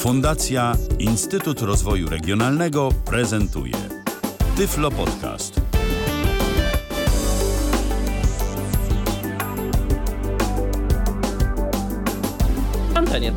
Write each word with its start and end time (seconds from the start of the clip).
Fundacja 0.00 0.76
Instytut 0.98 1.60
Rozwoju 1.60 2.08
Regionalnego 2.08 2.88
prezentuje 3.04 3.74
Tyflo 4.56 4.90
Podcast. 4.90 5.60
antenie. 12.94 13.32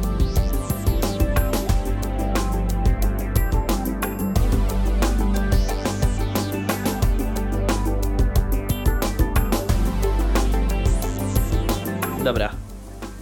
Dobra. 12.24 12.52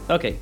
Okej. 0.08 0.39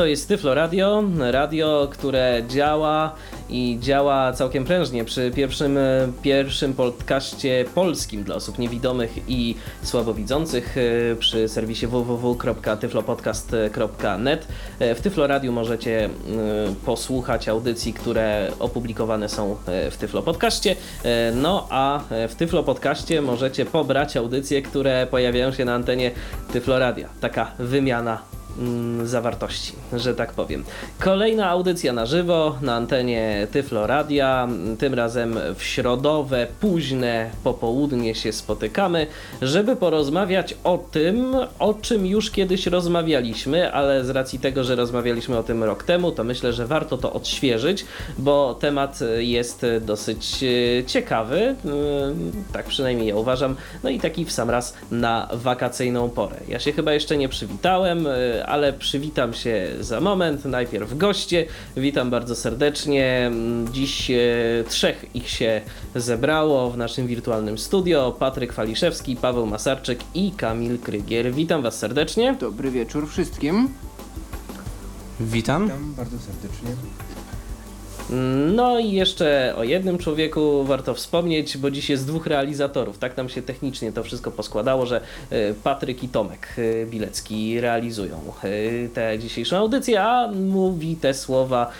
To 0.00 0.06
jest 0.06 0.28
Tyflo 0.28 0.54
Radio, 0.54 1.04
radio, 1.18 1.88
które 1.92 2.42
działa 2.48 3.14
i 3.48 3.78
działa 3.80 4.32
całkiem 4.32 4.64
prężnie 4.64 5.04
przy 5.04 5.30
pierwszym, 5.30 5.78
e, 5.78 6.12
pierwszym 6.22 6.74
podcaście 6.74 7.64
polskim 7.74 8.24
dla 8.24 8.34
osób 8.34 8.58
niewidomych 8.58 9.18
i 9.28 9.54
słabowidzących 9.82 10.76
e, 10.78 10.80
przy 11.16 11.48
serwisie 11.48 11.86
www.tyflopodcast.net. 11.86 14.48
E, 14.78 14.94
W 14.94 15.00
Tyflo 15.00 15.26
Radio 15.26 15.52
możecie 15.52 16.10
posłuchać 16.84 17.48
audycji, 17.48 17.92
które 17.92 18.52
opublikowane 18.58 19.28
są 19.28 19.56
w 19.90 19.96
Tyflo 19.96 20.22
Podcaście. 20.22 20.76
No 21.34 21.66
a 21.70 22.00
w 22.28 22.34
Tyflo 22.34 22.62
Podcaście 22.62 23.22
możecie 23.22 23.66
pobrać 23.66 24.16
audycje, 24.16 24.62
które 24.62 25.06
pojawiają 25.10 25.52
się 25.52 25.64
na 25.64 25.74
antenie 25.74 26.10
Tyflo 26.52 26.78
Radia. 26.78 27.08
Taka 27.20 27.50
wymiana 27.58 28.29
zawartości, 29.04 29.72
że 29.92 30.14
tak 30.14 30.32
powiem. 30.32 30.64
Kolejna 30.98 31.50
audycja 31.50 31.92
na 31.92 32.06
żywo 32.06 32.56
na 32.62 32.74
antenie 32.74 33.46
Tyflo 33.52 33.86
Radia. 33.86 34.48
Tym 34.78 34.94
razem 34.94 35.38
w 35.54 35.62
środowe, 35.62 36.46
późne 36.60 37.30
popołudnie 37.44 38.14
się 38.14 38.32
spotykamy, 38.32 39.06
żeby 39.42 39.76
porozmawiać 39.76 40.54
o 40.64 40.78
tym, 40.78 41.36
o 41.58 41.74
czym 41.74 42.06
już 42.06 42.30
kiedyś 42.30 42.66
rozmawialiśmy, 42.66 43.72
ale 43.72 44.04
z 44.04 44.10
racji 44.10 44.38
tego, 44.38 44.64
że 44.64 44.76
rozmawialiśmy 44.76 45.38
o 45.38 45.42
tym 45.42 45.64
rok 45.64 45.84
temu, 45.84 46.12
to 46.12 46.24
myślę, 46.24 46.52
że 46.52 46.66
warto 46.66 46.98
to 46.98 47.12
odświeżyć, 47.12 47.84
bo 48.18 48.54
temat 48.54 48.98
jest 49.18 49.66
dosyć 49.80 50.44
e, 50.44 50.84
ciekawy, 50.84 51.40
e, 51.40 51.54
tak 52.52 52.66
przynajmniej 52.66 53.08
ja 53.08 53.16
uważam, 53.16 53.56
no 53.84 53.90
i 53.90 54.00
taki 54.00 54.24
w 54.24 54.32
sam 54.32 54.50
raz 54.50 54.74
na 54.90 55.28
wakacyjną 55.32 56.10
porę. 56.10 56.36
Ja 56.48 56.58
się 56.58 56.72
chyba 56.72 56.92
jeszcze 56.92 57.16
nie 57.16 57.28
przywitałem, 57.28 58.06
e, 58.06 58.46
ale 58.50 58.72
przywitam 58.72 59.34
się 59.34 59.68
za 59.80 60.00
moment. 60.00 60.44
Najpierw 60.44 60.98
goście. 60.98 61.46
Witam 61.76 62.10
bardzo 62.10 62.36
serdecznie. 62.36 63.30
Dziś 63.72 64.10
e, 64.10 64.18
trzech 64.68 65.04
ich 65.14 65.28
się 65.28 65.60
zebrało 65.94 66.70
w 66.70 66.76
naszym 66.76 67.06
wirtualnym 67.06 67.58
studio. 67.58 68.16
Patryk 68.18 68.52
Waliszewski, 68.52 69.16
Paweł 69.16 69.46
Masarczyk 69.46 70.00
i 70.14 70.30
Kamil 70.30 70.78
Krygier. 70.78 71.32
Witam 71.32 71.62
Was 71.62 71.78
serdecznie. 71.78 72.36
Dobry 72.40 72.70
wieczór 72.70 73.08
wszystkim. 73.08 73.68
Witam. 75.20 75.64
Witam 75.64 75.94
bardzo 75.96 76.16
serdecznie. 76.18 76.99
No 78.54 78.78
i 78.78 78.92
jeszcze 78.92 79.54
o 79.56 79.64
jednym 79.64 79.98
człowieku 79.98 80.64
warto 80.64 80.94
wspomnieć, 80.94 81.58
bo 81.58 81.70
dziś 81.70 81.90
jest 81.90 82.06
dwóch 82.06 82.26
realizatorów. 82.26 82.98
Tak 82.98 83.16
nam 83.16 83.28
się 83.28 83.42
technicznie 83.42 83.92
to 83.92 84.02
wszystko 84.02 84.30
poskładało, 84.30 84.86
że 84.86 85.00
e, 85.30 85.54
Patryk 85.54 86.04
i 86.04 86.08
Tomek 86.08 86.48
e, 86.58 86.86
Bilecki 86.86 87.60
realizują 87.60 88.16
e, 88.42 88.88
tę 88.88 89.18
dzisiejszą 89.18 89.56
audycję, 89.56 90.02
a 90.02 90.28
mówi 90.32 90.96
te 90.96 91.14
słowa 91.14 91.70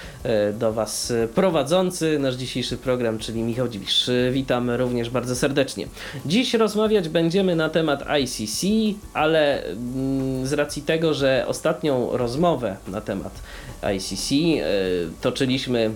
do 0.58 0.72
Was 0.72 1.12
prowadzący 1.34 2.18
nasz 2.18 2.34
dzisiejszy 2.34 2.76
program, 2.76 3.18
czyli 3.18 3.42
Michał 3.42 3.68
Dziwisz. 3.68 4.10
Witam 4.32 4.70
również 4.70 5.10
bardzo 5.10 5.36
serdecznie. 5.36 5.86
Dziś 6.26 6.54
rozmawiać 6.54 7.08
będziemy 7.08 7.56
na 7.56 7.68
temat 7.68 8.04
ICC, 8.22 8.66
ale 9.14 9.64
mm, 9.64 10.46
z 10.46 10.52
racji 10.52 10.82
tego, 10.82 11.14
że 11.14 11.44
ostatnią 11.48 12.16
rozmowę 12.16 12.76
na 12.88 13.00
temat 13.00 13.32
ICC 13.82 14.34
toczyliśmy 15.20 15.90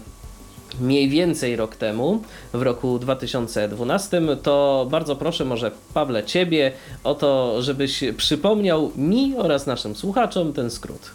mniej 0.80 1.08
więcej 1.08 1.56
rok 1.56 1.76
temu, 1.76 2.22
w 2.52 2.62
roku 2.62 2.98
2012, 2.98 4.22
to 4.42 4.86
bardzo 4.90 5.16
proszę 5.16 5.44
może 5.44 5.70
Pawle 5.94 6.24
Ciebie 6.24 6.72
o 7.04 7.14
to, 7.14 7.62
żebyś 7.62 8.04
przypomniał 8.16 8.92
mi 8.96 9.36
oraz 9.36 9.66
naszym 9.66 9.94
słuchaczom 9.94 10.52
ten 10.52 10.70
skrót. 10.70 11.10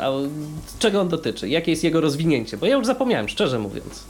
A 0.00 0.10
czego 0.78 1.00
on 1.00 1.08
dotyczy? 1.08 1.48
Jakie 1.48 1.70
jest 1.70 1.84
jego 1.84 2.00
rozwinięcie? 2.00 2.56
Bo 2.56 2.66
ja 2.66 2.76
już 2.76 2.86
zapomniałem, 2.86 3.28
szczerze 3.28 3.58
mówiąc. 3.58 4.04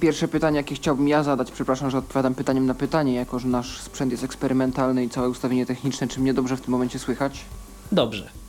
Pierwsze 0.00 0.28
pytanie, 0.28 0.56
jakie 0.56 0.74
chciałbym 0.74 1.08
ja 1.08 1.22
zadać, 1.22 1.50
przepraszam, 1.50 1.90
że 1.90 1.98
odpowiadam 1.98 2.34
pytaniem 2.34 2.66
na 2.66 2.74
pytanie, 2.74 3.14
jako 3.14 3.38
że 3.38 3.48
nasz 3.48 3.80
sprzęt 3.80 4.12
jest 4.12 4.24
eksperymentalny 4.24 5.04
i 5.04 5.10
całe 5.10 5.28
ustawienie 5.28 5.66
techniczne, 5.66 6.08
czy 6.08 6.20
mnie 6.20 6.34
dobrze 6.34 6.56
w 6.56 6.60
tym 6.60 6.70
momencie 6.70 6.98
słychać? 6.98 7.44
Dobrze. 7.92 8.41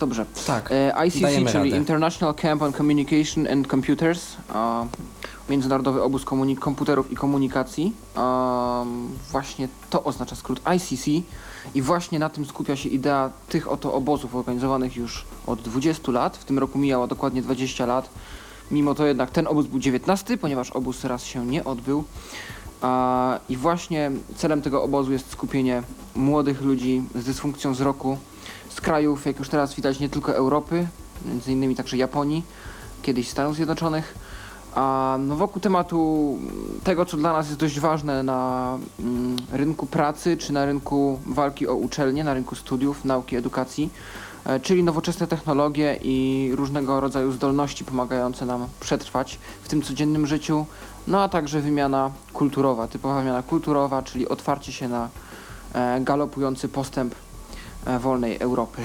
Dobrze. 0.00 0.26
Tak. 0.46 0.72
E, 0.72 1.06
ICC, 1.06 1.20
czyli 1.20 1.44
radę. 1.44 1.68
International 1.68 2.34
Camp 2.34 2.62
on 2.62 2.72
Communication 2.72 3.46
and 3.52 3.66
Computers, 3.66 4.36
Międzynarodowy 5.50 6.02
Obóz 6.02 6.24
Komunik- 6.24 6.58
Komputerów 6.58 7.12
i 7.12 7.16
Komunikacji. 7.16 7.92
Właśnie 9.30 9.68
to 9.90 10.04
oznacza 10.04 10.36
skrót 10.36 10.60
ICC 10.76 11.06
i 11.74 11.82
właśnie 11.82 12.18
na 12.18 12.28
tym 12.28 12.46
skupia 12.46 12.76
się 12.76 12.88
idea 12.88 13.30
tych 13.48 13.70
oto 13.70 13.94
obozów 13.94 14.34
organizowanych 14.34 14.96
już 14.96 15.24
od 15.46 15.62
20 15.62 16.12
lat. 16.12 16.36
W 16.36 16.44
tym 16.44 16.58
roku 16.58 16.78
mijało 16.78 17.06
dokładnie 17.06 17.42
20 17.42 17.86
lat. 17.86 18.10
Mimo 18.70 18.94
to 18.94 19.06
jednak 19.06 19.30
ten 19.30 19.46
obóz 19.46 19.66
był 19.66 19.78
19, 19.78 20.38
ponieważ 20.38 20.70
obóz 20.70 21.04
raz 21.04 21.24
się 21.24 21.46
nie 21.46 21.64
odbył. 21.64 22.04
I 23.48 23.56
właśnie 23.56 24.10
celem 24.36 24.62
tego 24.62 24.82
obozu 24.82 25.12
jest 25.12 25.30
skupienie 25.30 25.82
młodych 26.14 26.60
ludzi 26.62 27.02
z 27.14 27.24
dysfunkcją 27.24 27.72
wzroku 27.72 28.18
z 28.76 28.80
krajów, 28.80 29.26
jak 29.26 29.38
już 29.38 29.48
teraz 29.48 29.74
widać, 29.74 30.00
nie 30.00 30.08
tylko 30.08 30.34
Europy, 30.34 30.86
między 31.24 31.52
innymi 31.52 31.76
także 31.76 31.96
Japonii, 31.96 32.42
kiedyś 33.02 33.28
Stanów 33.28 33.56
Zjednoczonych. 33.56 34.14
A 34.74 35.16
no 35.20 35.36
wokół 35.36 35.62
tematu 35.62 36.38
tego, 36.84 37.06
co 37.06 37.16
dla 37.16 37.32
nas 37.32 37.46
jest 37.46 37.60
dość 37.60 37.80
ważne 37.80 38.22
na 38.22 38.78
mm, 39.00 39.36
rynku 39.52 39.86
pracy, 39.86 40.36
czy 40.36 40.52
na 40.52 40.66
rynku 40.66 41.20
walki 41.26 41.68
o 41.68 41.74
uczelnie, 41.74 42.24
na 42.24 42.34
rynku 42.34 42.54
studiów, 42.54 43.04
nauki, 43.04 43.36
edukacji, 43.36 43.90
e, 44.46 44.60
czyli 44.60 44.82
nowoczesne 44.82 45.26
technologie 45.26 45.98
i 46.02 46.50
różnego 46.54 47.00
rodzaju 47.00 47.32
zdolności 47.32 47.84
pomagające 47.84 48.46
nam 48.46 48.66
przetrwać 48.80 49.38
w 49.62 49.68
tym 49.68 49.82
codziennym 49.82 50.26
życiu, 50.26 50.66
no 51.06 51.22
a 51.22 51.28
także 51.28 51.60
wymiana 51.60 52.10
kulturowa, 52.32 52.88
typowa 52.88 53.18
wymiana 53.18 53.42
kulturowa, 53.42 54.02
czyli 54.02 54.28
otwarcie 54.28 54.72
się 54.72 54.88
na 54.88 55.08
e, 55.74 56.00
galopujący 56.00 56.68
postęp 56.68 57.14
wolnej 58.00 58.36
Europy. 58.40 58.82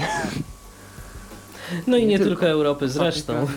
No 1.88 1.98
i 1.98 2.02
nie, 2.02 2.08
Nie 2.08 2.18
tylko. 2.18 2.30
tylko. 2.30 2.48
Europy 2.50 2.90
zresztą. 2.90 3.48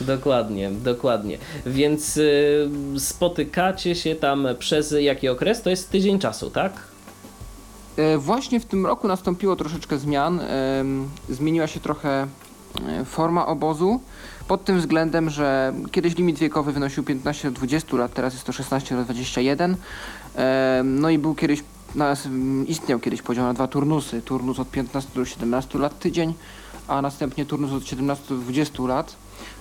Dokładnie, 0.00 0.70
dokładnie. 0.70 1.38
Więc 1.66 2.16
y, 2.16 2.68
spotykacie 2.98 3.94
się 3.94 4.14
tam 4.14 4.46
przez 4.58 4.94
jaki 5.00 5.28
okres? 5.28 5.62
To 5.62 5.70
jest 5.70 5.90
tydzień 5.90 6.18
czasu, 6.18 6.50
tak? 6.50 6.72
E, 7.96 8.18
Właśnie 8.18 8.60
w 8.60 8.64
tym 8.64 8.86
roku 8.86 9.08
nastąpiło 9.08 9.56
troszeczkę 9.56 9.98
zmian. 9.98 10.40
em, 10.40 11.08
Zmieniła 11.28 11.66
się 11.66 11.80
trochę 11.80 12.26
e, 12.88 13.04
forma 13.04 13.46
obozu. 13.46 14.00
Pod 14.48 14.64
tym 14.64 14.78
względem, 14.80 15.30
że 15.30 15.72
kiedyś 15.92 16.16
limit 16.16 16.38
wiekowy 16.38 16.72
wynosił 16.72 17.04
15 17.04 17.50
do 17.50 17.56
20 17.56 17.96
lat, 17.96 18.14
teraz 18.14 18.32
jest 18.32 18.44
to 18.46 18.52
16 18.52 18.96
do 18.96 19.04
21. 19.04 19.76
Em, 20.34 21.00
No 21.00 21.10
i 21.10 21.18
był 21.18 21.34
kiedyś, 21.34 21.62
nas- 21.94 22.26
m, 22.26 22.66
istniał 22.68 22.98
kiedyś 23.00 23.22
podział 23.22 23.44
na 23.44 23.54
dwa 23.54 23.66
turnusy. 23.68 24.22
Turnus 24.22 24.58
od 24.58 24.70
15 24.70 25.10
do 25.14 25.24
17 25.24 25.78
lat 25.78 25.98
tydzień, 25.98 26.34
a 26.88 27.02
następnie 27.02 27.46
turnus 27.46 27.72
od 27.72 27.86
17 27.86 28.24
do 28.28 28.36
20 28.40 28.82
lat. 28.82 29.16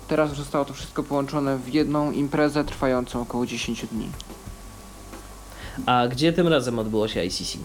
Teraz 0.07 0.35
zostało 0.35 0.65
to 0.65 0.74
wszystko 0.74 1.03
połączone 1.03 1.57
w 1.57 1.74
jedną 1.74 2.12
imprezę 2.12 2.63
trwającą 2.63 3.21
około 3.21 3.45
10 3.45 3.85
dni. 3.91 4.09
A 5.85 6.07
gdzie 6.07 6.33
tym 6.33 6.47
razem 6.47 6.79
odbyło 6.79 7.07
się 7.07 7.24
ICC? 7.25 7.57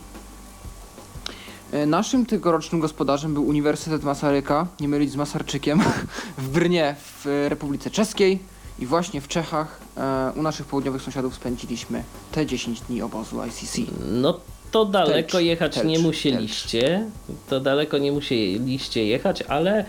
E, 1.73 1.87
Naszym 1.87 2.27
tegorocznym 2.27 2.81
gospodarzem 2.81 3.35
był 3.35 3.47
Uniwersytet 3.47 4.05
Masaryka, 4.05 4.67
nie 4.81 4.89
mylić 4.89 5.13
z 5.13 5.17
Masarczykiem, 5.17 5.81
w 6.39 6.49
Brnie 6.49 6.97
w 6.99 7.27
e, 7.27 7.49
Republice 7.49 7.91
Czeskiej 7.91 8.39
i 8.83 8.87
właśnie 8.87 9.21
w 9.21 9.29
Czechach 9.29 9.81
e, 9.97 10.33
u 10.37 10.43
naszych 10.43 10.67
południowych 10.67 11.03
sąsiadów 11.03 11.35
spędziliśmy 11.35 12.03
te 12.33 12.47
10 12.47 12.81
dni 12.81 13.03
obozu 13.03 13.37
ICC. 13.45 13.79
No 14.11 14.41
to 14.71 14.85
daleko 14.85 15.31
Telcz, 15.31 15.45
jechać 15.45 15.75
telcz, 15.75 15.87
nie 15.87 15.99
musieliście. 15.99 17.07
To 17.49 17.61
daleko 17.61 17.99
nie 17.99 18.13
musieliście 18.13 19.07
jechać, 19.07 19.43
ale 19.43 19.79
e, 19.79 19.85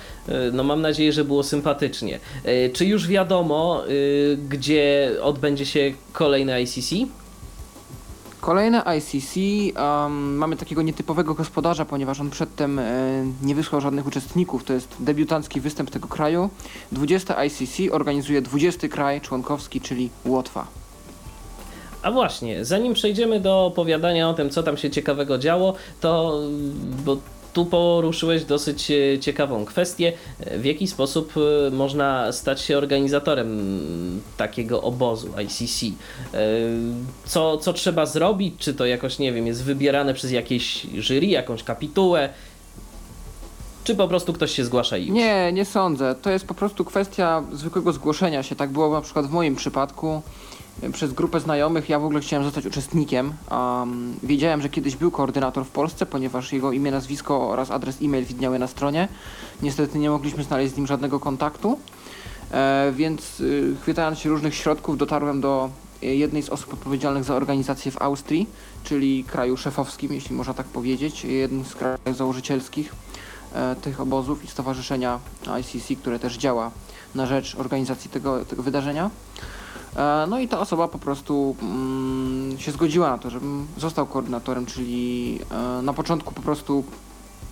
no 0.53 0.63
mam 0.63 0.81
nadzieję, 0.81 1.13
że 1.13 1.23
było 1.25 1.43
sympatycznie. 1.43 2.19
E, 2.43 2.69
Czy 2.69 2.85
już 2.85 3.07
wiadomo, 3.07 3.83
y, 3.89 4.37
gdzie 4.49 5.11
odbędzie 5.21 5.65
się 5.65 5.93
kolejne 6.11 6.61
ICC? 6.61 6.95
Kolejne 8.43 8.83
ICC, 8.97 9.35
um, 9.79 10.35
mamy 10.35 10.55
takiego 10.55 10.81
nietypowego 10.81 11.33
gospodarza, 11.33 11.85
ponieważ 11.85 12.19
on 12.19 12.29
przedtem 12.29 12.79
e, 12.79 12.83
nie 13.41 13.55
wysłał 13.55 13.81
żadnych 13.81 14.07
uczestników. 14.07 14.63
To 14.63 14.73
jest 14.73 14.95
debiutancki 14.99 15.61
występ 15.61 15.91
tego 15.91 16.07
kraju. 16.07 16.49
20 16.91 17.43
ICC 17.45 17.91
organizuje 17.91 18.41
20 18.41 18.87
kraj 18.87 19.21
członkowski, 19.21 19.81
czyli 19.81 20.09
Łotwa. 20.25 20.67
A 22.01 22.11
właśnie, 22.11 22.65
zanim 22.65 22.93
przejdziemy 22.93 23.39
do 23.39 23.65
opowiadania 23.65 24.29
o 24.29 24.33
tym, 24.33 24.49
co 24.49 24.63
tam 24.63 24.77
się 24.77 24.89
ciekawego 24.89 25.37
działo, 25.37 25.73
to 26.01 26.39
bo 27.05 27.17
tu 27.53 27.65
poruszyłeś 27.65 28.45
dosyć 28.45 28.91
e, 28.91 29.19
ciekawą 29.19 29.65
kwestię, 29.65 30.13
e, 30.39 30.57
w 30.57 30.65
jaki 30.65 30.87
sposób 30.87 31.33
e, 31.67 31.71
można 31.71 32.31
stać 32.31 32.61
się 32.61 32.77
organizatorem 32.77 34.21
takiego 34.37 34.81
obozu 34.81 35.27
ICC. 35.37 35.95
Co, 37.25 37.57
co 37.57 37.73
trzeba 37.73 38.05
zrobić? 38.05 38.55
Czy 38.57 38.73
to 38.73 38.85
jakoś, 38.85 39.19
nie 39.19 39.33
wiem, 39.33 39.47
jest 39.47 39.63
wybierane 39.63 40.13
przez 40.13 40.31
jakieś 40.31 40.87
jury, 40.93 41.27
jakąś 41.27 41.63
kapitułę? 41.63 42.29
Czy 43.83 43.95
po 43.95 44.07
prostu 44.07 44.33
ktoś 44.33 44.51
się 44.51 44.65
zgłasza 44.65 44.97
i 44.97 45.07
już? 45.07 45.15
Nie, 45.15 45.51
nie 45.53 45.65
sądzę. 45.65 46.15
To 46.21 46.29
jest 46.29 46.45
po 46.45 46.53
prostu 46.53 46.85
kwestia 46.85 47.43
zwykłego 47.53 47.93
zgłoszenia 47.93 48.43
się. 48.43 48.55
Tak 48.55 48.69
było 48.69 48.93
na 48.93 49.01
przykład 49.01 49.27
w 49.27 49.31
moim 49.31 49.55
przypadku. 49.55 50.21
Przez 50.93 51.13
grupę 51.13 51.39
znajomych 51.39 51.89
ja 51.89 51.99
w 51.99 52.05
ogóle 52.05 52.21
chciałem 52.21 52.45
zostać 52.45 52.65
uczestnikiem. 52.65 53.33
Um, 53.51 54.15
wiedziałem, 54.23 54.61
że 54.61 54.69
kiedyś 54.69 54.95
był 54.95 55.11
koordynator 55.11 55.65
w 55.65 55.69
Polsce, 55.69 56.05
ponieważ 56.05 56.53
jego 56.53 56.71
imię, 56.71 56.91
nazwisko 56.91 57.49
oraz 57.49 57.71
adres 57.71 57.97
e-mail 58.01 58.25
widniały 58.25 58.59
na 58.59 58.67
stronie. 58.67 59.07
Niestety 59.61 59.99
nie 59.99 60.09
mogliśmy 60.09 60.43
znaleźć 60.43 60.73
z 60.73 60.77
nim 60.77 60.87
żadnego 60.87 61.19
kontaktu, 61.19 61.79
e, 62.51 62.91
więc 62.95 63.39
y, 63.39 63.75
chwytając 63.81 64.19
się 64.19 64.29
różnych 64.29 64.55
środków 64.55 64.97
dotarłem 64.97 65.41
do 65.41 65.69
e, 66.03 66.05
jednej 66.05 66.43
z 66.43 66.49
osób 66.49 66.73
odpowiedzialnych 66.73 67.23
za 67.23 67.35
organizację 67.35 67.91
w 67.91 68.01
Austrii, 68.01 68.49
czyli 68.83 69.23
kraju 69.23 69.57
szefowskim, 69.57 70.13
jeśli 70.13 70.35
można 70.35 70.53
tak 70.53 70.65
powiedzieć, 70.65 71.25
jednym 71.25 71.65
z 71.65 71.75
krajów 71.75 72.17
założycielskich 72.17 72.93
e, 73.53 73.75
tych 73.75 74.01
obozów 74.01 74.43
i 74.43 74.47
stowarzyszenia 74.47 75.19
ICC, 75.59 75.95
które 76.01 76.19
też 76.19 76.37
działa 76.37 76.71
na 77.15 77.25
rzecz 77.25 77.55
organizacji 77.55 78.09
tego, 78.09 78.45
tego 78.45 78.63
wydarzenia. 78.63 79.09
E, 79.95 80.27
No 80.27 80.39
i 80.39 80.47
ta 80.47 80.59
osoba 80.59 80.87
po 80.87 80.99
prostu 80.99 81.55
mm, 81.61 82.59
się 82.59 82.71
zgodziła 82.71 83.09
na 83.09 83.17
to, 83.17 83.29
żebym 83.29 83.67
został 83.77 84.05
koordynatorem, 84.05 84.65
czyli 84.65 85.39
e, 85.51 85.81
na 85.81 85.93
początku 85.93 86.33
po 86.33 86.41
prostu 86.41 86.83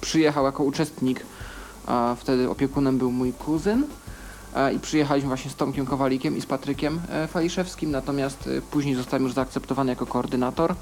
przyjechał 0.02 0.46
jako 0.46 0.64
uczestnik, 0.64 1.26
a 1.88 2.16
wtedy 2.20 2.50
opiekunem 2.50 2.98
był 2.98 3.12
mój 3.12 3.34
kuzyn 3.34 3.84
e, 4.56 4.74
i 4.74 4.80
przyjechaliśmy 4.80 5.28
właśnie 5.28 5.52
z 5.52 5.56
Tomkiem 5.56 5.86
Kowalikiem 5.86 6.38
i 6.38 6.42
z 6.42 6.46
Patrykiem 6.46 7.02
Faliszewskim, 7.28 7.92
natomiast 7.92 8.50
później 8.72 8.96
zostałem 8.96 9.24
już 9.24 9.34
zaakceptowany 9.34 9.92
jako 9.92 10.06
koordynator. 10.06 10.76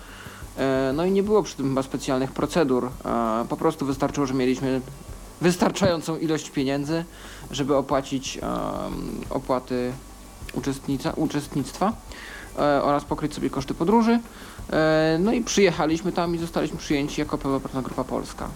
No 0.94 1.06
i 1.06 1.12
nie 1.12 1.24
było 1.24 1.44
przy 1.44 1.56
tym 1.56 1.70
chyba 1.70 1.84
specjalnych 1.84 2.32
procedur, 2.32 2.90
po 3.50 3.58
prostu 3.58 3.86
wystarczyło, 3.86 4.28
że 4.28 4.34
mieliśmy 4.34 4.82
wystarczającą 5.42 6.18
ilość 6.18 6.50
pieniędzy, 6.50 7.06
żeby 7.52 7.76
opłacić 7.76 8.40
opłaty 9.30 9.92
uczestnictwa 11.16 11.94
e, 12.60 12.60
oraz 12.84 13.06
pokryć 13.06 13.34
sobie 13.34 13.50
koszty 13.50 13.74
podróży. 13.74 14.20
E, 14.74 15.18
no 15.20 15.32
i 15.32 15.42
przyjechaliśmy 15.42 16.12
tam 16.12 16.36
i 16.36 16.38
zostaliśmy 16.38 16.78
przyjęci 16.78 17.22
jako 17.22 17.38
pełnoprawna 17.38 17.82
grupa 17.82 18.04
polska. 18.04 18.50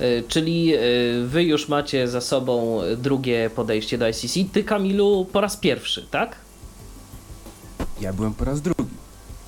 E, 0.00 0.22
Czyli 0.22 0.74
e, 0.74 0.78
wy 1.26 1.44
już 1.44 1.68
macie 1.68 2.08
za 2.08 2.20
sobą 2.20 2.80
drugie 2.96 3.50
podejście 3.54 3.98
do 3.98 4.08
ICC. 4.08 4.34
Ty, 4.52 4.64
Kamilu, 4.64 5.26
po 5.32 5.40
raz 5.40 5.56
pierwszy, 5.56 6.06
tak? 6.10 6.36
Ja 8.00 8.12
byłem 8.12 8.34
po 8.34 8.44
raz 8.44 8.60
drugi. 8.60 8.90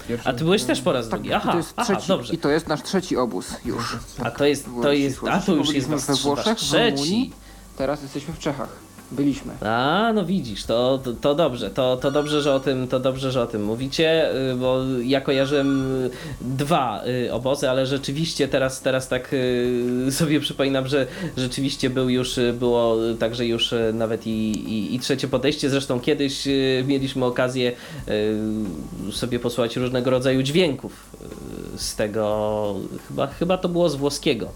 Pierwszy 0.08 0.28
A 0.28 0.32
ty 0.32 0.44
byłeś 0.44 0.62
też 0.64 0.80
po 0.80 0.92
raz 0.92 1.08
Tak, 1.08 1.20
drugi. 1.20 1.34
Aha, 1.34 1.52
to 1.52 1.56
jest 1.58 1.72
aha, 1.76 1.94
trzeci, 1.94 2.08
dobrze. 2.08 2.34
i 2.34 2.38
to 2.38 2.48
jest 2.50 2.68
nasz 2.68 2.82
trzeci 2.82 3.16
obóz 3.16 3.46
już. 3.64 3.96
A 4.24 4.30
to 4.30 4.44
jest, 4.44 4.66
to 4.82 4.92
jest, 4.92 5.18
a 5.30 5.40
to 5.40 5.54
już 5.54 5.74
jest 5.74 5.88
we 5.88 6.14
Włoszech, 6.14 6.58
w 6.58 6.60
trzeci. 6.60 6.96
Rumunii. 6.96 7.32
Teraz 7.76 8.02
jesteśmy 8.02 8.34
w 8.34 8.38
Czechach. 8.38 8.68
Byliśmy. 9.12 9.52
A, 9.60 10.12
no 10.14 10.24
widzisz, 10.24 10.64
to, 10.64 11.00
to, 11.04 11.12
to 11.12 11.34
dobrze, 11.34 11.70
to, 11.70 11.96
to 11.96 12.10
dobrze, 12.10 12.42
że 12.42 12.54
o 12.54 12.60
tym, 12.60 12.88
to 12.88 13.00
dobrze, 13.00 13.32
że 13.32 13.42
o 13.42 13.46
tym 13.46 13.64
mówicie, 13.64 14.30
y, 14.52 14.54
bo 14.54 14.78
ja 15.04 15.20
kojarzyłem 15.20 16.02
y, 16.04 16.10
dwa 16.40 17.02
y, 17.06 17.32
obozy, 17.32 17.70
ale 17.70 17.86
rzeczywiście 17.86 18.48
teraz, 18.48 18.80
teraz 18.80 19.08
tak 19.08 19.34
sobie 20.10 20.40
przypominam, 20.40 20.86
że 20.88 21.06
rzeczywiście 21.36 21.90
był 21.90 22.08
już, 22.08 22.40
było 22.58 22.96
także 23.18 23.46
już 23.46 23.74
nawet 23.94 24.26
i, 24.26 24.50
i, 24.50 24.94
i 24.94 25.00
trzecie 25.00 25.28
podejście. 25.28 25.70
Zresztą 25.70 26.00
kiedyś 26.00 26.48
mieliśmy 26.86 27.24
okazję 27.24 27.72
sobie 29.12 29.38
posłuchać 29.38 29.76
różnego 29.76 30.10
rodzaju 30.10 30.42
dźwięków 30.42 31.10
z 31.76 31.96
tego, 31.96 32.74
chyba, 33.08 33.26
chyba 33.26 33.58
to 33.58 33.68
było 33.68 33.88
z 33.88 33.94
włoskiego. 33.94 34.52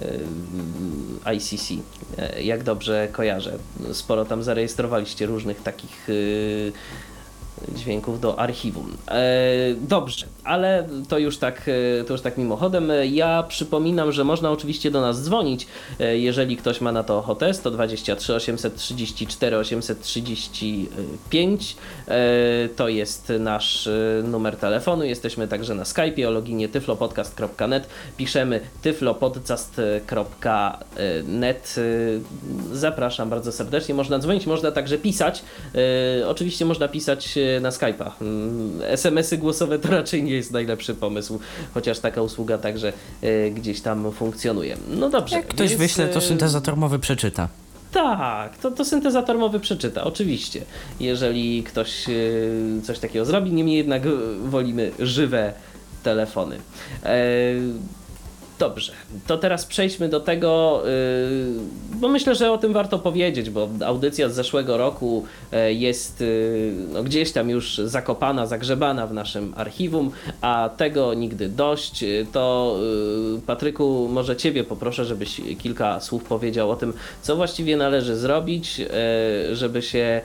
Y, 0.00 1.34
ICC, 1.36 1.70
e, 2.18 2.42
jak 2.42 2.62
dobrze 2.62 3.08
kojarzę. 3.12 3.58
Sporo 3.92 4.24
tam 4.24 4.42
zarejestrowaliście 4.42 5.26
różnych 5.26 5.62
takich 5.62 6.08
y, 6.08 6.72
dźwięków 7.74 8.20
do 8.20 8.38
archiwum. 8.38 8.96
E, 9.08 9.22
dobrze, 9.80 10.26
ale 10.46 10.88
to 11.08 11.18
już 11.18 11.38
tak, 11.38 11.70
e, 12.00 12.04
to 12.04 12.14
już 12.14 12.22
tak 12.22 12.38
mimochodem. 12.38 12.92
Ja 13.10 13.42
przypominam, 13.42 14.12
że 14.12 14.24
można 14.24 14.50
oczywiście 14.50 14.90
do 14.90 15.00
nas 15.00 15.22
dzwonić, 15.22 15.66
e, 16.00 16.18
jeżeli 16.18 16.56
ktoś 16.56 16.80
ma 16.80 16.92
na 16.92 17.02
to 17.02 17.18
ochotę. 17.18 17.54
123 17.54 18.34
834 18.34 19.56
835 19.56 21.76
e, 22.08 22.68
to 22.76 22.88
jest 22.88 23.32
nasz 23.40 23.88
numer 24.24 24.56
telefonu. 24.56 25.04
Jesteśmy 25.04 25.48
także 25.48 25.74
na 25.74 25.82
Skype'ie 25.82 26.28
o 26.28 26.30
loginie 26.30 26.68
tyflopodcast.net. 26.68 27.88
Piszemy 28.16 28.60
tyflopodcast.net. 28.82 31.76
Zapraszam 32.72 33.30
bardzo 33.30 33.52
serdecznie. 33.52 33.94
Można 33.94 34.18
dzwonić, 34.18 34.46
można 34.46 34.72
także 34.72 34.98
pisać. 34.98 35.42
Oczywiście 36.26 36.64
można 36.64 36.88
pisać 36.88 37.34
na 37.60 37.70
Skype'a. 37.70 38.10
Mm, 38.20 38.80
SMS-y 38.82 39.38
głosowe 39.38 39.78
to 39.78 39.88
raczej 39.88 40.22
nie 40.22 40.34
jest 40.34 40.52
najlepszy 40.52 40.94
pomysł, 40.94 41.40
chociaż 41.74 41.98
taka 41.98 42.22
usługa 42.22 42.58
także 42.58 42.92
e, 43.22 43.50
gdzieś 43.50 43.80
tam 43.80 44.12
funkcjonuje. 44.12 44.76
No 44.88 45.10
dobrze. 45.10 45.36
Jak 45.36 45.46
ktoś 45.46 45.68
więc, 45.68 45.80
wyśle, 45.80 46.08
to 46.08 46.18
e, 46.18 46.22
syntezator 46.22 46.76
mowy 46.76 46.98
przeczyta. 46.98 47.48
tak, 47.92 48.56
to, 48.56 48.70
to 48.70 48.84
syntezator 48.84 49.38
mowy 49.38 49.60
przeczyta, 49.60 50.04
oczywiście. 50.04 50.62
Jeżeli 51.00 51.62
ktoś 51.62 52.08
e, 52.08 52.12
coś 52.82 52.98
takiego 52.98 53.24
zrobi, 53.24 53.52
niemniej 53.52 53.76
jednak 53.76 54.02
wolimy 54.44 54.90
żywe 54.98 55.52
telefony. 56.02 56.56
E, 57.04 57.18
Dobrze, 58.58 58.92
to 59.26 59.38
teraz 59.38 59.66
przejdźmy 59.66 60.08
do 60.08 60.20
tego, 60.20 60.82
yy, 60.84 62.00
bo 62.00 62.08
myślę, 62.08 62.34
że 62.34 62.52
o 62.52 62.58
tym 62.58 62.72
warto 62.72 62.98
powiedzieć, 62.98 63.50
bo 63.50 63.68
audycja 63.84 64.28
z 64.28 64.34
zeszłego 64.34 64.76
roku 64.76 65.24
e, 65.52 65.72
jest 65.72 66.20
yy, 66.20 66.72
no, 66.92 67.02
gdzieś 67.02 67.32
tam 67.32 67.50
już 67.50 67.78
zakopana, 67.78 68.46
zagrzebana 68.46 69.06
w 69.06 69.12
naszym 69.12 69.54
archiwum, 69.56 70.10
a 70.40 70.70
tego 70.76 71.14
nigdy 71.14 71.48
dość. 71.48 72.02
Yy, 72.02 72.26
To 72.32 72.76
Patryku, 73.46 74.08
może 74.12 74.36
Ciebie 74.36 74.64
poproszę, 74.64 75.04
żebyś 75.04 75.40
kilka 75.58 76.00
słów 76.00 76.24
powiedział 76.24 76.70
o 76.70 76.76
tym, 76.76 76.92
co 77.22 77.36
właściwie 77.36 77.76
należy 77.76 78.16
zrobić, 78.16 78.78
yy, 78.78 78.86
żeby 79.52 79.82
się 79.82 80.20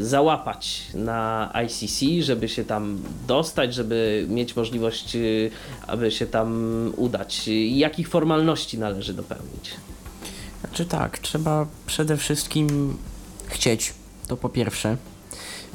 załapać 0.00 0.82
na 0.94 1.52
ICC, 1.64 2.24
żeby 2.24 2.48
się 2.48 2.64
tam 2.64 2.98
dostać, 3.26 3.74
żeby 3.74 4.26
mieć 4.28 4.56
możliwość, 4.56 5.14
yy, 5.14 5.50
aby 5.86 6.10
się 6.10 6.26
tam 6.26 6.92
udać. 6.96 7.48
Jakich 7.68 8.08
formalności 8.08 8.78
należy 8.78 9.14
dopełnić? 9.14 9.74
Znaczy 10.60 10.84
tak, 10.84 11.18
trzeba 11.18 11.66
przede 11.86 12.16
wszystkim 12.16 12.96
chcieć, 13.46 13.94
to 14.28 14.36
po 14.36 14.48
pierwsze. 14.48 14.96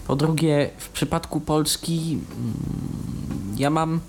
Po 0.08 0.16
drugie, 0.16 0.70
w 0.78 0.90
przypadku 0.90 1.42
Polski 1.42 2.20
mm, 2.38 2.54
ja 3.58 3.70
mam 3.70 4.00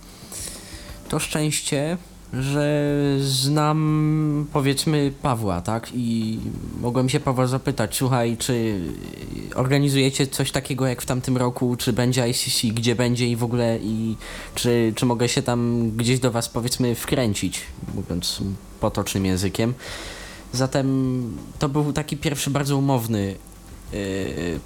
to 1.08 1.18
szczęście, 1.18 1.96
że 2.32 2.94
znam 3.20 4.46
powiedzmy 4.52 5.12
Pawła, 5.22 5.60
tak? 5.60 5.88
I 5.94 6.38
mogłem 6.80 7.08
się 7.08 7.20
Pawła 7.20 7.46
zapytać, 7.46 7.96
słuchaj, 7.96 8.36
czy 8.36 8.80
organizujecie 9.54 10.26
coś 10.26 10.50
takiego 10.50 10.86
jak 10.86 11.02
w 11.02 11.06
tamtym 11.06 11.36
roku, 11.36 11.76
czy 11.76 11.92
będzie 11.92 12.28
ICC, 12.28 12.66
gdzie 12.74 12.94
będzie 12.94 13.28
i 13.28 13.36
w 13.36 13.44
ogóle 13.44 13.78
i 13.82 14.16
czy, 14.54 14.92
czy 14.96 15.06
mogę 15.06 15.28
się 15.28 15.42
tam 15.42 15.90
gdzieś 15.96 16.18
do 16.18 16.30
was 16.30 16.48
powiedzmy 16.48 16.94
wkręcić, 16.94 17.60
mówiąc 17.94 18.40
potocznym 18.80 19.26
językiem. 19.26 19.74
Zatem 20.52 21.38
to 21.58 21.68
był 21.68 21.92
taki 21.92 22.16
pierwszy 22.16 22.50
bardzo 22.50 22.76
umowny 22.76 23.34
yy, 23.92 23.98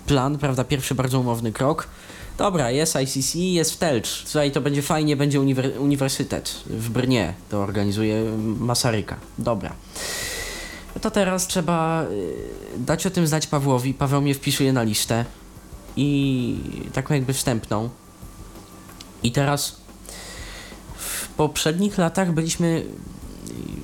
plan, 0.06 0.38
prawda? 0.38 0.64
Pierwszy 0.64 0.94
bardzo 0.94 1.20
umowny 1.20 1.52
krok. 1.52 1.88
Dobra, 2.38 2.70
jest 2.70 2.96
ICC, 2.96 3.34
jest 3.34 3.72
w 3.72 3.76
Telcz. 3.76 4.08
Słuchaj, 4.26 4.50
to 4.50 4.60
będzie 4.60 4.82
fajnie, 4.82 5.16
będzie 5.16 5.40
uniwer- 5.40 5.78
uniwersytet 5.78 6.62
w 6.66 6.90
Brnie. 6.90 7.34
To 7.48 7.62
organizuje 7.62 8.22
Masaryka. 8.58 9.16
Dobra. 9.38 9.72
To 11.00 11.10
teraz 11.10 11.46
trzeba 11.46 12.06
yy, 12.10 12.78
dać 12.78 13.06
o 13.06 13.10
tym 13.10 13.26
znać 13.26 13.46
Pawłowi. 13.46 13.94
Paweł 13.94 14.22
mnie 14.22 14.34
wpisuje 14.34 14.72
na 14.72 14.82
listę 14.82 15.24
i 15.96 16.56
taką 16.92 17.14
jakby 17.14 17.32
wstępną. 17.32 17.88
I 19.22 19.32
teraz 19.32 19.76
poprzednich 21.36 21.98
latach 21.98 22.32
byliśmy. 22.32 22.84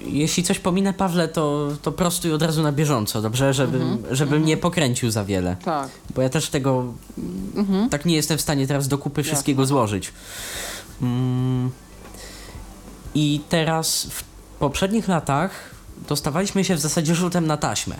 Jeśli 0.06 0.42
coś 0.42 0.58
pominę, 0.58 0.92
Pawle, 0.92 1.28
to, 1.28 1.68
to 1.82 1.92
prostuj 1.92 2.32
od 2.32 2.42
razu 2.42 2.62
na 2.62 2.72
bieżąco, 2.72 3.22
dobrze? 3.22 3.54
Żebym, 3.54 3.82
Mhm, 3.82 4.16
żebym 4.16 4.34
mhm. 4.34 4.48
nie 4.48 4.56
pokręcił 4.56 5.10
za 5.10 5.24
wiele. 5.24 5.56
Tak. 5.64 5.88
Bo 6.14 6.22
ja 6.22 6.28
też 6.28 6.48
tego 6.48 6.84
Mhm. 7.56 7.88
tak 7.88 8.04
nie 8.04 8.14
jestem 8.16 8.38
w 8.38 8.40
stanie 8.40 8.66
teraz 8.66 8.88
do 8.88 8.98
kupy 8.98 9.22
wszystkiego 9.22 9.66
złożyć. 9.66 10.12
Mm. 11.02 11.70
I 13.14 13.40
teraz 13.48 14.06
w 14.10 14.24
poprzednich 14.58 15.08
latach 15.08 15.50
dostawaliśmy 16.08 16.64
się 16.64 16.74
w 16.74 16.80
zasadzie 16.80 17.14
rzutem 17.14 17.46
na 17.46 17.56
taśmę. 17.56 17.96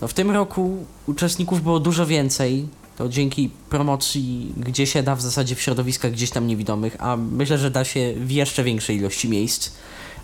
No 0.00 0.08
w 0.08 0.14
tym 0.14 0.30
roku 0.30 0.86
uczestników 1.06 1.62
było 1.62 1.80
dużo 1.80 2.06
więcej. 2.06 2.68
To 2.96 3.08
dzięki 3.08 3.50
promocji, 3.70 4.52
gdzie 4.56 4.86
się 4.86 5.02
da 5.02 5.16
w 5.16 5.22
zasadzie 5.22 5.54
w 5.54 5.60
środowiskach 5.60 6.12
gdzieś 6.12 6.30
tam 6.30 6.46
niewidomych, 6.46 6.96
a 6.98 7.16
myślę, 7.16 7.58
że 7.58 7.70
da 7.70 7.84
się 7.84 8.14
w 8.16 8.30
jeszcze 8.30 8.64
większej 8.64 8.96
ilości 8.96 9.28
miejsc. 9.28 9.70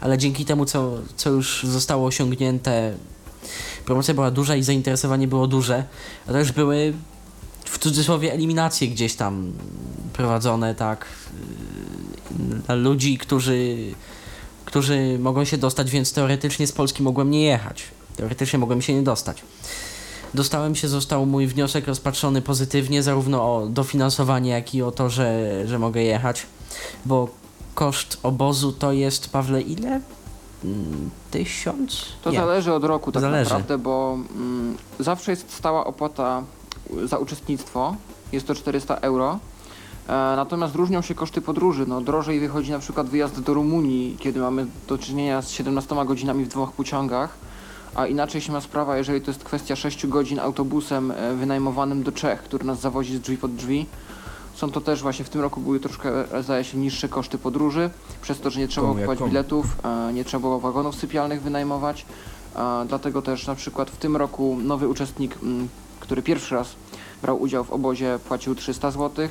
Ale 0.01 0.19
dzięki 0.19 0.45
temu, 0.45 0.65
co, 0.65 0.93
co 1.17 1.31
już 1.31 1.65
zostało 1.65 2.07
osiągnięte, 2.07 2.95
promocja 3.85 4.15
była 4.15 4.31
duża 4.31 4.57
i 4.57 4.63
zainteresowanie 4.63 5.29
było 5.29 5.47
duże. 5.47 5.85
A 6.29 6.39
już 6.39 6.53
były 6.53 6.93
w 7.65 7.79
cudzysłowie 7.79 8.33
eliminacje 8.33 8.89
gdzieś 8.89 9.15
tam 9.15 9.53
prowadzone, 10.13 10.75
tak, 10.75 11.07
dla 12.67 12.75
ludzi, 12.75 13.19
którzy, 13.19 13.77
którzy 14.65 15.19
mogą 15.19 15.45
się 15.45 15.59
dostać, 15.59 15.91
więc 15.91 16.13
teoretycznie 16.13 16.67
z 16.67 16.73
Polski 16.73 17.03
mogłem 17.03 17.31
nie 17.31 17.45
jechać. 17.45 17.85
Teoretycznie 18.17 18.59
mogłem 18.59 18.83
się 18.83 18.95
nie 18.95 19.03
dostać. 19.03 19.43
Dostałem 20.35 20.75
się, 20.75 20.89
został 20.89 21.27
mój 21.27 21.47
wniosek 21.47 21.87
rozpatrzony 21.87 22.43
pozytywnie, 22.43 23.03
zarówno 23.03 23.57
o 23.57 23.67
dofinansowanie, 23.67 24.51
jak 24.51 24.75
i 24.75 24.83
o 24.83 24.91
to, 24.91 25.11
że, 25.11 25.51
że 25.67 25.79
mogę 25.79 26.03
jechać, 26.03 26.47
bo 27.07 27.29
koszt 27.75 28.19
obozu 28.23 28.73
to 28.73 28.93
jest, 28.93 29.31
Pawle, 29.33 29.61
ile? 29.61 30.01
Mm, 30.65 31.11
Tysiąc? 31.31 32.05
To 32.23 32.31
Nie. 32.31 32.39
zależy 32.39 32.73
od 32.73 32.85
roku 32.85 33.13
tak 33.13 33.21
Zależy. 33.23 33.51
naprawdę, 33.51 33.79
bo 33.79 34.19
mm, 34.37 34.77
zawsze 34.99 35.31
jest 35.31 35.53
stała 35.53 35.85
opłata 35.87 36.43
za 37.05 37.19
uczestnictwo, 37.19 37.97
jest 38.33 38.47
to 38.47 38.55
400 38.55 38.97
euro. 38.97 39.39
E, 40.09 40.13
natomiast 40.13 40.75
różnią 40.75 41.03
się 41.03 41.15
koszty 41.15 41.41
podróży. 41.43 41.85
No, 41.89 42.01
drożej 42.01 42.41
wychodzi 42.41 42.71
na 42.71 42.79
przykład 42.79 43.09
wyjazd 43.09 43.41
do 43.41 43.55
Rumunii, 43.55 44.17
kiedy 44.21 44.41
mamy 44.41 44.67
do 44.89 44.99
czynienia 44.99 45.43
z 45.43 45.51
17 45.51 45.97
godzinami 46.07 46.45
w 46.45 46.49
dwóch 46.49 46.73
pociągach, 46.73 47.35
a 47.95 48.07
inaczej 48.07 48.41
się 48.41 48.53
ma 48.53 48.61
sprawa, 48.61 48.97
jeżeli 48.97 49.21
to 49.21 49.31
jest 49.31 49.45
kwestia 49.45 49.77
6 49.77 50.07
godzin 50.07 50.39
autobusem 50.39 51.11
e, 51.11 51.35
wynajmowanym 51.35 52.03
do 52.03 52.13
Czech, 52.13 52.43
który 52.43 52.65
nas 52.65 52.81
zawozi 52.81 53.17
z 53.17 53.21
drzwi 53.21 53.37
pod 53.37 53.55
drzwi. 53.55 53.87
Są 54.61 54.71
to 54.71 54.81
też 54.81 55.03
właśnie 55.03 55.25
w 55.25 55.29
tym 55.29 55.41
roku 55.41 55.61
były 55.61 55.81
troszkę, 55.81 56.11
zdaje 56.43 56.65
się, 56.65 56.79
niższe 56.79 57.09
koszty 57.09 57.39
podróży, 57.39 57.91
przez 58.23 58.41
to, 58.41 58.51
że 58.51 58.61
nie 58.61 58.69
trzeba 58.69 58.87
Komu 58.87 58.99
kupować 58.99 59.19
komu. 59.19 59.31
biletów, 59.31 59.67
e, 59.85 60.13
nie 60.13 60.25
trzeba 60.25 60.41
było 60.41 60.61
wagonów 60.61 60.95
sypialnych 60.97 61.43
wynajmować. 61.43 62.07
E, 62.57 62.85
Dlatego 62.89 63.23
też 63.23 63.47
na 63.47 63.55
przykład 63.55 63.91
w 63.91 63.97
tym 63.97 64.17
roku 64.17 64.57
nowy 64.63 64.89
uczestnik, 64.89 65.39
który 66.01 66.23
pierwszy 66.23 66.55
raz 66.55 66.69
brał 67.23 67.43
udział 67.43 67.65
w 67.65 67.71
obozie, 67.71 68.19
płacił 68.29 68.55
300 68.55 68.91
zł. 68.91 69.29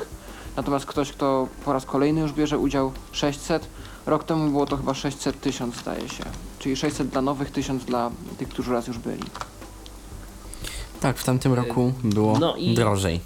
Natomiast 0.57 0.86
ktoś, 0.86 1.12
kto 1.12 1.48
po 1.65 1.74
raz 1.74 1.86
kolejny 1.86 2.21
już 2.21 2.33
bierze 2.33 2.57
udział 2.57 2.91
600. 3.12 3.67
Rok 4.05 4.24
temu 4.24 4.50
było 4.51 4.65
to 4.65 4.77
chyba 4.77 4.93
600 4.93 5.41
tysiąc 5.41 5.75
zdaje 5.75 6.09
się. 6.09 6.24
Czyli 6.59 6.75
600 6.75 7.07
dla 7.07 7.21
nowych, 7.21 7.51
1000 7.51 7.86
dla 7.86 8.12
tych, 8.38 8.50
którzy 8.50 8.71
raz 8.74 8.88
już 8.88 8.98
byli. 8.98 9.24
Tak, 11.00 11.17
w 11.17 11.24
tamtym 11.24 11.53
roku 11.53 11.93
było 12.03 12.39
no 12.39 12.55
i- 12.55 12.74
drożej. 12.75 13.19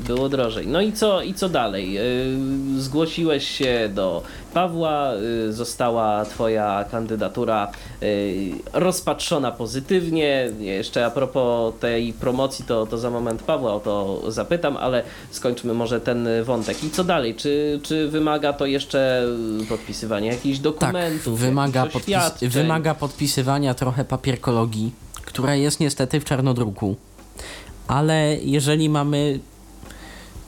Było 0.00 0.28
drożej. 0.28 0.66
No 0.66 0.80
i 0.80 0.92
co, 0.92 1.22
i 1.22 1.34
co 1.34 1.48
dalej? 1.48 1.92
Yy, 1.92 2.80
Zgłosiłeś 2.80 3.48
się 3.48 3.90
do 3.94 4.22
Pawła, 4.54 5.12
yy, 5.14 5.52
została 5.52 6.24
Twoja 6.24 6.84
kandydatura 6.90 7.72
yy, 8.00 8.08
rozpatrzona 8.72 9.52
pozytywnie. 9.52 10.50
Jeszcze 10.60 11.06
a 11.06 11.10
propos 11.10 11.74
tej 11.80 12.12
promocji, 12.12 12.64
to, 12.64 12.86
to 12.86 12.98
za 12.98 13.10
moment 13.10 13.42
Pawła 13.42 13.74
o 13.74 13.80
to 13.80 14.22
zapytam, 14.32 14.76
ale 14.76 15.02
skończmy 15.30 15.74
może 15.74 16.00
ten 16.00 16.28
wątek. 16.44 16.84
I 16.84 16.90
co 16.90 17.04
dalej? 17.04 17.34
Czy, 17.34 17.80
czy 17.82 18.08
wymaga 18.08 18.52
to 18.52 18.66
jeszcze 18.66 19.26
podpisywania 19.68 20.32
jakichś 20.32 20.58
Tak, 20.58 20.62
dokumentów? 20.64 21.40
wymaga, 21.40 21.80
jakichś 21.84 22.04
podpis 22.06 22.52
wymaga 22.52 22.94
podpisywania 22.94 23.74
trochę 23.74 24.04
papierkologii, 24.04 24.92
która 25.24 25.54
jest 25.54 25.80
niestety 25.80 26.20
w 26.20 26.24
czarnodruku. 26.24 26.96
Ale 27.88 28.36
jeżeli 28.42 28.88
mamy 28.88 29.40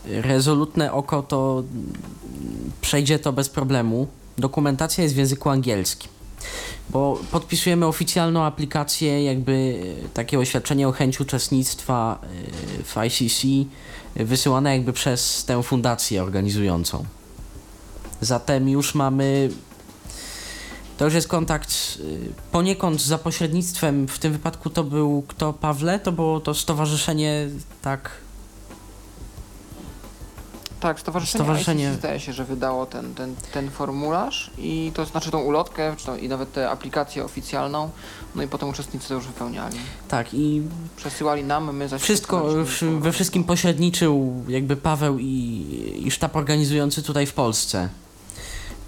rezolutne 0.09 0.93
oko, 0.93 1.23
to 1.23 1.63
przejdzie 2.81 3.19
to 3.19 3.33
bez 3.33 3.49
problemu. 3.49 4.07
Dokumentacja 4.39 5.05
jest 5.05 5.15
w 5.15 5.19
języku 5.19 5.51
angielskim. 5.51 6.11
Bo 6.91 7.19
podpisujemy 7.31 7.87
oficjalną 7.87 8.43
aplikację, 8.43 9.25
jakby 9.25 9.83
takie 10.15 10.39
oświadczenie 10.39 10.89
o 10.89 10.93
chęci 10.93 11.23
uczestnictwa 11.23 12.19
e, 12.23 12.83
w 12.83 12.97
ICC, 13.07 13.47
wysyłane 14.17 14.73
jakby 14.73 14.93
przez 14.93 15.45
tę 15.45 15.63
fundację 15.63 16.23
organizującą. 16.23 17.05
Zatem 18.21 18.69
już 18.69 18.95
mamy 18.95 19.51
to 20.99 21.05
już 21.05 21.15
jest 21.15 21.29
kontakt 21.29 21.99
y, 22.01 22.33
poniekąd 22.53 23.03
za 23.03 23.19
pośrednictwem, 23.19 24.09
w 24.09 24.19
tym 24.19 24.33
wypadku 24.33 24.71
to 24.71 24.85
był 24.85 25.25
kto 25.29 25.53
Pawle, 25.53 25.99
to 25.99 26.13
było 26.13 26.41
to 26.41 26.55
stowarzyszenie, 26.55 27.49
tak, 27.83 28.11
Tak, 30.81 31.01
stowarzyszenie, 31.01 31.45
Stowarzyszenie- 31.45 31.89
ICC 31.91 31.99
zdaje 31.99 32.21
się, 32.21 32.33
że 32.33 32.45
wydało 32.45 32.87
ten, 32.87 33.15
ten, 33.15 33.35
ten 33.53 33.71
formularz 33.71 34.51
i 34.59 34.93
to 34.95 35.05
znaczy 35.05 35.31
tą 35.31 35.41
ulotkę, 35.41 35.95
czy 35.97 36.07
to, 36.07 36.17
i 36.17 36.29
nawet 36.29 36.53
tę 36.53 36.71
aplikację 36.71 37.25
oficjalną, 37.25 37.91
no 38.35 38.43
i 38.43 38.49
potem 38.49 38.69
uczestnicy 38.69 39.09
to 39.09 39.15
już 39.15 39.27
wypełniali. 39.27 39.77
tak 40.09 40.35
i 40.35 40.63
Przesyłali 40.97 41.45
nam, 41.45 41.77
my 41.77 41.89
zaś 41.89 42.03
wszystko, 42.03 42.45
we 43.01 43.13
wszystkim 43.13 43.45
pośredniczył 43.45 44.45
jakby 44.49 44.77
Paweł 44.77 45.19
i, 45.19 46.03
i 46.07 46.11
sztab 46.11 46.37
organizujący 46.37 47.03
tutaj 47.03 47.27
w 47.27 47.33
Polsce. 47.33 47.89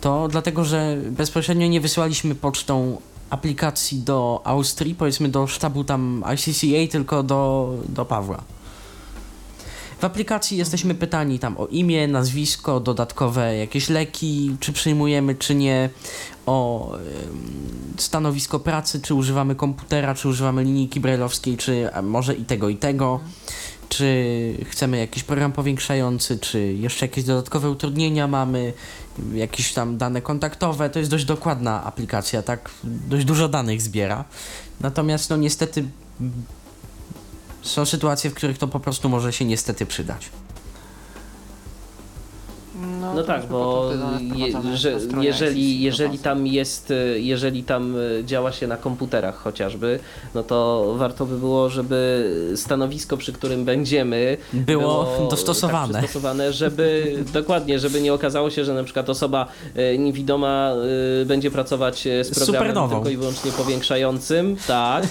To 0.01 0.29
dlatego, 0.29 0.65
że 0.65 0.97
bezpośrednio 1.11 1.67
nie 1.67 1.81
wysyłaliśmy 1.81 2.35
pocztą 2.35 3.01
aplikacji 3.31 3.99
do 3.99 4.41
Austrii, 4.45 4.95
powiedzmy 4.95 5.29
do 5.29 5.47
sztabu 5.47 5.85
tam 5.85 6.25
ICCA, 6.35 6.93
tylko 6.93 7.23
do, 7.23 7.73
do 7.89 8.05
Pawła. 8.05 8.41
W 10.01 10.05
aplikacji 10.05 10.59
jesteśmy 10.59 10.95
pytani 10.95 11.39
tam 11.39 11.57
o 11.59 11.67
imię, 11.67 12.09
nazwisko, 12.09 12.81
dodatkowe 12.81 13.57
jakieś 13.57 13.89
leki, 13.89 14.57
czy 14.61 14.73
przyjmujemy, 14.73 15.35
czy 15.35 15.55
nie, 15.55 15.91
o 16.47 16.93
stanowisko 17.99 18.61
pracy, 18.61 19.01
czy 19.01 19.15
używamy 19.15 19.55
komputera, 19.55 20.15
czy 20.15 20.29
używamy 20.29 20.65
linijki 20.65 21.01
brajlowskiej, 21.01 21.57
czy 21.57 21.89
może 22.03 22.35
i 22.35 22.45
tego, 22.45 22.69
i 22.69 22.77
tego, 22.77 23.21
czy 23.89 24.55
chcemy 24.69 24.99
jakiś 24.99 25.23
program 25.23 25.53
powiększający, 25.53 26.39
czy 26.39 26.73
jeszcze 26.73 27.07
jakieś 27.07 27.25
dodatkowe 27.25 27.71
utrudnienia 27.71 28.27
mamy, 28.29 28.73
jakieś 29.35 29.73
tam 29.73 29.99
dane 29.99 30.23
kontaktowe. 30.23 30.91
To 30.91 30.99
jest 30.99 31.11
dość 31.11 31.25
dokładna 31.25 31.85
aplikacja, 31.85 32.43
tak? 32.43 32.71
Dość 32.85 33.25
dużo 33.25 33.49
danych 33.49 33.83
zbiera. 33.83 34.25
Natomiast, 34.81 35.31
no 35.31 35.37
niestety, 35.37 35.85
są 37.63 37.87
sytuacje, 37.87 38.31
w 38.31 38.35
których 38.35 38.59
to 38.59 38.69
po 38.69 38.81
prostu 38.81 39.09
może 39.09 39.33
się 39.33 39.45
niestety 39.45 39.87
przydać. 39.87 40.31
No 43.01 43.15
to 43.15 43.25
tak, 43.25 43.47
bo 43.47 43.91
je, 44.37 44.77
że, 44.77 44.99
jeżeli, 45.21 45.75
ICC 45.77 45.83
jeżeli 45.85 46.19
tam 46.19 46.47
jest, 46.47 46.91
y, 46.91 47.21
jeżeli 47.21 47.63
tam 47.65 47.97
y, 47.97 48.23
działa 48.27 48.53
się 48.53 48.67
na 48.67 48.77
komputerach 48.77 49.37
chociażby, 49.37 49.99
no 50.35 50.43
to 50.43 50.87
warto 50.97 51.27
by 51.27 51.39
było, 51.39 51.69
żeby 51.71 52.31
stanowisko, 52.57 53.17
przy 53.17 53.33
którym 53.33 53.65
będziemy, 53.65 54.37
Było 54.53 55.07
dostosowane. 55.31 55.93
Tak, 55.93 56.03
przystosowane, 56.03 56.53
żeby 56.53 57.17
dokładnie, 57.33 57.79
żeby 57.79 58.01
nie 58.01 58.15
okazało 58.15 58.51
się, 58.51 58.65
że 58.65 58.75
na 58.75 58.85
przykład 58.85 59.11
osoba 59.11 59.47
y, 59.95 59.99
niewidoma 59.99 60.73
y, 61.23 61.27
będzie 61.27 61.51
pracować 61.51 62.07
y, 62.07 62.25
z 62.25 62.31
programem 62.35 62.61
supernową. 62.71 62.95
tylko 62.97 63.11
i 63.11 63.17
wyłącznie 63.17 63.53
powiększającym, 63.53 64.57
tak. 64.67 65.05
Y, 65.05 65.09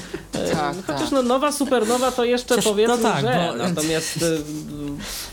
Tak, 0.60 0.76
Chociaż 0.88 1.02
tak. 1.02 1.12
no 1.12 1.22
nowa 1.24 1.52
supernowa 1.52 2.12
to 2.12 2.26
jeszcze 2.26 2.56
Chociaż- 2.56 2.72
powiedzmy, 2.72 2.98
no 2.98 3.04
tak, 3.04 3.22
że 3.22 3.54
bo- 3.58 3.64
natomiast 3.64 4.18
y, 4.22 4.38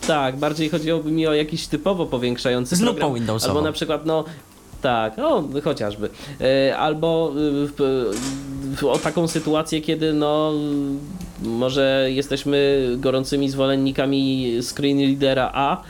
tak, 0.06 0.36
bardziej 0.36 0.68
chodziłoby 0.70 1.10
mi 1.10 1.26
o 1.26 1.34
jakiś 1.34 1.66
typowo 1.66 2.06
powiększający 2.06 2.76
Z 2.76 2.80
program. 2.80 2.96
lupą 3.08 3.14
Windowsową. 3.14 3.50
Albo 3.54 3.62
na 3.66 3.72
przykład, 3.72 4.06
no 4.06 4.24
tak, 4.82 5.16
no 5.16 5.44
chociażby. 5.64 6.10
E, 6.40 6.76
Albo 6.78 7.32
w- 7.34 8.84
o 8.90 8.98
taką 8.98 9.28
sytuację, 9.28 9.80
kiedy 9.80 10.12
no 10.12 10.52
może 11.42 12.08
jesteśmy 12.10 12.86
gorącymi 12.98 13.50
zwolennikami 13.50 14.52
screen 14.62 15.00
readera 15.00 15.50
A, 15.54 15.82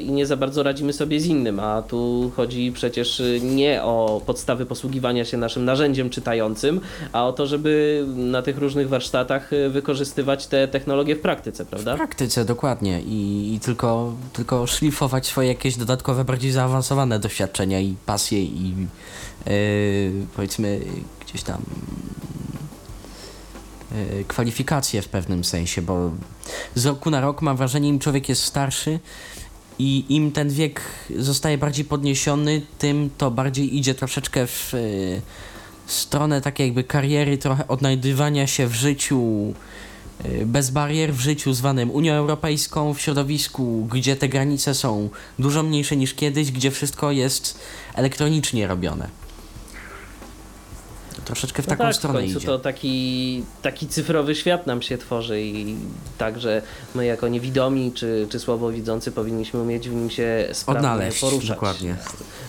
i 0.00 0.10
nie 0.10 0.26
za 0.26 0.36
bardzo 0.36 0.62
radzimy 0.62 0.92
sobie 0.92 1.20
z 1.20 1.26
innym, 1.26 1.60
a 1.60 1.82
tu 1.82 2.32
chodzi 2.36 2.72
przecież 2.72 3.22
nie 3.42 3.82
o 3.82 4.20
podstawy 4.26 4.66
posługiwania 4.66 5.24
się 5.24 5.36
naszym 5.36 5.64
narzędziem 5.64 6.10
czytającym, 6.10 6.80
a 7.12 7.26
o 7.26 7.32
to, 7.32 7.46
żeby 7.46 8.04
na 8.16 8.42
tych 8.42 8.58
różnych 8.58 8.88
warsztatach 8.88 9.50
wykorzystywać 9.70 10.46
te 10.46 10.68
technologie 10.68 11.16
w 11.16 11.20
praktyce, 11.20 11.64
W 11.64 11.68
prawda? 11.68 11.96
praktyce, 11.96 12.44
dokładnie. 12.44 13.00
I, 13.02 13.54
i 13.54 13.60
tylko, 13.60 14.12
tylko 14.32 14.66
szlifować 14.66 15.26
swoje 15.26 15.48
jakieś 15.48 15.76
dodatkowe, 15.76 16.24
bardziej 16.24 16.50
zaawansowane 16.52 17.18
doświadczenia 17.18 17.80
i 17.80 17.94
pasje 18.06 18.42
i 18.42 18.74
yy, 19.46 19.52
powiedzmy 20.36 20.80
gdzieś 21.26 21.42
tam 21.42 21.62
kwalifikacje 24.28 25.02
w 25.02 25.08
pewnym 25.08 25.44
sensie, 25.44 25.82
bo 25.82 26.10
z 26.74 26.86
roku 26.86 27.10
na 27.10 27.20
rok 27.20 27.42
mam 27.42 27.56
wrażenie, 27.56 27.88
im 27.88 27.98
człowiek 27.98 28.28
jest 28.28 28.42
starszy 28.42 29.00
i 29.78 30.04
im 30.08 30.32
ten 30.32 30.50
wiek 30.50 30.80
zostaje 31.16 31.58
bardziej 31.58 31.84
podniesiony, 31.84 32.62
tym 32.78 33.10
to 33.18 33.30
bardziej 33.30 33.76
idzie 33.76 33.94
troszeczkę 33.94 34.46
w 34.46 34.72
yy, 34.72 35.22
stronę 35.86 36.40
takiej 36.40 36.66
jakby 36.66 36.84
kariery, 36.84 37.38
trochę 37.38 37.68
odnajdywania 37.68 38.46
się 38.46 38.66
w 38.66 38.74
życiu 38.74 39.54
y, 40.24 40.46
bez 40.46 40.70
barier 40.70 41.14
w 41.14 41.20
życiu 41.20 41.54
zwanym 41.54 41.90
Unią 41.90 42.12
Europejską, 42.12 42.94
w 42.94 43.00
środowisku, 43.00 43.88
gdzie 43.92 44.16
te 44.16 44.28
granice 44.28 44.74
są 44.74 45.08
dużo 45.38 45.62
mniejsze 45.62 45.96
niż 45.96 46.14
kiedyś, 46.14 46.52
gdzie 46.52 46.70
wszystko 46.70 47.10
jest 47.10 47.58
elektronicznie 47.94 48.66
robione. 48.66 49.25
Troszeczkę 51.24 51.62
w 51.62 51.66
No 51.66 51.70
taką 51.70 51.84
tak, 51.84 51.92
w 51.92 51.96
stronę 51.96 52.18
końcu 52.20 52.38
idzie. 52.38 52.46
to 52.46 52.58
taki, 52.58 53.44
taki 53.62 53.86
cyfrowy 53.86 54.34
świat 54.34 54.66
nam 54.66 54.82
się 54.82 54.98
tworzy 54.98 55.42
i 55.42 55.76
także 56.18 56.62
my 56.94 57.06
jako 57.06 57.28
niewidomi 57.28 57.92
czy, 57.94 58.26
czy 58.30 58.38
słabowidzący 58.40 59.12
powinniśmy 59.12 59.60
umieć 59.60 59.88
w 59.88 59.94
nim 59.94 60.10
się 60.10 60.48
sprawnie 60.52 60.78
Odnaleźć, 60.80 61.20
poruszać. 61.20 61.48
dokładnie. 61.48 61.96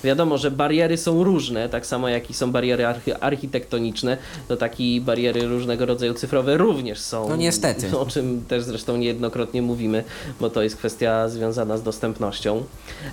Wiadomo, 0.04 0.38
że 0.38 0.52
bariery 0.52 0.98
są 0.98 1.24
różne, 1.24 1.70
tak 1.70 1.86
samo 1.86 2.10
jak 2.10 2.30
i 2.30 2.34
są 2.34 2.52
bariery 2.52 2.84
archi- 2.84 3.18
architektoniczne, 3.22 4.18
to 4.48 4.58
takie 4.58 5.02
bariery 5.02 5.48
różnego 5.48 5.86
rodzaju 5.86 6.14
cyfrowe 6.14 6.58
również 6.58 7.00
są. 7.00 7.30
No 7.30 7.36
niestety. 7.36 7.98
O 7.98 8.06
czym 8.06 8.46
też 8.48 8.64
zresztą 8.64 8.98
niejednokrotnie 8.98 9.62
mówimy, 9.62 10.04
bo 10.40 10.50
to 10.50 10.62
jest 10.62 10.78
kwestia 10.78 11.30
związana 11.30 11.78
z 11.78 11.84
dostępnością. 11.84 12.64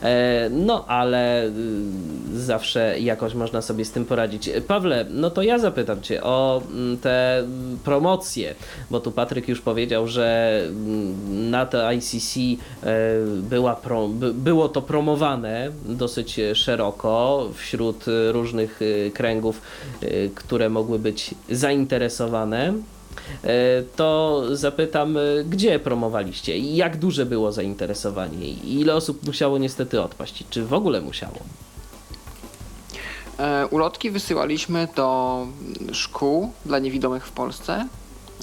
E, 0.02 0.49
no 0.52 0.84
ale 0.87 1.46
y, 1.46 1.50
zawsze 2.34 3.00
jakoś 3.00 3.34
można 3.34 3.62
sobie 3.62 3.84
z 3.84 3.90
tym 3.90 4.04
poradzić. 4.04 4.50
Pawle, 4.66 5.06
no 5.11 5.30
to 5.30 5.42
ja 5.44 5.58
zapytam 5.58 6.02
Cię 6.02 6.22
o 6.22 6.62
mm, 6.70 6.98
te 6.98 7.38
mm, 7.38 7.78
promocje, 7.84 8.54
bo 8.90 9.00
tu 9.00 9.12
Patryk 9.12 9.48
już 9.48 9.60
powiedział, 9.60 10.08
że 10.08 10.60
mm, 10.66 11.50
na 11.50 11.66
to 11.66 11.92
ICC 11.92 12.36
e, 12.38 12.56
była 13.26 13.80
było 14.34 14.68
to 14.68 14.82
promowane 14.82 15.70
dosyć 15.84 16.40
szeroko 16.54 17.48
wśród 17.54 18.04
różnych 18.32 18.80
e, 18.82 19.10
kręgów, 19.10 19.60
e, 20.02 20.28
które 20.28 20.68
mogły 20.68 20.98
być 20.98 21.34
zainteresowane. 21.50 22.72
To 23.96 24.42
zapytam, 24.52 25.18
gdzie 25.48 25.78
promowaliście 25.78 26.58
i 26.58 26.76
jak 26.76 26.96
duże 26.96 27.26
było 27.26 27.52
zainteresowanie 27.52 28.48
i 28.48 28.80
ile 28.80 28.94
osób 28.94 29.26
musiało 29.26 29.58
niestety 29.58 30.02
odpaść? 30.02 30.44
Czy 30.50 30.64
w 30.64 30.72
ogóle 30.72 31.00
musiało? 31.00 31.38
E, 33.38 33.66
ulotki 33.66 34.10
wysyłaliśmy 34.10 34.88
do 34.96 35.46
szkół 35.92 36.52
dla 36.66 36.78
niewidomych 36.78 37.26
w 37.26 37.32
Polsce, 37.32 37.88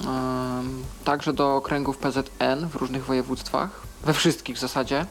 em, 0.01 0.83
także 1.03 1.33
do 1.33 1.55
okręgów 1.55 1.97
PZN 1.97 2.69
w 2.69 2.75
różnych 2.75 3.05
województwach, 3.05 3.81
we 4.03 4.13
wszystkich 4.13 4.55
w 4.55 4.59
zasadzie. 4.59 5.05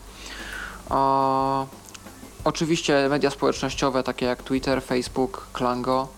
Oczywiście 2.44 3.06
media 3.10 3.30
społecznościowe 3.30 4.02
takie 4.02 4.26
jak 4.26 4.42
Twitter, 4.42 4.82
Facebook, 4.82 5.46
Klango. 5.52 6.08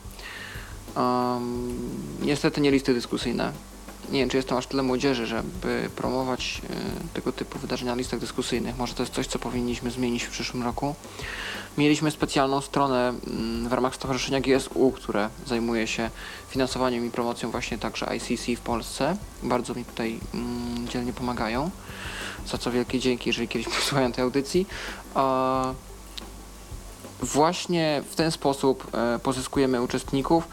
Em, 0.97 1.75
niestety 2.21 2.61
nie 2.61 2.71
listy 2.71 2.95
dyskusyjne. 2.95 3.53
Nie 4.13 4.19
wiem, 4.19 4.29
czy 4.29 4.37
jest 4.37 4.49
tam 4.49 4.59
aż 4.59 4.67
tyle 4.67 4.83
młodzieży, 4.83 5.27
żeby 5.27 5.91
promować 5.97 6.63
e, 6.71 7.15
tego 7.15 7.33
typu 7.33 7.59
wydarzenia 7.59 7.93
na 7.93 7.99
listach 7.99 8.21
dyskusyjnych. 8.21 8.79
Może 8.79 8.95
to 8.95 9.03
jest 9.03 9.15
coś, 9.15 9.27
co 9.27 9.39
powinniśmy 9.39 9.91
zmienić 9.91 10.25
w 10.25 10.31
przyszłym 10.31 10.63
roku. 10.63 10.95
Mieliśmy 11.79 12.11
specjalną 12.11 12.61
stronę 12.61 13.09
mm, 13.09 13.69
w 13.69 13.73
ramach 13.73 13.95
Stowarzyszenia 13.95 14.41
GSU, 14.41 14.93
które 14.93 15.29
zajmuje 15.47 15.87
się 15.87 16.11
finansowaniem 16.49 17.07
i 17.07 17.11
promocją 17.11 17.51
właśnie 17.51 17.79
także 17.79 18.17
ICC 18.17 18.61
w 18.61 18.61
Polsce. 18.61 19.17
Bardzo 19.43 19.75
mi 19.75 19.85
tutaj 19.85 20.21
mm, 20.35 20.89
dzielnie 20.89 21.13
pomagają, 21.13 21.71
za 22.47 22.59
co 22.59 22.71
wielkie 22.71 22.99
dzięki, 22.99 23.29
jeżeli 23.29 23.49
kiedyś 23.49 23.69
posłuchają 23.77 24.13
tej 24.13 24.25
audycji. 24.25 24.67
Właśnie 27.23 28.03
w 28.11 28.15
ten 28.15 28.31
sposób 28.31 28.87
e, 28.95 29.19
pozyskujemy 29.19 29.83
uczestników. 29.83 30.49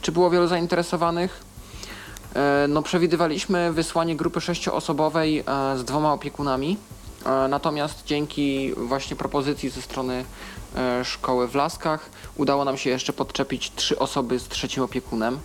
Czy 0.00 0.12
było 0.12 0.30
wielu 0.30 0.46
zainteresowanych? 0.46 1.53
E, 2.34 2.68
No, 2.68 2.82
przewidywaliśmy 2.82 3.72
wysłanie 3.72 4.16
grupy 4.16 4.40
sześcioosobowej 4.40 5.38
e, 5.38 5.44
z 5.78 5.84
dwoma 5.84 6.12
opiekunami. 6.12 6.76
E, 7.26 7.48
Natomiast 7.48 8.04
dzięki 8.06 8.72
właśnie 8.76 9.16
propozycji 9.16 9.70
ze 9.70 9.82
strony 9.82 10.24
szkoły 11.04 11.48
w 11.48 11.54
Laskach 11.54 12.10
udało 12.36 12.64
nam 12.64 12.76
się 12.76 12.90
jeszcze 12.90 13.12
podczepić 13.12 13.72
trzy 13.76 13.98
osoby 13.98 14.38
z 14.38 14.48
trzecim 14.48 14.82
opiekunem. 14.82 15.38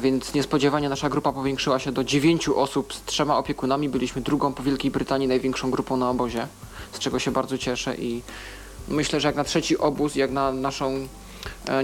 Więc 0.00 0.34
niespodziewanie 0.34 0.88
nasza 0.88 1.08
grupa 1.08 1.32
powiększyła 1.32 1.78
się 1.78 1.92
do 1.92 2.04
dziewięciu 2.04 2.58
osób 2.58 2.94
z 2.94 3.04
trzema 3.04 3.38
opiekunami. 3.38 3.88
Byliśmy 3.88 4.22
drugą 4.22 4.52
po 4.52 4.62
Wielkiej 4.62 4.90
Brytanii 4.90 5.28
największą 5.28 5.70
grupą 5.70 5.96
na 5.96 6.10
obozie, 6.10 6.46
z 6.92 6.98
czego 6.98 7.18
się 7.18 7.30
bardzo 7.30 7.58
cieszę 7.58 7.96
i 7.96 8.22
myślę, 8.88 9.20
że 9.20 9.28
jak 9.28 9.36
na 9.36 9.44
trzeci 9.44 9.78
obóz, 9.78 10.14
jak 10.14 10.30
na 10.30 10.52
naszą 10.52 11.08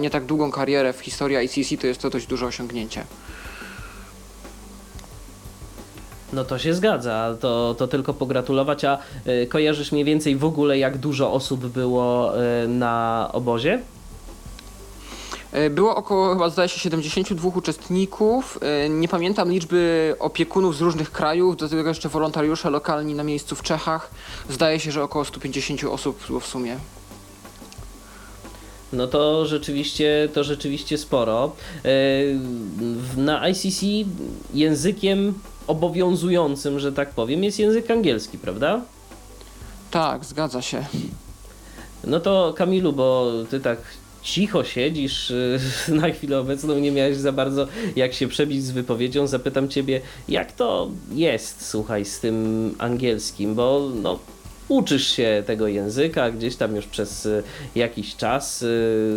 nie 0.01 0.11
tak 0.11 0.25
długą 0.25 0.51
karierę 0.51 0.93
w 0.93 1.01
historii 1.01 1.37
ICC, 1.37 1.81
to 1.81 1.87
jest 1.87 2.01
to 2.01 2.11
dość 2.11 2.27
duże 2.27 2.47
osiągnięcie. 2.47 3.05
No 6.33 6.45
to 6.45 6.59
się 6.59 6.75
zgadza, 6.75 7.37
to, 7.41 7.75
to 7.79 7.89
tylko 7.89 8.15
pogratulować, 8.15 8.85
a 8.85 8.99
y, 9.27 9.47
kojarzysz 9.47 9.93
mniej 9.93 10.05
więcej 10.05 10.37
w 10.37 10.45
ogóle 10.45 10.79
jak 10.79 10.99
dużo 10.99 11.33
osób 11.33 11.67
było 11.67 12.33
y, 12.65 12.69
na 12.69 13.29
obozie? 13.33 13.81
E, 15.53 15.71
Było 15.71 15.97
około 15.97 16.33
chyba 16.33 16.51
zdaje 16.51 16.69
się 16.69 16.81
72 16.81 17.49
uczestników. 17.55 18.59
E, 18.63 18.89
Nie 18.89 19.09
pamiętam 19.09 19.51
liczby 19.53 20.15
opiekunów 20.19 20.77
z 20.77 20.81
różnych 20.81 21.13
krajów, 21.13 21.57
do 21.57 21.69
tego 21.69 21.89
jeszcze 21.89 22.09
wolontariusze 22.09 22.71
lokalni 22.71 23.15
na 23.15 23.25
miejscu 23.25 23.57
w 23.57 23.63
Czechach. 23.63 24.11
Zdaje 24.51 24.81
się, 24.81 24.93
że 24.93 25.03
około 25.03 25.25
150 25.25 25.85
osób 25.85 26.27
było 26.27 26.41
w 26.41 26.47
sumie. 26.47 26.77
No 28.93 29.07
to 29.07 29.47
rzeczywiście, 29.47 30.29
to 30.35 30.45
rzeczywiście 30.45 30.99
sporo. 30.99 31.53
W- 31.85 33.17
Na 33.17 33.49
ICC 33.49 33.83
językiem 34.55 35.35
obowiązującym, 35.67 36.81
że 36.81 36.93
tak 36.93 37.11
powiem, 37.11 37.45
jest 37.45 37.59
język 37.59 37.91
angielski, 37.91 38.39
prawda? 38.39 38.81
Tak, 39.91 40.25
zgadza 40.25 40.63
się. 40.63 40.85
No 42.05 42.21
to 42.21 42.55
Kamilu, 42.57 42.93
bo 42.93 43.33
ty 43.51 43.61
tak 43.61 43.79
cicho 44.23 44.65
siedzisz 44.65 45.31
y, 45.31 45.59
na 46.03 46.11
chwilę 46.11 46.41
obecną, 46.41 46.79
nie 46.79 46.93
miałeś 46.93 47.17
za 47.17 47.33
bardzo 47.33 47.67
jak 47.97 48.13
się 48.13 48.29
przebić 48.29 48.65
z 48.65 48.71
wypowiedzią. 48.71 49.27
Zapytam 49.27 49.69
ciebie, 49.69 50.01
jak 50.29 50.53
to 50.53 50.91
jest, 51.13 51.69
słuchaj, 51.69 52.05
z 52.05 52.21
tym 52.21 52.75
angielskim, 52.79 53.55
bo 53.55 53.91
no, 54.03 54.19
uczysz 54.73 55.07
się 55.07 55.43
tego 55.47 55.69
języka 55.69 56.31
gdzieś 56.31 56.57
tam 56.57 56.77
już 56.77 56.87
przez 56.87 57.27
y, 57.27 57.43
jakiś 57.75 58.17
czas, 58.17 58.63
y, 58.63 59.17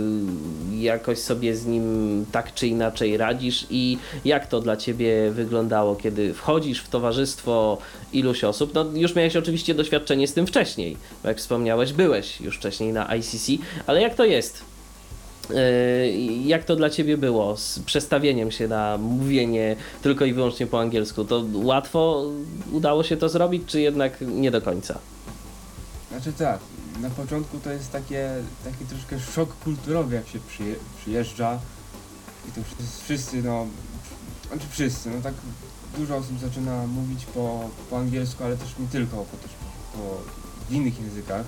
jakoś 0.80 1.20
sobie 1.20 1.56
z 1.56 1.66
nim 1.66 2.26
tak 2.32 2.54
czy 2.54 2.68
inaczej 2.68 3.18
radzisz 3.18 3.68
i 3.70 3.98
jak 4.26 4.48
to 4.48 4.62
dla 4.62 4.78
ciebie 4.78 5.32
wyglądało, 5.32 5.96
kiedy 5.96 6.34
wchodzisz 6.34 6.82
w 6.82 6.90
towarzystwo 6.90 7.78
iluś 8.14 8.44
osób? 8.44 8.74
No 8.74 8.86
już 8.94 9.16
miałeś 9.16 9.36
oczywiście 9.36 9.74
doświadczenie 9.76 10.28
z 10.28 10.34
tym 10.34 10.48
wcześniej, 10.48 10.98
bo 11.24 11.30
jak 11.30 11.38
wspomniałeś, 11.38 11.94
byłeś 11.94 12.42
już 12.42 12.58
wcześniej 12.58 12.94
na 12.94 13.16
ICC, 13.16 13.52
ale 13.88 14.02
jak 14.02 14.16
to 14.16 14.26
jest? 14.26 14.64
Yy, 15.50 15.56
Jak 16.46 16.64
to 16.64 16.76
dla 16.76 16.90
Ciebie 16.90 17.18
było 17.18 17.58
z 17.58 17.80
przestawieniem 17.80 18.52
się 18.52 18.68
na 18.68 18.98
mówienie 18.98 19.76
tylko 20.02 20.26
i 20.26 20.34
wyłącznie 20.34 20.68
po 20.68 20.80
angielsku? 20.80 21.26
To 21.26 21.46
łatwo 21.54 22.26
udało 22.72 23.04
się 23.04 23.18
to 23.18 23.30
zrobić, 23.30 23.64
czy 23.68 23.82
jednak 23.82 24.22
nie 24.22 24.52
do 24.52 24.62
końca? 24.62 25.00
Znaczy 26.10 26.34
tak, 26.34 26.60
na 27.02 27.10
początku 27.10 27.60
to 27.60 27.72
jest 27.72 27.92
takie, 27.92 28.30
taki 28.64 28.86
troszkę 28.86 29.20
szok 29.20 29.56
kulturowy, 29.60 30.16
jak 30.16 30.28
się 30.28 30.40
przyje, 30.40 30.76
przyjeżdża 31.02 31.60
i 32.50 32.52
to 32.52 32.62
wszyscy, 33.04 33.44
no, 33.44 33.68
znaczy 34.48 34.68
wszyscy, 34.72 35.10
no 35.10 35.22
tak 35.22 35.34
dużo 35.98 36.16
osób 36.16 36.40
zaczyna 36.40 36.88
mówić 36.88 37.26
po, 37.26 37.70
po 37.90 37.98
angielsku, 37.98 38.44
ale 38.44 38.58
też 38.58 38.70
nie 38.80 38.88
tylko, 38.88 39.18
bo 39.18 39.38
też 39.38 39.52
po, 39.94 40.22
innych 40.76 41.00
językach. 41.00 41.46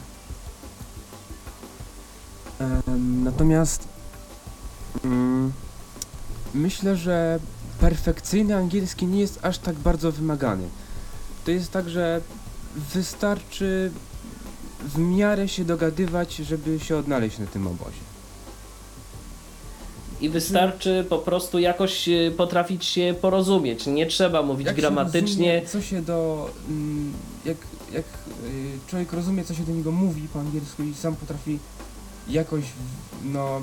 Natomiast 3.23 3.87
mm, 5.03 5.53
myślę, 6.53 6.95
że 6.95 7.39
perfekcyjny 7.79 8.55
angielski 8.55 9.07
nie 9.07 9.19
jest 9.19 9.39
aż 9.41 9.57
tak 9.57 9.75
bardzo 9.75 10.11
wymagany. 10.11 10.69
To 11.45 11.51
jest 11.51 11.71
tak, 11.71 11.89
że 11.89 12.21
wystarczy 12.93 13.91
w 14.87 14.97
miarę 14.97 15.47
się 15.47 15.65
dogadywać, 15.65 16.35
żeby 16.35 16.79
się 16.79 16.97
odnaleźć 16.97 17.39
na 17.39 17.45
tym 17.45 17.67
obozie. 17.67 17.97
I 20.21 20.29
wystarczy 20.29 21.05
po 21.09 21.17
prostu 21.19 21.59
jakoś 21.59 22.09
y, 22.09 22.33
potrafić 22.37 22.85
się 22.85 23.15
porozumieć. 23.21 23.85
Nie 23.85 24.05
trzeba 24.05 24.41
mówić 24.43 24.67
Jak 24.67 24.75
gramatycznie. 24.75 25.53
rozumie, 25.53 25.69
co 25.69 25.81
się 25.81 26.01
do. 26.01 26.49
mm, 26.69 27.13
Jak, 27.45 27.57
jak 27.93 28.03
y, 28.05 28.89
człowiek 28.89 29.13
rozumie, 29.13 29.43
co 29.43 29.53
się 29.53 29.63
do 29.63 29.71
niego 29.71 29.91
mówi 29.91 30.27
po 30.33 30.39
angielsku 30.39 30.83
i 30.83 30.93
sam 30.93 31.15
potrafi 31.15 31.59
jakoś, 32.29 32.63
no, 33.23 33.61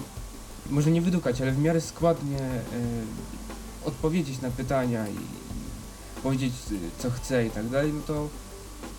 może 0.71 0.91
nie 0.91 1.01
wydukać, 1.03 1.41
ale 1.41 1.53
w 1.53 1.59
miarę 1.59 1.81
składnie 1.81 2.39
y, 2.39 3.87
odpowiedzieć 3.89 4.41
na 4.41 4.51
pytania 4.51 5.09
i 5.09 5.15
powiedzieć, 6.23 6.53
co 6.99 7.11
chce 7.11 7.47
i 7.47 7.51
tak 7.51 7.69
dalej, 7.69 7.93
no 7.93 8.01
to 8.07 8.29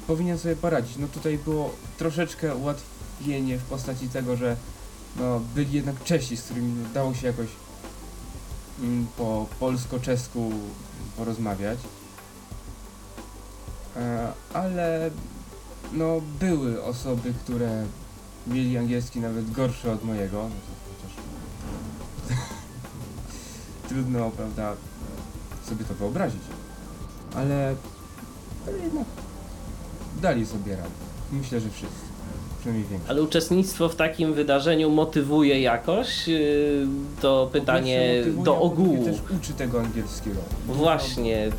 powinien 0.08 0.40
sobie 0.40 0.56
poradzić. 0.56 0.98
No 0.98 1.08
tutaj 1.08 1.38
było 1.38 1.72
troszeczkę 1.98 2.56
ułatwienie 2.56 3.58
w 3.58 3.64
postaci 3.64 4.10
tego, 4.10 4.36
że 4.36 4.56
no, 5.20 5.42
byli 5.56 5.72
jednak 5.72 6.04
Czesi, 6.04 6.38
z 6.38 6.44
którymi 6.44 6.86
dało 6.94 7.14
się 7.14 7.28
jakoś 7.28 7.48
mm, 8.80 9.08
po 9.18 9.46
polsko-czesku 9.60 10.52
porozmawiać. 11.18 11.80
E, 13.96 14.34
Ale 14.54 15.12
no 15.94 16.22
były 16.40 16.84
osoby, 16.84 17.34
które 17.44 17.86
mieli 18.48 18.78
angielski 18.78 19.20
nawet 19.20 19.52
gorszy 19.52 19.92
od 19.92 20.04
mojego. 20.04 20.50
No 20.50 20.56
chociaż 20.88 21.18
trudno, 23.90 24.32
prawda, 24.32 24.74
sobie 25.70 25.86
to 25.86 25.94
wyobrazić. 25.94 26.42
Ale, 27.36 27.76
ale 28.68 28.78
jednak 28.78 29.25
dali 30.22 30.46
sobie 30.46 30.76
radę. 30.76 30.90
Myślę, 31.32 31.60
że 31.60 31.70
wszyscy. 31.70 32.05
Ale 33.08 33.22
uczestnictwo 33.24 33.90
w 33.90 33.96
takim 33.96 34.34
wydarzeniu 34.34 34.90
motywuje 34.90 35.62
jakoś? 35.62 36.28
Yy, 36.28 36.88
To 37.22 37.50
pytanie 37.54 38.24
do 38.24 38.30
motywuje, 38.32 38.46
drugie 38.46 38.62
ogółu. 38.62 39.06
też 39.06 39.18
uczy 39.42 39.54
tego 39.54 39.80
angielskiego. 39.80 40.40
Właśnie. 40.68 41.50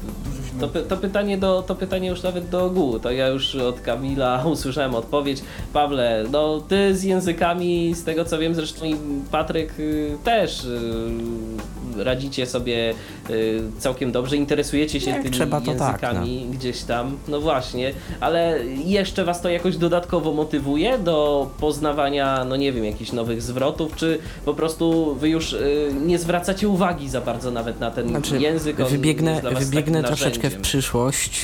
To, 0.61 0.69
py- 0.69 0.83
to, 0.83 0.97
pytanie 0.97 1.39
do, 1.39 1.63
to 1.67 1.75
pytanie 1.75 2.09
już 2.09 2.23
nawet 2.23 2.49
do 2.49 2.65
ogółu. 2.65 2.99
To 2.99 3.11
ja 3.11 3.29
już 3.29 3.55
od 3.55 3.81
Kamila 3.81 4.45
usłyszałem 4.53 4.95
odpowiedź. 4.95 5.43
Pawle, 5.73 6.25
no 6.33 6.61
ty 6.69 6.97
z 6.97 7.03
językami, 7.03 7.95
z 7.95 8.05
tego 8.05 8.25
co 8.25 8.39
wiem, 8.39 8.55
zresztą 8.55 8.85
i 8.85 8.97
Patryk 9.31 9.81
y, 9.81 10.17
też 10.25 10.65
y, 10.65 12.05
radzicie 12.05 12.47
sobie 12.47 12.95
y, 13.31 13.63
całkiem 13.79 14.13
dobrze, 14.13 14.37
interesujecie 14.37 15.01
się 15.01 15.11
Jak 15.11 15.23
tymi 15.23 15.35
trzeba, 15.35 15.61
to 15.61 15.67
tak, 15.75 16.03
językami 16.03 16.47
gdzieś 16.53 16.83
tam. 16.83 17.17
No 17.29 17.41
właśnie, 17.41 17.93
ale 18.21 18.59
jeszcze 18.85 19.25
was 19.25 19.41
to 19.43 19.49
jakoś 19.51 19.77
dodatkowo 19.77 20.33
motywuje 20.33 20.96
do 20.99 21.51
poznawania, 21.61 22.45
no 22.45 22.57
nie 22.57 22.73
wiem, 22.73 22.85
jakichś 22.85 23.13
nowych 23.13 23.43
zwrotów, 23.43 23.97
czy 23.97 24.19
po 24.45 24.55
prostu 24.55 25.15
wy 25.15 25.29
już 25.29 25.53
y, 25.53 25.95
nie 26.07 26.19
zwracacie 26.19 26.69
uwagi 26.69 27.09
za 27.09 27.21
bardzo 27.21 27.51
nawet 27.51 27.81
na 27.81 27.91
ten 27.91 28.09
Znaczy, 28.09 28.39
język? 28.39 28.81
on 28.81 28.87
wybiegnę, 28.87 29.43
wybiegnę 29.59 30.03
troszeczkę 30.03 30.51
w 30.51 30.61
przyszłość 30.61 31.41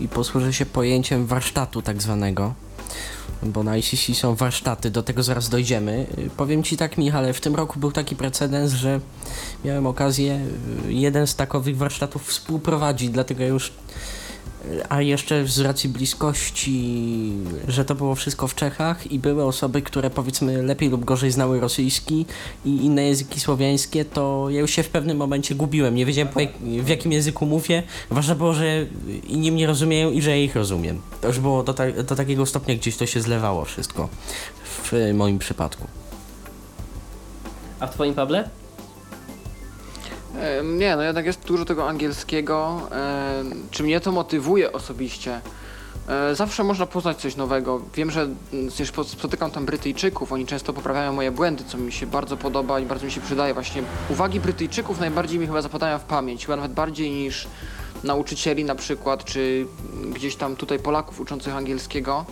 i 0.00 0.08
posłużę 0.08 0.52
się 0.52 0.66
pojęciem 0.66 1.26
warsztatu 1.26 1.82
tak 1.82 2.02
zwanego. 2.02 2.54
Bo 3.42 3.62
na 3.62 3.76
ICC 3.76 4.14
są 4.14 4.34
warsztaty, 4.34 4.90
do 4.90 5.02
tego 5.02 5.22
zaraz 5.22 5.48
dojdziemy. 5.48 6.06
Y, 6.18 6.30
Powiem 6.36 6.62
Ci 6.62 6.76
tak, 6.76 6.98
Michale, 6.98 7.32
w 7.32 7.40
tym 7.40 7.54
roku 7.54 7.78
był 7.80 7.92
taki 7.92 8.16
precedens, 8.16 8.72
że 8.72 9.00
miałem 9.64 9.86
okazję 9.86 10.40
y, 10.86 10.92
jeden 10.92 11.26
z 11.26 11.34
takowych 11.34 11.76
warsztatów 11.76 12.28
współprowadzić, 12.28 13.10
dlatego 13.10 13.44
już. 13.44 13.72
A 14.88 15.02
jeszcze 15.02 15.46
z 15.46 15.58
racji 15.58 15.88
bliskości, 15.88 17.32
że 17.68 17.84
to 17.84 17.94
było 17.94 18.14
wszystko 18.14 18.48
w 18.48 18.54
Czechach 18.54 19.12
i 19.12 19.18
były 19.18 19.44
osoby, 19.44 19.82
które 19.82 20.10
powiedzmy 20.10 20.62
lepiej 20.62 20.90
lub 20.90 21.04
gorzej 21.04 21.30
znały 21.30 21.60
rosyjski 21.60 22.26
i 22.64 22.84
inne 22.84 23.04
języki 23.04 23.40
słowiańskie, 23.40 24.04
to 24.04 24.46
ja 24.50 24.60
już 24.60 24.70
się 24.70 24.82
w 24.82 24.88
pewnym 24.88 25.16
momencie 25.16 25.54
gubiłem. 25.54 25.94
Nie 25.94 26.06
wiedziałem 26.06 26.28
jak, 26.36 26.58
w 26.84 26.88
jakim 26.88 27.12
języku 27.12 27.46
mówię. 27.46 27.82
Ważne 28.10 28.34
było, 28.34 28.52
że 28.52 28.86
inni 29.28 29.52
mnie 29.52 29.66
rozumieją 29.66 30.10
i 30.10 30.22
że 30.22 30.30
ja 30.30 30.36
ich 30.36 30.56
rozumiem. 30.56 31.00
To 31.20 31.28
już 31.28 31.40
było 31.40 31.62
do, 31.62 31.74
ta, 31.74 31.92
do 31.92 32.16
takiego 32.16 32.46
stopnia 32.46 32.74
gdzieś 32.74 32.96
to 32.96 33.06
się 33.06 33.20
zlewało 33.20 33.64
wszystko 33.64 34.08
w 34.64 34.92
moim 35.14 35.38
przypadku. 35.38 35.86
A 37.80 37.86
w 37.86 37.94
twoim 37.94 38.14
Pawle? 38.14 38.48
Nie, 40.64 40.96
no 40.96 41.02
jednak 41.02 41.26
jest 41.26 41.44
dużo 41.44 41.64
tego 41.64 41.88
angielskiego. 41.88 42.80
Czy 43.70 43.82
mnie 43.82 44.00
to 44.00 44.12
motywuje 44.12 44.72
osobiście? 44.72 45.40
E, 46.08 46.34
zawsze 46.34 46.64
można 46.64 46.86
poznać 46.86 47.16
coś 47.16 47.36
nowego. 47.36 47.80
Wiem, 47.94 48.10
że 48.10 48.22
mm, 48.52 48.70
spotykam 49.04 49.50
tam 49.50 49.66
Brytyjczyków, 49.66 50.32
oni 50.32 50.46
często 50.46 50.72
poprawiają 50.72 51.12
moje 51.12 51.30
błędy, 51.30 51.64
co 51.64 51.78
mi 51.78 51.92
się 51.92 52.06
bardzo 52.06 52.36
podoba 52.36 52.80
i 52.80 52.86
bardzo 52.86 53.06
mi 53.06 53.12
się 53.12 53.20
przydaje. 53.20 53.54
Właśnie 53.54 53.82
uwagi 54.10 54.40
Brytyjczyków 54.40 55.00
najbardziej 55.00 55.38
mi 55.38 55.46
chyba 55.46 55.62
zapadają 55.62 55.98
w 55.98 56.04
pamięć, 56.04 56.46
chyba 56.46 56.56
nawet 56.56 56.72
bardziej 56.72 57.10
niż 57.10 57.48
nauczycieli 58.04 58.64
na 58.64 58.74
przykład, 58.74 59.24
czy 59.24 59.66
gdzieś 60.14 60.36
tam 60.36 60.56
tutaj 60.56 60.78
Polaków 60.78 61.20
uczących 61.20 61.56
angielskiego. 61.56 62.24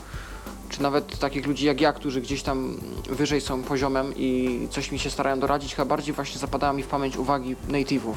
Czy 0.74 0.82
nawet 0.82 1.18
takich 1.18 1.46
ludzi 1.46 1.66
jak 1.66 1.80
ja, 1.80 1.92
którzy 1.92 2.20
gdzieś 2.20 2.42
tam 2.42 2.76
wyżej 3.10 3.40
są 3.40 3.62
poziomem 3.62 4.12
i 4.16 4.58
coś 4.70 4.92
mi 4.92 4.98
się 4.98 5.10
starają 5.10 5.40
doradzić, 5.40 5.74
chyba 5.74 5.86
bardziej 5.86 6.14
właśnie 6.14 6.38
zapadają 6.40 6.72
mi 6.72 6.82
w 6.82 6.86
pamięć 6.86 7.16
uwagi 7.16 7.56
native'ów, 7.68 8.14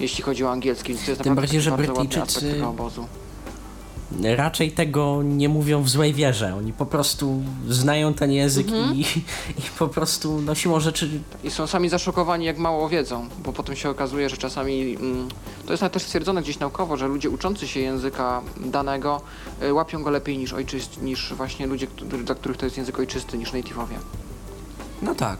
jeśli 0.00 0.24
chodzi 0.24 0.44
o 0.44 0.50
angielski. 0.50 0.88
Więc 0.94 1.04
to 1.04 1.10
jest 1.10 1.22
Tym 1.22 1.34
naprawdę 1.34 1.46
bardziej, 1.46 1.60
że 1.60 1.70
Brytyjczycy-. 1.70 3.23
Raczej 4.22 4.72
tego 4.72 5.22
nie 5.22 5.48
mówią 5.48 5.82
w 5.82 5.88
złej 5.88 6.14
wierze. 6.14 6.54
Oni 6.54 6.72
po 6.72 6.86
prostu 6.86 7.42
znają 7.68 8.14
ten 8.14 8.32
język 8.32 8.66
i, 8.70 9.00
i 9.60 9.62
po 9.78 9.88
prostu 9.88 10.40
no 10.40 10.54
siłą 10.54 10.80
rzeczy 10.80 11.10
I 11.44 11.50
są 11.50 11.66
sami 11.66 11.88
zaszokowani, 11.88 12.44
jak 12.44 12.58
mało 12.58 12.88
wiedzą, 12.88 13.28
bo 13.44 13.52
potem 13.52 13.76
się 13.76 13.90
okazuje, 13.90 14.28
że 14.28 14.36
czasami, 14.36 14.96
mm, 14.96 15.28
to 15.66 15.72
jest 15.72 15.84
też 15.92 16.02
stwierdzone 16.02 16.42
gdzieś 16.42 16.58
naukowo, 16.58 16.96
że 16.96 17.08
ludzie 17.08 17.30
uczący 17.30 17.68
się 17.68 17.80
języka 17.80 18.42
danego 18.56 19.20
y, 19.62 19.74
łapią 19.74 20.02
go 20.02 20.10
lepiej 20.10 20.38
niż, 20.38 20.52
ojczyst, 20.52 21.02
niż 21.02 21.34
właśnie 21.34 21.66
ludzie, 21.66 21.86
dla 22.24 22.34
których 22.34 22.56
to 22.56 22.66
jest 22.66 22.76
język 22.76 22.98
ojczysty, 22.98 23.38
niż 23.38 23.52
native'owie. 23.52 23.96
no 25.02 25.14
tak. 25.14 25.38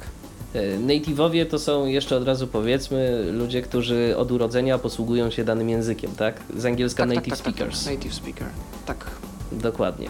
E, 0.55 0.79
Native'owie 0.79 1.47
to 1.47 1.59
są 1.59 1.87
jeszcze 1.87 2.17
od 2.17 2.25
razu 2.25 2.47
powiedzmy 2.47 3.33
ludzie, 3.33 3.63
którzy 3.63 4.15
od 4.17 4.33
urodzenia 4.33 4.79
posługują 4.79 5.31
się 5.31 5.45
danym 5.45 5.69
językiem, 5.69 6.11
tak? 6.11 6.41
Z 6.57 6.65
angielska 6.67 7.07
native 7.07 7.37
speakers. 7.37 7.87
native 7.87 8.15
speaker, 8.15 8.47
tak. 8.87 9.11
Dokładnie. 9.53 10.09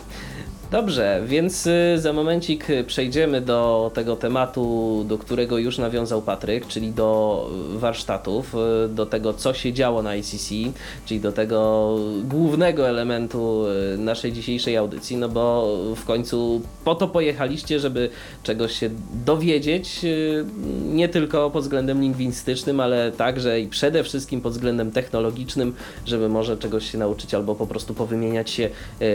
Dobrze, 0.70 1.22
więc 1.26 1.66
y, 1.66 1.98
za 1.98 2.12
momencik 2.12 2.66
przejdziemy 2.86 3.40
do 3.40 3.90
tego 3.94 4.16
tematu, 4.16 5.04
do 5.08 5.18
którego 5.18 5.58
już 5.58 5.78
nawiązał 5.78 6.22
Patryk, 6.22 6.66
czyli 6.66 6.92
do 6.92 7.50
warsztatów, 7.74 8.54
y, 8.84 8.88
do 8.88 9.06
tego, 9.06 9.34
co 9.34 9.54
się 9.54 9.72
działo 9.72 10.02
na 10.02 10.16
ICC, 10.16 10.48
czyli 11.06 11.20
do 11.20 11.32
tego 11.32 11.90
głównego 12.24 12.88
elementu 12.88 13.64
y, 13.94 13.98
naszej 13.98 14.32
dzisiejszej 14.32 14.76
audycji, 14.76 15.16
no 15.16 15.28
bo 15.28 15.76
w 15.96 16.04
końcu 16.04 16.60
po 16.84 16.94
to 16.94 17.08
pojechaliście, 17.08 17.80
żeby 17.80 18.10
czegoś 18.42 18.72
się 18.72 18.90
dowiedzieć, 19.26 20.00
nie 20.84 21.08
tylko 21.08 21.50
pod 21.50 21.62
względem 21.62 22.00
lingwistycznym, 22.00 22.80
ale 22.80 23.12
także 23.12 23.60
i 23.60 23.68
przede 23.68 24.04
wszystkim 24.04 24.40
pod 24.40 24.52
względem 24.52 24.90
technologicznym, 24.90 25.74
żeby 26.06 26.28
może 26.28 26.56
czegoś 26.56 26.90
się 26.90 26.98
nauczyć 26.98 27.34
albo 27.34 27.54
po 27.54 27.66
prostu 27.66 27.94
powymieniać 27.94 28.50
się 28.50 28.70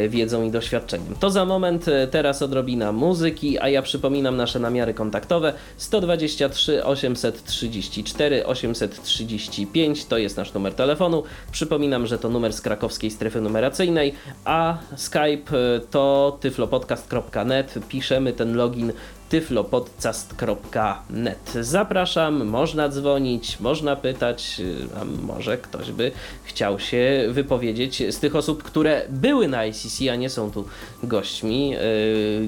wiedzą 0.10 0.44
i 0.44 0.52
doświadczeniem. 0.52 1.16
To 1.20 1.30
za 1.30 1.49
moment, 1.50 1.88
e, 1.88 2.08
teraz 2.08 2.42
odrobina 2.42 2.92
muzyki, 2.92 3.60
a 3.60 3.70
ja 3.70 3.82
przypominam 3.82 4.38
nasze 4.38 4.60
namiary 4.60 4.94
kontaktowe 4.94 5.54
123 5.78 6.86
834 6.86 8.46
835 8.46 10.06
to 10.06 10.18
jest 10.18 10.38
nasz 10.38 10.54
numer 10.54 10.74
telefonu. 10.74 11.24
Przypominam, 11.52 12.08
że 12.08 12.20
to 12.20 12.30
numer 12.30 12.54
z 12.54 12.62
krakowskiej 12.62 13.12
strefy 13.12 13.42
numeracyjnej, 13.42 14.14
a 14.46 14.78
Skype 14.96 15.58
e, 15.58 15.80
to 15.80 16.38
tyflopodcast.net. 16.42 17.80
Piszemy 17.90 18.34
ten 18.34 18.56
login 18.56 18.92
tyflopodcast.net. 19.30 21.54
Zapraszam, 21.62 22.46
można 22.46 22.90
dzwonić, 22.90 23.60
można 23.60 23.96
pytać, 23.96 24.56
y, 24.60 24.88
a 25.02 25.06
może 25.06 25.58
ktoś 25.58 25.92
by 25.92 26.12
chciał 26.44 26.80
się 26.80 27.26
wypowiedzieć 27.30 28.04
z 28.10 28.20
tych 28.20 28.36
osób, 28.36 28.64
które 28.64 29.06
były 29.10 29.48
na 29.48 29.66
ICC, 29.66 30.10
a 30.12 30.16
nie 30.16 30.30
są 30.30 30.52
tu 30.52 30.66
gośćmi 31.04 31.76
y, 31.76 31.80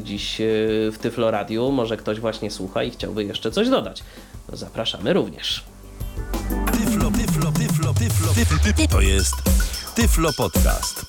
dziś 0.03 0.41
y, 0.41 0.89
w 0.93 0.97
Tyflo 1.01 1.31
Radiu. 1.31 1.71
Może 1.71 1.97
ktoś 1.97 2.19
właśnie 2.19 2.51
słucha 2.51 2.83
i 2.83 2.91
chciałby 2.91 3.23
jeszcze 3.23 3.51
coś 3.51 3.69
dodać. 3.69 4.03
Zapraszamy 4.53 5.13
również. 5.13 5.63
Tyflo, 6.71 7.11
tyflo, 7.11 7.51
tyflo, 7.51 7.93
tyflo, 7.93 8.33
tyflo, 8.33 8.57
tyflo. 8.65 8.87
To 8.87 9.01
jest 9.01 9.35
Tyflo 9.95 10.33
Podcast. 10.33 11.05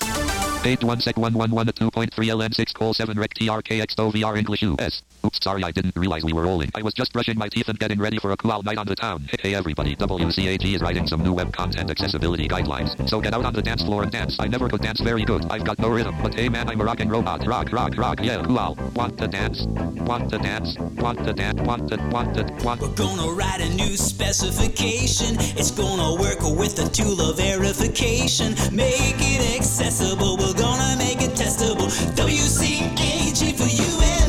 Page 0.62 0.84
1 0.84 1.00
sec 1.00 1.16
111 1.16 1.68
at 1.68 1.74
2.3 1.74 2.08
LN6 2.12 2.72
call 2.74 2.94
7 2.94 3.18
rec 3.18 3.34
TRKX 3.34 3.96
VR 3.96 4.38
English 4.38 4.62
US. 4.62 5.02
Oops, 5.26 5.42
sorry, 5.42 5.64
I 5.64 5.72
didn't 5.72 5.96
realize 5.96 6.22
we 6.22 6.32
were 6.32 6.42
rolling. 6.42 6.70
I 6.76 6.82
was 6.82 6.94
just 6.94 7.12
brushing 7.12 7.36
my 7.36 7.48
teeth 7.48 7.68
and 7.68 7.76
getting 7.80 7.98
ready 7.98 8.20
for 8.20 8.30
a 8.30 8.36
cool 8.36 8.62
night 8.62 8.78
on 8.78 8.86
the 8.86 8.94
town. 8.94 9.28
Hey 9.40 9.56
everybody, 9.56 9.96
WCAG 9.96 10.64
is 10.64 10.80
writing 10.80 11.08
some 11.08 11.20
new 11.20 11.32
web 11.32 11.52
content 11.52 11.90
accessibility 11.90 12.46
guidelines. 12.46 13.08
So 13.08 13.20
get 13.20 13.34
out 13.34 13.44
on 13.44 13.52
the 13.52 13.62
dance 13.62 13.82
floor 13.82 14.04
and 14.04 14.12
dance. 14.12 14.36
I 14.38 14.46
never 14.46 14.68
could 14.68 14.82
dance 14.82 15.00
very 15.00 15.24
good. 15.24 15.44
I've 15.50 15.64
got 15.64 15.80
no 15.80 15.88
rhythm. 15.88 16.14
But 16.22 16.34
hey 16.34 16.48
man, 16.48 16.68
I'm 16.68 16.80
a 16.80 16.84
rocking 16.84 17.08
robot. 17.08 17.44
Rock, 17.44 17.72
rock, 17.72 17.98
rock, 17.98 18.20
yeah, 18.22 18.44
cool. 18.44 18.76
Want 18.94 19.18
to 19.18 19.26
dance? 19.26 19.66
Want 19.66 20.30
to 20.30 20.38
dance? 20.38 20.78
Want 20.78 21.24
to 21.24 21.32
dance? 21.32 21.60
Want 21.62 21.88
to, 21.90 21.96
want 22.12 22.34
to, 22.36 22.64
want 22.64 22.80
We're 22.82 22.94
gonna 22.94 23.32
write 23.32 23.60
a 23.60 23.68
new 23.74 23.96
specification. 23.96 25.34
It's 25.58 25.72
gonna 25.72 26.20
work 26.22 26.38
with 26.56 26.76
the 26.76 26.88
tool 26.88 27.20
of 27.20 27.38
verification. 27.38 28.54
Make 28.72 29.18
it 29.18 29.58
accessible. 29.58 30.51
We're 30.52 30.58
gonna 30.58 30.96
make 30.98 31.22
it 31.22 31.30
testable. 31.30 31.88
WCAG 32.14 33.56
for 33.56 33.64
you 33.64 34.21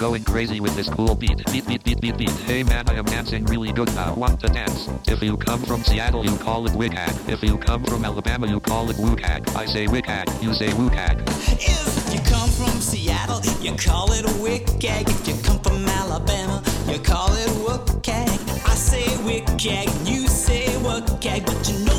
going 0.00 0.24
crazy 0.24 0.60
with 0.60 0.74
this 0.74 0.88
cool 0.88 1.14
beat. 1.14 1.44
Beat, 1.52 1.66
beat, 1.66 1.84
beat, 1.84 2.00
beat, 2.00 2.16
beat. 2.16 2.30
Hey 2.48 2.62
man, 2.62 2.88
I 2.88 2.94
am 2.94 3.04
dancing 3.04 3.44
really 3.44 3.70
good 3.70 3.94
now. 3.94 4.14
Want 4.14 4.40
to 4.40 4.46
dance? 4.46 4.88
If 5.06 5.22
you 5.22 5.36
come 5.36 5.60
from 5.60 5.84
Seattle, 5.84 6.24
you 6.24 6.34
call 6.38 6.64
it 6.64 6.72
Wighack. 6.72 7.28
If 7.28 7.42
you 7.42 7.58
come 7.58 7.84
from 7.84 8.02
Alabama, 8.06 8.46
you 8.46 8.60
call 8.60 8.88
it 8.88 8.96
Wooghack. 8.96 9.54
I 9.54 9.66
say 9.66 9.86
Wighack, 9.86 10.42
you 10.42 10.54
say 10.54 10.68
Wooghack. 10.68 11.20
If 11.60 12.14
you 12.14 12.20
come 12.20 12.48
from 12.48 12.80
Seattle, 12.80 13.40
you 13.60 13.76
call 13.76 14.10
it 14.12 14.24
a 14.24 14.34
wickag. 14.40 15.06
If 15.06 15.28
you 15.28 15.34
come 15.42 15.58
from 15.58 15.84
Alabama, 15.86 16.62
you 16.88 16.98
call 16.98 17.34
it 17.34 17.50
wookag. 17.50 18.66
I 18.66 18.74
say 18.74 19.04
wickag, 19.28 19.86
you 20.10 20.26
say 20.28 20.64
wookag, 20.80 21.44
but 21.44 21.68
you 21.68 21.84
know 21.84 21.89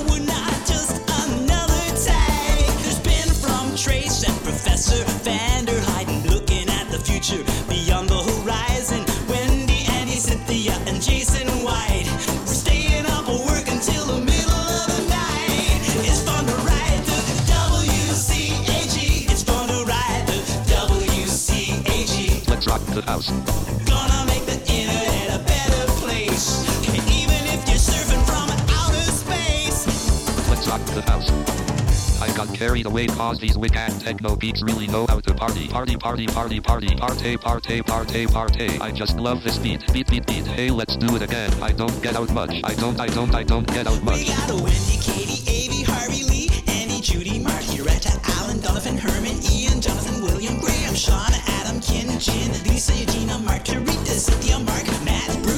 the 22.93 23.01
house. 23.03 23.29
Gonna 23.87 24.25
make 24.25 24.45
the 24.45 24.59
internet 24.71 25.39
a 25.39 25.43
better 25.45 25.85
place. 26.01 26.63
Even 26.89 27.41
if 27.47 27.67
you're 27.67 27.77
surfing 27.77 28.23
from 28.25 28.49
outer 28.75 29.11
space. 29.11 29.87
Let's 30.49 30.67
rock 30.67 30.81
the 30.93 31.01
house. 31.03 31.29
I 32.21 32.27
got 32.35 32.53
carried 32.53 32.85
away 32.85 33.07
cause 33.07 33.39
these 33.39 33.57
Wighack 33.57 34.03
techno 34.03 34.35
geeks 34.35 34.61
really 34.61 34.87
know 34.87 35.05
how 35.07 35.19
to 35.21 35.33
party. 35.33 35.67
Party, 35.67 35.95
party, 35.97 36.27
party, 36.27 36.59
party, 36.59 36.95
party, 36.95 37.37
party, 37.37 37.81
party, 37.81 38.27
party. 38.27 38.77
I 38.79 38.91
just 38.91 39.17
love 39.17 39.43
this 39.43 39.57
beat. 39.57 39.91
Beat, 39.93 40.07
beat, 40.09 40.27
beat. 40.27 40.45
Hey, 40.47 40.69
let's 40.69 40.95
do 40.97 41.15
it 41.15 41.21
again. 41.21 41.51
I 41.63 41.71
don't 41.71 42.01
get 42.03 42.15
out 42.15 42.31
much. 42.33 42.59
I 42.63 42.73
don't, 42.75 42.99
I 42.99 43.07
don't, 43.07 43.33
I 43.33 43.43
don't 43.43 43.67
get 43.67 43.87
out 43.87 43.99
We 43.99 44.05
much. 44.05 44.27
got 44.27 44.49
a 44.51 44.55
Wendy, 44.55 44.97
Katie, 45.01 45.41
Avie, 45.49 45.83
Harvey 45.83 46.23
Lee, 46.23 46.49
Andy, 46.67 47.01
Judy, 47.01 47.39
Mark, 47.39 47.63
Loretta, 47.77 48.11
Alan, 48.37 48.59
Donovan, 48.59 48.97
Herman, 48.97 49.37
Ian, 49.51 49.70
William, 50.41 50.59
Graham, 50.59 50.95
Sean, 50.95 51.31
Adam, 51.59 51.79
Ken, 51.81 52.19
Jen, 52.19 52.51
Lisa, 52.63 52.93
Eugenia, 52.93 53.37
Margarita, 53.37 54.13
Cynthia, 54.17 54.57
Mark, 54.57 54.87
Matt, 55.05 55.50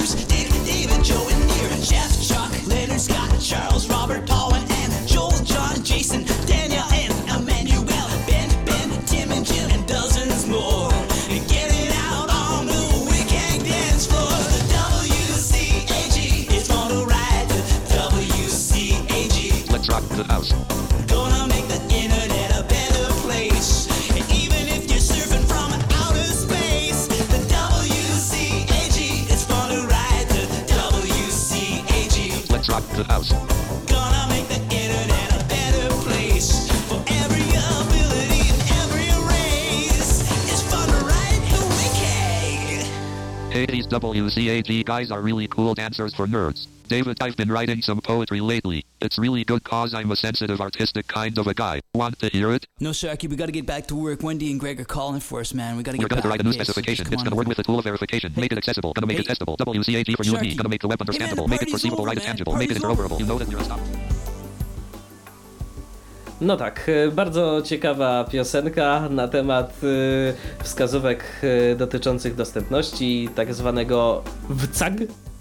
the 32.96 33.04
house. 33.06 33.43
WCAG 44.00 44.86
guys 44.86 45.12
are 45.12 45.22
really 45.22 45.48
cool 45.48 45.76
dancers 45.76 46.14
for 46.16 46.26
nerds. 46.26 46.66
David, 46.88 47.18
I've 47.22 47.38
been 47.38 47.52
writing 47.52 47.82
some 47.82 48.02
poetry 48.02 48.42
lately. 48.42 48.84
It's 49.02 49.18
really 49.18 49.44
good 49.44 49.64
cause 49.64 49.94
I'm 49.94 50.12
a 50.12 50.16
sensitive 50.16 50.60
artistic 50.62 51.08
kind 51.08 51.38
of 51.38 51.48
a 51.48 51.54
guy. 51.54 51.80
Want 51.94 52.18
to 52.20 52.30
hear 52.30 52.52
it? 52.52 52.66
No, 52.80 52.90
Sharky, 52.90 53.30
we 53.30 53.36
gotta 53.36 53.52
get 53.52 53.66
back 53.66 53.88
to 53.88 53.96
work. 53.96 54.24
Wendy 54.24 54.52
and 54.52 54.60
Greg 54.60 54.80
are 54.82 54.86
calling 54.86 55.20
for 55.20 55.40
us, 55.40 55.54
man. 55.54 55.78
We 55.78 55.84
gotta 55.84 55.98
We're 55.98 56.04
get 56.04 56.10
gonna 56.10 56.22
back. 56.24 56.32
write 56.32 56.40
a 56.42 56.44
new 56.44 56.54
specification. 56.54 57.06
come 57.06 57.14
It's 57.14 57.24
gonna 57.24 57.36
work 57.36 57.48
with 57.48 57.58
the 57.58 57.64
tool 57.64 57.78
of 57.80 57.86
verification. 57.86 58.34
Make 58.36 58.52
it 58.52 58.58
accessible. 58.58 58.94
Gonna 58.94 59.08
make 59.08 59.20
it 59.20 59.28
testable. 59.28 59.58
WCAG 59.58 60.16
for 60.18 60.24
you 60.24 60.34
and 60.34 60.42
me. 60.42 60.56
Gonna 60.56 60.70
make 60.70 60.82
the 60.82 60.88
web 60.88 61.00
Hey, 61.00 61.04
man, 61.04 61.08
understandable. 61.08 61.46
the 61.46 61.50
make 61.52 61.62
it 61.62 61.72
perceivable, 61.72 62.02
over, 62.02 62.08
write 62.10 62.18
it 62.18 62.24
tangible. 62.24 62.56
Make 62.56 62.72
it 62.72 62.78
interoperable. 62.78 63.20
You 63.20 63.26
know 63.26 63.38
that 63.38 63.50
you're 63.50 63.62
a 63.62 63.64
stop. 63.64 63.80
No 66.44 66.58
tak, 66.58 66.90
e, 66.90 67.12
bardzo 67.12 67.62
ciekawa 67.62 68.24
piosenka 68.24 69.10
na 69.10 69.28
temat 69.28 69.74
e, 69.84 70.64
wskazówek 70.64 71.24
e, 71.44 71.76
dotyczących 71.76 72.36
dostępności, 72.36 73.30
tak 73.36 73.54
zwanego 73.54 74.24
WCAG. 74.50 74.94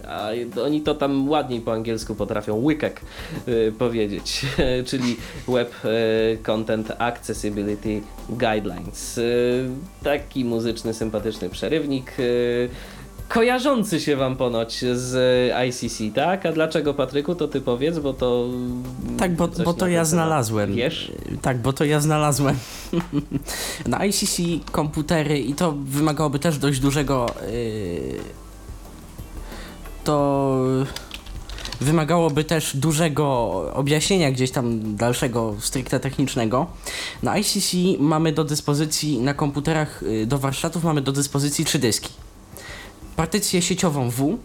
A 0.08 0.28
oni 0.64 0.80
to 0.80 0.94
tam 0.94 1.28
ładniej 1.28 1.60
po 1.60 1.72
angielsku 1.72 2.14
potrafią 2.14 2.56
łykek 2.56 3.00
e, 3.46 3.72
powiedzieć, 3.72 4.46
czyli 4.88 5.16
Web 5.48 5.74
Content 6.42 6.92
Accessibility 6.98 8.00
Guidelines. 8.28 9.18
E, 9.18 9.22
Taki 10.04 10.44
muzyczny, 10.44 10.94
sympatyczny 10.94 11.50
przerywnik. 11.50 12.12
e, 12.18 13.01
Kojarzący 13.32 14.00
się 14.00 14.16
wam 14.16 14.36
ponoć 14.36 14.84
z 14.94 15.14
ICC, 15.68 16.14
tak? 16.14 16.46
A 16.46 16.52
dlaczego 16.52 16.94
Patryku, 16.94 17.34
to 17.34 17.48
ty 17.48 17.60
powiedz, 17.60 17.98
bo 17.98 18.12
to. 18.12 18.48
Tak, 19.18 19.36
bo, 19.36 19.48
bo 19.64 19.74
to 19.74 19.88
ja 19.88 20.04
znalazłem. 20.04 20.74
Wiesz? 20.74 21.12
Tak, 21.42 21.58
bo 21.58 21.72
to 21.72 21.84
ja 21.84 22.00
znalazłem. 22.00 22.56
Na 23.86 24.06
ICC 24.06 24.36
komputery 24.72 25.38
i 25.38 25.54
to 25.54 25.72
wymagałoby 25.72 26.38
też 26.38 26.58
dość 26.58 26.80
dużego. 26.80 27.26
Yy, 27.52 28.20
to 30.04 30.58
wymagałoby 31.80 32.44
też 32.44 32.76
dużego 32.76 33.24
objaśnienia 33.74 34.32
gdzieś 34.32 34.50
tam 34.50 34.96
dalszego, 34.96 35.54
stricte 35.60 36.00
technicznego. 36.00 36.66
Na 37.22 37.38
ICC 37.38 37.74
mamy 37.98 38.32
do 38.32 38.44
dyspozycji, 38.44 39.18
na 39.18 39.34
komputerach 39.34 40.02
yy, 40.02 40.26
do 40.26 40.38
warsztatów 40.38 40.84
mamy 40.84 41.00
do 41.00 41.12
dyspozycji 41.12 41.64
trzy 41.64 41.78
dyski. 41.78 42.21
Partycję 43.16 43.62
sieciową 43.62 44.11
W, 44.11 44.38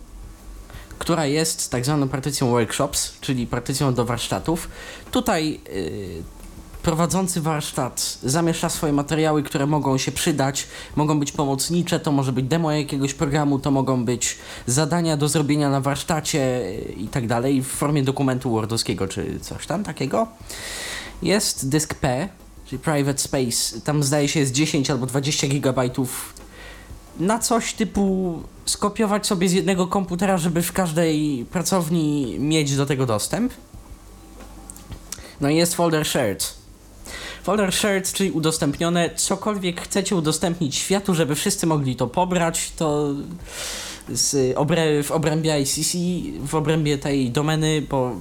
która 1.00 1.26
jest 1.26 1.72
tak 1.72 1.86
zwaną 1.86 2.08
partycją 2.08 2.50
workshops, 2.50 3.20
czyli 3.22 3.48
partycją 3.48 3.94
do 3.94 4.06
warsztatów. 4.06 4.70
Tutaj 5.12 5.60
yy, 5.74 6.24
prowadzący 6.84 7.42
warsztat 7.42 8.18
zamieszcza 8.24 8.70
swoje 8.70 8.94
materiały, 8.94 9.44
które 9.44 9.66
mogą 9.66 9.98
się 9.98 10.12
przydać, 10.12 10.68
mogą 10.96 11.20
być 11.20 11.32
pomocnicze, 11.32 12.00
to 12.00 12.12
może 12.12 12.32
być 12.32 12.46
demo 12.46 12.72
jakiegoś 12.72 13.14
programu, 13.14 13.60
to 13.60 13.72
mogą 13.72 14.06
być 14.06 14.38
zadania 14.66 15.18
do 15.18 15.28
zrobienia 15.28 15.70
na 15.70 15.82
warsztacie 15.82 16.40
yy, 16.40 16.94
i 16.94 17.08
tak 17.08 17.28
dalej, 17.28 17.62
w 17.62 17.68
formie 17.68 18.04
dokumentu 18.04 18.52
wordowskiego 18.52 19.08
czy 19.08 19.40
coś 19.40 19.68
tam 19.68 19.84
takiego. 19.84 20.28
Jest 21.22 21.70
dysk 21.70 21.94
P, 21.94 22.30
czyli 22.66 22.80
Private 22.80 23.18
Space, 23.18 23.82
tam 23.82 24.04
zdaje 24.04 24.28
się 24.28 24.40
jest 24.40 24.52
10 24.52 24.92
albo 24.92 25.06
20 25.06 25.48
gigabajtów 25.48 26.34
na 27.20 27.40
coś 27.40 27.74
typu 27.74 28.40
skopiować 28.66 29.28
sobie 29.28 29.50
z 29.50 29.54
jednego 29.54 29.88
komputera, 29.88 30.38
żeby 30.38 30.62
w 30.62 30.72
każdej 30.72 31.46
pracowni 31.52 32.36
mieć 32.40 32.76
do 32.76 32.86
tego 32.86 33.06
dostęp. 33.06 33.54
No 35.42 35.50
i 35.50 35.56
jest 35.56 35.76
folder 35.76 36.06
shared. 36.06 36.58
Polar 37.48 37.74
Shared, 37.74 38.14
czyli 38.14 38.32
udostępnione, 38.32 39.10
cokolwiek 39.16 39.82
chcecie 39.82 40.16
udostępnić 40.16 40.76
światu, 40.76 41.14
żeby 41.14 41.36
wszyscy 41.36 41.68
mogli 41.68 41.96
to 41.96 42.08
pobrać, 42.08 42.72
to 42.72 43.14
z 44.10 44.58
w 45.06 45.12
obrębie 45.12 45.62
ICC, 45.62 45.98
w 46.48 46.56
obrębie 46.56 46.98
tej 46.98 47.32
domeny, 47.32 47.82
bo 47.90 48.12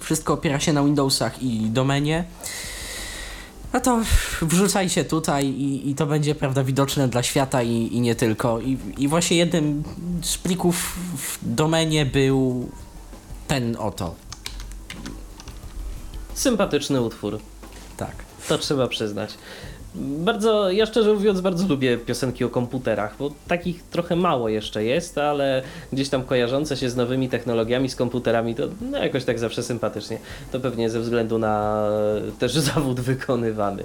wszystko 0.00 0.32
opiera 0.32 0.60
się 0.60 0.72
na 0.72 0.84
Windowsach 0.84 1.42
i 1.42 1.60
domenie. 1.60 2.24
No 3.72 3.80
to 3.80 4.02
wrzucajcie 4.42 5.04
tutaj 5.04 5.46
i, 5.46 5.90
i 5.90 5.94
to 5.94 6.06
będzie 6.06 6.34
prawda 6.34 6.64
widoczne 6.64 7.08
dla 7.08 7.22
świata 7.22 7.62
i, 7.62 7.72
i 7.72 8.00
nie 8.00 8.14
tylko. 8.14 8.60
I, 8.60 8.78
I 8.98 9.08
właśnie 9.08 9.36
jednym 9.36 9.82
z 10.22 10.38
plików 10.38 10.98
w 11.16 11.38
domenie 11.54 12.06
był 12.06 12.70
ten 13.48 13.76
oto. 13.76 14.14
Sympatyczny 16.34 17.00
utwór. 17.00 17.38
Tak. 17.96 18.12
To 18.48 18.58
trzeba 18.58 18.88
przyznać. 18.88 19.34
Bardzo, 19.94 20.70
ja 20.70 20.86
szczerze 20.86 21.14
mówiąc, 21.14 21.40
bardzo 21.40 21.66
lubię 21.68 21.98
piosenki 21.98 22.44
o 22.44 22.48
komputerach, 22.48 23.16
bo 23.18 23.30
takich 23.48 23.82
trochę 23.82 24.16
mało 24.16 24.48
jeszcze 24.48 24.84
jest, 24.84 25.18
ale 25.18 25.62
gdzieś 25.92 26.08
tam 26.08 26.22
kojarzące 26.22 26.76
się 26.76 26.90
z 26.90 26.96
nowymi 26.96 27.28
technologiami, 27.28 27.88
z 27.88 27.96
komputerami, 27.96 28.54
to 28.54 28.62
no, 28.90 28.98
jakoś 28.98 29.24
tak 29.24 29.38
zawsze 29.38 29.62
sympatycznie. 29.62 30.18
To 30.52 30.60
pewnie 30.60 30.90
ze 30.90 31.00
względu 31.00 31.38
na 31.38 31.86
e, 32.28 32.32
też 32.38 32.52
zawód 32.72 33.00
wykonywany. 33.00 33.84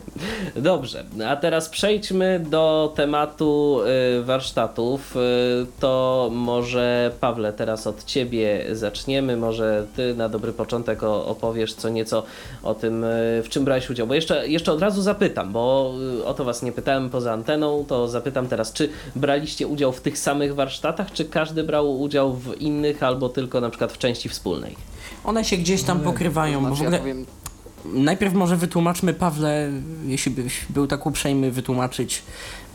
Dobrze, 0.55 1.03
a 1.27 1.35
teraz 1.35 1.69
przejdźmy 1.69 2.45
do 2.49 2.93
tematu 2.95 3.79
e, 4.19 4.21
warsztatów. 4.21 5.17
E, 5.17 5.19
To 5.79 6.29
może 6.31 7.11
Pawle, 7.19 7.53
teraz 7.53 7.87
od 7.87 8.03
ciebie 8.03 8.65
zaczniemy. 8.71 9.37
Może 9.37 9.85
ty 9.95 10.15
na 10.15 10.29
dobry 10.29 10.53
początek 10.53 11.03
opowiesz 11.03 11.73
co 11.73 11.89
nieco 11.89 12.23
o 12.63 12.75
tym, 12.75 13.05
w 13.43 13.49
czym 13.49 13.65
brałeś 13.65 13.89
udział. 13.89 14.07
Bo 14.07 14.13
jeszcze, 14.13 14.47
jeszcze 14.47 14.71
od 14.71 14.81
razu 14.81 15.01
zapytam, 15.01 15.51
bo 15.51 15.94
o 16.25 16.33
to 16.33 16.45
was 16.45 16.63
nie 16.63 16.71
pytałem 16.71 17.09
poza 17.09 17.33
anteną, 17.33 17.85
to 17.87 18.07
zapytam 18.07 18.47
teraz, 18.47 18.73
czy 18.73 18.89
braliście 19.15 19.67
udział 19.67 19.91
w 19.91 20.01
tych 20.01 20.17
samych 20.17 20.55
warsztatach, 20.55 21.11
czy 21.11 21.25
każdy 21.25 21.63
brał 21.63 22.01
udział 22.01 22.33
w 22.33 22.61
innych, 22.61 23.03
albo 23.03 23.29
tylko 23.29 23.61
na 23.61 23.69
przykład 23.69 23.93
w 23.93 23.97
części 23.97 24.29
wspólnej? 24.29 24.75
One 25.23 25.45
się 25.45 25.57
gdzieś 25.57 25.83
tam 25.83 25.99
pokrywają, 25.99 26.61
bo 26.61 26.75
w 26.75 26.77
Znaczy, 26.77 26.83
ja 26.83 26.87
ogóle 26.87 26.99
powiem, 26.99 27.25
najpierw 27.85 28.33
może 28.33 28.57
wytłumaczmy, 28.57 29.13
Pawle, 29.13 29.71
jeśli 30.05 30.31
byś 30.31 30.65
był 30.69 30.87
tak 30.87 31.05
uprzejmy 31.05 31.51
wytłumaczyć 31.51 32.23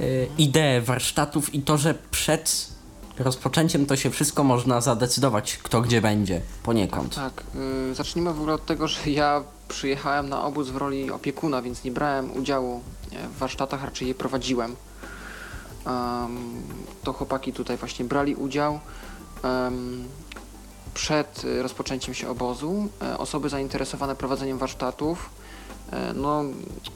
y, 0.01 0.29
ideę 0.39 0.81
warsztatów 0.81 1.55
i 1.55 1.63
to, 1.63 1.79
że 1.79 1.95
przed 2.11 2.71
rozpoczęciem 3.19 3.87
to 3.87 3.97
się 3.97 4.11
wszystko 4.11 4.45
można 4.45 4.81
zadecydować, 4.81 5.57
kto 5.57 5.81
gdzie 5.81 6.01
będzie, 6.01 6.41
poniekąd. 6.63 7.15
tak, 7.15 7.43
y, 7.91 7.95
zacznijmy 7.95 8.33
w 8.33 8.39
ogóle 8.39 8.55
od 8.55 8.67
tego, 8.67 8.89
że 8.89 9.11
ja 9.11 9.45
przyjechałem 9.69 10.29
na 10.29 10.45
obóz 10.45 10.71
w 10.71 10.77
roli 10.77 11.11
opiekuna, 11.11 11.63
więc 11.63 11.85
nie 11.85 11.91
brałem 11.91 12.37
udziału 12.37 12.81
w 13.13 13.39
warsztatach, 13.39 13.85
raczej 13.85 14.09
je 14.09 14.15
prowadziłem. 14.15 14.77
Em, 15.87 16.63
to 17.05 17.13
chłopaki 17.13 17.53
tutaj 17.53 17.77
właśnie 17.77 18.05
brali 18.05 18.35
udział. 18.35 18.81
Przed 20.95 21.43
rozpoczęciem 21.63 22.15
się 22.15 22.29
obozu 22.29 22.89
e, 23.03 23.19
osoby 23.19 23.49
zainteresowane 23.49 24.17
prowadzeniem 24.17 24.59
warsztatów 24.59 25.31
e, 25.93 26.13
no, 26.15 26.45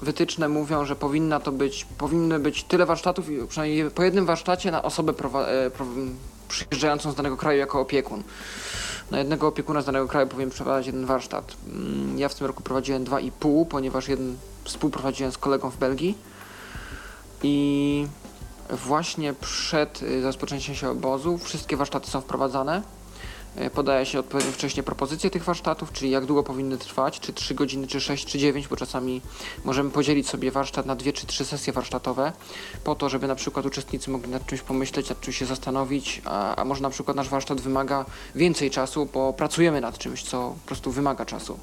wytyczne 0.02 0.48
mówią, 0.48 0.84
że 0.84 0.96
powinna 0.96 1.40
to 1.40 1.52
być, 1.52 1.86
powinny 1.98 2.38
być 2.38 2.64
tyle 2.64 2.86
warsztatów, 2.86 3.26
przynajmniej 3.48 3.90
po 3.90 4.02
jednym 4.02 4.26
warsztacie 4.26 4.70
na 4.70 4.82
osobę 4.82 5.12
e, 5.12 5.70
przyjeżdżającą 6.48 7.12
z 7.12 7.14
danego 7.14 7.36
kraju 7.36 7.58
jako 7.58 7.80
opiekun. 7.80 8.22
Na 9.14 9.18
jednego 9.18 9.46
opiekuna 9.46 9.82
z 9.82 9.86
danego 9.86 10.08
kraju 10.08 10.26
powinien 10.26 10.50
przeprowadzać 10.50 10.86
jeden 10.86 11.06
warsztat. 11.06 11.56
Mm, 11.68 12.18
Ja 12.18 12.28
w 12.28 12.34
tym 12.34 12.46
roku 12.46 12.62
prowadziłem 12.62 13.04
dwa 13.04 13.20
i 13.20 13.30
pół, 13.30 13.66
ponieważ 13.66 14.08
jeden 14.08 14.36
współprowadziłem 14.64 15.32
z 15.32 15.38
kolegą 15.38 15.70
w 15.70 15.76
Belgii. 15.76 16.18
I 17.42 18.06
właśnie 18.70 19.34
przed 19.34 20.02
y, 20.02 20.22
rozpoczęciem 20.22 20.74
się 20.74 20.88
obozu 20.90 21.38
wszystkie 21.38 21.76
warsztaty 21.76 22.10
są 22.10 22.20
wprowadzane. 22.20 22.82
E, 23.56 23.70
Podaje 23.70 24.06
się 24.06 24.18
odpowiednio 24.18 24.52
wcześnie 24.52 24.82
propozycje 24.82 25.30
tych 25.30 25.44
warsztatów, 25.44 25.92
czyli 25.92 26.10
jak 26.10 26.26
długo 26.26 26.42
powinny 26.42 26.78
trwać, 26.78 27.20
czy 27.20 27.32
3 27.32 27.54
godziny, 27.54 27.86
czy 27.86 28.00
6, 28.00 28.26
czy 28.26 28.38
9, 28.38 28.68
bo 28.68 28.76
czasami 28.76 29.20
możemy 29.64 29.90
podzielić 29.90 30.28
sobie 30.28 30.50
warsztat 30.50 30.86
na 30.86 30.96
dwie 30.96 31.12
czy 31.12 31.26
trzy 31.26 31.44
sesje 31.44 31.72
warsztatowe, 31.72 32.32
po 32.84 32.94
to, 32.94 33.08
żeby 33.08 33.26
na 33.26 33.34
przykład 33.34 33.66
uczestnicy 33.66 34.10
mogli 34.10 34.30
nad 34.30 34.46
czymś 34.46 34.60
pomyśleć, 34.60 35.08
nad 35.08 35.20
czymś 35.20 35.36
się 35.36 35.46
zastanowić, 35.46 36.22
a, 36.24 36.56
a 36.56 36.64
może 36.64 36.82
na 36.82 36.90
przykład 36.90 37.16
nasz 37.16 37.28
warsztat 37.28 37.60
wymaga 37.60 38.04
więcej 38.34 38.70
czasu, 38.70 39.08
bo 39.14 39.32
pracujemy 39.32 39.80
nad 39.80 39.98
czymś, 39.98 40.22
co 40.22 40.54
po 40.62 40.66
prostu 40.66 40.90
wymaga 40.90 41.24
czasu. 41.24 41.58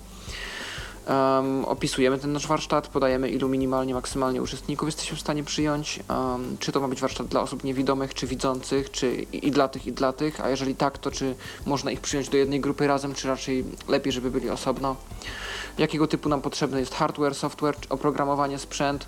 Em, 1.07 1.65
opisujemy 1.65 2.17
ten 2.17 2.33
nasz 2.33 2.47
warsztat, 2.47 2.87
podajemy 2.87 3.29
ilu 3.29 3.49
minimalnie, 3.49 3.93
maksymalnie 3.93 4.41
uczestników 4.41 4.87
jesteśmy 4.87 5.17
w 5.17 5.21
stanie 5.21 5.43
przyjąć, 5.43 5.99
em, 5.99 6.57
czy 6.59 6.71
to 6.71 6.79
ma 6.79 6.87
być 6.87 7.01
warsztat 7.01 7.27
dla 7.27 7.41
osób 7.41 7.63
niewidomych, 7.63 8.13
czy 8.13 8.27
widzących, 8.27 8.91
czy 8.91 9.13
i, 9.13 9.47
i 9.47 9.51
dla 9.51 9.67
tych, 9.67 9.87
i 9.87 9.91
dla 9.91 10.13
tych, 10.13 10.41
a 10.41 10.49
jeżeli 10.49 10.75
tak, 10.75 10.97
to 10.97 11.11
czy 11.11 11.35
można 11.65 11.91
ich 11.91 12.01
przyjąć 12.01 12.29
do 12.29 12.37
jednej 12.37 12.59
grupy 12.59 12.87
razem, 12.87 13.13
czy 13.13 13.27
raczej 13.27 13.65
lepiej, 13.87 14.13
żeby 14.13 14.31
byli 14.31 14.49
osobno. 14.49 14.95
Jakiego 15.77 16.07
typu 16.07 16.29
nam 16.29 16.41
potrzebny 16.41 16.79
jest 16.79 16.93
hardware, 16.93 17.35
software, 17.35 17.75
oprogramowanie, 17.89 18.59
sprzęt. 18.59 19.05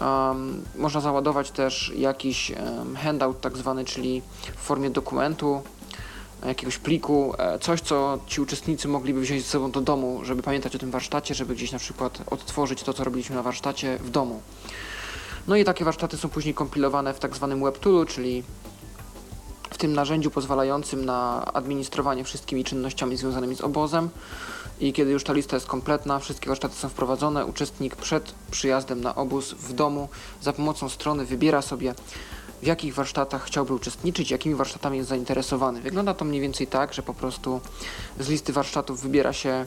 Um, 0.00 0.64
można 0.76 1.00
załadować 1.00 1.50
też 1.50 1.92
jakiś 1.96 2.50
um, 2.50 2.96
handout 2.96 3.40
tak 3.40 3.56
zwany, 3.56 3.84
czyli 3.84 4.22
w 4.56 4.60
formie 4.60 4.90
dokumentu, 4.90 5.62
jakiegoś 6.46 6.78
pliku, 6.78 7.34
e, 7.38 7.58
coś, 7.58 7.80
co 7.80 8.18
ci 8.26 8.40
uczestnicy 8.40 8.88
mogliby 8.88 9.20
wziąć 9.20 9.42
ze 9.42 9.48
sobą 9.48 9.70
do 9.70 9.80
domu, 9.80 10.20
żeby 10.24 10.42
pamiętać 10.42 10.76
o 10.76 10.78
tym 10.78 10.90
warsztacie, 10.90 11.34
żeby 11.34 11.54
gdzieś 11.54 11.72
na 11.72 11.78
przykład 11.78 12.18
odtworzyć 12.30 12.82
to, 12.82 12.92
co 12.92 13.04
robiliśmy 13.04 13.36
na 13.36 13.42
warsztacie 13.42 13.98
w 13.98 14.10
domu. 14.10 14.42
No 15.48 15.56
i 15.56 15.64
takie 15.64 15.84
warsztaty 15.84 16.16
są 16.16 16.28
później 16.28 16.54
kompilowane 16.54 17.14
w 17.14 17.18
tak 17.18 17.36
zwanym 17.36 17.64
WebToolu, 17.64 18.04
czyli 18.04 18.42
w 19.70 19.78
tym 19.78 19.92
narzędziu 19.92 20.30
pozwalającym 20.30 21.04
na 21.04 21.44
administrowanie 21.54 22.24
wszystkimi 22.24 22.64
czynnościami 22.64 23.16
związanymi 23.16 23.56
z 23.56 23.60
obozem. 23.60 24.10
I 24.80 24.92
kiedy 24.92 25.10
już 25.10 25.24
ta 25.24 25.32
lista 25.32 25.56
jest 25.56 25.66
kompletna, 25.66 26.18
wszystkie 26.18 26.48
warsztaty 26.48 26.74
są 26.74 26.88
wprowadzone, 26.88 27.46
uczestnik 27.46 27.96
przed 27.96 28.34
przyjazdem 28.50 29.00
na 29.00 29.14
obóz 29.14 29.52
w 29.52 29.72
domu 29.72 30.08
za 30.42 30.52
pomocą 30.52 30.88
strony 30.88 31.24
wybiera 31.24 31.62
sobie 31.62 31.94
w 32.62 32.66
jakich 32.66 32.94
warsztatach 32.94 33.44
chciałby 33.44 33.74
uczestniczyć, 33.74 34.30
jakimi 34.30 34.54
warsztatami 34.54 34.96
jest 34.96 35.08
zainteresowany. 35.08 35.80
Wygląda 35.80 36.14
to 36.14 36.24
mniej 36.24 36.40
więcej 36.40 36.66
tak, 36.66 36.94
że 36.94 37.02
po 37.02 37.14
prostu 37.14 37.60
z 38.20 38.28
listy 38.28 38.52
warsztatów 38.52 39.02
wybiera 39.02 39.32
się 39.32 39.64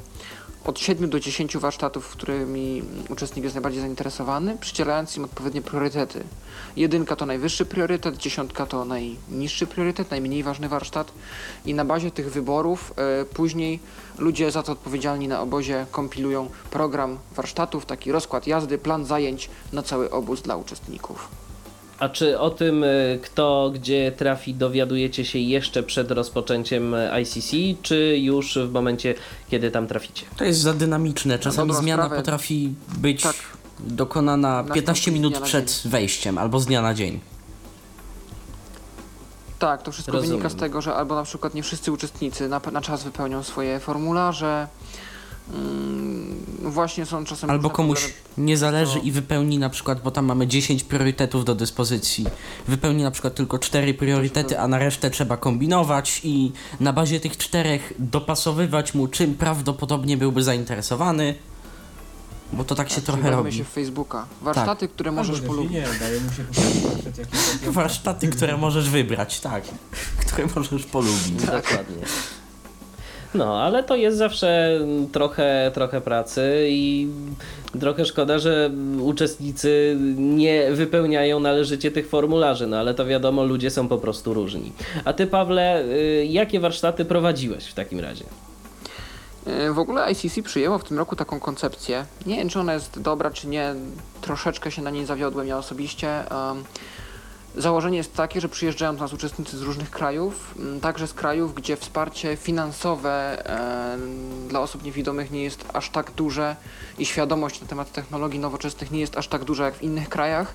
od 0.66 0.80
7 0.80 1.10
do 1.10 1.20
10 1.20 1.58
warsztatów, 1.58 2.10
którymi 2.10 2.84
uczestnik 3.10 3.44
jest 3.44 3.56
najbardziej 3.56 3.82
zainteresowany, 3.82 4.58
przydzielając 4.58 5.18
im 5.18 5.24
odpowiednie 5.24 5.62
priorytety. 5.62 6.24
Jedynka 6.76 7.16
to 7.16 7.26
najwyższy 7.26 7.66
priorytet, 7.66 8.18
dziesiątka 8.18 8.66
to 8.66 8.86
najniższy 8.86 9.68
priorytet, 9.68 10.12
najmniej 10.12 10.44
ważny 10.44 10.70
warsztat 10.70 11.12
i 11.66 11.74
na 11.74 11.86
bazie 11.86 12.12
tych 12.12 12.32
wyborów 12.32 12.94
e, 13.22 13.26
później 13.26 13.80
ludzie 14.18 14.52
za 14.52 14.64
to 14.64 14.72
odpowiedzialni 14.72 15.28
na 15.28 15.42
obozie 15.42 15.86
kompilują 15.92 16.50
program 16.72 17.18
warsztatów, 17.36 17.86
taki 17.86 18.12
rozkład 18.12 18.48
jazdy, 18.48 18.78
plan 18.78 19.06
zajęć 19.06 19.50
na 19.74 19.84
cały 19.84 20.12
obóz 20.12 20.42
dla 20.42 20.56
uczestników. 20.56 21.45
A 22.00 22.10
czy 22.10 22.40
o 22.40 22.50
tym, 22.50 22.84
y, 22.84 23.20
kto 23.24 23.72
gdzie 23.74 24.12
trafi, 24.12 24.54
dowiadujecie 24.54 25.26
się 25.26 25.40
jeszcze 25.40 25.84
przed 25.84 26.12
rozpoczęciem 26.12 26.94
y, 26.94 27.10
ICC, 27.22 27.52
czy 27.82 28.18
już 28.18 28.58
w 28.58 28.72
momencie, 28.72 29.14
kiedy 29.50 29.72
tam 29.72 29.88
traficie? 29.88 30.26
To 30.38 30.44
jest 30.44 30.60
za 30.60 30.74
dynamiczne. 30.74 31.40
Czasami 31.40 31.74
zmiana 31.74 32.04
sprawę- 32.04 32.16
potrafi 32.16 32.74
być 32.98 33.24
Tak. 33.24 33.36
dokonana 33.80 34.64
Na 34.64 34.74
15 34.74 35.02
skróty 35.02 35.12
z 35.12 35.14
minut 35.24 35.40
przed 35.40 35.82
wejściem 35.86 36.38
albo 36.38 36.60
z 36.60 36.66
dnia 36.66 36.82
na 36.82 36.94
dzień. 36.94 37.20
Tak, 39.60 39.82
to 39.84 39.92
wszystko 39.92 40.12
Rozumiem. 40.12 40.38
wynika 40.38 40.50
z 40.50 40.56
tego, 40.60 40.82
że 40.82 40.94
albo 40.96 41.16
na 41.16 41.24
przykład 41.24 41.54
nie 41.54 41.64
wszyscy 41.64 41.92
uczestnicy 41.92 42.50
na, 42.50 42.62
na 42.72 42.82
czas 42.82 43.04
wypełnią 43.04 43.44
swoje 43.44 43.80
formularze. 43.80 44.68
Mm, 45.54 46.36
właśnie 46.72 47.06
są 47.06 47.26
czasem. 47.26 47.50
Albo 47.50 47.70
komuś 47.70 48.00
problemy. 48.00 48.22
nie 48.38 48.58
zależy 48.58 48.94
co- 49.00 49.06
i 49.06 49.12
wypełni 49.12 49.60
na 49.60 49.70
przykład, 49.70 50.02
bo 50.04 50.12
tam 50.12 50.26
mamy 50.26 50.48
10 50.48 50.84
priorytetów 50.84 51.46
do 51.46 51.56
dyspozycji. 51.56 52.26
Wypełni 52.68 53.04
na 53.04 53.12
przykład 53.12 53.36
tylko 53.36 53.60
4 53.60 53.94
priorytety, 53.94 54.60
a 54.60 54.68
na 54.68 54.78
resztę 54.80 55.10
trzeba 55.10 55.38
kombinować 55.38 56.22
i 56.24 56.52
na 56.80 56.94
bazie 56.94 57.20
tych 57.20 57.38
czterech 57.38 57.94
dopasowywać 58.00 58.94
mu, 58.94 59.08
czym 59.08 59.36
prawdopodobnie 59.36 60.18
byłby 60.18 60.44
zainteresowany. 60.44 61.36
Bo 62.54 62.64
to 62.64 62.76
tak 62.76 62.90
się 62.90 62.96
Tak, 62.96 63.04
trochę 63.06 63.32
robi. 63.32 63.54
się 63.54 63.64
w 63.64 63.68
Facebooka. 63.70 64.26
Warsztaty, 64.42 64.88
które 64.88 65.10
Albo 65.10 65.22
możesz 65.22 65.42
polubić. 65.42 65.72
nie, 65.72 65.86
daje 66.00 66.20
mu 66.20 66.32
się 66.32 66.44
Warsztaty, 67.72 68.28
które 68.28 68.58
możesz 68.58 68.90
wybrać, 68.90 69.40
tak. 69.40 69.64
Które 70.18 70.48
możesz 70.56 70.84
polubić. 70.86 71.32
Dokładnie. 71.32 72.06
No, 73.36 73.62
ale 73.62 73.84
to 73.84 73.96
jest 73.96 74.18
zawsze 74.18 74.80
trochę, 75.12 75.72
trochę 75.74 76.02
pracy 76.02 76.66
i 76.70 77.08
trochę 77.80 78.06
szkoda, 78.06 78.40
że 78.40 78.72
uczestnicy 79.02 79.98
nie 80.18 80.72
wypełniają 80.72 81.40
należycie 81.40 81.92
tych 81.92 82.10
formularzy, 82.10 82.68
no 82.68 82.78
ale 82.78 82.94
to 82.94 83.06
wiadomo, 83.06 83.44
ludzie 83.44 83.72
są 83.72 83.88
po 83.88 83.98
prostu 83.98 84.34
różni. 84.34 84.72
A 85.06 85.14
ty, 85.14 85.28
Pawle, 85.28 85.84
y, 85.84 86.26
jakie 86.30 86.60
warsztaty 86.60 87.06
prowadziłeś 87.06 87.66
w 87.66 87.74
takim 87.74 88.00
razie? 88.00 88.26
E, 89.48 89.72
W 89.74 89.80
ogóle 89.80 90.12
ICC 90.12 90.42
przyjęło 90.44 90.78
w 90.78 90.84
tym 90.84 90.98
roku 90.98 91.16
taką 91.16 91.40
koncepcję. 91.40 92.06
Nie 92.26 92.36
wiem, 92.36 92.50
czy 92.50 92.60
ona 92.60 92.74
jest 92.74 93.02
dobra, 93.02 93.32
czy 93.32 93.48
nie. 93.48 93.76
Troszeczkę 94.22 94.72
się 94.72 94.82
na 94.82 94.90
niej 94.90 95.06
zawiodłem 95.06 95.48
ja 95.48 95.58
osobiście. 95.58 96.10
Em, 96.20 96.64
Założenie 97.58 97.98
jest 97.98 98.14
takie, 98.14 98.42
że 98.42 98.50
przyjeżdżają 98.50 98.96
do 98.96 99.02
nas 99.02 99.14
uczestnicy 99.14 99.58
z 99.58 99.62
różnych 99.62 99.90
krajów, 99.92 100.56
m, 100.60 100.80
także 100.82 101.08
z 101.08 101.14
krajów, 101.14 101.56
gdzie 101.56 101.78
wsparcie 101.78 102.38
finansowe 102.38 103.44
dla 104.48 104.60
osób 104.60 104.84
niewidomych 104.84 105.32
nie 105.32 105.44
jest 105.44 105.66
aż 105.74 105.90
tak 105.90 106.12
duże 106.12 106.56
i 106.98 107.06
świadomość 107.06 107.62
na 107.62 107.68
temat 107.68 107.92
technologii 107.92 108.40
nowoczesnych 108.40 108.92
nie 108.92 109.00
jest 109.00 109.18
aż 109.18 109.28
tak 109.28 109.44
duża 109.44 109.66
jak 109.66 109.76
w 109.76 109.84
innych 109.84 110.10
krajach 110.10 110.54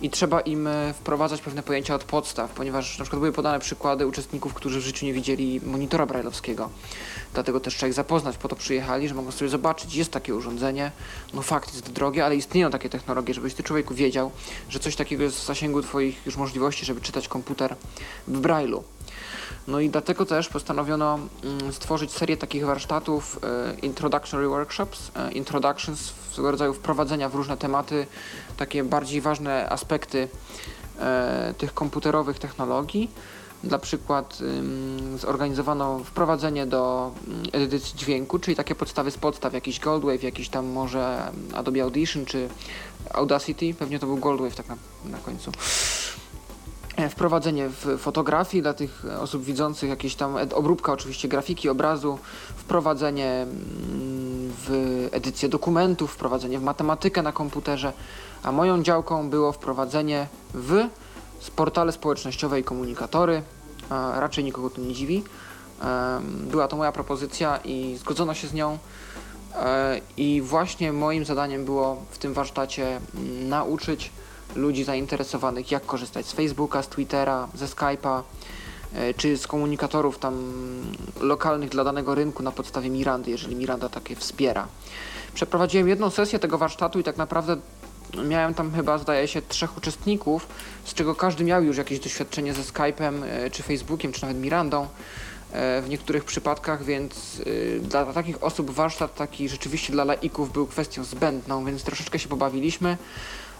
i 0.00 0.10
trzeba 0.10 0.40
im 0.40 0.66
e, 0.66 0.94
wprowadzać 0.94 1.40
pewne 1.40 1.62
pojęcia 1.62 1.94
od 1.94 2.04
podstaw, 2.04 2.50
ponieważ 2.50 2.98
na 2.98 3.04
przykład 3.04 3.20
były 3.20 3.32
podane 3.32 3.58
przykłady 3.58 4.06
uczestników, 4.06 4.54
którzy 4.54 4.80
w 4.80 4.82
życiu 4.82 5.06
nie 5.06 5.12
widzieli 5.12 5.60
monitora 5.64 6.06
brajlowskiego. 6.06 6.70
Dlatego 7.34 7.60
też 7.60 7.74
trzeba 7.76 7.88
ich 7.88 7.94
zapoznać, 7.94 8.36
po 8.36 8.48
to 8.48 8.56
przyjechali, 8.56 9.08
że 9.08 9.14
mogą 9.14 9.30
sobie 9.30 9.48
zobaczyć, 9.48 9.94
jest 9.94 10.10
takie 10.10 10.34
urządzenie, 10.34 10.90
no 11.34 11.42
fakt, 11.42 11.74
jest 11.74 11.92
drogie, 11.92 12.24
ale 12.24 12.36
istnieją 12.36 12.70
takie 12.70 12.88
technologie, 12.88 13.34
żebyś 13.34 13.54
ty 13.54 13.62
człowieku 13.62 13.94
wiedział, 13.94 14.30
że 14.68 14.78
coś 14.78 14.96
takiego 14.96 15.22
jest 15.22 15.36
w 15.36 15.46
zasięgu 15.46 15.82
twoich 15.82 16.26
już 16.26 16.36
możliwości, 16.36 16.84
żeby 16.84 17.00
czytać 17.00 17.28
komputer 17.28 17.76
w 18.28 18.40
brajlu. 18.40 18.84
No 19.68 19.80
i 19.80 19.90
dlatego 19.90 20.26
też 20.26 20.48
postanowiono 20.48 21.18
mm, 21.44 21.72
stworzyć 21.72 22.12
serię 22.12 22.36
takich 22.36 22.66
warsztatów, 22.66 23.38
e, 23.42 23.80
introductory 23.80 24.48
workshops, 24.48 25.10
e, 25.16 25.32
introductions, 25.32 26.12
swego 26.40 26.50
rodzaju 26.50 26.74
wprowadzenia 26.74 27.28
w 27.28 27.34
różne 27.34 27.56
tematy, 27.56 28.06
takie 28.56 28.84
bardziej 28.84 29.20
ważne 29.20 29.70
aspekty 29.70 30.28
e, 30.98 31.54
tych 31.58 31.74
komputerowych 31.74 32.38
technologii. 32.38 33.10
Dla 33.64 33.78
przykład 33.78 34.38
ym, 34.40 35.18
zorganizowano 35.18 35.98
wprowadzenie 36.04 36.66
do 36.66 37.12
mm, 37.26 37.42
edycji 37.52 37.96
dźwięku, 37.96 38.38
czyli 38.38 38.56
takie 38.56 38.74
podstawy 38.74 39.10
z 39.10 39.18
podstaw, 39.18 39.52
jakiś 39.52 39.80
Goldwave, 39.80 40.22
jakiś 40.22 40.48
tam 40.48 40.66
może 40.66 41.32
Adobe 41.54 41.82
Audition 41.82 42.24
czy 42.24 42.48
Audacity, 43.14 43.74
pewnie 43.74 43.98
to 43.98 44.06
był 44.06 44.16
Goldwave 44.16 44.54
tak 44.54 44.68
na, 44.68 44.76
na 45.04 45.18
końcu. 45.18 45.52
E, 47.00 47.08
Wprowadzenie 47.08 47.68
w 47.68 47.98
fotografii 47.98 48.62
dla 48.62 48.74
tych 48.74 49.04
osób 49.20 49.42
widzących, 49.42 49.90
jakieś 49.90 50.14
tam 50.14 50.36
obróbka 50.54 50.92
oczywiście 50.92 51.28
grafiki, 51.28 51.68
obrazu, 51.68 52.18
wprowadzenie 52.56 53.32
mm, 53.42 53.50
w 54.66 55.08
edycję 55.12 55.48
dokumentów, 55.48 56.12
wprowadzenie 56.12 56.58
w 56.58 56.62
matematykę 56.62 57.22
na 57.22 57.32
komputerze, 57.32 57.92
a 58.42 58.52
moją 58.52 58.82
działką 58.82 59.30
było 59.30 59.52
wprowadzenie 59.52 60.26
w 60.54 60.88
portale 61.56 61.92
społecznościowe 61.92 62.60
i 62.60 62.64
komunikatory. 62.64 63.42
Raczej 64.14 64.44
nikogo 64.44 64.70
to 64.70 64.80
nie 64.80 64.94
dziwi. 64.94 65.24
Była 66.22 66.68
to 66.68 66.76
moja 66.76 66.92
propozycja 66.92 67.60
i 67.64 67.96
zgodzono 68.00 68.34
się 68.34 68.48
z 68.48 68.54
nią. 68.54 68.78
E, 69.54 70.00
I 70.16 70.42
właśnie 70.42 70.92
moim 70.92 71.24
zadaniem 71.24 71.64
było 71.64 72.02
w 72.10 72.18
tym 72.18 72.34
warsztacie 72.34 73.00
mm, 73.14 73.48
nauczyć 73.48 74.10
ludzi 74.56 74.84
zainteresowanych, 74.84 75.70
jak 75.70 75.86
korzystać 75.86 76.26
z 76.26 76.32
Facebooka, 76.32 76.82
z 76.82 76.88
Twittera, 76.88 77.48
ze 77.54 77.66
Skype'a, 77.66 78.22
e, 78.94 79.14
czy 79.14 79.36
z 79.36 79.46
komunikatorów 79.46 80.18
tam 80.18 80.52
lokalnych 81.20 81.70
dla 81.70 81.84
danego 81.84 82.14
rynku 82.14 82.42
na 82.42 82.52
podstawie 82.52 82.90
Mirandy, 82.90 83.30
jeżeli 83.30 83.56
Miranda 83.56 83.88
takie 83.88 84.16
wspiera. 84.16 84.68
Przeprowadziłem 85.34 85.88
jedną 85.88 86.10
sesję 86.10 86.38
tego 86.38 86.58
warsztatu 86.58 87.00
i 87.00 87.04
tak 87.04 87.16
naprawdę 87.16 87.56
miałem 88.24 88.54
tam 88.54 88.72
chyba, 88.72 88.98
zdaje 88.98 89.28
się, 89.28 89.42
trzech 89.42 89.76
uczestników, 89.76 90.46
z 90.84 90.94
czego 90.94 91.14
każdy 91.14 91.44
miał 91.44 91.62
już 91.64 91.76
jakieś 91.76 92.00
doświadczenie 92.00 92.54
ze 92.54 92.62
Skype'em, 92.62 93.24
e, 93.24 93.50
czy 93.50 93.62
Facebookiem, 93.62 94.12
czy 94.12 94.22
nawet 94.22 94.36
Mirandą 94.36 94.82
e, 95.52 95.82
w 95.82 95.88
niektórych 95.88 96.24
przypadkach, 96.24 96.84
więc 96.84 97.42
dla 97.82 98.12
takich 98.12 98.44
osób 98.44 98.70
warsztat 98.70 99.14
taki 99.14 99.48
rzeczywiście 99.48 99.92
dla 99.92 100.04
laików 100.04 100.52
był 100.52 100.66
kwestią 100.66 101.04
zbędną, 101.04 101.64
więc 101.64 101.82
troszeczkę 101.82 102.18
się 102.18 102.28
pobawiliśmy. 102.28 102.96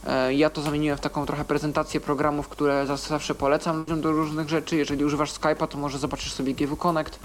E, 0.07 0.35
Ja 0.35 0.51
to 0.51 0.63
zamieniłem 0.63 0.99
w 0.99 1.01
taką 1.01 1.27
trochę 1.27 1.45
prezentację 1.45 2.01
programów, 2.01 2.49
które 2.49 2.87
zawsze 3.09 3.35
polecam 3.35 3.79
ludziom 3.79 4.01
do 4.01 4.13
różnych 4.13 4.49
rzeczy. 4.49 4.77
Jeżeli 4.77 5.05
używasz 5.05 5.33
Skype'a, 5.33 5.69
to 5.69 5.79
może 5.79 5.99
zobaczysz 5.99 6.33
sobie 6.33 6.55
GW 6.55 6.77
Connect. 6.77 7.19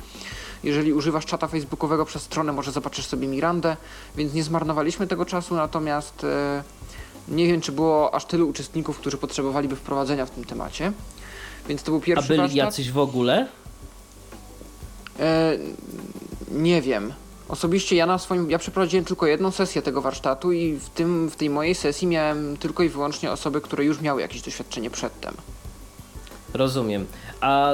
Jeżeli 0.63 0.93
używasz 0.93 1.25
czata 1.25 1.47
facebookowego 1.47 2.05
przez 2.05 2.21
stronę, 2.21 2.53
może 2.53 2.71
zobaczysz 2.71 3.05
sobie 3.05 3.27
Mirandę, 3.27 3.77
więc 4.15 4.33
nie 4.33 4.43
zmarnowaliśmy 4.43 5.07
tego 5.07 5.25
czasu, 5.25 5.55
natomiast 5.55 6.23
e, 6.23 6.63
nie 7.27 7.47
wiem, 7.47 7.61
czy 7.61 7.71
było 7.71 8.15
aż 8.15 8.25
tylu 8.25 8.49
uczestników, 8.49 8.99
którzy 8.99 9.17
potrzebowaliby 9.17 9.75
wprowadzenia 9.75 10.25
w 10.25 10.29
tym 10.31 10.43
temacie. 10.43 10.91
Więc 11.69 11.83
to 11.83 11.91
był 11.91 11.99
A 11.99 12.03
pierwszy 12.03 12.27
byli 12.27 12.39
warsztat. 12.39 12.57
jacyś 12.57 12.91
w 12.91 12.97
ogóle? 12.97 13.47
E, 15.19 15.57
nie 16.51 16.81
wiem. 16.81 17.13
Osobiście 17.49 17.95
ja 17.95 18.05
na 18.05 18.17
swoim, 18.17 18.51
ja 18.51 18.59
przeprowadziłem 18.59 19.05
tylko 19.05 19.27
jedną 19.27 19.51
sesję 19.51 19.81
tego 19.81 20.01
warsztatu 20.01 20.51
i 20.51 20.75
w 20.75 20.89
tym, 20.89 21.29
w 21.29 21.35
tej 21.35 21.49
mojej 21.49 21.75
sesji 21.75 22.07
miałem 22.07 22.57
tylko 22.57 22.83
i 22.83 22.89
wyłącznie 22.89 23.31
osoby, 23.31 23.61
które 23.61 23.85
już 23.85 24.01
miały 24.01 24.21
jakieś 24.21 24.41
doświadczenie 24.41 24.89
przedtem. 24.89 25.33
Rozumiem. 26.53 27.05
A 27.45 27.73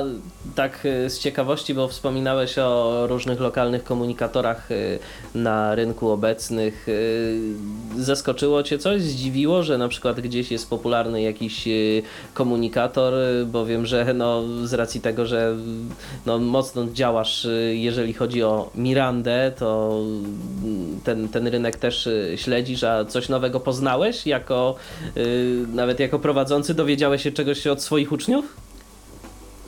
tak 0.55 0.86
y, 0.86 1.09
z 1.09 1.19
ciekawości, 1.19 1.74
bo 1.74 1.88
wspominałeś 1.88 2.57
o 2.57 3.03
różnych 3.07 3.39
lokalnych 3.39 3.84
komunikatorach 3.84 4.72
y, 4.72 4.99
na 5.36 5.76
rynku 5.76 6.09
obecnych. 6.09 6.88
y, 6.88 7.39
Zaskoczyło 7.97 8.63
Cię 8.63 8.80
coś? 8.80 9.01
Zdziwiło, 9.01 9.63
że 9.63 9.78
na 9.78 9.88
przykład 9.88 10.19
gdzieś 10.19 10.51
jest 10.51 10.69
popularny 10.69 11.22
jakiś 11.22 11.67
komunikator, 12.34 13.13
bo 13.47 13.65
wiem, 13.65 13.86
że 13.86 14.13
no, 14.13 14.43
z 14.63 14.74
racji 14.74 15.01
tego, 15.01 15.26
że 15.26 15.55
no, 16.26 16.39
mocno 16.39 16.86
działasz, 16.93 17.47
jeżeli 17.72 18.13
chodzi 18.13 18.43
o 18.43 18.69
Mirandę, 18.76 19.51
to 19.59 19.99
mm, 20.63 20.99
ten, 21.03 21.30
ten 21.30 21.47
rynek 21.47 21.76
też 21.78 22.09
śledzisz, 22.36 22.84
a 22.84 23.05
coś 23.05 23.30
nowego 23.30 23.59
poznałeś? 23.59 24.28
Jako, 24.28 24.76
nawet 25.74 25.99
jako 25.99 26.19
prowadzący 26.19 26.74
dowiedziałeś 26.74 27.24
się 27.24 27.32
czegoś 27.32 27.67
od 27.67 27.84
swoich 27.84 28.11
uczniów? 28.11 28.70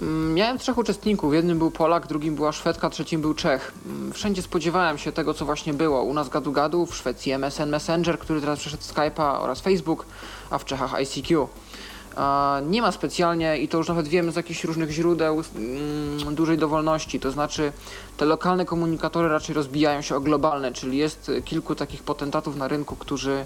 Mm, 0.01 0.33
Miałem 0.33 0.57
trzech 0.57 0.77
uczestników. 0.77 1.33
Jednym 1.33 1.57
był 1.57 1.71
Polak, 1.71 2.07
drugim 2.07 2.35
była 2.35 2.51
Szwedka, 2.51 2.89
trzecim 2.89 3.21
był 3.21 3.33
Czech. 3.33 3.71
Mm, 3.85 4.13
Wszędzie 4.13 4.41
spodziewałem 4.41 4.97
się 4.97 5.11
tego, 5.11 5.33
co 5.33 5.45
właśnie 5.45 5.73
było. 5.73 6.03
U 6.03 6.13
nas 6.13 6.29
gadu 6.29 6.51
gadu, 6.51 6.85
w 6.85 6.95
Szwecji 6.95 7.31
MSN 7.31 7.69
Messenger, 7.69 8.19
który 8.19 8.41
teraz 8.41 8.59
przeszedł 8.59 8.83
Skype'a 8.83 9.41
oraz 9.41 9.61
Facebook, 9.61 10.05
a 10.49 10.57
w 10.57 10.65
Czechach 10.65 10.93
ICQ. 10.93 11.47
Nie 12.69 12.81
ma 12.81 12.91
specjalnie, 12.91 13.57
i 13.57 13.67
to 13.67 13.77
już 13.77 13.87
nawet 13.87 14.07
wiemy 14.07 14.31
z 14.31 14.35
jakichś 14.35 14.63
różnych 14.63 14.91
źródeł, 14.91 15.43
mm, 15.55 16.35
dużej 16.35 16.57
dowolności. 16.57 17.19
To 17.19 17.31
znaczy, 17.31 17.71
te 18.17 18.25
lokalne 18.25 18.65
komunikatory 18.65 19.29
raczej 19.29 19.55
rozbijają 19.55 20.01
się 20.01 20.15
o 20.15 20.19
globalne, 20.19 20.71
czyli 20.71 20.97
jest 20.97 21.31
kilku 21.45 21.75
takich 21.75 22.03
potentatów 22.03 22.55
na 22.55 22.67
rynku, 22.67 22.95
którzy 22.95 23.45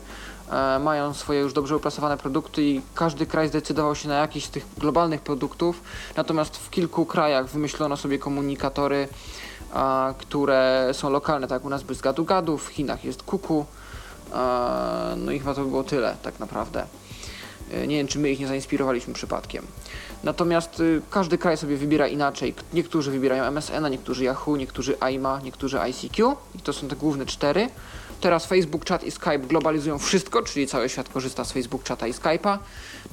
mają 0.80 1.14
swoje 1.14 1.40
już 1.40 1.54
dobrze 1.54 1.78
uplasowane 1.78 2.18
produkty 2.18 2.64
i 2.64 2.82
każdy 2.96 3.26
kraj 3.26 3.48
zdecydował 3.48 3.96
się 3.96 4.08
na 4.10 4.16
jakiś 4.18 4.46
z 4.46 4.50
tych 4.50 4.66
globalnych 4.78 5.22
produktów. 5.22 5.82
Natomiast 6.16 6.58
w 6.58 6.70
kilku 6.70 7.06
krajach 7.06 7.48
wymyślono 7.48 7.98
sobie 7.98 8.20
komunikatory, 8.20 9.08
a, 9.74 10.14
które 10.18 10.90
są 10.94 11.10
lokalne. 11.10 11.48
Tak, 11.48 11.66
u 11.66 11.70
nas 11.70 11.84
jest 11.90 12.02
gadu 12.02 12.26
gadu, 12.26 12.58
w 12.58 12.68
Chinach 12.68 13.06
jest 13.06 13.24
kuku. 13.24 13.66
A, 14.34 15.14
no 15.18 15.32
i 15.32 15.40
chyba 15.40 15.54
to 15.54 15.64
by 15.64 15.70
było 15.70 15.84
tyle, 15.84 16.16
tak 16.22 16.40
naprawdę. 16.40 16.86
E, 17.74 17.88
Nie 17.88 17.98
wiem, 17.98 18.08
czy 18.08 18.20
my 18.20 18.30
ich 18.32 18.40
nie 18.40 18.48
zainspirowaliśmy 18.48 19.14
przypadkiem. 19.14 19.68
Natomiast 20.24 20.80
y, 20.80 21.02
każdy 21.10 21.38
kraj 21.38 21.58
sobie 21.58 21.78
wybiera 21.78 22.08
inaczej. 22.08 22.56
Niektórzy 22.74 23.12
wybierają 23.12 23.44
MSN, 23.44 23.90
niektórzy 23.92 24.24
Yahoo, 24.24 24.58
niektórzy 24.58 24.98
AIMA, 25.00 25.42
niektórzy 25.44 25.80
ICQ. 25.80 26.36
I 26.56 26.60
to 26.60 26.74
są 26.74 26.88
te 26.88 26.96
główne 26.96 27.26
cztery. 27.26 27.70
Teraz 28.22 28.46
Facebook, 28.46 28.86
Chat 28.86 29.04
i 29.04 29.12
Skype 29.12 29.40
globalizują 29.40 29.98
wszystko, 29.98 30.44
czyli 30.44 30.68
cały 30.68 30.90
świat 30.90 31.10
korzysta 31.10 31.46
z 31.46 31.52
Facebook, 31.52 31.88
Chata 31.88 32.08
i 32.08 32.14
Skype'a. 32.14 32.58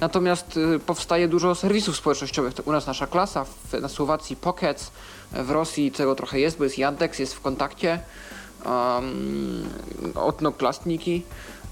Natomiast 0.01 0.57
y, 0.57 0.79
powstaje 0.79 1.29
dużo 1.29 1.55
serwisów 1.55 1.97
społecznościowych. 1.97 2.55
U 2.65 2.73
nas 2.73 2.87
nasza 2.87 3.07
klasa, 3.07 3.47
na 3.81 3.89
Słowacji 3.89 4.37
Pockets, 4.37 4.91
w 5.33 5.51
Rosji 5.51 5.93
tego 5.93 6.15
trochę 6.15 6.41
jest, 6.41 6.59
bo 6.59 6.65
jest 6.65 6.79
Yandex, 6.79 7.19
jest 7.19 7.35
w 7.35 7.41
kontakcie. 7.41 8.01
Um, 8.67 9.69
Odnoklastniki. 10.15 11.23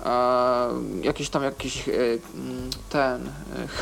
Um, 0.05 1.05
jakieś 1.05 1.29
tam 1.29 1.43
jakieś 1.43 1.89
e, 1.89 1.93
mm, 1.93 2.71
ten 2.89 3.31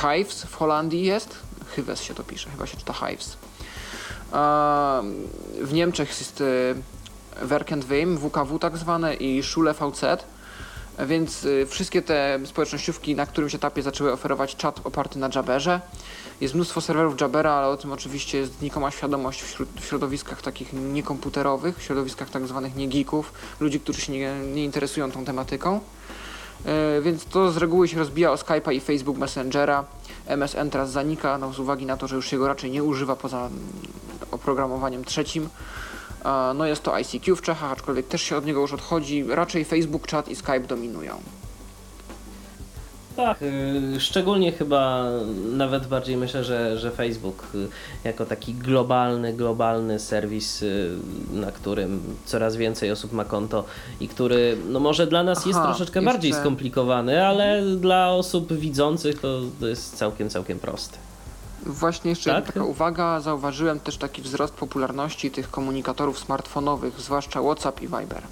Hives 0.01 0.45
w 0.45 0.55
Holandii 0.55 1.03
jest. 1.03 1.39
Hyves 1.77 2.03
się 2.03 2.15
to 2.15 2.25
pisze, 2.25 2.51
chyba 2.51 2.67
się 2.67 2.77
czyta 2.77 2.93
Hives. 2.93 3.37
Um, 4.33 5.15
w 5.67 5.73
Niemczech 5.73 6.09
jest 6.09 6.43
Werk 7.41 7.71
WKW 8.19 8.59
tak 8.59 8.77
zwane 8.77 9.15
i 9.15 9.43
Schule 9.43 9.75
VZ. 9.75 10.25
Więc 11.07 11.45
y, 11.45 11.67
wszystkie 11.67 12.03
te 12.03 12.41
społecznościówki 12.45 13.15
na 13.15 13.27
którymś 13.27 13.55
etapie 13.55 13.83
zaczęły 13.83 14.13
oferować 14.13 14.57
czat 14.57 14.81
oparty 14.85 15.19
na 15.19 15.29
Jabberze. 15.35 15.81
Jest 16.41 16.55
mnóstwo 16.55 16.81
serwerów 16.81 17.21
Jabbera, 17.21 17.53
ale 17.53 17.67
o 17.67 17.77
tym 17.77 17.93
oczywiście 17.93 18.39
jest 18.39 18.59
znikoma 18.59 18.91
świadomość 18.91 19.43
w 19.81 19.85
środowiskach 19.85 20.43
takich 20.43 20.73
niekomputerowych, 20.73 21.79
w 21.79 21.83
środowiskach 21.83 22.31
tak 22.31 22.47
zwanych 22.47 22.77
niegeeków, 22.77 23.33
ludzi, 23.61 23.81
którzy 23.81 24.01
się 24.01 24.13
nie, 24.13 24.35
nie 24.55 24.65
interesują 24.65 25.11
tą 25.11 25.25
tematyką. 25.25 25.81
E, 26.67 27.01
Więc 27.01 27.25
to 27.25 27.53
z 27.53 27.57
reguły 27.57 27.89
się 27.89 27.99
rozbija 27.99 28.33
o 28.33 28.35
Skype'a 28.35 28.73
i 28.73 28.81
Facebook 28.81 29.19
Messengera. 29.19 29.85
MSN 30.27 30.71
teraz 30.71 30.91
zanika, 30.91 31.39
no, 31.39 31.53
z 31.53 31.59
uwagi 31.59 31.87
na 31.87 31.97
to, 31.97 32.09
że 32.09 32.17
już 32.17 32.27
się 32.27 32.39
go 32.39 32.49
raczej 32.49 32.71
nie 32.71 32.85
używa 32.85 33.17
poza 33.17 33.39
mm, 33.39 33.51
oprogramowaniem 34.31 35.05
trzecim. 35.05 35.49
No 36.55 36.67
jest 36.67 36.83
to 36.83 36.95
ICQ 36.95 37.37
w 37.37 37.43
Czechach, 37.43 37.73
aczkolwiek 37.73 38.09
też 38.09 38.23
się 38.23 38.37
od 38.37 38.47
niego 38.47 38.61
już 38.61 38.73
odchodzi. 38.73 39.25
Raczej 39.29 39.65
Facebook, 39.65 40.09
chat 40.09 40.29
i 40.29 40.37
Skype 40.37 40.61
dominują. 40.61 41.13
Tak, 43.17 43.43
y, 43.43 44.01
szczególnie 44.01 44.53
chyba 44.53 45.05
nawet 45.53 45.87
bardziej 45.87 46.17
myślę, 46.17 46.45
że, 46.45 46.79
że 46.79 46.91
Facebook 46.91 47.47
y, 47.55 47.69
jako 48.05 48.27
taki 48.27 48.55
globalny, 48.55 49.33
globalny 49.33 49.99
serwis, 49.99 50.63
y, 50.63 50.91
na 51.33 51.53
którym 51.53 52.03
coraz 52.25 52.57
więcej 52.57 52.91
osób 52.91 53.13
ma 53.13 53.25
konto 53.25 53.65
i 54.01 54.09
który 54.09 54.57
no 54.69 54.81
może 54.81 55.07
dla 55.07 55.23
nas 55.23 55.47
jest 55.47 55.59
Aha, 55.59 55.69
troszeczkę 55.69 56.01
jeszcze- 56.01 56.13
bardziej 56.13 56.33
skomplikowany, 56.33 57.27
ale 57.27 57.63
dla 57.77 58.11
osób 58.11 58.53
widzących 58.53 59.21
to, 59.21 59.41
to 59.61 59.67
jest 59.69 59.97
całkiem, 59.97 60.31
całkiem 60.31 60.59
prosty. 60.59 60.99
Właśnie 61.67 62.11
jeszcze 62.11 62.31
Tak? 62.31 62.47
taka 62.47 62.65
uwaga, 62.65 63.21
zauważyłem 63.21 63.81
też 63.81 63.97
taki 63.97 64.23
wzrost 64.23 64.55
popularności 64.55 65.31
tych 65.31 65.51
komunikatorów 65.51 66.19
smartfonowych, 66.19 67.01
zwłaszcza 67.01 67.43
WhatsApp 67.43 67.83
i 67.83 67.87
Viber. 67.87 68.23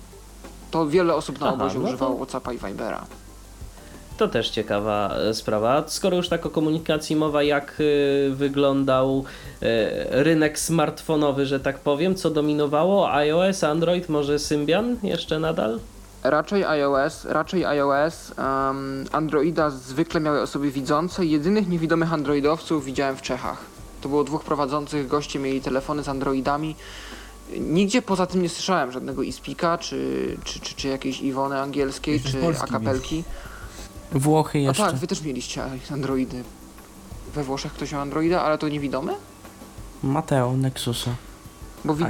To 0.71 0.87
wiele 0.87 1.15
osób 1.15 1.41
na 1.41 1.47
Aha, 1.47 1.55
obozie 1.55 1.75
no 1.79 1.81
to- 1.83 1.89
używało 1.89 2.17
WhatsAppa 2.17 2.53
i 2.53 2.59
Vibera. 2.59 3.07
To 4.19 4.29
też 4.29 4.51
ciekawa 4.51 5.15
e, 5.17 5.35
sprawa. 5.35 5.85
Skoro 5.87 6.17
już 6.17 6.29
tak 6.29 6.47
o 6.47 6.51
komunikacji 6.51 7.17
mowa, 7.17 7.43
jak 7.43 7.75
y, 7.81 8.31
wyglądał 8.35 9.25
e, 9.63 10.23
rynek 10.25 10.59
smartfonowy, 10.59 11.47
że 11.47 11.61
tak 11.61 11.79
powiem, 11.79 12.15
co 12.15 12.31
dominowało? 12.31 13.13
iOS, 13.13 13.65
Android, 13.65 14.09
może 14.09 14.39
Symbian 14.39 14.97
jeszcze 15.03 15.39
nadal? 15.39 15.79
Raczej 16.23 16.65
iOS, 16.65 17.25
raczej 17.25 17.65
iOS. 17.65 18.33
Um, 18.39 19.05
Androida 19.13 19.71
zwykle 19.71 20.21
miały 20.21 20.41
osoby 20.43 20.71
widzące. 20.71 21.27
Jedynych 21.27 21.69
niewidomych 21.69 22.13
androidowców 22.13 22.85
widziałem 22.85 23.17
w 23.17 23.23
Czechach. 23.23 23.59
To 24.01 24.09
było 24.09 24.25
dwóch 24.25 24.45
prowadzących, 24.45 25.09
goście 25.09 25.39
mieli 25.39 25.61
telefony 25.61 26.03
z 26.03 26.09
androidami. 26.09 26.77
Nigdzie 27.61 28.03
poza 28.03 28.27
tym 28.27 28.43
nie 28.43 28.49
słyszałem 28.49 28.93
żadnego 28.93 29.23
iSpeaka, 29.23 29.79
czy, 29.79 30.37
czy, 30.45 30.61
czy, 30.61 30.75
czy 30.75 30.89
jakiejś 30.89 31.21
Iwony 31.21 31.61
angielskiej, 31.61 32.15
Jeszcze 32.15 32.29
z 32.29 32.33
czy 32.33 32.39
Polski 32.41 32.65
akapelki. 32.65 33.25
Włochy 34.13 34.59
A 34.59 34.61
jeszcze. 34.61 34.83
tak, 34.83 34.95
wy 34.97 35.07
też 35.07 35.23
mieliście 35.23 35.63
androidy. 35.93 36.43
We 37.35 37.45
Włoszech 37.45 37.73
ktoś 37.73 37.93
miał 37.93 38.01
androida, 38.01 38.43
ale 38.43 38.59
to 38.59 38.69
niewidomy? 38.69 39.13
Mateo, 40.03 40.57
Nexusa. 40.57 41.11
Bo 41.85 41.95
wi- 41.95 42.05
A- 42.05 42.09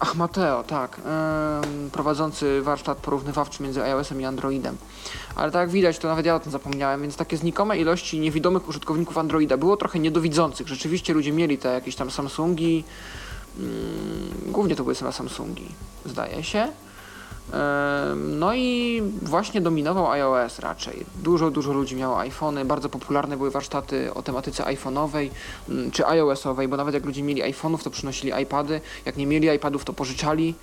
Ach, 0.00 0.14
Mateo, 0.14 0.62
tak. 0.62 1.00
Prowadzący 1.92 2.62
warsztat 2.62 2.98
porównywawczy 2.98 3.62
między 3.62 3.82
iOS-em 3.82 4.20
i 4.20 4.24
Androidem. 4.24 4.76
Ale 5.36 5.52
tak 5.52 5.60
jak 5.60 5.70
widać, 5.70 5.98
to 5.98 6.08
nawet 6.08 6.26
ja 6.26 6.34
o 6.34 6.40
tym 6.40 6.52
zapomniałem, 6.52 7.02
więc 7.02 7.16
takie 7.16 7.36
znikome 7.36 7.78
ilości 7.78 8.20
niewidomych 8.20 8.68
użytkowników 8.68 9.18
Androida 9.18 9.56
było 9.56 9.76
trochę 9.76 9.98
niedowidzących. 9.98 10.68
Rzeczywiście 10.68 11.14
ludzie 11.14 11.32
mieli 11.32 11.58
te 11.58 11.72
jakieś 11.72 11.96
tam 11.96 12.10
Samsungi. 12.10 12.84
Ym, 13.60 14.30
głównie 14.46 14.76
to 14.76 14.82
były 14.82 14.94
same 14.94 15.12
Samsungi, 15.12 15.68
zdaje 16.06 16.44
się. 16.44 16.68
No 18.16 18.54
i 18.54 19.02
właśnie 19.22 19.60
dominował 19.60 20.10
iOS 20.10 20.58
raczej. 20.58 21.06
Dużo, 21.22 21.50
dużo 21.50 21.72
ludzi 21.72 21.96
miało 21.96 22.18
iPhony, 22.20 22.64
bardzo 22.64 22.88
popularne 22.88 23.36
były 23.36 23.50
warsztaty 23.50 24.14
o 24.14 24.22
tematyce 24.22 24.64
iPhone'owej 24.64 25.28
mm, 25.68 25.90
czy 25.90 26.06
iOS-owej, 26.06 26.68
bo 26.68 26.76
nawet 26.76 26.94
jak 26.94 27.04
ludzie 27.04 27.22
mieli 27.22 27.42
iPhone'ów, 27.42 27.82
to 27.82 27.90
przynosili 27.90 28.42
iPady, 28.42 28.80
jak 29.06 29.16
nie 29.16 29.26
mieli 29.26 29.48
iPadów, 29.48 29.84
to 29.84 29.92
pożyczali. 29.92 30.54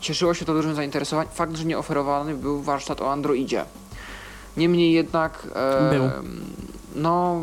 Cieszyło 0.00 0.34
się 0.34 0.44
to 0.44 0.54
dużym 0.54 0.74
zainteresowaniem. 0.74 1.32
Fakt, 1.34 1.56
że 1.56 1.64
nie 1.64 1.78
oferowany 1.78 2.34
był 2.34 2.62
warsztat 2.62 3.02
o 3.02 3.12
Androidzie. 3.12 3.64
Niemniej 4.56 4.92
jednak. 4.92 5.46
Był. 5.90 6.10
No. 6.94 7.40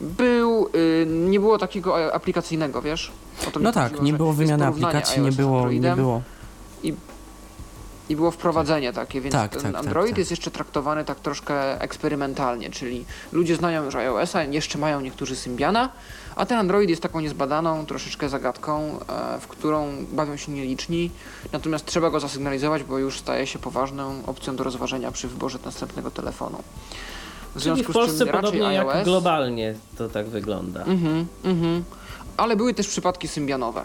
Był. 0.00 0.68
y, 0.74 1.06
Nie 1.08 1.40
było 1.40 1.58
takiego 1.58 2.00
e, 2.00 2.14
aplikacyjnego, 2.14 2.82
wiesz? 2.82 3.12
No 3.60 3.72
tak, 3.72 3.84
chodziło, 3.84 4.04
nie 4.04 4.12
było 4.12 4.32
wymiany 4.32 4.66
aplikacji, 4.66 5.22
nie 5.22 5.32
było, 5.32 5.70
nie 5.70 5.94
było. 5.96 6.22
i 6.82 6.94
było 8.16 8.30
wprowadzenie 8.30 8.92
takie, 8.92 9.20
więc 9.20 9.32
Tak, 9.32 9.50
ten 9.50 9.62
tak, 9.62 9.72
tak, 9.72 9.80
Android 9.80 10.10
tak. 10.10 10.18
jest 10.18 10.30
jeszcze 10.30 10.50
traktowany 10.50 11.04
tak 11.04 11.20
troszkę 11.20 11.80
eksperymentalnie, 11.80 12.70
czyli 12.70 13.04
ludzie 13.32 13.56
znają 13.56 13.84
już 13.84 13.94
iOS-a, 13.94 14.42
jeszcze 14.42 14.78
mają 14.78 15.00
niektórzy 15.00 15.36
Symbiana, 15.36 15.88
a 16.36 16.46
ten 16.46 16.58
Android 16.58 16.90
jest 16.90 17.02
taką 17.02 17.20
niezbadaną 17.20 17.86
troszeczkę 17.86 18.28
zagadką, 18.28 18.98
e, 19.08 19.40
w 19.40 19.46
którą 19.46 20.06
bawią 20.12 20.36
się 20.36 20.52
nieliczni, 20.52 21.10
natomiast 21.52 21.86
trzeba 21.86 22.10
go 22.10 22.20
zasygnalizować, 22.20 22.82
bo 22.82 22.98
już 22.98 23.18
staje 23.18 23.46
się 23.46 23.58
poważną 23.58 24.22
opcją 24.26 24.56
do 24.56 24.64
rozważenia 24.64 25.12
przy 25.12 25.28
wyborze 25.28 25.58
następnego 25.64 26.10
telefonu. 26.10 26.58
W 26.58 26.62
Czyli 27.52 27.60
w 27.60 27.62
związku 27.62 27.92
z 27.92 27.94
Polsce 27.94 28.18
czym 28.18 28.28
raczej 28.28 28.42
podobnie 28.42 28.74
jak 28.74 28.88
iOS, 28.88 29.04
globalnie 29.04 29.74
to 29.98 30.08
tak 30.08 30.26
wygląda. 30.26 30.84
Mhm, 30.84 31.26
mhm. 31.44 31.84
Ale 32.36 32.56
były 32.56 32.74
też 32.74 32.88
przypadki 32.88 33.28
symbianowe. 33.28 33.82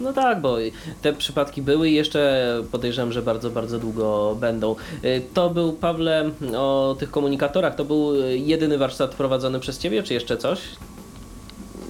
No 0.00 0.12
tak, 0.12 0.40
bo 0.40 0.56
te 1.02 1.12
przypadki 1.12 1.62
były 1.62 1.88
i 1.88 1.94
jeszcze 1.94 2.46
podejrzewam, 2.72 3.12
że 3.12 3.22
bardzo, 3.22 3.50
bardzo 3.50 3.78
długo 3.78 4.36
będą. 4.40 4.76
Y, 5.04 5.22
To 5.34 5.50
był, 5.50 5.72
Pawle, 5.72 6.30
o 6.56 6.96
tych 6.98 7.10
komunikatorach, 7.10 7.74
to 7.74 7.84
był 7.84 8.14
jedyny 8.30 8.78
warsztat 8.78 9.14
prowadzony 9.14 9.60
przez 9.60 9.78
Ciebie, 9.78 10.02
czy 10.02 10.14
jeszcze 10.14 10.36
coś? 10.36 10.60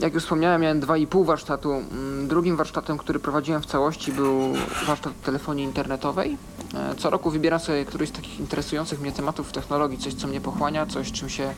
Jak 0.00 0.14
już 0.14 0.22
wspomniałem, 0.22 0.60
miałem 0.62 0.80
2,5 0.80 1.24
warsztatu. 1.26 1.72
Mm, 1.72 2.28
Drugim 2.28 2.56
warsztatem, 2.56 2.98
który 2.98 3.18
prowadziłem 3.18 3.62
w 3.62 3.66
całości, 3.66 4.12
był 4.12 4.52
warsztat 4.86 5.12
telefonii 5.24 5.64
internetowej. 5.64 6.36
E, 6.74 6.94
Co 6.94 7.10
roku 7.10 7.30
wybieram 7.30 7.60
sobie 7.60 7.84
któryś 7.84 8.08
z 8.08 8.12
takich 8.12 8.40
interesujących 8.40 9.00
mnie 9.00 9.12
tematów 9.12 9.48
w 9.48 9.52
technologii, 9.52 9.98
coś, 9.98 10.14
co 10.14 10.26
mnie 10.26 10.40
pochłania, 10.40 10.86
coś, 10.86 11.12
czym 11.12 11.28
się 11.28 11.54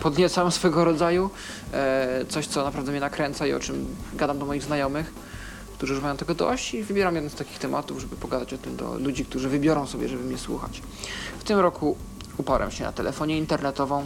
podniecam 0.00 0.50
swego 0.60 0.84
rodzaju, 0.84 1.30
e, 1.72 2.24
coś, 2.28 2.46
co 2.46 2.64
naprawdę 2.64 2.90
mnie 2.90 3.00
nakręca 3.00 3.46
i 3.46 3.52
o 3.52 3.60
czym 3.60 3.86
gadam 4.14 4.38
do 4.38 4.46
moich 4.46 4.62
znajomych, 4.62 5.12
którzy 5.80 5.94
już 5.94 6.02
mają 6.02 6.16
tego 6.16 6.34
dość 6.34 6.74
i 6.74 6.82
wybieram 6.82 7.14
jeden 7.14 7.30
z 7.30 7.34
takich 7.34 7.58
tematów, 7.58 8.00
żeby 8.00 8.16
pogadać 8.16 8.54
o 8.54 8.58
tym 8.58 8.76
do 8.76 8.94
ludzi, 8.98 9.24
którzy 9.24 9.48
wybiorą 9.48 9.86
sobie, 9.86 10.08
żeby 10.08 10.24
mnie 10.24 10.38
słuchać. 10.38 10.82
W 11.38 11.44
tym 11.44 11.58
roku 11.58 11.96
uparłem 12.36 12.70
się 12.70 12.84
na 12.84 12.92
telefonię 12.92 13.38
internetową 13.38 14.04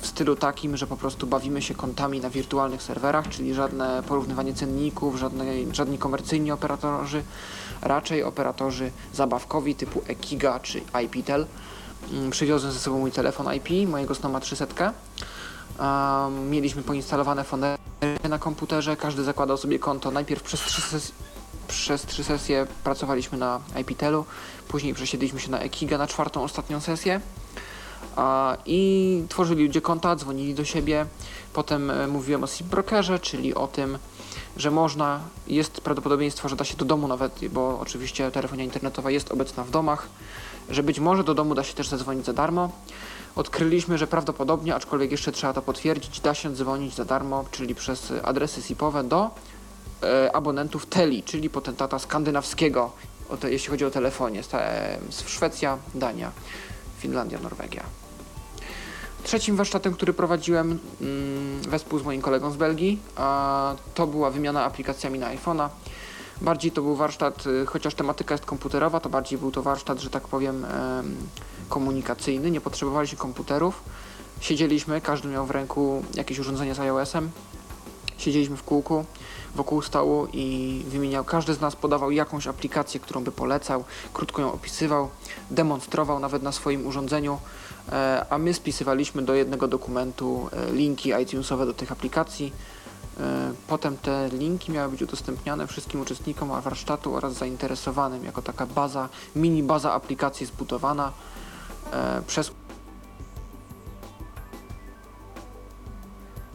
w 0.00 0.06
stylu 0.06 0.36
takim, 0.36 0.76
że 0.76 0.86
po 0.86 0.96
prostu 0.96 1.26
bawimy 1.26 1.62
się 1.62 1.74
kontami 1.74 2.20
na 2.20 2.30
wirtualnych 2.30 2.82
serwerach, 2.82 3.28
czyli 3.28 3.54
żadne 3.54 4.02
porównywanie 4.08 4.54
cenników, 4.54 5.18
żadne, 5.18 5.44
żadni 5.72 5.98
komercyjni 5.98 6.52
operatorzy, 6.52 7.22
raczej 7.82 8.22
operatorzy 8.22 8.90
zabawkowi 9.14 9.74
typu 9.74 10.02
Ekiga 10.06 10.60
czy 10.60 10.80
IPTEL. 11.04 11.46
Mm, 12.12 12.30
Przywiozłem 12.30 12.72
ze 12.72 12.78
sobą 12.78 12.98
mój 12.98 13.12
telefon 13.12 13.54
IP, 13.54 13.88
mojego 13.88 14.14
Snoma 14.14 14.40
300. 14.40 14.92
Um, 15.80 16.50
mieliśmy 16.50 16.82
poinstalowane 16.82 17.44
fonery 17.44 17.78
na 18.28 18.38
komputerze, 18.38 18.96
każdy 18.96 19.24
zakładał 19.24 19.56
sobie 19.56 19.78
konto. 19.78 20.10
Najpierw 20.10 20.42
przez 20.42 20.60
trzy, 20.60 20.82
ses- 20.82 21.12
przez 21.68 22.02
trzy 22.06 22.24
sesje 22.24 22.66
pracowaliśmy 22.84 23.38
na 23.38 23.60
IPTelu, 23.80 24.24
później 24.68 24.94
przesiedliśmy 24.94 25.40
się 25.40 25.50
na 25.50 25.58
Ekiga 25.58 25.98
na 25.98 26.06
czwartą, 26.06 26.42
ostatnią 26.42 26.80
sesję. 26.80 27.20
A, 28.16 28.56
I 28.66 29.22
tworzyli 29.28 29.66
ludzie 29.66 29.80
konta, 29.80 30.16
dzwonili 30.16 30.54
do 30.54 30.64
siebie. 30.64 31.06
Potem 31.52 31.90
e, 31.90 32.06
mówiłem 32.06 32.44
o 32.44 32.46
SIP 32.46 32.66
brokerze, 32.66 33.18
czyli 33.18 33.54
o 33.54 33.66
tym, 33.66 33.98
że 34.56 34.70
można, 34.70 35.20
jest 35.46 35.80
prawdopodobieństwo, 35.80 36.48
że 36.48 36.56
da 36.56 36.64
się 36.64 36.76
do 36.76 36.84
domu 36.84 37.08
nawet, 37.08 37.40
bo 37.48 37.78
oczywiście 37.80 38.30
telefonia 38.30 38.64
internetowa 38.64 39.10
jest 39.10 39.32
obecna 39.32 39.64
w 39.64 39.70
domach, 39.70 40.08
że 40.70 40.82
być 40.82 41.00
może 41.00 41.24
do 41.24 41.34
domu 41.34 41.54
da 41.54 41.64
się 41.64 41.74
też 41.74 41.88
zadzwonić 41.88 42.26
za 42.26 42.32
darmo. 42.32 42.70
Odkryliśmy, 43.36 43.98
że 43.98 44.06
prawdopodobnie, 44.06 44.74
aczkolwiek 44.74 45.10
jeszcze 45.10 45.32
trzeba 45.32 45.52
to 45.52 45.62
potwierdzić, 45.62 46.20
da 46.20 46.34
się 46.34 46.54
dzwonić 46.54 46.94
za 46.94 47.04
darmo, 47.04 47.44
czyli 47.50 47.74
przez 47.74 48.10
e, 48.10 48.26
adresy 48.26 48.62
SIP-owe 48.62 49.04
do 49.04 49.30
e, 50.02 50.36
abonentów 50.36 50.86
Teli, 50.86 51.22
czyli 51.22 51.50
potentata 51.50 51.98
skandynawskiego, 51.98 52.92
te, 53.40 53.52
jeśli 53.52 53.70
chodzi 53.70 53.84
o 53.84 53.90
telefonie. 53.90 54.42
Sta- 54.42 54.60
e, 54.60 54.98
Szwecja, 55.26 55.78
Dania, 55.94 56.30
Finlandia, 56.98 57.38
Norwegia. 57.38 57.84
Trzecim 59.22 59.56
warsztatem, 59.56 59.94
który 59.94 60.12
prowadziłem 60.12 60.78
mm, 61.00 61.62
wespół 61.62 61.98
z 61.98 62.02
moim 62.02 62.22
kolegą 62.22 62.50
z 62.50 62.56
Belgii, 62.56 62.98
a 63.16 63.74
to 63.94 64.06
była 64.06 64.30
wymiana 64.30 64.64
aplikacjami 64.64 65.18
na 65.18 65.36
iPhone'a. 65.36 65.68
Bardziej 66.40 66.72
to 66.72 66.82
był 66.82 66.96
warsztat, 66.96 67.46
y, 67.46 67.66
chociaż 67.66 67.94
tematyka 67.94 68.34
jest 68.34 68.44
komputerowa, 68.46 69.00
to 69.00 69.08
bardziej 69.08 69.38
był 69.38 69.50
to 69.50 69.62
warsztat, 69.62 70.00
że 70.00 70.10
tak 70.10 70.28
powiem, 70.28 70.64
em, 70.64 71.16
komunikacyjny. 71.70 72.50
Nie 72.50 72.60
potrzebowaliśmy 72.60 73.18
komputerów. 73.18 73.82
Siedzieliśmy, 74.40 75.00
każdy 75.00 75.28
miał 75.28 75.46
w 75.46 75.50
ręku 75.50 76.02
jakieś 76.14 76.38
urządzenie 76.38 76.74
z 76.74 76.80
iOS-em. 76.80 77.30
Siedzieliśmy 78.18 78.56
w 78.56 78.62
kółku 78.62 79.04
wokół 79.54 79.82
stołu 79.82 80.26
i 80.32 80.84
wymieniał, 80.88 81.24
każdy 81.24 81.54
z 81.54 81.60
nas 81.60 81.76
podawał 81.76 82.10
jakąś 82.10 82.46
aplikację, 82.46 83.00
którą 83.00 83.24
by 83.24 83.32
polecał, 83.32 83.84
krótko 84.12 84.42
ją 84.42 84.52
opisywał, 84.52 85.08
demonstrował 85.50 86.18
nawet 86.18 86.42
na 86.42 86.52
swoim 86.52 86.86
urządzeniu, 86.86 87.38
e, 87.92 88.26
a 88.30 88.38
my 88.38 88.54
spisywaliśmy 88.54 89.22
do 89.22 89.34
jednego 89.34 89.68
dokumentu 89.68 90.48
e, 90.52 90.72
linki 90.72 91.12
iTunesowe 91.22 91.66
do 91.66 91.74
tych 91.74 91.92
aplikacji. 91.92 92.52
E, 93.20 93.52
Potem 93.68 93.96
te 93.96 94.28
linki 94.32 94.72
miały 94.72 94.90
być 94.90 95.02
udostępniane 95.02 95.66
wszystkim 95.66 96.00
uczestnikom 96.00 96.60
warsztatu 96.60 97.14
oraz 97.14 97.32
zainteresowanym 97.32 98.24
jako 98.24 98.42
taka 98.42 98.66
baza, 98.66 99.08
mini 99.36 99.62
baza 99.62 99.92
aplikacji 99.92 100.46
zbudowana 100.46 101.12
przez 102.26 102.52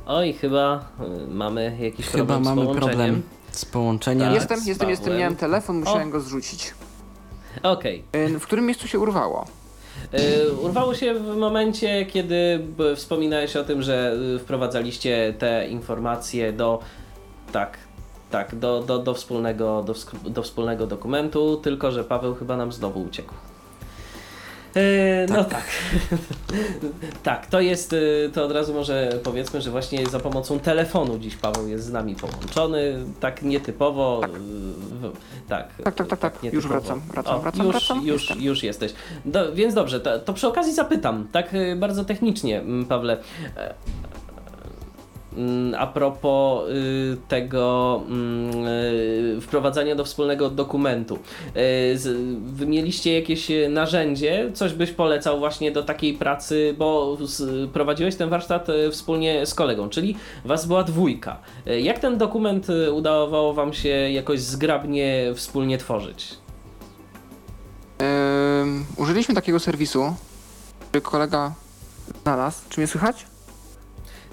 Oj, 0.07 0.33
chyba 0.33 0.85
y, 1.23 1.27
mamy 1.27 1.77
jakiś 1.81 2.05
Chyba 2.05 2.17
problem 2.17 2.43
z 2.43 2.47
mamy 2.47 2.61
połączeniem. 2.61 2.89
problem 2.89 3.21
z 3.51 3.65
połączeniem. 3.65 4.27
Tak. 4.27 4.35
jestem, 4.35 4.59
z 4.59 4.65
jestem, 4.67 4.89
jestem, 4.89 5.17
miałem 5.17 5.35
telefon, 5.35 5.79
musiałem 5.79 6.07
O. 6.07 6.11
go 6.11 6.19
zrzucić. 6.19 6.73
Okej. 7.63 8.03
Y, 8.15 8.39
W 8.39 8.43
którym 8.43 8.65
miejscu 8.65 8.87
się 8.87 8.99
urwało? 8.99 9.45
Urwało 10.61 10.95
się 10.95 11.13
w 11.13 11.37
momencie, 11.37 12.05
kiedy 12.05 12.67
wspominałeś 12.95 13.55
o 13.55 13.63
tym, 13.63 13.81
że 13.83 14.17
wprowadzaliście 14.39 15.33
te 15.39 15.67
informacje 15.67 16.53
do 16.53 16.79
tak, 17.51 17.77
tak, 18.31 18.55
do, 18.55 18.81
do, 18.83 18.99
do, 18.99 19.13
wspólnego, 19.13 19.83
do, 19.83 19.93
do 20.29 20.43
wspólnego 20.43 20.87
dokumentu, 20.87 21.57
tylko 21.57 21.91
że 21.91 22.03
Paweł 22.03 22.35
chyba 22.35 22.57
nam 22.57 22.71
znowu 22.71 23.01
uciekł. 23.01 23.33
Y, 24.77 25.25
No 25.29 25.43
tak. 25.43 25.63
tak, 27.23 27.45
to 27.47 27.59
jest, 27.61 27.93
y, 27.93 28.29
to 28.33 28.45
od 28.45 28.51
razu 28.51 28.73
może 28.73 29.09
powiedzmy, 29.23 29.61
że 29.61 29.71
właśnie 29.71 30.05
za 30.07 30.19
pomocą 30.19 30.59
telefonu 30.59 31.19
dziś 31.19 31.35
Paweł 31.35 31.67
jest 31.67 31.85
z 31.85 31.91
nami 31.91 32.15
połączony, 32.15 32.95
tak 33.19 33.41
nietypowo. 33.41 34.21
y, 34.25 34.27
w- 34.29 35.13
Tak, 35.49 35.67
Tak, 35.83 35.95
tak, 35.95 36.07
tak, 36.07 36.19
tak. 36.19 36.43
Już 36.53 36.67
wracam, 36.67 37.01
wracam, 37.13 37.35
O, 37.35 37.39
wracam, 37.39 37.65
już, 37.65 37.75
wracam. 37.75 38.05
Już, 38.07 38.21
Jestem. 38.21 38.41
już 38.43 38.63
jesteś. 38.63 38.93
Do, 39.25 39.53
więc 39.55 39.73
dobrze, 39.73 39.99
to, 39.99 40.19
to 40.19 40.33
przy 40.33 40.47
okazji 40.47 40.73
zapytam, 40.73 41.27
tak 41.31 41.53
y, 41.53 41.75
bardzo 41.75 42.05
technicznie, 42.05 42.61
Pawle. 42.89 43.17
Mm, 45.37 45.75
A 45.79 45.87
propos 45.87 46.69
y, 46.69 47.17
tego 47.27 48.01
mm, 48.07 48.65
y, 49.37 49.41
wprowadzania 49.41 49.95
do 49.95 50.05
wspólnego 50.05 50.49
dokumentu. 50.49 51.19
Y, 51.57 52.65
mieliście 52.65 53.13
jakieś 53.19 53.47
narzędzie, 53.69 54.51
coś 54.53 54.73
byś 54.73 54.91
polecał 54.91 55.39
właśnie 55.39 55.71
do 55.71 55.83
takiej 55.83 56.13
pracy, 56.13 56.75
bo 56.77 57.17
prowadziłeś 57.73 58.15
ten 58.15 58.29
warsztat 58.29 58.67
wspólnie 58.91 59.45
z 59.45 59.53
kolegą, 59.53 59.89
czyli 59.89 60.15
was 60.45 60.65
była 60.65 60.83
dwójka. 60.83 61.37
Jak 61.81 61.99
ten 61.99 62.17
dokument 62.17 62.67
udawało 62.93 63.53
wam 63.53 63.73
się 63.73 63.89
jakoś 63.89 64.39
zgrabnie 64.39 65.31
wspólnie 65.35 65.77
tworzyć? 65.77 66.33
Ym, 68.61 68.85
użyliśmy 68.97 69.35
takiego 69.35 69.59
serwisu, 69.59 70.15
który 70.79 71.01
kolega 71.01 71.53
znalazł. 72.23 72.57
Czy 72.69 72.79
mnie 72.79 72.87
słychać? 72.87 73.25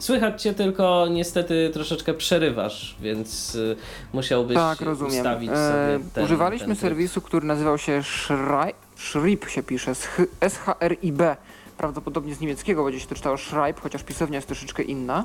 Słychać 0.03 0.43
cię 0.43 0.55
tylko 0.55 1.07
niestety 1.11 1.71
troszeczkę 1.73 2.15
przerywasz, 2.15 2.97
więc 3.01 3.55
y, 3.55 3.77
musiałbyś 4.13 4.57
tak, 4.57 4.81
rozumiem. 4.81 5.17
ustawić 5.17 5.51
E, 5.51 5.55
sobie 5.55 6.11
ten, 6.15 6.25
używaliśmy 6.25 6.67
ten 6.67 6.77
serwisu, 6.77 7.21
który 7.21 7.47
nazywał 7.47 7.79
się 7.79 8.03
Schreib, 8.03 8.77
Schreib 8.97 9.49
się 9.49 9.63
pisze, 9.63 9.93
S-H-R-I-B. 10.41 11.37
Prawdopodobnie 11.79 12.35
z 12.35 12.41
niemieckiego 12.41 12.85
będzie 12.85 13.01
się 13.01 13.07
to 13.07 13.15
czytało 13.15 13.37
Schreib, 13.37 13.81
chociaż 13.81 14.03
pisownia 14.03 14.37
jest 14.37 14.49
troszeczkę 14.49 14.83
inna. 14.83 15.25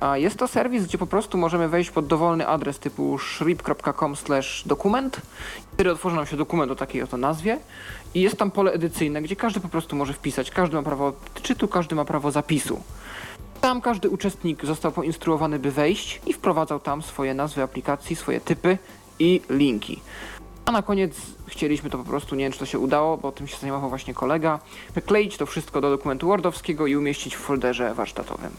A 0.00 0.16
jest 0.16 0.36
to 0.36 0.48
serwis, 0.48 0.84
gdzie 0.84 0.98
po 0.98 1.06
prostu 1.06 1.38
możemy 1.38 1.68
wejść 1.68 1.90
pod 1.90 2.06
dowolny 2.06 2.46
adres 2.46 2.78
typu 2.78 3.18
schreib.com 3.18 4.14
dokument. 4.66 5.20
Wtedy 5.72 5.92
otworzy 5.92 6.16
nam 6.16 6.26
się 6.26 6.36
dokument 6.36 6.72
o 6.72 6.76
takiej 6.76 7.02
oto 7.02 7.16
nazwie 7.16 7.58
i 8.14 8.20
jest 8.20 8.36
tam 8.36 8.50
pole 8.50 8.72
edycyjne, 8.72 9.22
gdzie 9.22 9.36
każdy 9.36 9.60
po 9.60 9.68
prostu 9.68 9.96
może 9.96 10.12
wpisać. 10.12 10.50
Każdy 10.50 10.76
ma 10.76 10.82
prawo 10.82 11.06
odczytu, 11.34 11.68
każdy 11.68 11.94
ma 11.94 12.04
prawo 12.04 12.30
zapisu. 12.30 12.82
Tam 13.60 13.80
każdy 13.80 14.10
uczestnik 14.10 14.64
został 14.64 14.92
poinstruowany, 14.92 15.58
by 15.58 15.70
wejść 15.70 16.20
i 16.26 16.32
wprowadzał 16.32 16.80
tam 16.80 17.02
swoje 17.02 17.34
nazwy 17.34 17.62
aplikacji, 17.62 18.16
swoje 18.16 18.40
typy 18.40 18.78
i 19.18 19.40
linki. 19.50 20.00
A 20.64 20.72
na 20.72 20.82
koniec 20.82 21.16
chcieliśmy 21.46 21.90
to 21.90 21.98
po 21.98 22.04
prostu, 22.04 22.34
nie 22.34 22.44
wiem 22.44 22.52
czy 22.52 22.58
to 22.58 22.66
się 22.66 22.78
udało, 22.78 23.16
bo 23.16 23.32
tym 23.32 23.46
się 23.46 23.56
zajmował 23.56 23.88
właśnie 23.88 24.14
kolega, 24.14 24.58
wykleić 24.94 25.36
to 25.36 25.46
wszystko 25.46 25.80
do 25.80 25.90
dokumentu 25.90 26.26
Wordowskiego 26.26 26.86
i 26.86 26.96
umieścić 26.96 27.36
w 27.36 27.38
folderze 27.38 27.94
warsztatowym. 27.94 28.50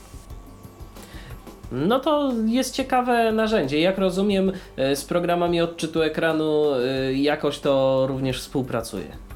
No 1.71 1.99
to 1.99 2.31
jest 2.45 2.73
ciekawe 2.73 3.31
narzędzie. 3.31 3.79
Jak 3.79 3.97
rozumiem, 3.97 4.51
y, 4.91 4.95
z 4.95 5.05
programami 5.05 5.61
odczytu 5.61 6.01
ekranu 6.01 6.63
y, 7.09 7.13
jakoś 7.13 7.59
to 7.59 8.05
również 8.07 8.41
współpracuje. 8.41 9.26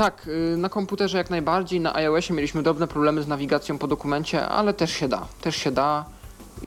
Tak, 0.00 0.28
y, 0.28 0.56
na 0.56 0.68
komputerze 0.68 1.18
jak 1.18 1.30
najbardziej, 1.30 1.80
na 1.80 1.94
iOSie 1.94 2.34
mieliśmy 2.34 2.62
drobne 2.62 2.88
problemy 2.88 3.22
z 3.22 3.28
nawigacją 3.28 3.78
po 3.78 3.86
dokumencie, 3.86 4.48
ale 4.48 4.74
też 4.74 4.90
się 4.90 5.08
da, 5.08 5.26
też 5.40 5.56
się 5.56 5.70
da. 5.70 6.04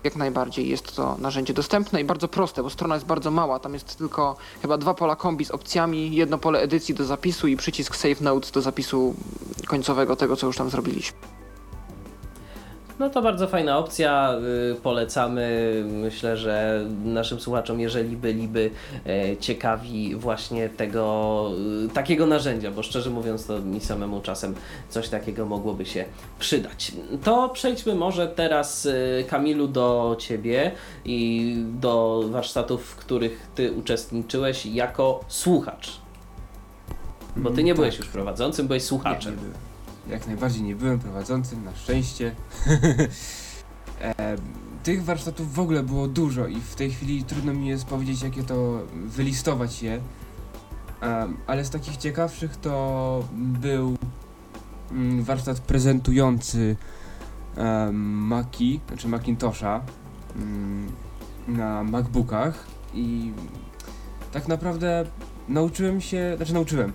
Jak 0.03 0.15
najbardziej 0.15 0.69
jest 0.69 0.95
to 0.95 1.17
narzędzie 1.19 1.53
dostępne 1.53 2.01
i 2.01 2.03
bardzo 2.03 2.27
proste, 2.27 2.63
bo 2.63 2.69
strona 2.69 2.95
jest 2.95 3.07
bardzo 3.07 3.31
mała. 3.31 3.59
Tam 3.59 3.73
jest 3.73 3.97
tylko 3.97 4.35
chyba 4.61 4.77
dwa 4.77 4.93
pola 4.93 5.15
kombi 5.15 5.45
z 5.45 5.51
opcjami, 5.51 6.15
jedno 6.15 6.37
pole 6.37 6.59
edycji 6.59 6.95
do 6.95 7.05
zapisu 7.05 7.47
i 7.47 7.57
przycisk 7.57 7.95
Save 7.95 8.21
Notes 8.21 8.51
do 8.51 8.61
zapisu 8.61 9.15
końcowego 9.67 10.15
tego, 10.15 10.35
co 10.35 10.47
już 10.47 10.57
tam 10.57 10.69
zrobiliśmy. 10.69 11.17
No 12.99 13.09
to 13.09 13.21
bardzo 13.21 13.47
fajna 13.47 13.77
opcja, 13.77 14.35
y, 14.71 14.75
polecamy. 14.75 15.73
Myślę, 15.87 16.37
że 16.37 16.85
naszym 17.05 17.39
słuchaczom, 17.39 17.79
jeżeli 17.79 18.17
byliby 18.17 18.71
e, 19.05 19.37
ciekawi 19.37 20.15
właśnie 20.15 20.69
tego 20.69 21.51
y, 21.85 21.93
takiego 21.93 22.25
narzędzia, 22.25 22.71
bo 22.71 22.83
szczerze 22.83 23.09
mówiąc, 23.09 23.45
to 23.45 23.59
mi 23.59 23.81
samemu 23.81 24.21
czasem 24.21 24.55
coś 24.89 25.09
takiego 25.09 25.45
mogłoby 25.45 25.85
się 25.85 26.05
przydać. 26.39 26.91
To 27.23 27.49
przejdźmy 27.49 27.95
może 27.95 28.27
teraz, 28.27 28.85
y, 28.85 29.25
Kamilu, 29.29 29.67
do 29.67 30.15
ciebie 30.19 30.71
i 31.05 31.55
do 31.79 32.23
warsztatów, 32.29 32.85
w 32.85 32.95
których 32.95 33.47
ty 33.55 33.71
uczestniczyłeś 33.73 34.65
jako 34.65 35.19
słuchacz. 35.27 35.91
Bo 37.35 37.49
ty 37.49 37.53
Mm, 37.53 37.65
nie 37.65 37.75
byłeś 37.75 37.95
tak. 37.95 38.05
już 38.05 38.13
prowadzącym, 38.13 38.67
byłeś 38.67 38.83
słuchaczem. 38.83 39.35
Nie, 39.35 39.41
nie. 39.41 39.72
Jak 40.07 40.27
najbardziej 40.27 40.63
nie 40.63 40.75
byłem 40.75 40.99
prowadzącym, 40.99 41.63
na 41.63 41.75
szczęście. 41.75 42.35
e, 44.01 44.35
tych 44.83 45.03
warsztatów 45.03 45.53
w 45.53 45.59
ogóle 45.59 45.83
było 45.83 46.07
dużo 46.07 46.47
i 46.47 46.61
w 46.61 46.75
tej 46.75 46.91
chwili 46.91 47.23
trudno 47.23 47.53
mi 47.53 47.67
jest 47.67 47.85
powiedzieć, 47.85 48.21
jakie 48.21 48.43
to 48.43 48.81
wylistować 48.93 49.83
je. 49.83 50.01
Em, 51.01 51.37
ale 51.47 51.65
z 51.65 51.69
takich 51.69 51.97
ciekawszych 51.97 52.57
to 52.57 53.23
był 53.33 53.97
mm, 54.91 55.23
warsztat 55.23 55.59
prezentujący 55.59 56.75
um, 57.57 57.95
Maki, 58.01 58.79
znaczy 58.87 59.07
Macintosha 59.07 59.81
mm, 60.35 60.91
na 61.47 61.83
MacBookach 61.83 62.67
i 62.93 63.31
tak 64.31 64.47
naprawdę 64.47 65.05
nauczyłem 65.49 66.01
się, 66.01 66.33
znaczy 66.37 66.53
nauczyłem, 66.53 66.93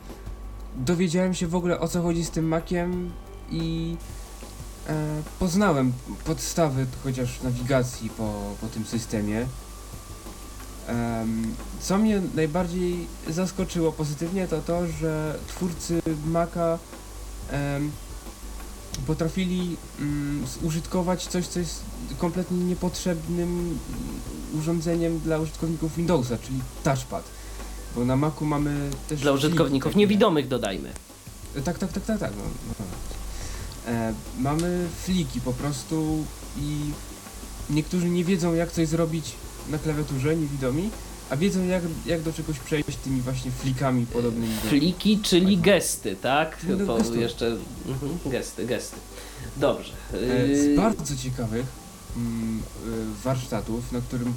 dowiedziałem 0.78 1.34
się 1.34 1.46
w 1.46 1.54
ogóle 1.54 1.80
o 1.80 1.88
co 1.88 2.02
chodzi 2.02 2.24
z 2.24 2.30
tym 2.30 2.48
Maciem 2.48 3.10
i 3.50 3.96
e, 4.88 5.22
poznałem 5.38 5.92
podstawy 6.24 6.86
chociaż 7.04 7.42
nawigacji 7.42 8.10
po, 8.10 8.54
po 8.60 8.66
tym 8.66 8.84
systemie. 8.86 9.46
Em, 10.86 11.54
co 11.80 11.98
mnie 11.98 12.22
najbardziej 12.34 13.06
zaskoczyło 13.28 13.92
pozytywnie 13.92 14.48
to 14.48 14.60
to, 14.60 14.86
że 14.86 15.38
twórcy 15.48 16.02
Maca 16.26 16.78
potrafili 19.06 19.76
mm, 20.00 20.46
zużytkować 20.62 21.26
coś, 21.26 21.46
co 21.46 21.58
jest 21.58 21.82
kompletnie 22.18 22.64
niepotrzebnym 22.64 23.78
urządzeniem 24.58 25.18
dla 25.18 25.38
użytkowników 25.38 25.96
Windowsa, 25.96 26.38
czyli 26.38 26.60
touchpad. 26.84 27.37
Bo 27.98 28.04
na 28.04 28.16
Macu 28.16 28.44
mamy 28.44 28.90
też 29.08 29.20
Dla 29.20 29.32
użytkowników 29.32 29.96
niewidomych 29.96 30.48
dodajmy. 30.48 30.92
Tak, 31.64 31.78
tak, 31.78 31.92
tak, 31.92 32.04
tak, 32.04 32.18
tak. 32.18 32.32
No, 32.36 32.42
no. 32.78 32.84
E, 33.92 34.14
mamy 34.38 34.86
fliki 35.04 35.40
po 35.40 35.52
prostu 35.52 36.24
i 36.60 36.80
niektórzy 37.70 38.08
nie 38.08 38.24
wiedzą 38.24 38.54
jak 38.54 38.72
coś 38.72 38.88
zrobić 38.88 39.32
na 39.70 39.78
klawiaturze, 39.78 40.36
niewidomi, 40.36 40.90
a 41.30 41.36
wiedzą 41.36 41.66
jak, 41.66 41.82
jak 42.06 42.22
do 42.22 42.32
czegoś 42.32 42.58
przejść 42.58 42.96
tymi 43.04 43.20
właśnie 43.20 43.50
flikami 43.50 44.06
podobnymi 44.06 44.54
do... 44.62 44.68
Fliki, 44.68 45.18
czyli 45.18 45.58
gesty, 45.58 46.16
tak? 46.16 46.56
No, 46.68 46.86
Po, 46.86 46.96
gesty. 46.98 47.18
jeszcze 47.18 47.46
mhm, 47.88 48.18
gesty, 48.26 48.66
gesty. 48.66 48.96
Dobrze. 49.56 49.92
E, 50.14 50.46
Yy, 50.48 50.74
z 50.74 50.76
bardzo 50.76 51.16
ciekawych 51.16 51.66
mm, 52.16 52.58
y, 52.58 53.22
warsztatów, 53.24 53.92
na 53.92 54.00
którym 54.00 54.34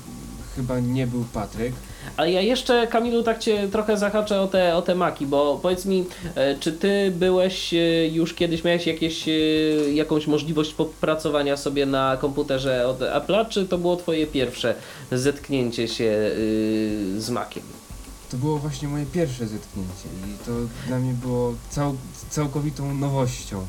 chyba 0.55 0.79
nie 0.79 1.07
był 1.07 1.25
Patryk. 1.33 1.73
Ale 2.17 2.31
ja 2.31 2.41
jeszcze, 2.41 2.87
Kamilu, 2.87 3.23
tak 3.23 3.39
cię 3.39 3.67
trochę 3.67 3.97
zahaczę 3.97 4.41
o 4.41 4.47
te, 4.47 4.75
o 4.75 4.81
te 4.81 4.95
maki, 4.95 5.25
bo 5.25 5.59
powiedz 5.61 5.85
mi, 5.85 6.05
e, 6.35 6.55
czy 6.55 6.73
ty 6.73 7.11
byłeś 7.15 7.73
e, 7.73 8.07
już 8.07 8.33
kiedyś, 8.33 8.63
miałeś 8.63 8.87
jakieś, 8.87 9.27
e, 9.27 9.31
jakąś 9.93 10.27
możliwość 10.27 10.73
popracowania 10.73 11.57
sobie 11.57 11.85
na 11.85 12.17
komputerze 12.17 12.87
od 12.87 12.99
Apple'a, 12.99 13.49
czy 13.49 13.65
to 13.65 13.77
było 13.77 13.95
twoje 13.95 14.27
pierwsze 14.27 14.75
zetknięcie 15.11 15.87
się 15.87 16.31
z 17.17 17.29
Maciem? 17.29 17.63
To 18.31 18.37
było 18.37 18.57
właśnie 18.57 18.87
moje 18.87 19.05
pierwsze 19.05 19.47
zetknięcie 19.47 20.07
i 20.27 20.45
to 20.45 20.51
dla 20.87 20.99
mnie 20.99 21.13
było 21.13 21.53
cał, 21.69 21.95
całkowitą 22.29 22.93
nowością. 22.93 23.65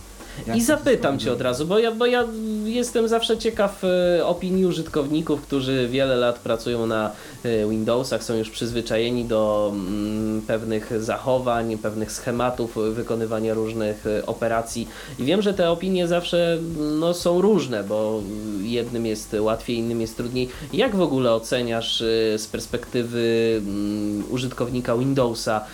Jak 0.47 0.57
I 0.57 0.63
zapytam 0.63 1.19
cię 1.19 1.33
od 1.33 1.41
razu, 1.41 1.67
bo 1.67 1.79
ja, 1.79 1.93
bo 1.93 2.07
ja 2.07 2.25
jestem 2.65 3.09
zawsze 3.09 3.39
ciekaw 3.39 3.85
e, 3.85 4.27
opinii 4.27 4.67
użytkowników, 4.67 5.43
którzy 5.43 5.89
wiele 5.89 6.17
lat 6.17 6.39
pracują 6.39 6.87
na 6.87 7.11
e, 7.45 7.69
Windowsach, 7.69 8.25
są 8.25 8.35
już 8.35 8.51
przyzwyczajeni 8.51 9.25
do 9.25 9.73
mm, 9.75 10.43
pewnych 10.43 11.03
zachowań, 11.03 11.79
pewnych 11.79 12.13
schematów 12.13 12.79
wykonywania 12.93 13.55
różnych 13.55 14.07
e, 14.07 14.27
operacji. 14.27 14.89
I 15.19 15.25
wiem, 15.25 15.43
że 15.43 15.55
te 15.55 15.71
opinie 15.71 16.09
zawsze 16.09 16.59
no, 17.01 17.15
są 17.15 17.41
różne, 17.41 17.85
bo 17.85 18.23
jednym 18.63 19.07
jest 19.07 19.37
łatwiej, 19.41 19.77
innym 19.77 20.01
jest 20.01 20.17
trudniej. 20.17 20.49
Jak 20.73 20.97
w 20.97 21.01
ogóle 21.01 21.33
oceniasz 21.33 22.01
z 22.37 22.47
perspektywy 22.47 23.55
mm, 23.67 24.25
użytkownika 24.31 24.97
Windowsa 24.97 25.65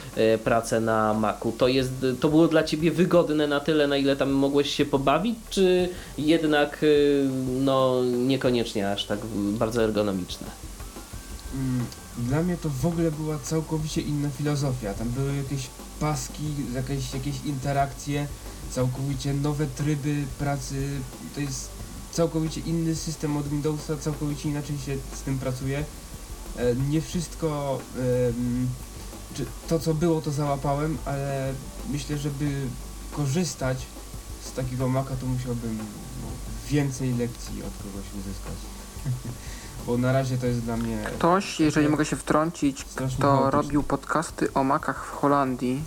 pracę 0.44 0.80
na 0.80 1.14
Macu? 1.14 1.52
To, 1.58 1.68
jest, 1.68 1.90
to 2.20 2.28
było 2.28 2.48
dla 2.48 2.62
Ciebie 2.62 2.90
wygodne 2.90 3.46
na 3.46 3.60
tyle, 3.60 3.86
na 3.86 3.96
ile 3.96 4.16
tam 4.16 4.47
się 4.64 4.84
pobawić, 4.84 5.38
czy 5.50 5.88
jednak 6.18 6.80
e, 6.82 6.86
no, 7.60 8.04
niekoniecznie 8.04 8.92
aż 8.92 9.04
tak 9.04 9.18
bardzo 9.58 9.84
ergonomiczne? 9.84 10.46
Mm, 11.54 11.84
Dla 12.18 12.42
mnie 12.42 12.56
to 12.56 12.68
w 12.70 12.86
ogóle 12.86 13.10
była 13.10 13.38
całkowicie 13.38 14.00
inna 14.00 14.30
filozofia. 14.30 14.94
Tam 14.94 15.08
były 15.08 15.36
jakieś 15.36 15.66
paski, 16.00 16.42
jakieś, 16.74 17.14
jakieś 17.14 17.34
interakcje, 17.44 18.26
całkowicie 18.70 19.34
nowe 19.34 19.66
tryby 19.66 20.24
pracy. 20.38 20.88
To 21.34 21.40
jest 21.40 21.68
całkowicie 22.12 22.60
inny 22.60 22.96
system 22.96 23.36
od 23.36 23.48
Windowsa, 23.48 23.96
całkowicie 23.96 24.48
inaczej 24.48 24.78
się 24.78 24.96
z 25.16 25.20
tym 25.20 25.38
pracuje. 25.38 25.78
E, 26.56 26.74
Nie 26.90 27.00
wszystko, 27.00 27.78
to 29.68 29.78
co 29.78 29.94
było, 29.94 30.20
to 30.20 30.30
załapałem, 30.30 30.98
ale 31.04 31.52
myślę, 31.90 32.18
żeby 32.18 32.50
korzystać 33.12 33.78
z 34.48 34.52
takiego 34.52 34.88
Maca, 34.88 35.16
to 35.20 35.26
musiałbym 35.26 35.78
no, 36.22 36.28
więcej 36.68 37.14
lekcji 37.14 37.62
od 37.62 37.72
kogoś 37.82 38.06
uzyskać. 38.20 38.54
Bo 39.86 39.98
na 39.98 40.12
razie 40.12 40.38
to 40.38 40.46
jest 40.46 40.60
dla 40.60 40.76
mnie 40.76 41.04
Ktoś, 41.18 41.60
jeżeli 41.60 41.88
mogę 41.88 42.04
się 42.04 42.16
wtrącić, 42.16 42.86
strasznie 42.88 43.18
kto 43.18 43.26
chaotyczne. 43.26 43.50
robił 43.50 43.82
podcasty 43.82 44.52
o 44.52 44.64
makach 44.64 45.06
w 45.06 45.10
Holandii, 45.10 45.82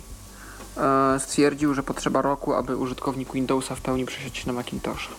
e, 0.76 1.20
stwierdził, 1.20 1.74
że 1.74 1.82
potrzeba 1.82 2.22
roku, 2.22 2.54
aby 2.54 2.76
użytkownik 2.76 3.32
Windowsa 3.32 3.74
w 3.74 3.80
pełni 3.80 4.06
przesiąść 4.06 4.36
się 4.36 4.46
na 4.46 4.52
Macintosha. 4.52 5.12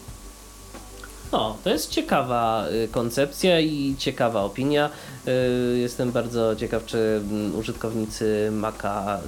No, 1.34 1.58
to 1.64 1.70
jest 1.70 1.89
ciekawa 1.89 2.66
y, 2.86 2.88
koncepcja 2.88 3.60
i 3.60 3.96
ciekawa 3.98 4.41
opinia. 4.41 4.89
Y, 5.28 5.78
Jestem 5.78 6.11
bardzo 6.11 6.55
ciekaw, 6.55 6.86
czy 6.86 7.21
mm, 7.32 7.55
użytkownicy 7.55 8.49
Maca, 8.51 9.19
y, 9.19 9.21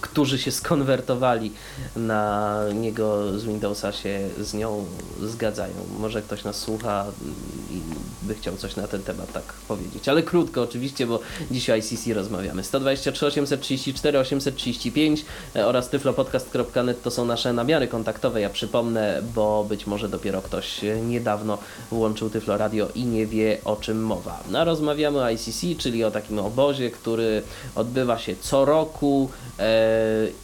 którzy 0.00 0.38
się 0.38 0.50
skonwertowali 0.50 1.52
na 1.96 2.56
niego 2.74 3.38
z 3.38 3.44
Windowsa, 3.44 3.92
się 3.92 4.28
z 4.40 4.54
nią 4.54 4.84
zgadzają. 5.22 5.74
Może 5.98 6.22
ktoś 6.22 6.44
nas 6.44 6.56
słucha 6.56 7.02
mm, 7.02 7.34
i 7.70 7.80
by 8.22 8.34
chciał 8.34 8.56
coś 8.56 8.76
na 8.76 8.88
ten 8.88 9.02
temat 9.02 9.32
tak 9.32 9.42
powiedzieć. 9.68 10.08
Ale 10.08 10.22
krótko 10.22 10.62
oczywiście, 10.62 11.06
bo 11.06 11.20
dzisiaj 11.50 11.80
o 11.80 11.82
ICC 11.82 12.14
rozmawiamy. 12.14 12.64
123 12.64 13.26
834 13.26 14.18
835 14.18 15.24
e, 15.56 15.66
oraz 15.66 15.88
tyflopodcast.net 15.88 17.02
to 17.02 17.10
są 17.10 17.24
nasze 17.24 17.52
namiary 17.52 17.88
kontaktowe. 17.88 18.40
Ja 18.40 18.50
przypomnę, 18.50 19.22
bo 19.34 19.64
być 19.68 19.86
może 19.86 20.08
dopiero 20.08 20.42
ktoś 20.42 20.84
e, 20.84 21.00
niedawno 21.00 21.58
włączył 21.90 22.30
Tyflo 22.30 22.56
Radio 22.56 22.88
i 22.94 23.04
nie 23.04 23.26
wie 23.26 23.58
o 23.64 23.76
czym 23.76 24.02
mowa. 24.02 24.42
No, 24.50 24.58
rozmawiamy 25.00 25.18
o 25.18 25.30
ICC, 25.30 25.82
czyli 25.82 26.04
o 26.04 26.10
takim 26.10 26.38
obozie, 26.38 26.90
który 26.90 27.42
odbywa 27.74 28.18
się 28.18 28.36
co 28.40 28.64
roku 28.64 29.30
e, 29.58 29.72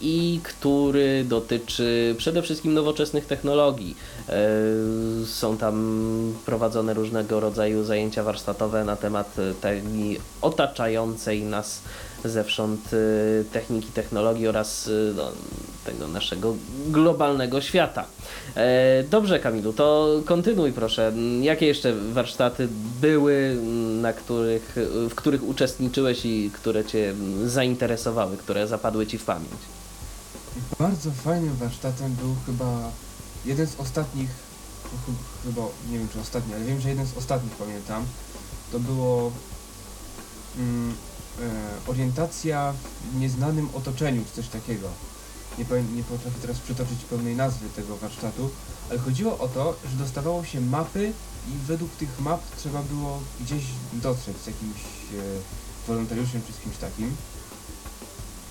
i 0.01 0.39
który 0.43 1.23
dotyczy 1.23 2.15
przede 2.17 2.41
wszystkim 2.41 2.73
nowoczesnych 2.73 3.25
technologii. 3.25 3.95
E, 4.29 4.39
są 5.25 5.57
tam 5.57 6.33
prowadzone 6.45 6.93
różnego 6.93 7.39
rodzaju 7.39 7.83
zajęcia 7.83 8.23
warsztatowe 8.23 8.85
na 8.85 8.95
temat 8.95 9.39
e, 9.39 9.53
tej 9.53 9.81
otaczającej 10.41 11.43
nas 11.43 11.81
zewsząd 12.25 12.81
e, 12.93 12.97
techniki, 13.43 13.87
technologii 13.91 14.47
oraz 14.47 14.87
e, 14.87 15.13
no, 15.15 15.31
tego 15.85 16.07
naszego 16.07 16.55
globalnego 16.87 17.61
świata. 17.61 18.05
E, 18.55 19.03
Dobrze, 19.03 19.39
Kamilu, 19.39 19.73
to 19.73 20.07
kontynuuj 20.25 20.73
proszę. 20.73 21.13
Jakie 21.41 21.65
jeszcze 21.65 21.93
warsztaty 21.95 22.67
były, 23.01 23.57
na 24.01 24.13
których, 24.13 24.75
w 25.09 25.15
których 25.15 25.43
uczestniczyłeś 25.43 26.25
i 26.25 26.51
które 26.53 26.85
Cię 26.85 27.13
zainteresowały, 27.45 28.37
które 28.37 28.67
zapadły 28.67 29.07
Ci 29.07 29.17
w 29.17 29.25
pamięć? 29.25 29.51
Bardzo 30.79 31.11
fajnym 31.11 31.55
warsztatem 31.55 32.13
był 32.15 32.35
chyba 32.45 32.91
jeden 33.45 33.67
z 33.67 33.79
ostatnich, 33.79 34.29
ch- 34.83 35.43
chyba 35.45 35.61
nie 35.91 35.97
wiem 35.99 36.07
czy 36.13 36.19
ostatni, 36.19 36.53
ale 36.53 36.63
wiem, 36.65 36.79
że 36.81 36.89
jeden 36.89 37.07
z 37.07 37.17
ostatnich 37.17 37.53
pamiętam. 37.53 38.05
To 38.71 38.79
było 38.79 39.31
mm, 40.57 40.93
orientacja 41.87 42.73
w 43.11 43.19
nieznanym 43.19 43.69
otoczeniu, 43.73 44.25
czy 44.25 44.41
coś 44.41 44.47
takiego. 44.51 44.87
Nie, 45.57 45.65
nie 45.95 46.03
potrafię 46.03 46.39
teraz 46.41 46.59
przytoczyć 46.59 47.03
pełnej 47.09 47.35
nazwy 47.35 47.69
tego 47.69 47.97
warsztatu, 47.97 48.49
ale 48.89 48.99
chodziło 48.99 49.37
o 49.37 49.47
to, 49.47 49.75
że 49.91 49.97
dostawało 50.03 50.45
się 50.45 50.61
mapy 50.61 51.13
i 51.47 51.51
według 51.67 51.91
tych 51.91 52.19
map 52.19 52.41
trzeba 52.57 52.81
było 52.81 53.19
gdzieś 53.41 53.63
dotrzeć 53.93 54.37
z 54.37 54.47
jakimś 54.47 54.77
e, 54.77 55.87
wolontariuszem 55.87 56.41
czy 56.47 56.53
z 56.53 56.57
kimś 56.59 56.77
takim. 56.77 57.15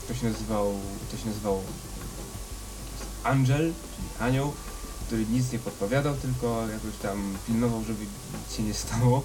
To 0.09 0.14
się 0.14 0.26
nazywał, 0.30 0.74
to 1.11 1.16
się 1.16 1.26
nazywał 1.26 1.62
Angel, 3.24 3.72
czyli 3.97 4.09
anioł, 4.28 4.53
który 5.07 5.26
nic 5.26 5.53
nie 5.53 5.59
podpowiadał, 5.59 6.14
tylko 6.14 6.68
jakoś 6.68 6.97
tam 7.03 7.34
pilnował, 7.47 7.84
żeby 7.84 8.01
nic 8.05 8.57
się 8.57 8.62
nie 8.62 8.74
stało. 8.74 9.22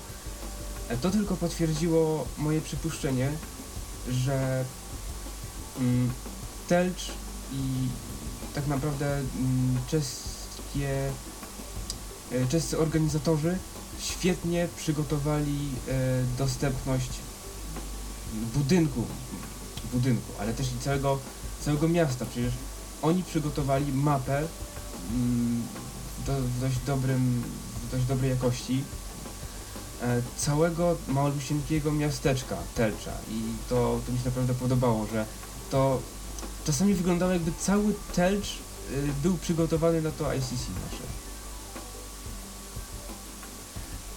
E, 0.89 0.97
To 0.97 1.11
tylko 1.11 1.35
potwierdziło 1.35 2.27
moje 2.37 2.61
przypuszczenie, 2.61 3.31
że 4.09 4.65
mm, 5.79 6.09
Telcz 6.67 7.11
i 7.53 7.87
tak 8.55 8.67
naprawdę 8.67 9.17
mm, 9.17 9.77
czeskie, 9.87 11.11
e, 12.31 12.47
czescy 12.49 12.79
organizatorzy 12.79 13.57
świetnie 13.99 14.67
przygotowali 14.77 15.69
e, 15.87 16.23
dostępność 16.37 17.09
budynku, 18.53 19.05
budynku, 19.93 20.31
ale 20.39 20.53
też 20.53 20.67
i 20.67 20.83
całego, 20.83 21.19
całego 21.65 21.87
miasta. 21.87 22.25
Przecież 22.25 22.53
oni 23.01 23.23
przygotowali 23.23 23.93
mapę 23.93 24.37
mm, 25.11 25.63
do, 26.25 26.33
w 26.33 26.59
dość 26.59 26.77
dobrym, 26.85 27.43
w 27.87 27.91
dość 27.91 28.05
dobrej 28.05 28.29
jakości 28.29 28.83
całego 30.37 30.95
malusieńkiego 31.07 31.91
miasteczka 31.91 32.55
Telcza 32.75 33.11
i 33.31 33.41
to, 33.69 33.99
to 34.05 34.11
mi 34.11 34.17
się 34.19 34.25
naprawdę 34.25 34.53
podobało, 34.53 35.07
że 35.13 35.25
to 35.71 35.99
czasami 36.65 36.93
wyglądało 36.93 37.31
jakby 37.31 37.51
cały 37.59 37.93
Telcz 38.15 38.47
y, 38.47 38.57
był 39.23 39.37
przygotowany 39.37 40.01
na 40.01 40.11
to 40.11 40.33
ICC 40.33 40.51
nasze. 40.51 41.03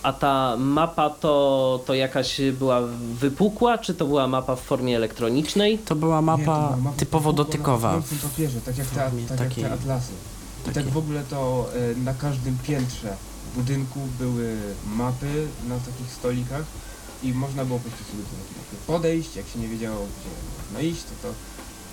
A 0.03 0.13
ta 0.13 0.57
mapa 0.57 1.11
to, 1.11 1.81
to 1.87 1.95
jakaś 1.95 2.41
była 2.59 2.81
wypukła, 3.21 3.79
czy 3.79 3.95
to 3.95 4.07
była 4.07 4.27
mapa 4.27 4.57
w 4.57 4.61
formie 4.61 4.97
elektronicznej? 4.97 5.79
To 5.79 5.95
była 5.95 6.21
Nie, 6.21 6.27
to 6.27 6.27
mapa 6.27 6.67
była 6.67 6.77
mapa 6.77 6.97
typowo 6.97 7.33
dotykowa. 7.33 7.97
Na 7.97 8.03
papierze, 8.29 8.61
tak 8.61 8.79
jak, 8.79 8.87
te, 8.87 9.11
tak 9.37 9.57
jak 9.57 9.69
te 9.69 9.75
atlasy. 9.75 10.13
I 10.71 10.73
tak 10.73 10.89
w 10.89 10.97
ogóle 10.97 11.23
to 11.31 11.67
e, 11.75 12.01
na 12.01 12.15
każdym 12.15 12.59
piętrze 12.59 13.17
budynku 13.55 14.01
były 14.19 14.57
mapy 14.87 15.47
na 15.69 15.79
takich 15.79 16.13
stolikach 16.19 16.65
i 17.23 17.33
można 17.33 17.65
było 17.65 17.79
po 17.79 17.89
prostu 17.89 18.05
sobie 18.05 18.23
do 18.23 18.29
takiej 18.29 18.57
mapy 18.59 18.77
podejść, 18.87 19.37
jak 19.37 19.47
się 19.49 19.59
nie 19.59 19.69
wiedziało 19.69 19.97
gdzie 19.97 20.31
można 20.65 20.81
iść, 20.91 21.03
to 21.03 21.29
to 21.29 21.35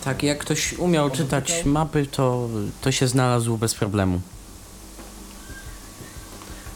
Tak, 0.03 0.24
jak 0.24 0.38
ktoś 0.39 0.74
umiał 0.74 1.09
czytać 1.09 1.47
dotykał? 1.51 1.72
mapy, 1.72 2.05
to, 2.12 2.49
to 2.82 2.91
się 2.91 3.07
znalazł 3.07 3.57
bez 3.57 3.76
problemu. 3.76 4.22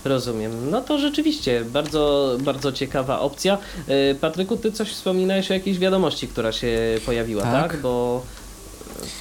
Rozumiem. 0.05 0.69
No 0.69 0.81
to 0.81 0.99
rzeczywiście 0.99 1.65
bardzo, 1.65 2.37
bardzo 2.41 2.71
ciekawa 2.71 3.19
opcja. 3.19 3.57
E, 3.87 4.15
Patryku, 4.15 4.57
ty 4.57 4.71
coś 4.71 4.91
wspominałeś 4.91 5.51
o 5.51 5.53
jakiejś 5.53 5.79
wiadomości, 5.79 6.27
która 6.27 6.51
się 6.51 6.99
pojawiła, 7.05 7.43
tak? 7.43 7.71
Tak. 7.71 7.81
Bo 7.81 8.23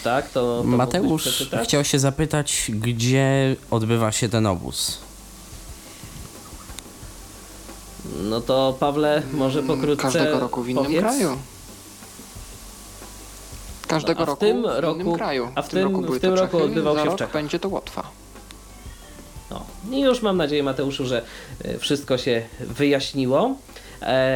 tak, 0.04 0.30
to, 0.30 0.58
to 0.62 0.64
Mateusz 0.64 1.48
chciał 1.64 1.84
się 1.84 1.98
zapytać, 1.98 2.70
gdzie 2.74 3.56
odbywa 3.70 4.12
się 4.12 4.28
ten 4.28 4.46
obóz. 4.46 4.98
No 8.22 8.40
to 8.40 8.76
Pawle, 8.80 9.22
może 9.32 9.58
Mm, 9.60 9.76
pokrótce 9.76 10.02
Każdego 10.02 10.40
roku 10.40 10.62
w 10.62 10.68
innym 10.68 10.84
powiedz. 10.84 11.00
kraju. 11.00 11.36
Każdego 13.88 14.20
a 14.20 14.24
w 14.24 14.28
roku 14.28 14.40
tym 14.40 14.62
w 14.62 14.78
roku- 14.78 15.00
innym 15.00 15.14
kraju. 15.14 15.48
a 15.54 15.62
w 15.62 15.68
tym- 15.68 15.82
roku 15.84 16.00
były 16.02 16.18
w 16.18 16.20
tym 16.20 16.30
to 16.34 16.40
roku 16.40 16.52
Czechy, 16.56 16.64
odbywał 16.64 16.94
za 16.94 17.00
się 17.00 17.04
w 17.06 17.08
rok 17.08 17.18
Czechach. 17.18 17.32
będzie 17.32 17.58
to 17.58 17.68
Łotwa. 17.68 18.10
No. 19.50 19.64
I 19.90 20.00
już 20.00 20.22
mam 20.22 20.36
nadzieję, 20.36 20.62
Mateuszu, 20.62 21.06
że 21.06 21.22
e, 21.64 21.78
wszystko 21.78 22.18
się 22.18 22.42
wyjaśniło. 22.60 23.54
E, 24.02 24.32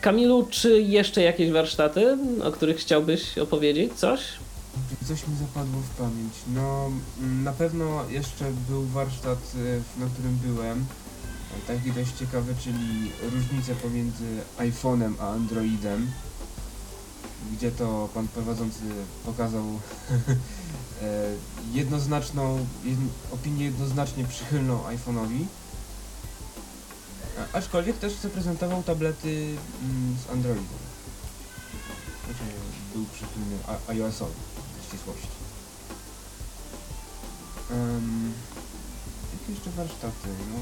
Kamilu, 0.00 0.46
czy 0.50 0.82
jeszcze 0.82 1.22
jakieś 1.22 1.50
warsztaty, 1.50 2.18
o 2.44 2.52
których 2.52 2.76
chciałbyś 2.76 3.38
opowiedzieć 3.38 3.92
coś? 3.92 4.20
Coś 5.08 5.28
mi 5.28 5.36
zapadło 5.36 5.80
w 5.80 5.96
pamięć. 5.98 6.32
No, 6.54 6.90
mm, 7.20 7.44
na 7.44 7.52
pewno 7.52 8.04
jeszcze 8.10 8.44
był 8.68 8.82
warsztat, 8.86 9.38
e, 9.54 10.00
na 10.00 10.06
którym 10.14 10.38
byłem. 10.44 10.84
Taki 11.66 11.92
dość 11.92 12.12
ciekawy, 12.18 12.54
czyli 12.60 13.12
różnice 13.22 13.74
pomiędzy 13.74 14.40
iPhone'em 14.58 15.12
a 15.20 15.28
Androidem. 15.28 16.10
Gdzie 17.52 17.70
to 17.70 18.08
pan 18.14 18.28
prowadzący 18.28 18.80
pokazał 19.26 19.64
e, 21.02 21.34
jednoznaczną, 21.72 22.66
jedn, 22.84 23.06
opinię 23.32 23.64
jednoznacznie 23.64 24.24
przychylną 24.24 24.82
iPhone'owi. 24.82 25.44
Aczkolwiek 27.52 27.98
też 27.98 28.12
zaprezentował 28.12 28.82
tablety 28.82 29.56
mm, 29.82 30.16
z 30.26 30.30
Androidem. 30.30 30.82
Znaczy 32.24 32.44
był 32.94 33.04
przychylny 33.04 33.56
iOS-owi 33.88 34.32
w 34.82 34.88
ścisłości. 34.88 35.28
Um, 37.70 38.32
jakie 39.32 39.52
jeszcze 39.52 39.70
warsztaty? 39.70 40.28
No, 40.50 40.58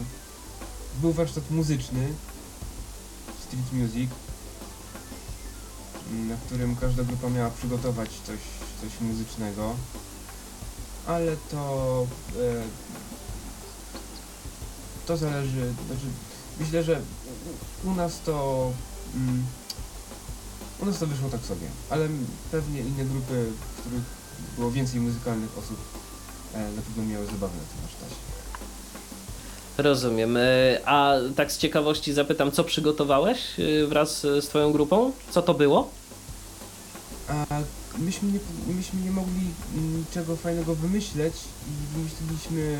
był 1.00 1.12
warsztat 1.12 1.50
muzyczny, 1.50 2.12
Street 3.46 3.72
Music, 3.72 4.10
na 6.28 6.36
którym 6.46 6.76
każda 6.76 7.04
grupa 7.04 7.28
miała 7.30 7.50
przygotować 7.50 8.10
coś, 8.26 8.38
coś 8.80 9.00
muzycznego. 9.00 9.74
Ale 11.06 11.36
to 11.50 12.06
e, 12.36 12.62
to 15.06 15.16
zależy, 15.16 15.74
znaczy 15.86 16.06
myślę, 16.60 16.84
że 16.84 17.00
u- 17.84 17.94
nas 17.94 18.20
to 18.24 18.70
mm, 19.14 19.44
u 20.82 20.86
nas 20.86 20.98
to 20.98 21.06
wyszło 21.06 21.28
tak 21.30 21.40
sobie, 21.44 21.66
ale 21.90 22.08
pewnie 22.50 22.80
inne 22.80 23.04
grupy, 23.04 23.52
w 23.76 23.80
których 23.80 24.02
było 24.56 24.70
więcej 24.70 25.00
muzykalnych 25.00 25.58
osób 25.58 25.76
e, 26.54 26.58
na 26.72 26.82
pewno 26.82 27.02
miały 27.04 27.26
zabawę 27.26 27.52
na 27.56 27.64
tym 27.64 27.80
warsztacie. 27.82 28.29
Rozumiem. 29.82 30.38
A 30.84 31.14
tak 31.36 31.52
z 31.52 31.58
ciekawości 31.58 32.12
zapytam, 32.12 32.52
co 32.52 32.64
przygotowałeś 32.64 33.38
e, 33.60 33.86
wraz 33.86 34.20
z 34.20 34.44
twoją 34.48 34.72
grupą? 34.72 35.12
Co 35.30 35.42
to 35.42 35.54
było? 35.54 35.90
A 37.28 37.46
myśmy 37.98 38.32
nie, 38.32 38.38
myśmy 38.74 39.00
nie 39.00 39.10
mogli 39.10 39.44
niczego 39.98 40.36
fajnego 40.36 40.74
wymyśleć 40.74 41.34
i 41.68 41.96
wymyśliliśmy, 41.98 42.78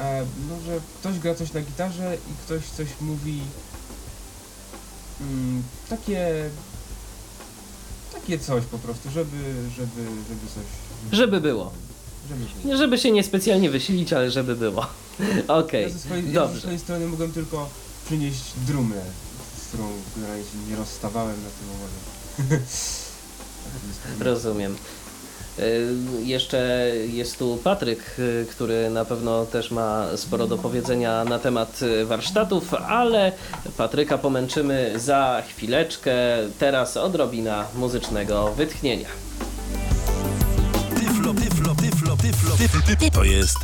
e, 0.00 0.24
no, 0.48 0.56
że 0.66 0.80
ktoś 1.00 1.18
gra 1.18 1.34
coś 1.34 1.52
na 1.52 1.60
gitarze 1.60 2.16
i 2.16 2.46
ktoś 2.46 2.64
coś 2.76 2.88
mówi 3.00 3.40
mm, 5.20 5.62
takie 5.88 6.50
takie 8.12 8.38
coś 8.38 8.64
po 8.64 8.78
prostu, 8.78 9.10
żeby, 9.10 9.36
żeby, 9.76 10.04
żeby 10.28 10.40
coś, 10.54 10.64
Żeby 11.12 11.40
było. 11.40 11.72
żeby 12.28 12.76
Żeby 12.78 12.98
się 12.98 13.10
niespecjalnie 13.10 13.70
wysilić, 13.70 14.12
ale 14.12 14.30
żeby 14.30 14.56
było. 14.56 14.86
Okej, 15.48 15.82
Ja 15.82 15.88
ze 15.90 15.98
swojej, 15.98 16.24
ja 16.24 16.30
ze 16.30 16.34
dobrze. 16.34 16.60
swojej 16.60 16.78
strony 16.78 17.06
mogłem 17.06 17.32
tylko 17.32 17.68
przynieść 18.06 18.42
drumę, 18.66 18.96
z 19.64 19.68
którą 19.68 19.84
generalnie 20.16 20.44
się 20.44 20.50
nie 20.70 20.76
rozstawałem 20.76 21.36
na 21.42 21.48
tym 21.50 21.68
obozie. 21.74 22.62
Rozumiem. 24.20 24.76
Y, 25.58 25.94
Jeszcze 26.22 26.90
jest 27.06 27.38
tu 27.38 27.58
Patryk, 27.64 28.00
y, 28.18 28.46
który 28.50 28.90
na 28.90 29.04
pewno 29.04 29.46
też 29.46 29.70
ma 29.70 30.06
sporo 30.16 30.46
do 30.46 30.58
powiedzenia 30.58 31.24
na 31.24 31.38
temat 31.38 31.82
y, 31.82 32.06
warsztatów, 32.06 32.74
ale 32.74 33.32
Patryka 33.76 34.18
pomęczymy 34.18 34.92
za 34.96 35.42
chwileczkę. 35.48 36.12
Teraz 36.58 36.96
odrobina 36.96 37.64
muzycznego 37.74 38.52
wytchnienia. 38.56 39.08
Tyflo, 41.00 41.34
tyflo, 41.34 41.74
tyflo, 41.74 42.16
tyflo, 42.16 42.56
tyflo, 42.56 42.80
tyflo. 42.86 43.10
To 43.10 43.24
jest 43.24 43.56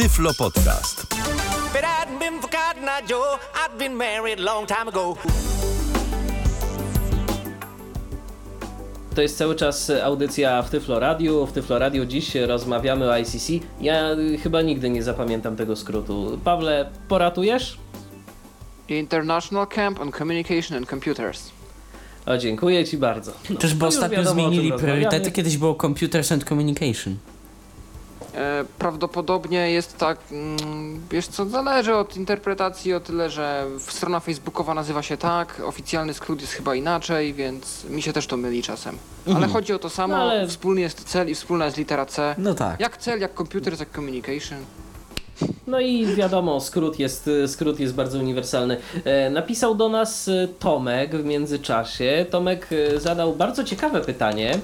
Tyflo 0.00 0.34
Podcast. 0.34 1.06
But 1.72 1.84
I'd 1.84 2.18
been 2.18 2.40
forgotten, 2.40 2.84
I 2.84 3.02
Joe. 3.10 3.38
I'd 3.54 3.78
been 3.78 3.94
married 3.96 4.40
a 4.40 4.42
long 4.42 4.66
time 4.66 4.88
ago. 4.88 5.16
To 9.14 9.22
jest 9.22 9.38
cały 9.38 9.54
czas 9.56 9.92
audycja 10.04 10.62
w 10.62 10.70
Tyflo 10.70 11.00
Radio. 11.00 11.46
W 11.46 11.52
Tyflo 11.52 11.78
Radio 11.78 12.06
dziś 12.06 12.34
rozmawiamy 12.34 13.10
o 13.10 13.18
ICC. 13.18 13.50
Ja 13.80 14.12
y, 14.12 14.38
chyba 14.38 14.62
nigdy 14.62 14.90
nie 14.90 15.02
zapamiętam 15.02 15.56
tego 15.56 15.76
skrótu. 15.76 16.38
Pawle, 16.44 16.90
poratujesz? 17.08 17.78
International 18.88 19.66
Camp 19.66 20.00
on 20.00 20.12
Communication 20.12 20.76
and 20.78 20.90
Computers. 20.90 21.50
O, 22.26 22.38
dziękuję 22.38 22.84
Ci 22.84 22.96
bardzo. 22.96 23.32
No, 23.50 23.58
Czyżby 23.58 23.80
to 23.80 23.86
już 23.86 23.94
ostatnio 23.94 24.18
wiadomo, 24.18 24.34
zmienili 24.34 24.72
priorytety? 24.72 25.32
Kiedyś 25.32 25.56
było 25.56 25.74
Computers 25.74 26.32
and 26.32 26.44
Communication. 26.44 27.16
E, 28.34 28.64
prawdopodobnie 28.78 29.70
jest 29.70 29.98
tak, 29.98 30.18
mm, 30.32 31.00
wiesz 31.10 31.26
co, 31.28 31.46
zależy 31.46 31.94
od 31.96 32.16
interpretacji 32.16 32.94
o 32.94 33.00
tyle, 33.00 33.30
że 33.30 33.66
strona 33.78 34.20
facebookowa 34.20 34.74
nazywa 34.74 35.02
się 35.02 35.16
tak, 35.16 35.60
oficjalny 35.66 36.14
skrót 36.14 36.40
jest 36.40 36.52
chyba 36.52 36.74
inaczej, 36.74 37.34
więc 37.34 37.84
mi 37.84 38.02
się 38.02 38.12
też 38.12 38.26
to 38.26 38.36
myli 38.36 38.62
czasem. 38.62 38.98
Ale 39.36 39.48
chodzi 39.48 39.72
o 39.72 39.78
to 39.78 39.90
samo, 39.90 40.16
No 40.16 40.22
ale- 40.22 40.48
wspólny 40.48 40.80
jest 40.80 41.04
cel 41.04 41.28
i 41.30 41.34
wspólna 41.34 41.64
jest 41.64 41.76
litera 41.76 42.06
C. 42.06 42.34
No 42.38 42.54
tak. 42.54 42.80
Jak 42.80 42.96
cel, 42.96 43.20
jak 43.20 43.34
computers, 43.34 43.80
jak 43.80 43.90
communication. 43.94 44.58
No 45.66 45.80
i 45.80 46.06
wiadomo, 46.06 46.60
skrót 46.60 46.98
jest, 46.98 47.30
skrót 47.46 47.80
jest 47.80 47.94
bardzo 47.94 48.18
uniwersalny. 48.18 48.76
E, 49.04 49.30
Napisał 49.30 49.74
do 49.74 49.88
nas 49.88 50.28
e, 50.28 50.48
Tomek 50.58 51.16
w 51.16 51.24
międzyczasie. 51.24 52.26
Tomek 52.30 52.68
e, 52.72 53.00
zadał 53.00 53.34
bardzo 53.34 53.64
ciekawe 53.64 54.00
pytanie. 54.00 54.58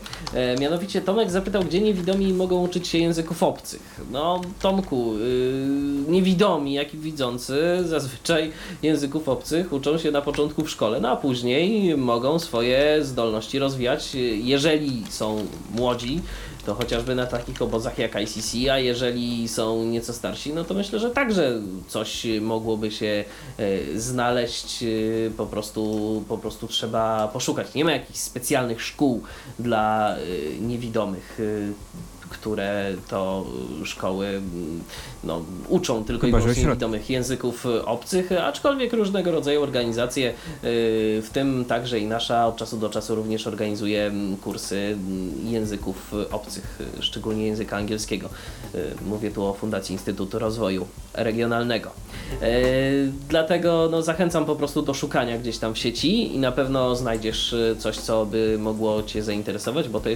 Mianowicie 0.60 1.00
Tomek 1.00 1.30
zapytał, 1.30 1.62
gdzie 1.62 1.80
niewidomi 1.80 2.32
mogą 2.32 2.62
uczyć 2.62 2.88
się 2.88 2.98
języków 2.98 3.42
obcych. 3.42 4.00
No, 4.12 4.40
Tomku, 4.60 5.14
niewidomi, 6.08 6.72
jak 6.72 6.94
i 6.94 6.98
widzący, 6.98 7.78
zazwyczaj 7.84 8.52
języków 8.82 9.28
obcych 9.28 9.72
uczą 9.72 9.98
się 9.98 10.10
na 10.10 10.22
początku 10.22 10.64
w 10.64 10.70
szkole, 10.70 11.00
no 11.00 11.08
a 11.08 11.16
później 11.16 11.96
mogą 11.96 12.38
swoje 12.38 13.04
zdolności 13.04 13.58
rozwijać, 13.58 14.14
jeżeli 14.42 15.04
są 15.10 15.46
młodzi, 15.74 16.20
to 16.66 16.74
chociażby 16.74 17.14
na 17.14 17.26
takich 17.26 17.62
obozach 17.62 17.98
jak 17.98 18.16
ICC, 18.22 18.70
a 18.70 18.78
jeżeli 18.78 19.48
są 19.48 19.84
nieco 19.84 20.12
starsi, 20.12 20.52
no 20.54 20.64
to 20.64 20.74
myślę, 20.74 20.98
że 20.98 21.10
także 21.10 21.60
coś 21.88 22.26
mogłoby 22.40 22.90
się 22.90 23.24
e, 23.58 24.00
znaleźć, 24.00 24.82
e, 24.82 24.86
po 25.36 25.46
prostu, 25.46 26.24
po 26.28 26.38
prostu 26.38 26.68
trzeba 26.68 27.28
poszukać. 27.28 27.74
Nie 27.74 27.84
ma 27.84 27.92
jakichś 27.92 28.18
specjalnych 28.18 28.82
szkół 28.82 29.22
dla 29.58 30.16
e, 30.16 30.20
niewidomych, 30.60 31.38
które 32.30 32.94
to 33.08 33.44
e, 33.82 33.86
szkoły 33.86 34.26
mm, 34.26 34.82
no, 35.24 35.42
uczą 35.68 36.04
tylko 36.04 36.26
Chyba, 36.26 36.38
i 36.38 36.40
wyłącznie 36.40 36.64
niewidomych 36.64 37.10
języków 37.10 37.66
e, 37.66 37.84
obcych, 37.84 38.32
aczkolwiek 38.32 38.92
różnego 38.92 39.30
rodzaju 39.30 39.62
organizacje, 39.62 40.28
e, 40.28 40.34
w 41.22 41.28
tym 41.32 41.64
także 41.64 41.98
i 41.98 42.06
nasza 42.06 42.46
od 42.46 42.56
czasu 42.56 42.76
do 42.76 42.88
czasu 42.88 43.14
również 43.14 43.46
organizuje 43.46 44.06
mm, 44.06 44.36
kursy 44.36 44.78
mm, 44.78 45.52
języków 45.52 46.12
obcych, 46.32 46.78
szczególnie 47.00 47.46
języka 47.46 47.76
angielskiego. 47.76 48.28
Mówię 49.06 49.30
tu 49.30 49.44
o 49.44 49.54
Fundacji 49.54 49.92
Instytutu 49.92 50.38
Rozwoju 50.38 50.86
Regionalnego. 51.14 51.90
Dlatego 53.28 53.88
no, 53.90 54.02
zachęcam 54.02 54.44
po 54.44 54.56
prostu 54.56 54.82
do 54.82 54.94
szukania 54.94 55.38
gdzieś 55.38 55.58
tam 55.58 55.74
w 55.74 55.78
sieci 55.78 56.34
i 56.34 56.38
na 56.38 56.52
pewno 56.52 56.96
znajdziesz 56.96 57.54
coś, 57.78 57.96
co 57.96 58.26
by 58.26 58.58
mogło 58.58 59.02
Cię 59.02 59.22
zainteresować, 59.22 59.88
bo 59.88 60.00
to 60.00 60.08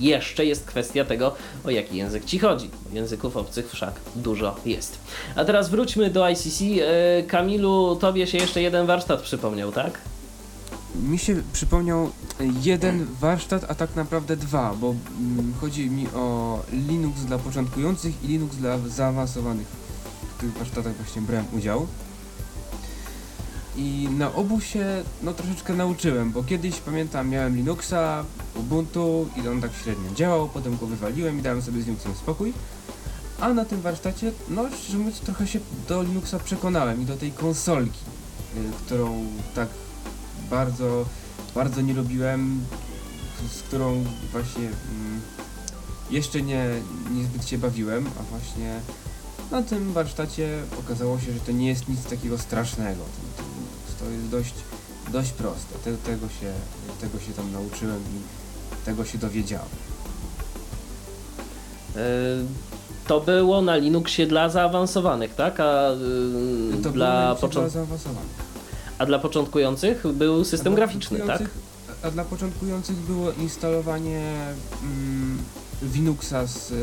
jeszcze 0.00 0.44
jest 0.44 0.66
kwestia 0.66 1.04
tego, 1.04 1.34
o 1.64 1.70
jaki 1.70 1.96
język 1.96 2.24
Ci 2.24 2.38
chodzi. 2.38 2.70
Języków 2.92 3.36
obcych 3.36 3.70
wszak 3.70 3.94
dużo 4.16 4.56
jest. 4.66 4.98
A 5.36 5.44
teraz 5.44 5.70
wróćmy 5.70 6.10
do 6.10 6.28
ICC. 6.28 6.60
E, 6.62 7.22
Kamilu, 7.22 7.96
Tobie 7.96 8.26
się 8.26 8.38
jeszcze 8.38 8.62
jeden 8.62 8.86
warsztat 8.86 9.22
przypomniał, 9.22 9.72
tak? 9.72 10.00
Mi 10.94 11.18
się 11.18 11.42
przypomniał 11.52 12.10
jeden 12.62 13.06
warsztat, 13.20 13.64
a 13.68 13.74
tak 13.74 13.96
naprawdę 13.96 14.36
dwa, 14.36 14.74
bo 14.80 14.94
mm, 15.18 15.54
chodzi 15.60 15.90
mi 15.90 16.06
o 16.14 16.58
Linux 16.72 17.20
dla 17.20 17.38
początkujących 17.38 18.24
i 18.24 18.26
Linux 18.26 18.56
dla 18.56 18.78
zaawansowanych. 18.78 19.66
W 20.36 20.40
tych 20.40 20.52
warsztatach 20.52 20.96
właśnie 20.96 21.22
brałem 21.22 21.46
udział. 21.56 21.86
I 23.78 24.08
na 24.10 24.34
obu 24.34 24.60
się 24.60 25.02
no 25.22 25.32
troszeczkę 25.32 25.74
nauczyłem, 25.74 26.32
bo 26.32 26.42
kiedyś 26.42 26.80
pamiętam 26.80 27.28
miałem 27.28 27.56
Linuxa, 27.56 28.24
Ubuntu 28.54 29.28
i 29.36 29.48
on 29.48 29.60
tak 29.60 29.70
średnio 29.82 30.14
działał, 30.14 30.48
potem 30.48 30.76
go 30.76 30.86
wywaliłem 30.86 31.38
i 31.38 31.42
dałem 31.42 31.62
sobie 31.62 31.82
z 31.82 31.86
Linuxem 31.86 32.14
spokój. 32.14 32.52
A 33.40 33.52
na 33.54 33.64
tym 33.64 33.80
warsztacie, 33.80 34.32
no 34.48 34.64
szczerze 34.78 34.98
mówiąc, 34.98 35.20
trochę 35.20 35.46
się 35.46 35.60
do 35.88 36.02
Linuxa 36.02 36.34
przekonałem 36.44 37.02
i 37.02 37.04
do 37.04 37.16
tej 37.16 37.32
konsolki, 37.32 38.00
y, 38.56 38.84
którą 38.86 39.24
tak 39.54 39.68
bardzo, 40.50 41.04
bardzo 41.54 41.80
nie 41.80 41.94
lubiłem, 41.94 42.60
z 43.52 43.62
którą 43.62 44.04
właśnie 44.32 44.64
mm, 44.64 45.20
jeszcze 46.10 46.42
nie, 46.42 46.68
niezbyt 47.10 47.48
się 47.48 47.58
bawiłem, 47.58 48.06
a 48.20 48.22
właśnie 48.22 48.80
na 49.50 49.62
tym 49.62 49.92
warsztacie 49.92 50.62
okazało 50.80 51.20
się, 51.20 51.32
że 51.32 51.40
to 51.40 51.52
nie 51.52 51.68
jest 51.68 51.88
nic 51.88 52.04
takiego 52.04 52.38
strasznego. 52.38 53.02
To, 53.02 53.42
to, 53.42 53.48
to 53.98 54.04
jest 54.10 54.28
dość, 54.28 54.54
dość 55.12 55.30
proste. 55.32 55.78
Te, 55.84 55.96
tego, 55.96 56.26
się, 56.28 56.52
tego 57.00 57.18
się 57.20 57.32
tam 57.32 57.52
nauczyłem 57.52 58.00
i 58.00 58.84
tego 58.84 59.04
się 59.04 59.18
dowiedziałem. 59.18 59.68
E, 61.96 62.00
To 63.08 63.20
było 63.20 63.62
na 63.62 63.76
Linuxie 63.76 64.26
dla 64.26 64.48
zaawansowanych, 64.48 65.34
tak? 65.34 65.60
A, 65.60 65.90
y, 65.92 66.82
To 66.82 66.90
dla, 66.90 67.34
było 67.34 67.48
począ- 67.48 67.60
dla 67.60 67.68
zaawansowanych. 67.68 68.48
a 68.98 69.06
dla 69.06 69.18
początkujących 69.18 70.06
był 70.12 70.44
system 70.44 70.74
dla 70.74 70.76
graficzny, 70.86 71.18
tak? 71.20 71.42
A 72.02 72.10
dla 72.10 72.24
początkujących 72.24 72.96
było 72.96 73.32
instalowanie 73.32 74.22
mm, 74.82 75.38
Linuxa 75.94 76.46
z, 76.46 76.70
y, 76.70 76.74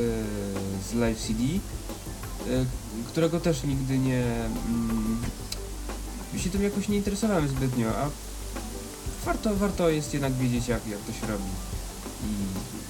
z 0.89 0.93
Live 0.93 1.19
CD, 1.19 1.39
y, 1.43 2.65
którego 3.11 3.39
też 3.39 3.63
nigdy 3.63 3.97
nie... 3.97 4.23
Się 6.37 6.49
tym 6.49 6.63
jakoś 6.63 6.87
nie 6.87 6.97
interesowałem 6.97 7.47
zbytnio, 7.47 7.87
a 7.89 8.09
warto, 9.25 9.55
warto 9.55 9.89
jest 9.89 10.13
jednak 10.13 10.33
wiedzieć 10.33 10.67
jak, 10.67 10.87
jak 10.87 10.99
to 10.99 11.13
się 11.13 11.27
robi. 11.27 11.43
I 12.23 12.29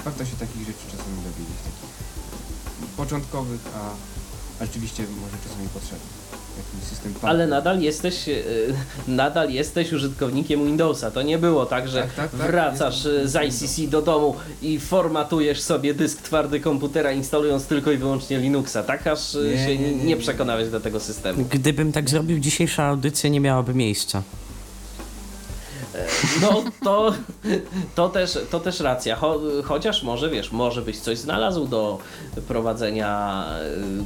warto 0.04 0.26
się 0.26 0.36
takich 0.36 0.62
rzeczy 0.62 0.86
czasami 0.91 1.16
dowiedzieć, 1.16 1.58
takich 1.64 1.96
początkowych, 2.98 3.62
a, 3.76 3.89
a 4.64 4.66
rzeczywiście 4.66 5.04
może 5.22 5.38
czasami 5.43 5.70
potrzebnych. 5.70 6.45
Jakiś 6.58 6.89
system 6.89 7.14
Ale 7.22 7.47
nadal 7.47 7.80
jesteś, 7.82 8.28
y, 8.30 8.43
nadal 9.08 9.49
jesteś 9.51 9.93
użytkownikiem 9.93 10.66
Windowsa. 10.66 11.12
To 11.12 11.22
nie 11.22 11.38
było 11.38 11.66
tak, 11.66 11.88
że 11.88 12.01
Tak, 12.01 12.14
tak, 12.14 12.32
tak, 12.32 12.39
wracasz 12.51 13.06
y, 13.06 13.28
z 13.30 13.36
ICC 13.36 13.88
do 13.91 14.01
domu 14.01 14.36
i 14.62 14.80
formatujesz 14.80 15.62
sobie 15.62 15.93
dysk 15.93 16.22
twardy 16.22 16.60
komputera, 16.60 17.12
instalując 17.12 17.66
tylko 17.66 17.91
i 17.91 17.97
wyłącznie 17.97 18.39
Linuxa. 18.39 18.78
Tak 18.88 19.08
aż 19.08 19.36
y, 19.36 19.51
Nie, 19.58 19.66
się 19.66 19.78
nie, 19.78 19.91
nie 19.95 20.03
nie. 20.03 20.18
przekonałeś 20.18 20.70
do 20.70 20.80
tego 20.80 20.99
systemu. 20.99 21.45
Gdybym 21.49 21.91
tak 21.91 22.10
zrobił, 22.10 22.39
dzisiejsza 22.39 22.84
audycja 22.84 23.30
nie 23.30 23.39
miałaby 23.39 23.74
miejsca. 23.74 24.24
No 26.42 26.64
to, 26.84 27.14
to, 27.96 28.10
też, 28.10 28.40
to 28.52 28.60
też 28.60 28.80
racja. 28.80 29.16
Cho, 29.16 29.40
chociaż 29.64 30.04
może 30.04 30.30
wiesz, 30.30 30.52
może 30.52 30.82
byś 30.82 31.00
coś 31.00 31.18
znalazł 31.18 31.68
do 31.68 32.00
prowadzenia 32.48 33.46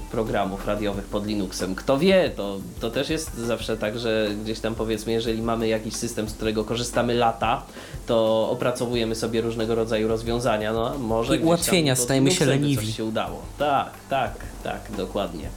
y, 0.06 0.12
programów 0.12 0.68
radiowych 0.68 1.06
pod 1.06 1.26
Linuxem. 1.26 1.76
Kto 1.76 1.98
wie, 1.98 2.32
to, 2.36 2.60
to 2.80 2.92
też 2.92 3.10
jest 3.10 3.38
zawsze 3.38 3.78
tak, 3.78 4.00
że 4.00 4.30
gdzieś 4.44 4.60
tam 4.60 4.76
powiedzmy, 4.76 5.12
jeżeli 5.12 5.42
mamy 5.42 5.68
jakiś 5.68 5.96
system, 5.96 6.30
z 6.30 6.34
którego 6.34 6.64
korzystamy 6.64 7.14
lata, 7.14 7.64
to 8.08 8.50
opracowujemy 8.50 9.16
sobie 9.16 9.42
różnego 9.42 9.76
rodzaju 9.76 10.08
rozwiązania. 10.08 10.74
No, 10.74 10.98
może 10.98 11.38
I 11.38 11.44
ułatwienia, 11.44 11.96
stajemy 11.96 12.32
się 12.32 12.46
leniwi. 12.46 12.86
Coś 12.88 12.98
się 12.98 13.06
udało. 13.06 13.42
Tak, 13.58 13.90
tak, 14.10 14.32
tak, 14.64 14.82
dokładnie. 14.98 15.50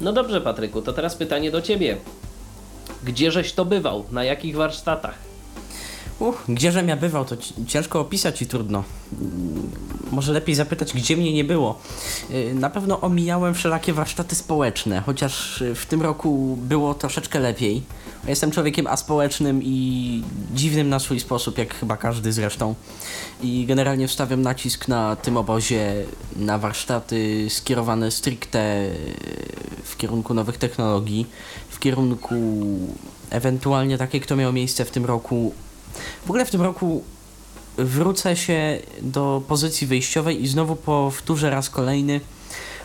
No 0.00 0.12
dobrze, 0.12 0.40
Patryku, 0.40 0.82
to 0.82 0.92
teraz 0.92 1.16
pytanie 1.16 1.50
do 1.50 1.62
ciebie. 1.62 1.96
Gdzieżeś 3.04 3.52
to 3.52 3.64
bywał? 3.64 4.04
Na 4.10 4.24
jakich 4.24 4.56
warsztatach? 4.56 5.31
Uch, 6.22 6.44
ja 6.86 6.96
bywał, 6.96 7.24
to 7.24 7.36
ci- 7.36 7.54
ciężko 7.66 8.00
opisać 8.00 8.42
i 8.42 8.46
trudno. 8.46 8.84
Może 10.12 10.32
lepiej 10.32 10.54
zapytać, 10.54 10.92
gdzie 10.92 11.16
mnie 11.16 11.32
nie 11.32 11.44
było. 11.44 11.78
Yy, 12.30 12.54
Na 12.54 12.70
pewno 12.70 13.00
omijałem 13.00 13.54
wszelakie 13.54 13.92
warsztaty 13.92 14.34
społeczne, 14.34 15.00
chociaż 15.06 15.60
yy, 15.60 15.74
w 15.74 15.86
tym 15.86 16.02
roku 16.02 16.58
było 16.62 16.94
troszeczkę 16.94 17.40
lepiej. 17.40 17.82
Jestem 18.26 18.50
człowiekiem 18.50 18.86
aspołecznym 18.86 19.60
i 19.62 20.22
dziwnym 20.54 20.88
na 20.88 20.98
swój 20.98 21.20
sposób, 21.20 21.58
jak 21.58 21.74
chyba 21.74 21.96
każdy 21.96 22.32
zresztą. 22.32 22.74
I 23.42 23.64
generalnie 23.66 24.08
wstawiam 24.08 24.42
nacisk 24.42 24.88
na 24.88 25.16
tym 25.16 25.36
obozie 25.36 25.94
na 26.36 26.58
warsztaty 26.58 27.46
skierowane 27.50 28.10
stricte 28.10 28.84
yy, 28.84 29.82
w 29.84 29.96
kierunku 29.96 30.34
nowych 30.34 30.56
technologii, 30.58 31.26
w 31.70 31.78
kierunku 31.78 32.34
ewentualnie 33.30 33.98
takie, 33.98 34.20
kto 34.20 34.36
miał 34.36 34.52
miejsce 34.52 34.84
w 34.84 34.90
tym 34.90 35.04
roku 35.04 35.52
w 36.26 36.30
ogóle 36.30 36.44
w 36.44 36.50
tym 36.50 36.62
roku 36.62 37.04
wrócę 37.78 38.36
się 38.36 38.78
do 39.02 39.42
pozycji 39.48 39.86
wyjściowej 39.86 40.42
i 40.42 40.48
znowu 40.48 40.76
powtórzę 40.76 41.50
raz 41.50 41.70
kolejny, 41.70 42.20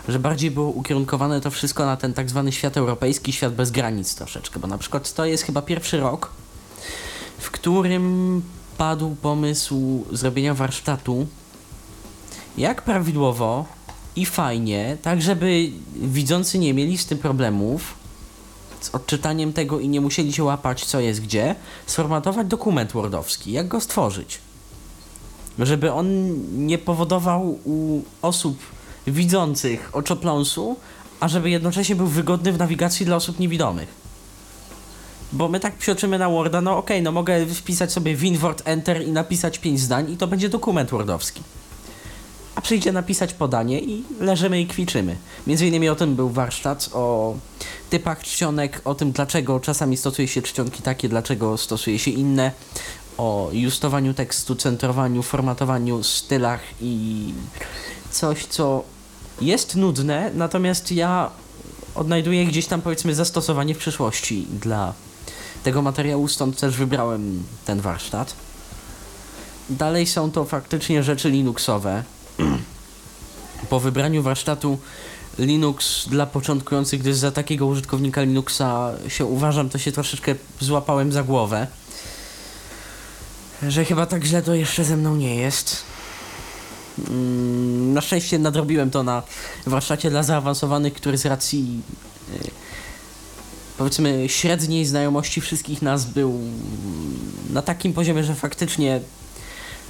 że 0.08 0.20
bardziej 0.20 0.52
było 0.52 0.70
ukierunkowane 0.70 1.42
to 1.42 1.52
wszystko 1.52 1.86
na 1.86 1.98
ten 1.98 2.14
tak 2.14 2.30
zwany 2.30 2.52
świat 2.52 2.78
europejski, 2.78 3.34
świat 3.34 3.54
bez 3.54 3.72
granic 3.72 4.16
troszeczkę, 4.16 4.60
bo 4.60 4.68
na 4.68 4.78
przykład 4.78 5.14
to 5.14 5.26
jest 5.26 5.44
chyba 5.44 5.62
pierwszy 5.62 6.00
rok, 6.00 6.32
w 7.38 7.52
którym 7.52 8.42
padł 8.78 9.16
pomysł 9.16 10.06
zrobienia 10.12 10.54
warsztatu 10.54 11.28
jak 12.58 12.82
prawidłowo 12.82 13.66
i 14.16 14.26
fajnie, 14.26 14.98
tak 15.02 15.22
żeby 15.22 15.70
widzący 15.96 16.60
nie 16.60 16.74
mieli 16.74 16.98
z 16.98 17.06
tym 17.06 17.18
problemów, 17.18 17.94
z 18.82 18.96
odczytaniem 18.96 19.54
tego 19.54 19.80
i 19.80 19.90
nie 19.90 20.02
musieli 20.02 20.34
się 20.34 20.44
łapać, 20.44 20.86
co 20.86 21.00
jest 21.00 21.22
gdzie, 21.22 21.56
sformatować 21.86 22.48
dokument 22.48 22.92
Wordowski, 22.92 23.52
jak 23.52 23.68
go 23.68 23.82
stworzyć. 23.82 24.40
Żeby 25.60 25.92
on 25.92 26.08
nie 26.66 26.78
powodował 26.78 27.60
u 27.66 28.02
osób 28.22 28.58
widzących 29.08 29.90
oczopląsu, 29.94 30.78
a 31.20 31.28
żeby 31.28 31.50
jednocześnie 31.50 31.96
był 31.96 32.08
wygodny 32.08 32.54
w 32.54 32.58
nawigacji 32.58 33.06
dla 33.06 33.16
osób 33.16 33.40
niewidomych. 33.40 34.08
Bo 35.34 35.48
my 35.48 35.60
tak 35.60 35.76
psioczymy 35.76 36.20
na 36.20 36.30
Worda, 36.30 36.62
no 36.62 36.78
okej, 36.78 37.02
no 37.02 37.12
mogę 37.12 37.46
wpisać 37.46 37.92
sobie 37.92 38.16
winword 38.16 38.62
enter 38.66 39.08
i 39.08 39.12
napisać 39.12 39.60
5 39.60 39.80
zdań 39.80 40.12
i 40.12 40.18
to 40.18 40.28
będzie 40.28 40.50
dokument 40.50 40.90
Wordowski. 40.90 41.42
A 42.58 42.62
przyjdzie 42.62 42.92
napisać 42.92 43.34
podanie 43.34 43.80
i 43.82 44.04
leżymy 44.20 44.62
i 44.62 44.68
kwiczymy. 44.68 45.16
Między 45.48 45.68
innymi 45.68 45.90
o 45.90 45.96
tym 45.96 46.16
był 46.16 46.30
warsztat, 46.30 46.90
o 46.94 47.36
typach 47.90 48.24
czcionek, 48.24 48.82
o 48.86 48.96
tym 48.96 49.12
dlaczego 49.12 49.60
czasami 49.60 49.98
stosuje 49.98 50.28
się 50.28 50.42
czcionki 50.42 50.84
takie, 50.84 51.10
dlaczego 51.10 51.58
stosuje 51.58 52.00
się 52.00 52.12
inne, 52.12 52.52
o 53.18 53.50
justowaniu 53.52 54.14
tekstu, 54.14 54.56
centrowaniu, 54.56 55.24
formatowaniu, 55.24 56.04
stylach 56.04 56.62
i 56.82 57.34
coś, 58.12 58.46
co 58.46 58.84
jest 59.42 59.76
nudne, 59.76 60.32
natomiast 60.34 60.92
ja 60.92 61.32
odnajduję 61.96 62.46
gdzieś 62.46 62.66
tam 62.66 62.82
powiedzmy 62.82 63.16
zastosowanie 63.16 63.76
w 63.76 63.78
przyszłości 63.78 64.48
dla 64.62 64.94
tego 65.64 65.82
materiału, 65.82 66.28
stąd 66.28 66.60
też 66.60 66.78
wybrałem 66.78 67.44
ten 67.66 67.82
warsztat. 67.82 68.34
Dalej 69.70 70.08
są 70.08 70.32
to 70.32 70.46
faktycznie 70.46 71.04
rzeczy 71.04 71.30
Linuxowe. 71.30 72.04
Po 73.70 73.80
wybraniu 73.80 74.24
warsztatu 74.24 74.78
Linux 75.40 76.08
dla 76.10 76.26
początkujących, 76.26 77.00
gdyż 77.00 77.16
za 77.16 77.32
takiego 77.32 77.66
użytkownika 77.66 78.22
Linuxa 78.22 78.92
się 79.08 79.26
uważam, 79.26 79.70
to 79.70 79.78
się 79.78 79.92
troszeczkę 79.92 80.36
złapałem 80.60 81.12
za 81.12 81.24
głowę. 81.24 81.68
Że 83.68 83.86
chyba 83.86 84.06
tak 84.06 84.24
źle 84.26 84.42
to 84.42 84.54
jeszcze 84.54 84.84
ze 84.84 84.98
mną 84.98 85.16
nie 85.16 85.36
jest. 85.36 85.84
Mm, 87.10 87.94
Na 87.94 88.02
szczęście 88.02 88.40
nadrobiłem 88.40 88.92
to 88.92 89.04
na 89.04 89.24
warsztacie 89.68 90.10
dla 90.10 90.24
zaawansowanych, 90.24 90.94
który 90.94 91.18
z 91.18 91.26
racji 91.26 91.82
y, 92.34 92.52
powiedzmy 93.78 94.30
średniej 94.30 94.86
znajomości 94.86 95.42
wszystkich 95.42 95.82
nas 95.82 96.06
był 96.06 96.40
na 97.50 97.62
takim 97.62 97.94
poziomie, 97.94 98.24
że 98.24 98.36
faktycznie 98.36 99.00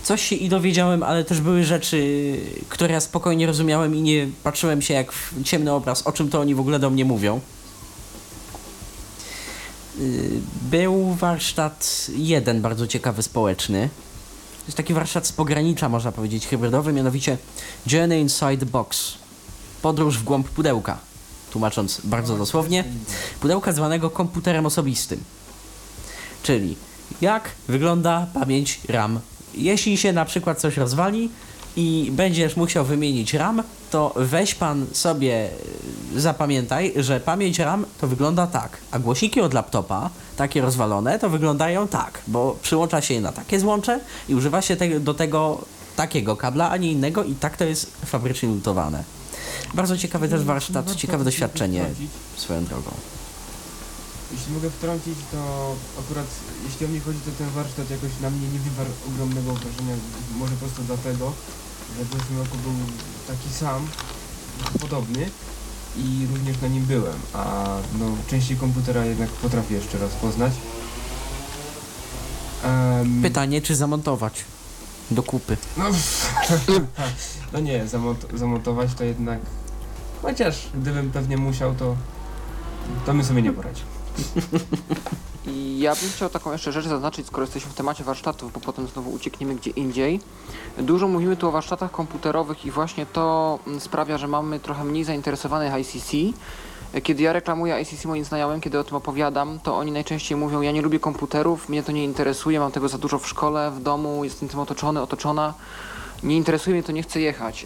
coś 0.07 0.21
się 0.21 0.35
i 0.35 0.49
dowiedziałem, 0.49 1.03
ale 1.03 1.23
też 1.23 1.41
były 1.41 1.63
rzeczy, 1.63 2.33
które 2.69 2.93
ja 2.93 2.99
spokojnie 2.99 3.47
rozumiałem 3.47 3.95
i 3.95 4.01
nie 4.01 4.27
patrzyłem 4.43 4.81
się 4.81 4.93
jak 4.93 5.11
w 5.11 5.43
ciemny 5.43 5.71
obraz, 5.71 6.07
o 6.07 6.11
czym 6.11 6.29
to 6.29 6.39
oni 6.39 6.55
w 6.55 6.59
ogóle 6.59 6.79
do 6.79 6.89
mnie 6.89 7.05
mówią. 7.05 7.39
Y, 9.99 10.29
Był 10.61 11.13
warsztat 11.13 12.07
jeden 12.15 12.61
bardzo 12.61 12.87
ciekawy 12.87 13.23
społeczny. 13.23 13.89
To 14.59 14.65
jest 14.67 14.77
taki 14.77 14.93
warsztat 14.93 15.27
z 15.27 15.31
pogranicza, 15.31 15.89
można 15.89 16.11
powiedzieć, 16.11 16.47
hybrydowy, 16.47 16.93
mianowicie 16.93 17.37
Journey 17.87 18.21
Inside 18.21 18.65
Box. 18.65 19.13
Podróż 19.81 20.17
w 20.17 20.23
głąb 20.23 20.49
pudełka. 20.49 20.97
Tłumacząc 21.51 22.01
bardzo 22.03 22.37
dosłownie, 22.37 22.83
pudełka 23.39 23.71
zwanego 23.71 24.09
komputerem 24.09 24.65
osobistym. 24.65 25.23
Czyli 26.43 26.75
jak 27.21 27.49
wygląda 27.67 28.27
pamięć 28.33 28.79
RAM. 28.87 29.19
Jeśli 29.53 29.97
się 29.97 30.13
na 30.13 30.25
przykład 30.25 30.59
coś 30.59 30.77
rozwali 30.77 31.29
i 31.75 32.09
będziesz 32.11 32.55
musiał 32.55 32.85
wymienić 32.85 33.33
RAM, 33.33 33.63
to 33.91 34.13
weź 34.15 34.55
pan 34.55 34.85
sobie, 34.91 35.49
y, 36.15 36.21
zapamiętaj, 36.21 36.93
że 36.95 37.19
pamięć 37.19 37.59
RAM 37.59 37.85
to 38.01 38.07
wygląda 38.07 38.47
tak, 38.47 38.77
a 38.91 38.99
głośniki 38.99 39.41
od 39.41 39.53
laptopa, 39.53 40.09
takie 40.37 40.61
rozwalone, 40.61 41.19
to 41.19 41.29
wyglądają 41.29 41.87
tak, 41.87 42.21
bo 42.27 42.57
przyłącza 42.61 43.01
się 43.01 43.13
je 43.13 43.21
na 43.21 43.31
takie 43.31 43.59
złącze 43.59 43.99
i 44.29 44.35
używa 44.35 44.61
się 44.61 44.75
te, 44.75 44.99
do 44.99 45.13
tego 45.13 45.61
takiego 45.95 46.35
kabla, 46.35 46.69
a 46.69 46.77
nie 46.77 46.91
innego 46.91 47.23
i 47.23 47.35
tak 47.35 47.57
to 47.57 47.63
jest 47.63 47.91
fabrycznie 48.05 48.49
lutowane. 48.49 49.03
Bardzo 49.73 49.97
ciekawy 49.97 50.29
też 50.29 50.43
warsztat, 50.43 50.95
ciekawe 50.95 51.23
doświadczenie 51.23 51.85
swoją 52.35 52.65
drogą. 52.65 52.91
Jeśli 54.31 54.53
mogę 54.53 54.69
wtrącić, 54.69 55.17
to 55.31 55.39
akurat 55.99 56.25
jeśli 56.65 56.85
o 56.85 56.89
mnie 56.89 56.99
chodzi, 56.99 57.19
to 57.25 57.31
ten 57.37 57.49
warsztat 57.49 57.89
jakoś 57.89 58.11
na 58.21 58.29
mnie 58.29 58.47
nie 58.53 58.59
wywarł 58.59 58.89
ogromnego 59.07 59.53
wrażenia. 59.53 59.95
Może 60.35 60.53
po 60.53 60.59
prostu 60.59 60.81
dlatego, 60.83 61.33
że 61.97 62.05
w 62.05 62.13
zeszłym 62.13 62.39
roku 62.39 62.57
był 62.57 62.73
taki 63.27 63.49
sam, 63.53 63.87
podobny 64.81 65.29
i 65.97 66.27
również 66.33 66.61
na 66.61 66.67
nim 66.67 66.85
byłem, 66.85 67.19
a 67.33 67.65
no 67.99 68.05
części 68.29 68.55
komputera 68.55 69.05
jednak 69.05 69.29
potrafię 69.29 69.75
jeszcze 69.75 69.97
raz 69.97 70.11
poznać. 70.11 70.53
Em, 72.63 73.21
Pytanie, 73.21 73.61
czy 73.61 73.75
zamontować? 73.75 74.45
do 75.11 75.23
kupy. 75.23 75.57
No, 75.77 75.83
no 77.53 77.59
nie, 77.59 77.85
zamont- 77.85 78.37
zamontować 78.37 78.93
to 78.93 79.03
jednak. 79.03 79.39
Chociaż 80.21 80.67
gdybym 80.73 81.11
pewnie 81.11 81.37
musiał, 81.37 81.75
to. 81.75 81.95
To 83.05 83.13
bym 83.13 83.23
sobie 83.23 83.41
nie 83.41 83.51
poradził. 83.53 83.85
Ja 85.77 85.95
bym 85.95 86.09
chciał 86.09 86.29
taką 86.29 86.51
jeszcze 86.51 86.71
rzecz 86.71 86.85
zaznaczyć, 86.85 87.27
skoro 87.27 87.43
jesteśmy 87.43 87.71
w 87.71 87.75
temacie 87.75 88.03
warsztatów, 88.03 88.53
bo 88.53 88.59
potem 88.59 88.87
znowu 88.87 89.11
uciekniemy 89.11 89.55
gdzie 89.55 89.71
indziej. 89.71 90.19
Dużo 90.77 91.07
mówimy 91.07 91.37
tu 91.37 91.47
o 91.47 91.51
warsztatach 91.51 91.91
komputerowych 91.91 92.65
i 92.65 92.71
właśnie 92.71 93.05
to 93.05 93.59
mm, 93.67 93.79
sprawia, 93.79 94.17
że 94.17 94.27
mamy 94.27 94.59
trochę 94.59 94.83
mniej 94.83 95.03
zainteresowanych 95.03 95.73
ICC. 95.81 96.37
Kiedy 97.03 97.23
ja 97.23 97.33
reklamuję 97.33 97.81
ICC 97.81 98.05
moim 98.05 98.25
znajomym, 98.25 98.61
kiedy 98.61 98.79
o 98.79 98.83
tym 98.83 98.97
opowiadam, 98.97 99.59
to 99.59 99.77
oni 99.77 99.91
najczęściej 99.91 100.37
mówią, 100.37 100.61
ja 100.61 100.71
nie 100.71 100.81
lubię 100.81 100.99
komputerów, 100.99 101.69
mnie 101.69 101.83
to 101.83 101.91
nie 101.91 102.03
interesuje, 102.03 102.59
mam 102.59 102.71
tego 102.71 102.89
za 102.89 102.97
dużo 102.97 103.19
w 103.19 103.27
szkole, 103.27 103.71
w 103.71 103.81
domu, 103.81 104.23
jestem 104.23 104.49
tym 104.49 104.59
otoczony, 104.59 105.01
otoczona. 105.01 105.53
Nie 106.23 106.37
interesuje 106.37 106.73
mnie 106.73 106.83
to, 106.83 106.91
nie 106.91 107.03
chcę 107.03 107.19
jechać. 107.19 107.65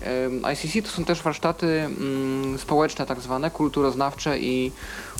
ICC 0.53 0.87
to 0.87 0.95
są 0.95 1.05
też 1.05 1.21
warsztaty 1.21 1.67
mm, 1.67 2.57
społeczne 2.59 3.05
tak 3.05 3.19
zwane, 3.19 3.51
kulturoznawcze 3.51 4.39
i 4.39 4.71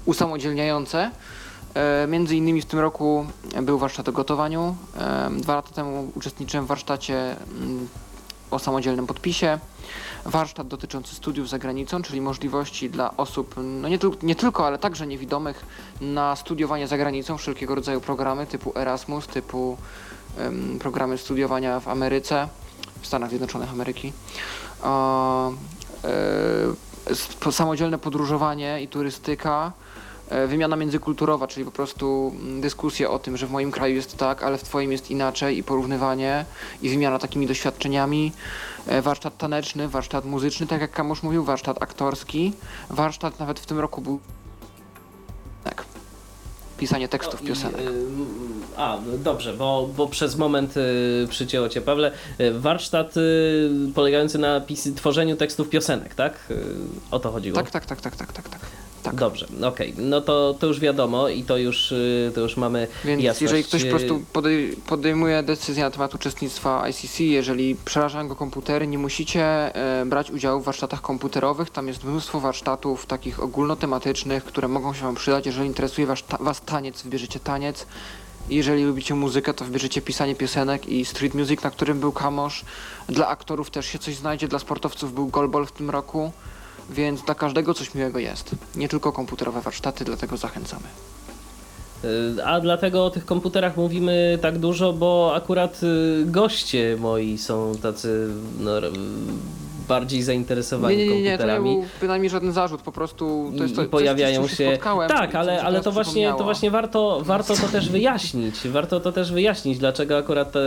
usamodzielniające. 0.05 1.11
E, 1.73 2.07
Między 2.07 2.35
innymi 2.35 2.61
w 2.61 2.65
tym 2.65 2.79
roku 2.79 3.25
był 3.61 3.77
warsztat 3.77 4.09
o 4.09 4.11
gotowaniu. 4.11 4.75
Dwa 5.37 5.55
lata 5.55 5.69
temu 5.69 6.11
uczestniczyłem 6.15 6.65
w 6.65 6.67
warsztacie 6.67 7.35
mm, 7.61 7.87
o 8.51 8.59
samodzielnym 8.59 9.07
podpisie. 9.07 9.59
Warsztat 10.25 10.67
dotyczący 10.67 11.15
studiów 11.15 11.49
za 11.49 11.59
granicą, 11.59 12.01
czyli 12.01 12.21
możliwości 12.21 12.89
dla 12.89 13.17
osób, 13.17 13.55
no 13.57 13.87
nie, 13.87 13.99
nie 14.23 14.35
tylko, 14.35 14.67
ale 14.67 14.77
także 14.77 15.07
niewidomych, 15.07 15.65
na 16.01 16.35
studiowanie 16.35 16.87
za 16.87 16.97
granicą, 16.97 17.37
wszelkiego 17.37 17.75
rodzaju 17.75 18.01
programy 18.01 18.45
typu 18.45 18.73
Erasmus, 18.75 19.27
typu 19.27 19.77
em, 20.37 20.79
programy 20.79 21.17
studiowania 21.17 21.79
w 21.79 21.87
Ameryce, 21.87 22.47
w 23.01 23.07
Stanach 23.07 23.29
Zjednoczonych 23.29 23.71
Ameryki. 23.71 24.13
E, 26.03 27.51
samodzielne 27.51 27.97
podróżowanie 27.97 28.81
i 28.81 28.87
turystyka, 28.87 29.71
e, 30.29 30.47
wymiana 30.47 30.75
międzykulturowa, 30.75 31.47
czyli 31.47 31.65
po 31.65 31.71
prostu 31.71 32.35
mm, 32.41 32.61
dyskusja 32.61 33.09
o 33.09 33.19
tym, 33.19 33.37
że 33.37 33.47
w 33.47 33.51
moim 33.51 33.71
kraju 33.71 33.95
jest 33.95 34.17
tak, 34.17 34.43
ale 34.43 34.57
w 34.57 34.63
twoim 34.63 34.91
jest 34.91 35.11
inaczej 35.11 35.57
i 35.57 35.63
porównywanie 35.63 36.45
i 36.81 36.89
wymiana 36.89 37.19
takimi 37.19 37.47
doświadczeniami. 37.47 38.31
E, 38.87 39.01
Warsztat 39.01 39.37
taneczny, 39.37 39.87
warsztat 39.87 40.25
muzyczny, 40.25 40.67
tak 40.67 40.81
jak 40.81 40.91
Kamusz 40.91 41.23
mówił, 41.23 41.43
warsztat 41.43 41.83
aktorski, 41.83 42.53
warsztat 42.89 43.39
nawet 43.39 43.59
w 43.59 43.65
tym 43.65 43.79
roku 43.79 44.01
był 44.01 44.19
pisanie 46.81 47.07
tekstów 47.07 47.41
No 47.41 47.45
i, 47.45 47.47
piosenek. 47.49 47.81
y, 47.81 47.83
A, 48.77 48.97
dobrze, 49.23 49.53
bo, 49.53 49.89
bo 49.97 50.07
przez 50.07 50.35
moment 50.35 50.77
y, 50.77 51.27
przycięło 51.29 51.69
cię, 51.69 51.81
Pawle. 51.81 52.11
Y, 52.39 52.59
Warsztat 52.59 53.17
y, 53.17 53.69
polegający 53.95 54.37
na 54.37 54.61
pis- 54.61 54.95
tworzeniu 54.95 55.35
tekstów 55.35 55.69
piosenek, 55.69 56.15
tak? 56.15 56.33
Y, 56.51 56.63
O 57.11 57.19
to 57.19 57.31
chodziło. 57.31 57.55
Tak, 57.55 57.71
tak, 57.71 57.85
tak, 57.85 58.01
tak, 58.01 58.15
tak, 58.15 58.33
tak, 58.33 58.49
tak. 58.49 58.59
Tak. 59.03 59.15
Dobrze, 59.15 59.47
okej. 59.63 59.93
No 59.97 60.21
to, 60.21 60.55
to 60.59 60.67
już 60.67 60.79
wiadomo 60.79 61.29
i 61.29 61.43
to 61.43 61.57
już, 61.57 61.91
y, 61.91 62.31
to 62.35 62.41
już 62.41 62.57
mamy 62.57 62.87
Więc 63.05 63.23
jasność. 63.23 63.41
jeżeli 63.41 63.63
ktoś 63.63 63.81
po 63.81 63.87
Y, 63.87 63.89
prostu 63.89 64.21
podej 64.33 64.75
podejmuje 64.87 65.43
decyzję 65.43 65.83
na 65.83 65.91
temat 65.91 66.15
uczestnictwa 66.15 66.89
ICC, 66.89 67.19
jeżeli 67.19 67.75
przerażają 67.85 68.27
go 68.27 68.35
komputery, 68.35 68.87
nie 68.87 68.97
musicie 68.97 69.43
e, 69.75 70.05
brać 70.05 70.31
udziału 70.31 70.61
w 70.61 70.65
warsztatach 70.65 71.01
komputerowych. 71.01 71.69
Tam 71.69 71.87
jest 71.87 72.03
mnóstwo 72.03 72.39
warsztatów 72.39 73.05
takich 73.05 73.43
ogólnotematycznych, 73.43 74.43
które 74.43 74.67
mogą 74.67 74.93
się 74.93 75.01
Wam 75.03 75.15
przydać. 75.15 75.45
Jeżeli 75.45 75.67
interesuje 75.67 76.07
was, 76.07 76.23
was 76.39 76.61
taniec, 76.61 77.01
wybierzecie 77.01 77.39
taniec. 77.39 77.85
Jeżeli 78.49 78.83
lubicie 78.83 79.15
muzykę, 79.15 79.53
to 79.53 79.65
wybierzecie 79.65 80.01
pisanie 80.01 80.35
piosenek 80.35 80.89
i 80.89 81.05
street 81.05 81.33
music, 81.33 81.63
na 81.63 81.71
którym 81.71 81.99
był 81.99 82.11
Kamosz. 82.11 82.65
Dla 83.09 83.27
aktorów 83.27 83.69
też 83.69 83.85
się 83.85 83.99
coś 83.99 84.15
znajdzie, 84.15 84.47
dla 84.47 84.59
sportowców 84.59 85.13
był 85.13 85.27
golbol 85.27 85.65
w 85.65 85.71
tym 85.71 85.89
roku. 85.89 86.31
Więc 86.89 87.21
dla 87.21 87.35
każdego 87.35 87.73
coś 87.73 87.95
miłego 87.95 88.19
jest. 88.19 88.51
Nie 88.75 88.89
tylko 88.89 89.11
komputerowe 89.11 89.61
warsztaty, 89.61 90.05
dlatego 90.05 90.37
zachęcamy. 90.37 90.87
Y, 92.03 92.45
A 92.45 92.59
dlatego 92.59 93.05
o 93.05 93.09
tych 93.09 93.25
komputerach 93.25 93.77
mówimy 93.77 94.39
tak 94.41 94.57
dużo, 94.57 94.93
bo 94.93 95.31
akurat 95.35 95.83
y, 95.83 96.25
goście 96.25 96.97
moi 96.99 97.37
są 97.37 97.71
tacy 97.81 98.27
no, 98.59 98.71
bardziej 99.87 100.23
zainteresowani 100.23 100.97
Nie, 100.97 101.07
nie, 101.07 101.15
nie, 101.15 101.21
nie, 101.21 101.37
to 101.37 101.43
nie 101.43 101.49
komputerami. 101.49 101.75
był 101.75 101.85
bynajmniej 102.01 102.29
żaden 102.29 102.51
zarzut, 102.51 102.81
po 102.81 102.91
prostu 102.91 103.51
to 103.57 103.63
jest 103.63 103.75
to, 103.75 103.83
I 103.83 103.85
pojawiają 103.87 104.41
coś, 104.41 104.57
się. 104.57 104.77
tak, 105.07 105.35
ale, 105.35 105.61
ale 105.63 105.81
to 105.81 105.91
właśnie, 105.91 106.33
to 106.37 106.43
właśnie 106.43 106.71
warto, 106.71 107.21
warto 107.25 107.55
to 107.55 107.67
też 107.67 107.89
wyjaśnić. 107.89 108.55
Warto 108.67 108.99
to 108.99 109.11
też 109.11 109.31
wyjaśnić, 109.31 109.77
dlaczego 109.77 110.17
akurat 110.17 110.55
e, 110.55 110.59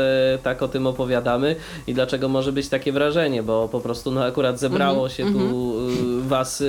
tak 0.43 0.63
o 0.63 0.69
tym 0.69 0.87
opowiadamy 0.87 1.57
i 1.87 1.95
dlaczego 1.95 2.29
może 2.29 2.53
być 2.53 2.69
takie 2.69 2.93
wrażenie, 2.93 3.43
bo 3.43 3.69
po 3.69 3.81
prostu 3.81 4.11
no 4.11 4.25
akurat 4.25 4.59
zebrało 4.61 5.09
Mhm, 5.09 5.11
się 5.11 5.39
tu 5.39 5.75
e, 5.79 6.29
was 6.29 6.61
e, 6.61 6.65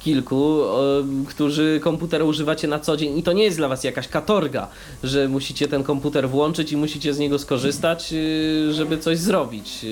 kilku, 0.00 0.62
e, 0.62 1.24
którzy 1.28 1.80
komputer 1.82 2.22
używacie 2.22 2.68
na 2.68 2.78
co 2.78 2.96
dzień 2.96 3.18
i 3.18 3.22
to 3.22 3.32
nie 3.32 3.44
jest 3.44 3.56
dla 3.56 3.68
was 3.68 3.84
jakaś 3.84 4.08
katorga, 4.08 4.68
że 5.04 5.28
musicie 5.28 5.68
ten 5.68 5.84
komputer 5.84 6.28
włączyć 6.28 6.72
i 6.72 6.76
musicie 6.76 7.14
z 7.14 7.18
niego 7.18 7.38
skorzystać, 7.38 8.12
e, 8.12 8.72
żeby 8.72 8.98
coś 8.98 9.18
zrobić. 9.18 9.86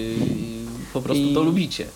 E, 0.97 1.01
Po 1.01 1.05
prostu 1.05 1.25
I- 1.25 1.35
to 1.35 1.43
lubicie. 1.43 1.87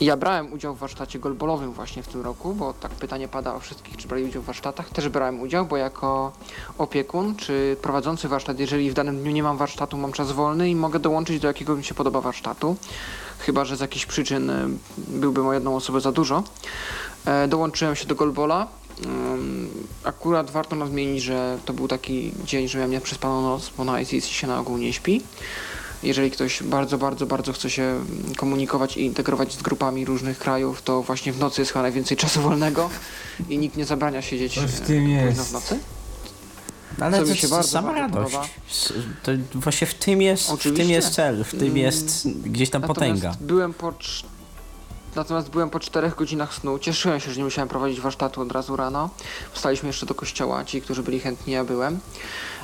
Ja 0.00 0.16
brałem 0.16 0.52
udział 0.52 0.74
w 0.74 0.78
warsztacie 0.78 1.18
golbolowym 1.18 1.72
właśnie 1.72 2.02
w 2.02 2.08
tym 2.08 2.20
roku, 2.22 2.54
bo 2.54 2.72
tak 2.72 2.90
pytanie 2.92 3.28
pada 3.28 3.54
o 3.54 3.60
wszystkich, 3.60 3.96
czy 3.96 4.08
brali 4.08 4.24
udział 4.24 4.42
w 4.42 4.44
warsztatach. 4.46 4.90
Też 4.90 5.08
brałem 5.08 5.40
udział, 5.40 5.66
bo 5.66 5.76
jako 5.76 6.32
opiekun 6.78 7.36
czy 7.36 7.76
prowadzący 7.82 8.28
warsztat, 8.28 8.58
jeżeli 8.60 8.90
w 8.90 8.94
danym 8.94 9.22
dniu 9.22 9.32
nie 9.32 9.42
mam 9.42 9.56
warsztatu, 9.56 9.96
mam 9.98 10.12
czas 10.12 10.32
wolny 10.32 10.70
i 10.70 10.74
mogę 10.74 10.98
dołączyć 10.98 11.40
do 11.40 11.48
jakiego 11.48 11.76
mi 11.76 11.84
się 11.84 11.94
podoba 11.94 12.20
warsztatu. 12.20 12.76
Chyba, 13.38 13.64
że 13.64 13.76
z 13.76 13.80
jakichś 13.80 14.06
przyczyn 14.06 14.50
y, 14.50 14.68
byłbym 15.08 15.46
o 15.46 15.52
jedną 15.52 15.76
osobę 15.76 16.00
za 16.00 16.12
dużo. 16.12 16.42
E, 17.24 17.48
dołączyłem 17.48 17.96
się 17.96 18.06
do 18.06 18.14
golbola. 18.14 18.66
Ym, 19.04 19.70
Akurat 20.04 20.50
warto 20.50 20.76
nadmienić, 20.76 21.22
że 21.22 21.58
to 21.64 21.72
był 21.72 21.88
taki 21.88 22.32
dzień, 22.44 22.68
że 22.68 22.78
miałem 22.78 22.90
nieprzespaną 22.90 23.42
noc, 23.42 23.70
bo 23.78 23.84
na 23.84 24.00
ICC 24.00 24.26
się 24.26 24.46
na 24.46 24.60
ogół 24.60 24.76
nie 24.78 24.92
śpi. 24.92 25.22
Jeżeli 26.06 26.30
ktoś 26.30 26.62
bardzo, 26.62 26.98
bardzo, 26.98 27.26
bardzo 27.26 27.52
chce 27.52 27.70
się 27.70 28.04
komunikować 28.36 28.96
i 28.96 29.04
integrować 29.04 29.52
z 29.52 29.62
grupami 29.62 30.04
różnych 30.04 30.38
krajów, 30.38 30.82
to 30.82 31.02
właśnie 31.02 31.32
w 31.32 31.38
nocy 31.38 31.60
jest 31.60 31.72
chyba 31.72 31.82
najwięcej 31.82 32.16
czasu 32.16 32.42
wolnego 32.42 32.90
i 33.48 33.58
nikt 33.58 33.76
nie 33.76 33.84
zabrania 33.84 34.22
siedzieć 34.22 34.58
w 34.58 34.82
e, 34.82 34.86
tym 34.86 35.08
jest. 35.08 35.40
w 35.40 35.52
nocy. 35.52 35.78
Ale 37.00 37.18
Co 37.18 37.24
to 37.24 37.34
się 37.34 37.40
jest 37.40 37.50
bardzo, 37.50 37.68
sama 37.68 37.92
bardzo 37.94 38.18
radość. 38.20 38.38
To 39.22 39.32
właśnie 39.54 39.86
w 39.86 39.94
tym 39.94 40.22
jest, 40.22 40.50
w 40.50 40.76
tym 40.76 40.90
jest 40.90 41.10
cel, 41.10 41.44
w 41.44 41.50
tym 41.50 41.62
Mm, 41.62 41.76
jest 41.76 42.28
gdzieś 42.28 42.70
tam 42.70 42.82
potęga. 42.82 43.14
Natomiast 43.14 43.42
byłem 43.42 43.74
po 43.74 43.92
cz- 43.92 44.24
Natomiast 45.16 45.50
byłem 45.50 45.70
po 45.70 45.80
czterech 45.80 46.14
godzinach 46.14 46.54
snu. 46.54 46.78
Cieszyłem 46.78 47.20
się, 47.20 47.30
że 47.30 47.38
nie 47.38 47.44
musiałem 47.44 47.68
prowadzić 47.68 48.00
warsztatu 48.00 48.40
od 48.40 48.52
razu 48.52 48.76
rano. 48.76 49.10
Wstaliśmy 49.52 49.86
jeszcze 49.86 50.06
do 50.06 50.14
kościoła, 50.14 50.64
ci, 50.64 50.82
którzy 50.82 51.02
byli 51.02 51.20
chętni, 51.20 51.52
ja 51.52 51.64
byłem. 51.64 51.98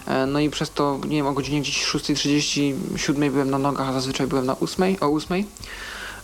E, 0.06 0.26
No 0.26 0.40
i 0.40 0.50
przez 0.50 0.70
to, 0.70 1.00
nie 1.08 1.16
wiem, 1.16 1.26
o 1.26 1.32
godzinie 1.32 1.60
gdzieś 1.60 1.86
6.30, 1.86 2.74
7 2.96 3.32
byłem 3.32 3.50
na 3.50 3.58
nogach, 3.58 3.88
a 3.88 3.92
zazwyczaj 3.92 4.26
byłem 4.26 4.46
na 4.46 4.58
8, 4.60 4.96
o 5.00 5.06
8. 5.06 5.44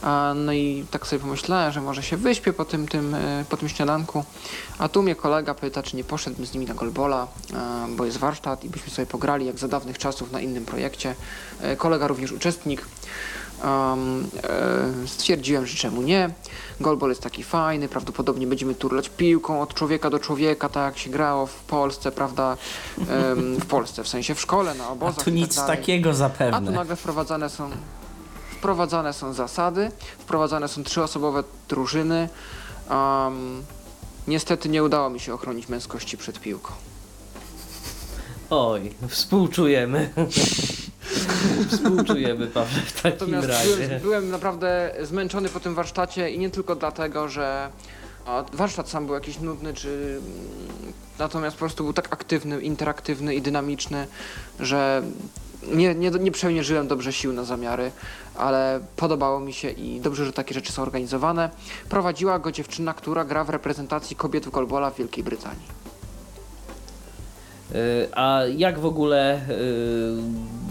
A, 0.03 0.33
No 0.37 0.53
i 0.53 0.85
tak 0.91 1.07
sobie 1.07 1.21
pomyślałem, 1.21 1.73
że 1.73 1.81
może 1.81 2.03
się 2.03 2.17
wyśpię 2.17 2.53
po 2.53 2.65
tym, 2.65 2.89
tym, 2.89 3.15
e, 3.15 3.45
po 3.49 3.57
tym 3.57 3.69
śniadanku. 3.69 4.25
A 4.79 4.89
tu 4.89 5.03
mnie 5.03 5.15
kolega 5.15 5.55
pyta, 5.55 5.83
czy 5.83 5.97
nie 5.97 6.05
poszedłbym 6.05 6.47
z 6.47 6.53
nimi 6.53 6.67
na 6.67 6.75
golbola, 6.75 7.27
e, 7.55 7.87
bo 7.97 8.05
jest 8.05 8.19
warsztat 8.19 8.65
i 8.65 8.69
byśmy 8.69 8.91
sobie 8.91 9.07
pograli 9.07 9.47
jak 9.47 9.59
za 9.59 9.69
dawnych 9.69 9.99
czasów 9.99 10.33
na 10.33 10.41
innym 10.41 10.65
projekcie. 10.65 11.15
E, 11.61 11.77
Kolega 11.77 12.07
również 12.07 12.33
uczestnik. 12.33 12.83
Um, 13.65 14.29
e, 14.45 15.09
stwierdziłem, 15.09 15.67
że 15.67 15.77
czemu 15.77 16.03
nie. 16.03 16.31
Golbol 16.81 17.09
jest 17.09 17.23
taki 17.23 17.45
fajny, 17.45 17.89
prawdopodobnie 17.89 18.47
będziemy 18.47 18.75
turlać 18.75 19.09
piłką 19.09 19.61
od 19.63 19.75
człowieka 19.75 20.11
do 20.11 20.19
człowieka, 20.19 20.69
tak 20.69 20.85
jak 20.85 20.99
się 20.99 21.11
grało 21.11 21.47
w 21.47 21.55
Polsce, 21.55 22.13
prawda? 22.13 22.57
W 23.61 23.67
Polsce, 23.67 24.05
w 24.05 24.09
sensie 24.09 24.35
w 24.35 24.41
szkole, 24.41 24.75
na 24.75 24.85
A 24.85 24.89
obozach 24.89 25.25
tu 25.25 25.31
i 25.31 25.33
tak 25.33 25.35
nic 25.35 25.57
takiego 25.57 26.11
A 26.11 26.13
tu 26.13 26.19
zapewne. 26.19 26.71
nagle 26.71 26.97
wprowadzane 26.97 27.51
są 27.51 27.71
wprowadzane 28.59 29.13
są 29.13 29.33
zasady, 29.33 29.91
wprowadzane 30.19 30.69
są 30.69 30.83
trzyosobowe 30.83 31.45
drużyny. 31.69 32.29
Um, 32.91 33.63
niestety 34.29 34.69
nie 34.69 34.85
udało 34.85 35.11
mi 35.11 35.21
się 35.21 35.35
ochronić 35.35 35.69
męskości 35.69 36.17
przed 36.17 36.41
piłką. 36.41 36.73
Oj, 38.51 38.95
współczujemy. 39.09 40.11
współczujemy, 41.71 42.47
Paweł, 42.47 42.81
w 42.87 43.03
takim 43.03 43.11
Natomiast 43.11 43.49
razie. 43.49 43.77
byłem, 43.77 44.01
byłem 44.01 44.31
naprawdę 44.31 44.95
zmęczony 45.03 45.49
po 45.49 45.61
tym 45.61 45.75
warsztacie 45.75 46.31
i 46.31 46.39
nie 46.39 46.51
tylko 46.51 46.77
dlatego, 46.77 47.29
że 47.29 47.69
a, 48.27 48.45
warsztat 48.53 48.89
sam 48.89 49.07
był 49.07 49.15
jakiś 49.15 49.41
nudny, 49.41 49.75
czy 49.75 50.21
natomiast 51.19 51.57
po 51.57 51.61
prostu 51.61 51.85
był 51.85 51.93
tak 51.93 52.13
aktywny, 52.13 52.61
interaktywny 52.61 53.35
i 53.35 53.43
dynamiczny, 53.43 54.07
że 54.61 55.03
nie, 55.67 55.95
nie, 55.95 56.11
nie 56.11 56.31
przemierzyłem 56.31 56.89
dobrze 56.89 57.13
sił 57.13 57.33
na 57.33 57.45
zamiary, 57.45 57.91
ale 58.35 58.81
podobało 58.97 59.41
mi 59.41 59.53
się 59.53 59.71
i 59.71 60.01
dobrze, 60.01 60.25
że 60.25 60.33
takie 60.33 60.55
rzeczy 60.55 60.73
są 60.73 60.83
organizowane. 60.83 61.51
Prowadziła 61.89 62.39
go 62.39 62.53
dziewczyna, 62.53 62.95
która 62.95 63.25
gra 63.25 63.45
w 63.45 63.51
reprezentacji 63.51 64.17
kobiet 64.17 64.47
w 64.47 64.51
golbola 64.51 64.91
w 64.91 64.97
Wielkiej 64.97 65.25
Brytanii. 65.25 65.67
Y, 67.75 68.09
A 68.15 68.41
jak 68.57 68.79
w 68.79 68.87
ogóle 68.87 69.41
y, 69.51 70.68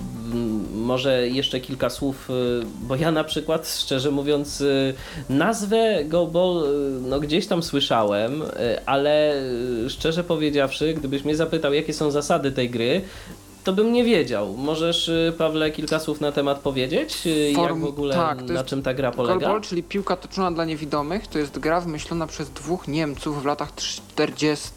może 0.76 1.28
jeszcze 1.30 1.60
kilka 1.60 1.90
słów, 1.90 2.30
y, 2.30 2.66
bo 2.82 2.96
ja 2.96 3.12
na 3.12 3.24
przykład, 3.24 3.70
szczerze 3.70 4.12
mówiąc, 4.12 4.62
y, 4.62 4.94
nazwę 5.30 6.04
Go 6.06 6.26
Ball 6.26 6.64
y, 6.66 7.02
no, 7.02 7.20
gdzieś 7.20 7.48
tam 7.48 7.64
słyszałem, 7.64 8.44
ale 8.86 9.42
szczerze 9.90 10.24
powiedziawszy, 10.24 10.94
gdybyś 10.94 11.24
mnie 11.26 11.36
zapytał, 11.36 11.74
jakie 11.74 11.94
są 11.94 12.12
zasady 12.12 12.52
tej 12.52 12.70
gry, 12.70 13.02
to 13.64 13.74
bym 13.74 13.94
nie 13.94 14.04
wiedział. 14.04 14.54
Możesz, 14.58 15.12
Pawle, 15.38 15.72
kilka 15.72 16.00
słów 16.00 16.22
na 16.22 16.32
temat 16.32 16.60
powiedzieć? 16.60 17.28
Y, 17.28 17.52
Jak 17.52 17.72
Form- 17.72 17.82
w 17.82 17.86
ogóle, 17.86 18.16
tak, 18.16 18.42
na 18.42 18.64
czym 18.64 18.82
ta 18.84 18.94
gra 18.94 19.12
polega? 19.12 19.40
Goalball, 19.40 19.62
czyli 19.62 19.84
piłka 19.84 20.16
toczona 20.16 20.52
dla 20.52 20.66
niewidomych, 20.66 21.28
to 21.28 21.40
jest 21.40 21.60
gra 21.60 21.82
wymyślona 21.82 22.28
przez 22.28 22.50
dwóch 22.50 22.88
Niemców 22.88 23.42
w 23.42 23.46
latach 23.46 23.76
40. 23.76 24.70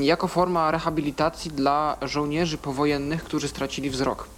jako 0.00 0.28
forma 0.28 0.70
rehabilitacji 0.70 1.50
dla 1.50 1.96
żołnierzy 2.02 2.58
powojennych, 2.58 3.24
którzy 3.24 3.48
stracili 3.48 3.90
wzrok. 3.90 4.28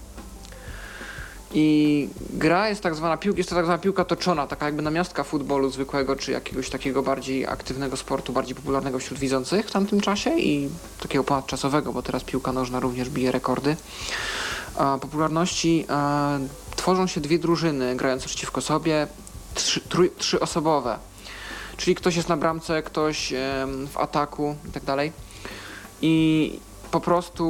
I 1.55 2.09
gra 2.31 2.69
jest 2.69 2.83
tak 2.83 2.95
zwana 2.95 3.17
piłka, 3.17 3.39
jest 3.39 3.51
to 3.51 3.57
tak 3.57 3.65
zwana 3.65 3.79
piłka 3.79 4.05
toczona, 4.05 4.47
taka 4.47 4.67
jakby 4.67 4.83
namiastka 4.83 5.25
futbolu 5.25 5.71
zwykłego, 5.71 6.17
czy 6.17 6.33
jakiegoś 6.33 6.71
takiego 6.71 7.03
bardziej 7.03 7.47
aktywnego 7.47 7.97
sportu, 7.97 8.33
bardziej 8.33 8.55
popularnego 8.55 8.99
wśród 8.99 9.19
widzących 9.19 9.67
w 9.69 9.71
tamtym 9.71 10.01
czasie 10.01 10.39
i 10.39 10.69
takiego 11.03 11.25
ponadczasowego, 11.25 11.93
bo 11.93 12.03
teraz 12.03 12.25
piłka 12.25 12.53
nożna 12.53 12.81
również 12.81 13.11
bije 13.11 13.33
rekordy 13.33 13.77
a, 14.77 14.99
popularności. 14.99 15.87
A, 15.89 16.39
tworzą 16.77 17.07
się 17.07 17.21
dwie 17.21 17.39
drużyny 17.39 17.97
grające 17.97 18.27
przeciwko 18.27 18.61
sobie, 18.61 19.07
trzy, 19.55 19.81
trój, 19.81 20.11
trzyosobowe. 20.19 20.99
Czyli 21.81 21.95
ktoś 21.95 22.17
jest 22.17 22.29
na 22.29 22.37
bramce, 22.37 22.83
ktoś 22.83 23.33
w 23.91 23.99
ataku 23.99 24.57
i 24.69 24.73
tak 24.73 24.85
dalej. 24.85 25.13
I 26.03 26.59
po 26.91 27.01
prostu 27.01 27.47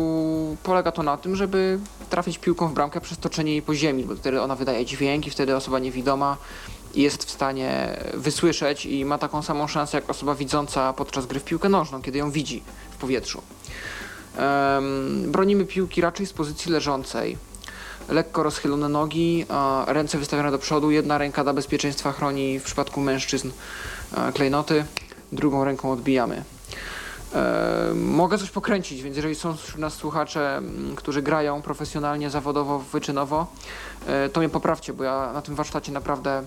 polega 0.62 0.92
to 0.92 1.02
na 1.02 1.16
tym, 1.16 1.36
żeby 1.36 1.78
trafić 2.10 2.38
piłką 2.38 2.68
w 2.68 2.72
bramkę 2.72 3.00
przez 3.00 3.18
toczenie 3.18 3.52
jej 3.52 3.62
po 3.62 3.74
ziemi, 3.74 4.04
bo 4.04 4.16
wtedy 4.16 4.42
ona 4.42 4.56
wydaje 4.56 4.86
dźwięk 4.86 5.26
i 5.26 5.30
wtedy 5.30 5.56
osoba 5.56 5.78
niewidoma 5.78 6.36
jest 6.94 7.24
w 7.24 7.30
stanie 7.30 7.98
wysłyszeć 8.14 8.86
i 8.86 9.04
ma 9.04 9.18
taką 9.18 9.42
samą 9.42 9.66
szansę 9.66 9.96
jak 9.96 10.10
osoba 10.10 10.34
widząca 10.34 10.92
podczas 10.92 11.26
gry 11.26 11.40
w 11.40 11.44
piłkę 11.44 11.68
nożną, 11.68 12.02
kiedy 12.02 12.18
ją 12.18 12.30
widzi 12.30 12.62
w 12.90 12.96
powietrzu. 12.96 13.42
Em, 14.36 15.32
bronimy 15.32 15.64
piłki 15.64 16.00
raczej 16.00 16.26
z 16.26 16.32
pozycji 16.32 16.72
leżącej. 16.72 17.36
Lekko 18.08 18.42
rozchylone 18.42 18.88
nogi, 18.88 19.46
ręce 19.86 20.18
wystawione 20.18 20.50
do 20.50 20.58
przodu. 20.58 20.90
Jedna 20.90 21.18
ręka 21.18 21.44
dla 21.44 21.52
bezpieczeństwa 21.52 22.12
chroni 22.12 22.58
w 22.58 22.62
przypadku 22.62 23.00
mężczyzn 23.00 23.50
e, 24.16 24.32
klejnoty, 24.32 24.84
drugą 25.32 25.64
ręką 25.64 25.92
odbijamy. 25.92 26.44
E, 27.34 27.94
mogę 27.94 28.38
coś 28.38 28.50
pokręcić, 28.50 29.02
więc 29.02 29.16
jeżeli 29.16 29.34
są 29.34 29.56
wśród 29.56 29.78
nas 29.78 29.94
słuchacze, 29.94 30.62
którzy 30.96 31.22
grają 31.22 31.62
profesjonalnie, 31.62 32.30
zawodowo, 32.30 32.78
wyczynowo, 32.78 33.46
e, 34.06 34.28
to 34.28 34.40
mnie 34.40 34.48
poprawcie, 34.48 34.92
bo 34.92 35.04
ja 35.04 35.30
na 35.32 35.42
tym 35.42 35.54
warsztacie 35.54 35.92
naprawdę 35.92 36.42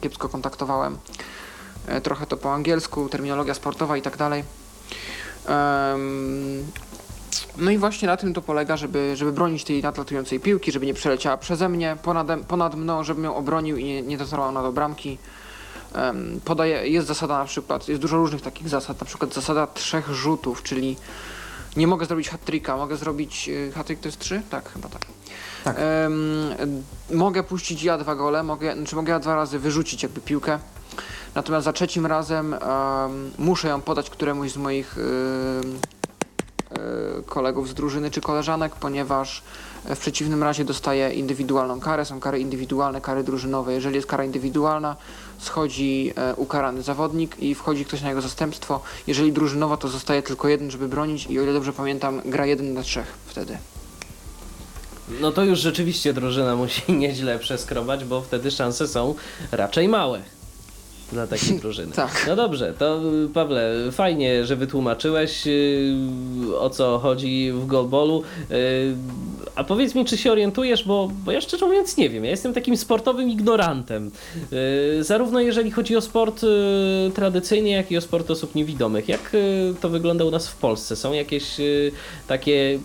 kiepsko 0.00 0.28
kontaktowałem. 0.28 0.98
Trochę 2.02 2.26
to 2.26 2.36
po 2.36 2.54
angielsku, 2.54 3.08
terminologia 3.08 3.54
sportowa 3.54 3.96
i 3.96 4.02
tak 4.02 4.16
dalej. 4.16 4.44
No 7.58 7.70
i 7.70 7.78
właśnie 7.78 8.08
na 8.08 8.16
tym 8.16 8.34
to 8.34 8.42
polega, 8.42 8.76
żeby, 8.76 9.16
żeby 9.16 9.32
bronić 9.32 9.64
tej 9.64 9.82
nadlatującej 9.82 10.40
piłki, 10.40 10.72
żeby 10.72 10.86
nie 10.86 10.94
przeleciała 10.94 11.36
przeze 11.36 11.68
mnie, 11.68 11.96
ponad, 12.02 12.26
ponad 12.48 12.74
mną, 12.74 13.04
żebym 13.04 13.24
ją 13.24 13.36
obronił 13.36 13.76
i 13.76 13.84
nie, 13.84 14.02
nie 14.02 14.18
dotarła 14.18 14.46
ona 14.46 14.62
do 14.62 14.72
bramki. 14.72 15.18
Em, 15.94 16.40
podaje, 16.44 16.88
jest 16.88 17.06
zasada 17.06 17.38
na 17.38 17.44
przykład, 17.44 17.88
jest 17.88 18.00
dużo 18.00 18.16
różnych 18.16 18.42
takich 18.42 18.68
zasad, 18.68 19.00
na 19.00 19.06
przykład 19.06 19.34
zasada 19.34 19.66
trzech 19.66 20.08
rzutów, 20.08 20.62
czyli 20.62 20.96
nie 21.76 21.86
mogę 21.86 22.06
zrobić 22.06 22.28
hat-tricka, 22.28 22.76
mogę 22.76 22.96
zrobić, 22.96 23.48
y, 23.48 23.72
hat-trick 23.74 24.02
to 24.02 24.08
jest 24.08 24.18
trzy? 24.18 24.42
Tak, 24.50 24.72
chyba 24.72 24.88
tak. 24.88 25.02
Tak. 25.64 25.76
Em, 25.78 26.82
mogę 27.10 27.42
puścić 27.42 27.82
ja 27.82 27.98
dwa 27.98 28.14
gole, 28.14 28.42
mogę, 28.42 28.76
znaczy 28.76 28.96
mogę 28.96 29.12
ja 29.12 29.20
dwa 29.20 29.34
razy 29.34 29.58
wyrzucić 29.58 30.02
jakby 30.02 30.20
piłkę, 30.20 30.58
natomiast 31.34 31.64
za 31.64 31.72
trzecim 31.72 32.06
razem 32.06 32.54
em, 32.54 32.60
muszę 33.38 33.68
ją 33.68 33.80
podać 33.80 34.10
któremuś 34.10 34.50
z 34.50 34.56
moich 34.56 34.96
kolegów 37.26 37.68
z 37.68 37.74
drużyny 37.74 38.10
czy 38.10 38.20
koleżanek, 38.20 38.74
ponieważ 38.74 39.42
w 39.84 39.98
przeciwnym 39.98 40.42
razie 40.42 40.64
dostaje 40.64 41.10
indywidualną 41.10 41.80
karę. 41.80 42.04
Są 42.04 42.20
kary 42.20 42.40
indywidualne, 42.40 43.00
kary 43.00 43.24
drużynowe. 43.24 43.72
Jeżeli 43.72 43.94
jest 43.94 44.06
kara 44.06 44.24
indywidualna, 44.24 44.96
schodzi 45.38 46.12
e, 46.16 46.34
ukarany 46.34 46.82
zawodnik 46.82 47.38
i 47.38 47.54
wchodzi 47.54 47.84
ktoś 47.84 48.02
na 48.02 48.08
jego 48.08 48.20
zastępstwo. 48.20 48.80
Jeżeli 49.06 49.32
drużynowa, 49.32 49.76
to 49.76 49.88
zostaje 49.88 50.22
tylko 50.22 50.48
jeden, 50.48 50.70
żeby 50.70 50.88
bronić 50.88 51.26
i 51.26 51.38
o 51.38 51.42
ile 51.42 51.52
dobrze 51.52 51.72
pamiętam, 51.72 52.20
gra 52.24 52.46
jeden 52.46 52.74
na 52.74 52.82
trzech 52.82 53.06
wtedy. 53.26 53.58
No 55.20 55.32
to 55.32 55.44
już 55.44 55.58
rzeczywiście 55.58 56.12
drużyna 56.12 56.56
musi 56.56 56.92
nieźle 57.02 57.38
przeskrobać, 57.38 58.04
bo 58.04 58.22
wtedy 58.22 58.50
szanse 58.50 58.88
są 58.88 59.14
raczej 59.52 59.88
małe 59.88 60.22
dla 61.12 61.26
takiej 61.26 61.58
drużyny. 61.60 61.92
Tak. 61.92 62.24
No 62.28 62.36
dobrze, 62.36 62.74
to 62.78 63.00
y, 63.24 63.28
Pawle, 63.28 63.74
fajnie, 63.92 64.44
że 64.46 64.56
wytłumaczyłeś 64.56 65.46
y, 65.46 65.94
o 66.58 66.70
co 66.70 66.98
chodzi 66.98 67.52
w 67.52 67.66
golbolu. 67.66 68.22
Y, 68.50 68.96
A 69.54 69.64
powiedz 69.64 69.94
mi, 69.94 70.04
czy 70.04 70.16
się 70.16 70.32
orientujesz, 70.32 70.84
bo, 70.84 71.10
bo 71.24 71.32
ja 71.32 71.40
szczerze 71.40 71.66
mówiąc 71.66 71.96
nie 71.96 72.10
wiem. 72.10 72.24
Ja 72.24 72.30
jestem 72.30 72.54
takim 72.54 72.76
sportowym 72.76 73.30
ignorantem. 73.30 74.10
Zarówno 75.00 75.40
jeżeli 75.40 75.70
chodzi 75.70 75.96
o 75.96 76.00
sport 76.00 76.44
tradycyjny, 77.14 77.68
jak 77.68 77.92
i 77.92 77.96
o 77.96 78.00
sport 78.00 78.30
osób 78.30 78.54
niewidomych. 78.54 79.08
Jak 79.08 79.32
to 79.80 79.88
wygląda 79.88 80.24
u 80.24 80.30
nas 80.30 80.48
w 80.48 80.56
Polsce? 80.56 80.96
Są 80.96 81.12
jakieś 81.12 81.44
takie 82.26 82.78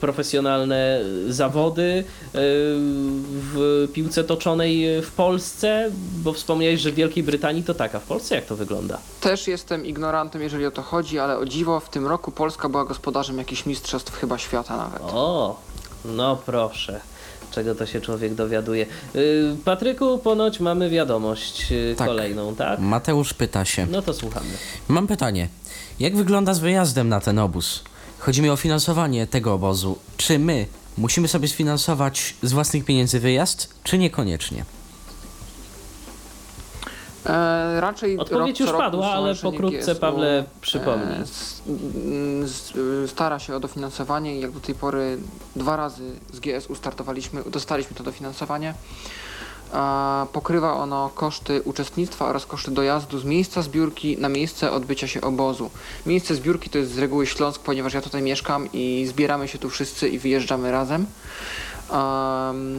profesjonalne 0.00 1.00
zawody 1.28 1.82
y, 1.82 2.04
w 2.34 3.88
piłce 3.92 4.24
toczonej 4.24 5.02
w 5.02 5.10
Polsce? 5.12 5.90
Bo 6.22 6.32
wspomniałeś, 6.32 6.80
że 6.80 6.90
w 6.92 6.94
Wielkiej 6.94 7.22
Brytanii 7.22 7.62
to 7.62 7.74
tak, 7.74 7.94
a 7.94 8.00
w 8.00 8.04
Polsce 8.04 8.34
jak 8.34 8.46
to 8.46 8.56
wygląda? 8.56 8.98
Też 9.20 9.46
jestem 9.48 9.86
ignorantem, 9.86 10.42
jeżeli 10.42 10.66
o 10.66 10.70
to 10.70 10.82
chodzi, 10.82 11.18
ale 11.18 11.38
o 11.38 11.46
dziwo, 11.46 11.80
w 11.80 11.88
tym 11.90 12.06
roku 12.06 12.30
Polska 12.32 12.68
była 12.68 12.84
gospodarzem 12.84 13.38
jakichś 13.38 13.66
mistrzostw 13.66 14.16
chyba 14.20 14.38
świata 14.38 14.76
nawet. 14.76 15.02
O, 15.02 15.60
no 16.04 16.36
proszę. 16.46 17.00
Czego 17.50 17.74
to 17.74 17.86
się 17.86 18.00
człowiek 18.00 18.34
dowiaduje. 18.34 18.86
Y, 19.16 19.56
Patryku, 19.64 20.18
ponoć 20.18 20.60
mamy 20.60 20.90
wiadomość 20.90 21.72
y, 21.72 21.94
Tak. 21.98 22.06
kolejną, 22.08 22.54
tak? 22.56 22.80
Mateusz 22.80 23.34
pyta 23.34 23.64
się. 23.64 23.86
No 23.90 24.02
to 24.02 24.14
słuchamy. 24.14 24.46
Mam 24.88 25.06
pytanie. 25.06 25.48
Jak 26.00 26.16
wygląda 26.16 26.54
z 26.54 26.58
wyjazdem 26.58 27.08
na 27.08 27.20
ten 27.20 27.38
obóz? 27.38 27.82
Chodzi 28.20 28.42
mi 28.42 28.50
o 28.50 28.56
finansowanie 28.56 29.26
tego 29.26 29.52
obozu. 29.54 29.98
Czy 30.16 30.38
my 30.38 30.66
musimy 30.98 31.28
sobie 31.28 31.48
sfinansować 31.48 32.34
z 32.42 32.52
własnych 32.52 32.84
pieniędzy 32.84 33.20
wyjazd, 33.20 33.74
czy 33.84 33.98
niekoniecznie? 33.98 34.64
E, 37.26 37.80
raczej 37.80 38.18
Odpowiedź 38.18 38.60
już 38.60 38.70
padła, 38.72 39.12
ale 39.12 39.34
pokrótce, 39.34 39.78
GSU, 39.92 40.00
Pawle, 40.00 40.44
przypomnij. 40.60 41.16
e, 41.16 41.20
s- 41.20 41.62
s- 42.44 42.72
y, 43.04 43.08
stara 43.08 43.38
się 43.38 43.56
o 43.56 43.60
dofinansowanie 43.60 44.36
i 44.36 44.40
jak 44.40 44.50
do 44.50 44.60
tej 44.60 44.74
pory 44.74 45.18
dwa 45.56 45.76
razy 45.76 46.10
z 46.32 46.40
GSU 46.40 46.74
startowaliśmy, 46.74 47.42
dostaliśmy 47.46 47.96
to 47.96 48.04
dofinansowanie. 48.04 48.74
Pokrywa 50.32 50.74
ono 50.74 51.10
koszty 51.14 51.62
uczestnictwa 51.62 52.26
oraz 52.26 52.46
koszty 52.46 52.70
dojazdu 52.70 53.18
z 53.18 53.24
miejsca 53.24 53.62
zbiórki 53.62 54.16
na 54.18 54.28
miejsce 54.28 54.72
odbycia 54.72 55.06
się 55.06 55.20
obozu. 55.20 55.70
Miejsce 56.06 56.34
zbiórki 56.34 56.70
to 56.70 56.78
jest 56.78 56.92
z 56.92 56.98
reguły 56.98 57.26
Śląsk, 57.26 57.62
ponieważ 57.62 57.94
ja 57.94 58.00
tutaj 58.00 58.22
mieszkam 58.22 58.68
i 58.72 59.06
zbieramy 59.08 59.48
się 59.48 59.58
tu 59.58 59.70
wszyscy 59.70 60.08
i 60.08 60.18
wyjeżdżamy 60.18 60.70
razem. 60.70 61.06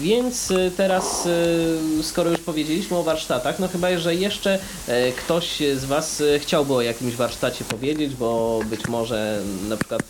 Więc 0.01 0.51
e, 0.51 0.71
teraz, 0.71 1.27
e, 1.27 2.03
skoro 2.03 2.31
już 2.31 2.41
powiedzieliśmy 2.41 2.97
o 2.97 3.03
warsztatach, 3.03 3.59
no 3.59 3.69
chyba, 3.69 3.99
że 3.99 4.15
jeszcze 4.15 4.59
ktoś 5.17 5.63
z 5.77 5.85
Was 5.85 6.23
chciałby 6.39 6.75
o 6.75 6.81
jakimś 6.83 7.15
warsztacie 7.15 7.65
powiedzieć, 7.65 8.15
bo 8.15 8.61
być 8.71 8.89
może 8.89 9.43
na 9.69 9.77
przykład 9.77 10.03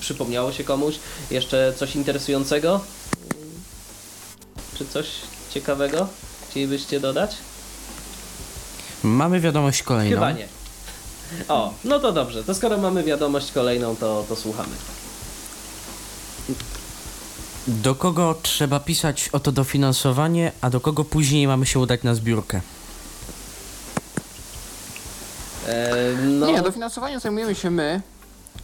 przypomniało 0.00 0.52
się 0.52 0.64
komuś 0.64 0.94
jeszcze 1.30 1.72
coś 1.76 1.96
interesującego. 1.96 2.80
Czy 4.78 4.86
coś 4.86 5.06
ciekawego 5.54 6.08
chcielibyście 6.50 7.00
dodać? 7.00 7.36
Mamy 9.02 9.40
wiadomość 9.40 9.82
kolejną. 9.82 10.16
Chyba 10.16 10.32
nie. 10.32 10.48
O, 11.48 11.74
no 11.84 12.00
to 12.00 12.12
dobrze. 12.12 12.44
To 12.44 12.54
skoro 12.54 12.78
mamy 12.78 13.02
wiadomość 13.02 13.52
kolejną, 13.52 13.96
to, 13.96 14.24
to 14.28 14.36
słuchamy. 14.36 14.74
Do 17.66 17.94
kogo 17.94 18.34
trzeba 18.42 18.80
pisać 18.80 19.28
o 19.32 19.40
to 19.40 19.52
dofinansowanie, 19.52 20.52
a 20.60 20.70
do 20.70 20.80
kogo 20.80 21.04
później 21.04 21.46
mamy 21.46 21.66
się 21.66 21.78
udać 21.78 22.02
na 22.02 22.14
zbiórkę? 22.14 22.60
E, 25.68 25.96
no, 26.22 26.46
Nie, 26.46 26.62
dofinansowaniem 26.62 27.20
zajmujemy 27.20 27.54
się 27.54 27.70
my. 27.70 28.02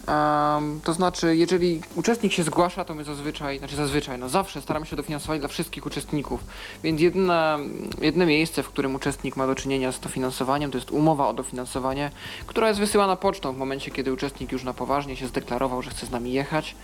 Em, 0.06 0.80
to 0.84 0.92
znaczy, 0.92 1.36
jeżeli 1.36 1.80
uczestnik 1.94 2.32
się 2.32 2.42
zgłasza, 2.42 2.84
to 2.84 2.94
my 2.94 3.04
zazwyczaj, 3.04 3.58
znaczy 3.58 3.76
zazwyczaj, 3.76 4.18
no 4.18 4.28
zawsze 4.28 4.62
staramy 4.62 4.86
się 4.86 4.96
dofinansować 4.96 5.40
dla 5.40 5.48
wszystkich 5.48 5.86
uczestników. 5.86 6.40
Więc 6.82 7.00
jedyne, 7.00 7.58
jedne 8.00 8.26
miejsce, 8.26 8.62
w 8.62 8.68
którym 8.68 8.94
uczestnik 8.94 9.36
ma 9.36 9.46
do 9.46 9.54
czynienia 9.54 9.92
z 9.92 10.00
dofinansowaniem, 10.00 10.70
to 10.70 10.78
jest 10.78 10.90
umowa 10.90 11.28
o 11.28 11.34
dofinansowanie, 11.34 12.10
która 12.46 12.68
jest 12.68 12.80
wysyłana 12.80 13.16
pocztą 13.16 13.52
w 13.52 13.56
momencie, 13.56 13.90
kiedy 13.90 14.12
uczestnik 14.12 14.52
już 14.52 14.64
na 14.64 14.74
poważnie 14.74 15.16
się 15.16 15.26
zdeklarował, 15.26 15.82
że 15.82 15.90
chce 15.90 16.06
z 16.06 16.10
nami 16.10 16.32
jechać. 16.32 16.74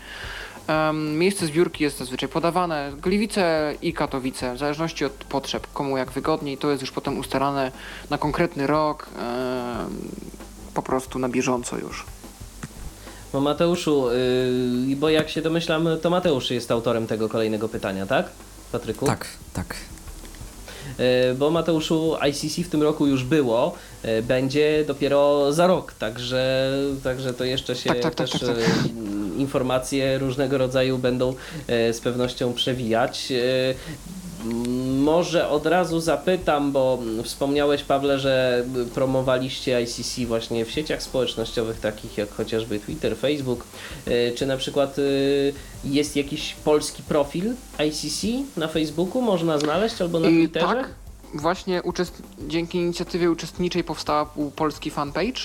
Em, 0.66 1.18
miejsce 1.18 1.46
zbiórki 1.46 1.84
jest 1.84 1.98
zazwyczaj 1.98 2.28
podawane. 2.28 2.92
Gliwice 3.02 3.74
i 3.82 3.92
Katowice, 3.92 4.54
w 4.54 4.58
zależności 4.58 5.04
od 5.04 5.12
potrzeb, 5.12 5.66
komu 5.74 5.96
jak 5.96 6.10
wygodniej. 6.10 6.58
To 6.58 6.70
jest 6.70 6.80
już 6.80 6.90
potem 6.90 7.18
ustalane 7.18 7.72
na 8.10 8.18
konkretny 8.18 8.66
rok, 8.66 9.06
po 10.74 10.82
prostu 10.82 11.18
na 11.18 11.28
bieżąco 11.28 11.78
już. 11.78 12.06
bo 13.32 13.40
Mateuszu, 13.40 14.06
yy, 14.88 14.96
bo 14.96 15.08
jak 15.08 15.28
się 15.30 15.42
domyślam, 15.42 15.88
to 16.02 16.10
Mateusz 16.10 16.50
jest 16.50 16.70
autorem 16.70 17.06
tego 17.06 17.28
kolejnego 17.28 17.68
pytania, 17.68 18.06
tak? 18.06 18.26
Patryku? 18.72 19.06
Tak, 19.06 19.26
tak. 19.52 19.76
E, 20.98 21.34
bo 21.34 21.50
Mateuszu 21.50 22.16
ICC 22.28 22.64
w 22.64 22.68
tym 22.68 22.82
roku 22.82 23.06
już 23.06 23.24
było, 23.24 23.74
e, 24.02 24.22
będzie 24.22 24.84
dopiero 24.86 25.52
za 25.52 25.66
rok, 25.66 25.92
także, 25.92 26.72
także 27.04 27.34
to 27.34 27.44
jeszcze 27.44 27.76
się 27.76 27.88
Tak, 27.90 28.00
tak, 28.00 28.14
tak, 28.14 28.28
też 28.30 28.40
tak, 28.40 28.48
tak. 28.48 28.58
e, 28.58 29.38
informacje 29.38 30.18
różnego 30.18 30.58
rodzaju 30.58 30.98
będą 30.98 31.34
z 31.68 32.00
pewnością 32.00 32.52
przewijać. 32.52 33.32
E, 34.52 34.76
Może 35.06 35.48
od 35.48 35.66
razu 35.66 36.00
zapytam, 36.00 36.72
bo 36.72 36.98
wspomniałeś 37.24 37.82
Pawle, 37.82 38.18
że 38.18 38.64
promowaliście 38.94 39.80
ICC 39.82 40.26
właśnie 40.26 40.64
w 40.64 40.70
sieciach 40.70 41.02
społecznościowych 41.02 41.80
takich 41.80 42.18
jak 42.18 42.30
chociażby 42.34 42.80
Twitter, 42.80 43.16
Facebook. 43.16 43.64
E, 44.06 44.32
Czy 44.32 44.46
na 44.46 44.56
przykład 44.56 44.96
e, 44.98 45.02
jest 45.84 46.16
jakiś 46.16 46.54
polski 46.64 47.02
profil 47.02 47.54
ICC 47.88 48.26
na 48.56 48.68
Facebooku? 48.68 49.22
Można 49.22 49.58
znaleźć 49.58 50.00
albo 50.02 50.20
na 50.20 50.28
I 50.28 50.32
Twitterze? 50.34 50.66
tak, 50.66 50.90
właśnie 51.34 51.82
dzięki 52.48 52.78
inicjatywie 52.78 53.30
uczestniczej 53.30 53.84
powstała 53.84 54.30
polski 54.56 54.90
fanpage 54.90 55.40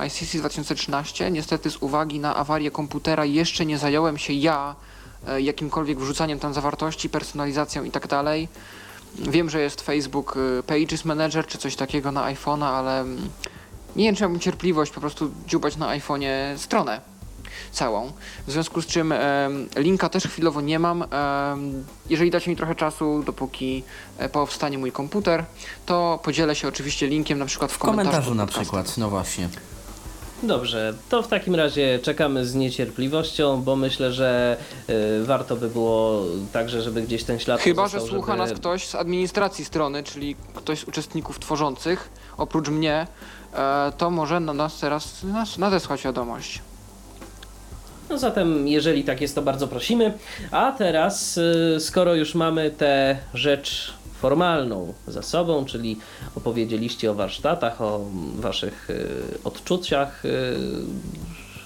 e, 0.00 0.06
ICC 0.06 0.36
2013. 0.38 1.30
Niestety 1.30 1.70
z 1.70 1.76
uwagi 1.76 2.20
na 2.20 2.36
awarię 2.36 2.70
komputera 2.70 3.24
jeszcze 3.24 3.66
nie 3.66 3.78
zająłem 3.78 4.18
się 4.18 4.32
ja 4.32 4.74
e, 4.90 4.93
jakimkolwiek 5.38 5.98
wrzucaniem 5.98 6.38
tam 6.38 6.54
zawartości, 6.54 7.08
personalizacją 7.08 7.84
i 7.84 7.90
tak 7.90 8.06
dalej. 8.06 8.48
Wiem, 9.18 9.50
że 9.50 9.60
jest 9.60 9.80
Facebook 9.80 10.36
e, 10.58 10.62
Pages 10.62 11.04
Manager 11.04 11.46
czy 11.46 11.58
coś 11.58 11.76
takiego 11.76 12.12
na 12.12 12.34
iPhone'a, 12.34 12.64
ale 12.64 13.00
mm, 13.00 13.28
nie 13.96 14.04
wiem, 14.04 14.14
czy 14.14 14.22
miałbym 14.22 14.40
cierpliwość 14.40 14.92
po 14.92 15.00
prostu 15.00 15.30
dziubać 15.46 15.76
na 15.76 15.98
iPhone'ie 15.98 16.58
stronę 16.58 17.00
całą. 17.72 18.12
W 18.46 18.52
związku 18.52 18.82
z 18.82 18.86
czym 18.86 19.14
linka 19.76 20.08
też 20.08 20.24
chwilowo 20.24 20.60
nie 20.60 20.78
mam. 20.78 21.04
Jeżeli 22.10 22.30
dacie 22.30 22.50
mi 22.50 22.56
trochę 22.56 22.74
czasu, 22.74 23.22
dopóki 23.26 23.82
e, 24.18 24.28
powstanie 24.28 24.78
mój 24.78 24.92
komputer, 24.92 25.44
to 25.86 26.20
podzielę 26.22 26.54
się 26.54 26.68
oczywiście 26.68 27.06
linkiem 27.06 27.38
na 27.38 27.46
przykład 27.46 27.72
w, 27.72 27.74
W 27.74 27.78
komentarzu 27.78 28.34
na 28.34 28.46
przykład, 28.46 28.98
no 28.98 29.10
właśnie. 29.10 29.48
Dobrze, 30.46 30.94
to 31.08 31.22
w 31.22 31.28
takim 31.28 31.54
razie 31.54 31.98
czekamy 32.02 32.46
z 32.46 32.54
niecierpliwością, 32.54 33.62
bo 33.62 33.76
myślę, 33.76 34.12
że 34.12 34.56
y, 34.90 35.24
warto 35.24 35.56
by 35.56 35.68
było 35.68 36.22
także, 36.52 36.82
żeby 36.82 37.02
gdzieś 37.02 37.24
ten 37.24 37.38
ślad 37.38 37.60
Chyba, 37.60 37.88
że 37.88 37.96
pozostał, 37.96 38.18
słucha 38.18 38.32
żeby... 38.32 38.48
nas 38.50 38.58
ktoś 38.58 38.86
z 38.86 38.94
administracji 38.94 39.64
strony, 39.64 40.02
czyli 40.02 40.36
ktoś 40.54 40.78
z 40.78 40.84
uczestników 40.84 41.38
tworzących, 41.38 42.10
oprócz 42.36 42.68
mnie, 42.68 43.06
e, 43.54 43.92
to 43.98 44.10
może 44.10 44.40
na 44.40 44.52
nas 44.52 44.80
teraz 44.80 45.22
nas 45.22 45.58
nadesłać 45.58 46.02
wiadomość. 46.02 46.60
No 48.10 48.18
zatem, 48.18 48.68
jeżeli 48.68 49.04
tak 49.04 49.20
jest, 49.20 49.34
to 49.34 49.42
bardzo 49.42 49.68
prosimy. 49.68 50.18
A 50.50 50.72
teraz, 50.72 51.36
y, 51.38 51.76
skoro 51.80 52.14
już 52.14 52.34
mamy 52.34 52.70
tę 52.70 53.18
rzecz 53.34 53.94
formalną 54.24 54.94
za 55.06 55.22
sobą, 55.22 55.64
czyli 55.64 55.96
opowiedzieliście 56.34 57.10
o 57.10 57.14
warsztatach, 57.14 57.82
o 57.82 58.00
waszych 58.36 58.90
y, 58.90 59.08
odczuciach 59.44 60.24
y, 60.24 60.30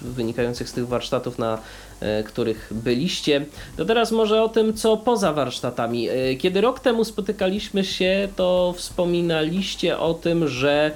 wynikających 0.01 0.69
z 0.69 0.73
tych 0.73 0.87
warsztatów, 0.87 1.39
na 1.39 1.57
y, 1.57 2.23
których 2.23 2.69
byliście, 2.71 3.45
to 3.77 3.85
teraz 3.85 4.11
może 4.11 4.43
o 4.43 4.49
tym, 4.49 4.73
co 4.73 4.97
poza 4.97 5.33
warsztatami. 5.33 6.07
Kiedy 6.39 6.61
rok 6.61 6.79
temu 6.79 7.03
spotykaliśmy 7.03 7.85
się, 7.85 8.27
to 8.35 8.73
wspominaliście 8.77 9.99
o 9.99 10.13
tym, 10.13 10.47
że 10.47 10.91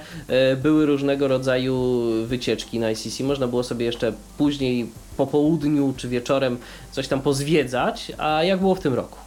były 0.62 0.86
różnego 0.86 1.28
rodzaju 1.28 2.02
wycieczki 2.26 2.78
na 2.78 2.90
ICC. 2.90 3.20
Można 3.20 3.46
było 3.46 3.62
sobie 3.62 3.86
jeszcze 3.86 4.12
później 4.38 4.90
po 5.16 5.26
południu 5.26 5.94
czy 5.96 6.08
wieczorem 6.08 6.58
coś 6.92 7.08
tam 7.08 7.20
pozwiedzać. 7.20 8.12
A 8.18 8.42
jak 8.42 8.60
było 8.60 8.74
w 8.74 8.80
tym 8.80 8.94
roku? 8.94 9.23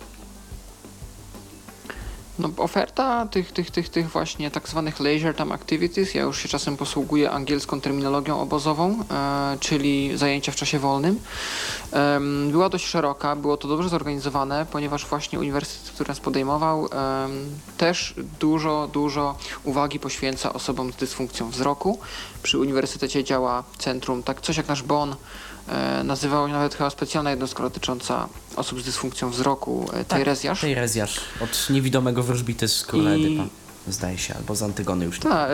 Oferta 2.58 3.28
tych, 3.32 3.52
tych, 3.52 3.72
tych, 3.72 3.90
tych 3.90 4.10
właśnie 4.10 4.52
tak 4.52 4.70
zwanych 4.70 5.00
leisure 5.00 5.34
time 5.34 5.56
activities, 5.56 6.14
ja 6.14 6.22
już 6.22 6.40
się 6.40 6.50
czasem 6.50 6.78
posługuję 6.78 7.32
angielską 7.32 7.82
terminologią 7.82 8.42
obozową, 8.42 9.04
e, 9.12 9.58
czyli 9.60 10.18
zajęcia 10.18 10.52
w 10.52 10.56
czasie 10.56 10.80
wolnym, 10.80 11.20
była 12.52 12.70
dość 12.70 12.88
szeroka, 12.88 13.36
było 13.36 13.58
to 13.58 13.68
dobrze 13.68 13.90
zorganizowane, 13.90 14.66
ponieważ 14.72 15.06
właśnie 15.06 15.40
uniwersytet, 15.40 15.92
który 15.94 16.08
nas 16.08 16.20
podejmował, 16.20 16.90
też 17.78 18.16
dużo, 18.40 18.90
dużo 18.94 19.38
uwagi 19.64 20.00
poświęca 20.00 20.54
osobom 20.54 20.94
z 20.94 20.96
dysfunkcją 20.96 21.50
wzroku. 21.50 22.00
Przy 22.44 22.60
uniwersytecie 22.60 23.24
działa 23.24 23.64
centrum, 23.78 24.24
tak 24.24 24.42
coś 24.42 24.58
jak 24.58 24.68
nasz 24.68 24.84
BON, 24.84 25.16
nazywało 26.04 26.48
się 26.48 26.54
nawet 26.54 26.76
chyba 26.76 26.90
specjalna 26.90 27.30
jednostka 27.30 27.64
dotycząca 27.64 28.30
osób 28.56 28.82
z 28.82 28.86
dysfunkcją 28.86 29.30
wzroku, 29.30 29.86
e, 29.94 30.06
tej 30.06 30.24
rezjasz. 30.24 30.62
Tej 30.62 30.76
rezjasz. 30.76 31.20
Od 31.42 31.70
niewidomego 31.70 32.24
wróżbity 32.24 32.68
z 32.68 32.86
króla 32.86 33.16
I- 33.16 33.26
Edypa. 33.26 33.44
Zdaje 33.88 34.18
się, 34.18 34.34
albo 34.36 34.56
z 34.56 34.64
Antygony 34.64 35.06
już. 35.06 35.18
nie- 35.18 35.30
Tak, 35.30 35.50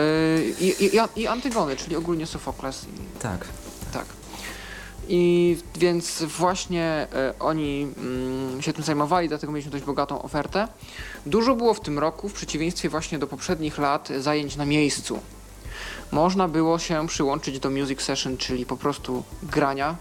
i, 0.60 0.74
i, 0.84 1.20
i 1.22 1.26
Antygony, 1.26 1.76
czyli 1.76 1.96
ogólnie 1.96 2.26
Sofokles. 2.26 2.84
I, 2.84 3.20
Tak. 3.22 3.44
tak. 3.92 4.04
I 5.08 5.56
więc 5.78 6.22
właśnie 6.22 7.06
y, 7.34 7.38
oni 7.38 7.82
mm, 7.98 8.62
się 8.62 8.72
tym 8.72 8.84
zajmowali, 8.84 9.28
dlatego 9.28 9.52
mieliśmy 9.52 9.72
dość 9.72 9.84
bogatą 9.84 10.22
ofertę. 10.22 10.68
Dużo 11.26 11.54
było 11.54 11.74
w 11.74 11.80
tym 11.80 11.98
roku, 11.98 12.28
w 12.28 12.32
przeciwieństwie 12.32 12.88
właśnie 12.88 13.18
do 13.18 13.26
poprzednich 13.26 13.78
lat, 13.78 14.08
zajęć 14.20 14.56
na 14.56 14.64
miejscu. 14.64 15.18
Można 16.14 16.48
było 16.48 16.78
się 16.78 17.06
przyłączyć 17.06 17.58
do 17.58 17.70
music 17.70 18.02
session, 18.02 18.36
czyli 18.36 18.66
po 18.66 18.76
prostu 18.76 19.22
grania, 19.42 19.96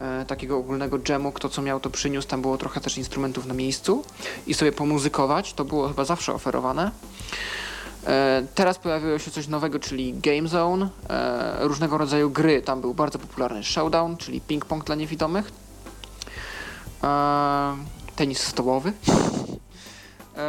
e, 0.00 0.24
takiego 0.24 0.56
ogólnego 0.56 0.98
jamu, 1.08 1.32
kto 1.32 1.48
co 1.48 1.62
miał 1.62 1.80
to 1.80 1.90
przyniósł, 1.90 2.28
tam 2.28 2.42
było 2.42 2.58
trochę 2.58 2.80
też 2.80 2.98
instrumentów 2.98 3.46
na 3.46 3.54
miejscu 3.54 4.04
i 4.46 4.54
sobie 4.54 4.72
pomuzykować, 4.72 5.52
to 5.52 5.64
było 5.64 5.88
chyba 5.88 6.04
zawsze 6.04 6.34
oferowane. 6.34 6.90
E, 8.06 8.46
Teraz 8.54 8.78
pojawiło 8.78 9.18
się 9.18 9.30
coś 9.30 9.48
nowego, 9.48 9.78
czyli 9.78 10.14
Game 10.14 10.48
Zone, 10.48 10.88
e, 11.08 11.68
różnego 11.68 11.98
rodzaju 11.98 12.30
gry. 12.30 12.62
Tam 12.62 12.80
był 12.80 12.94
bardzo 12.94 13.18
popularny 13.18 13.64
Showdown, 13.64 14.16
czyli 14.16 14.40
ping-pong 14.48 14.84
dla 14.84 14.94
niewidomych, 14.94 15.52
e, 17.04 17.76
tenis 18.16 18.38
stołowy. 18.40 18.92
E, 20.36 20.42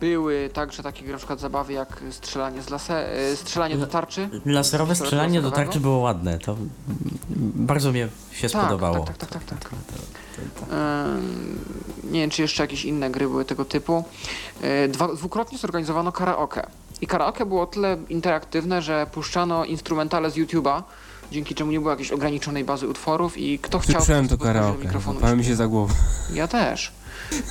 Były 0.00 0.50
także 0.52 0.82
takie 0.82 1.04
na 1.04 1.16
przykład 1.18 1.40
zabawy 1.40 1.72
jak 1.72 2.00
strzelanie 2.10 2.62
z 2.62 2.70
lase, 2.70 3.12
e, 3.32 3.36
strzelanie 3.36 3.76
do 3.76 3.86
tarczy. 3.86 4.28
Laserowe 4.46 4.94
strzelanie 4.94 5.42
do 5.42 5.50
tarczy 5.50 5.80
było 5.80 5.98
ładne. 5.98 6.38
To 6.38 6.56
bardzo 7.54 7.92
mi 7.92 7.98
się 8.32 8.48
Tak, 8.48 8.62
spodobało. 8.62 9.04
tak, 9.04 9.16
tak, 9.16 9.30
tak, 9.30 9.44
tak, 9.44 9.58
tak. 9.60 9.70
Em, 10.70 11.58
Nie 12.10 12.20
wiem, 12.20 12.30
czy 12.30 12.42
jeszcze 12.42 12.62
jakieś 12.62 12.84
inne 12.84 13.10
gry 13.10 13.28
były 13.28 13.44
tego 13.44 13.64
typu. 13.64 14.04
E, 14.62 14.88
Dwa, 14.88 15.14
dwukrotnie 15.14 15.58
zorganizowano 15.58 16.12
karaoke. 16.12 16.66
I 17.00 17.06
karaoke 17.06 17.46
było 17.46 17.62
o 17.62 17.66
tyle 17.66 17.96
interaktywne, 18.08 18.82
że 18.82 19.06
puszczano 19.12 19.64
instrumentale 19.64 20.30
z 20.30 20.34
YouTube'a, 20.34 20.82
dzięki 21.32 21.54
czemu 21.54 21.70
nie 21.72 21.78
było 21.80 21.90
jakiejś 21.90 22.12
ograniczonej 22.12 22.64
bazy 22.64 22.88
utworów 22.88 23.38
i 23.38 23.58
kto 23.58 23.78
chciał... 23.78 24.00
Słyszałem 24.00 24.28
to 24.28 24.38
karaoke, 24.38 24.84
mikrofonu 24.84 25.36
mi 25.36 25.44
się 25.44 25.56
za 25.56 25.66
głowę. 25.66 25.94
Ja 26.34 26.48
też. 26.48 26.92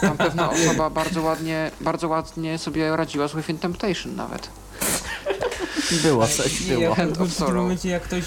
Tam 0.02 0.18
pewna 0.18 0.52
osoba 0.52 0.90
bardzo 0.90 1.22
ładnie, 1.22 1.72
bardzo 1.82 2.08
ładnie 2.08 2.58
sobie 2.58 2.96
radziła 2.96 3.28
z 3.28 3.36
Within 3.36 3.58
Temptation 3.58 4.16
nawet. 4.16 4.50
Było 6.04 6.28
coś, 6.28 6.62
Nie, 6.62 6.68
było. 6.68 6.82
ja 6.82 6.96
Hand 6.96 7.12
byłem 7.12 7.24
of 7.24 7.30
przy 7.30 7.38
tym 7.38 7.48
Sorrow. 7.48 7.64
momencie 7.64 7.90
jak 7.90 8.04
ktoś, 8.04 8.24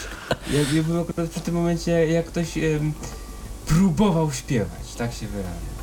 ja, 0.50 0.58
ja 0.72 0.82
byłem 0.82 1.02
akurat 1.10 1.30
przy 1.30 1.40
tym 1.40 1.54
momencie 1.54 2.06
jak 2.06 2.26
ktoś 2.26 2.58
em, 2.58 2.92
próbował 3.66 4.32
śpiewać, 4.32 4.94
tak 4.98 5.12
się 5.14 5.26
wyrażę. 5.26 5.73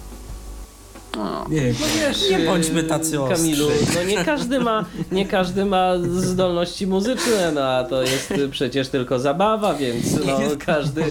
No. 1.17 1.45
Nie. 1.49 1.61
No 1.61 1.85
wiesz, 1.99 2.29
Nie 2.29 2.39
bądźmy 2.39 2.83
tacy 2.83 3.15
yy, 3.15 3.29
Kamilu, 3.35 3.67
ostrzy. 3.67 3.85
no 3.95 4.03
nie 4.03 4.25
każdy 4.25 4.59
ma, 4.59 4.85
nie 5.11 5.25
każdy 5.25 5.65
ma 5.65 5.91
zdolności 6.15 6.87
muzyczne, 6.87 7.51
no 7.55 7.61
a 7.63 7.83
to 7.83 8.01
jest 8.03 8.33
przecież 8.51 8.87
tylko 8.87 9.19
zabawa, 9.19 9.73
więc 9.73 10.13
no 10.25 10.37
każdy, 10.65 11.03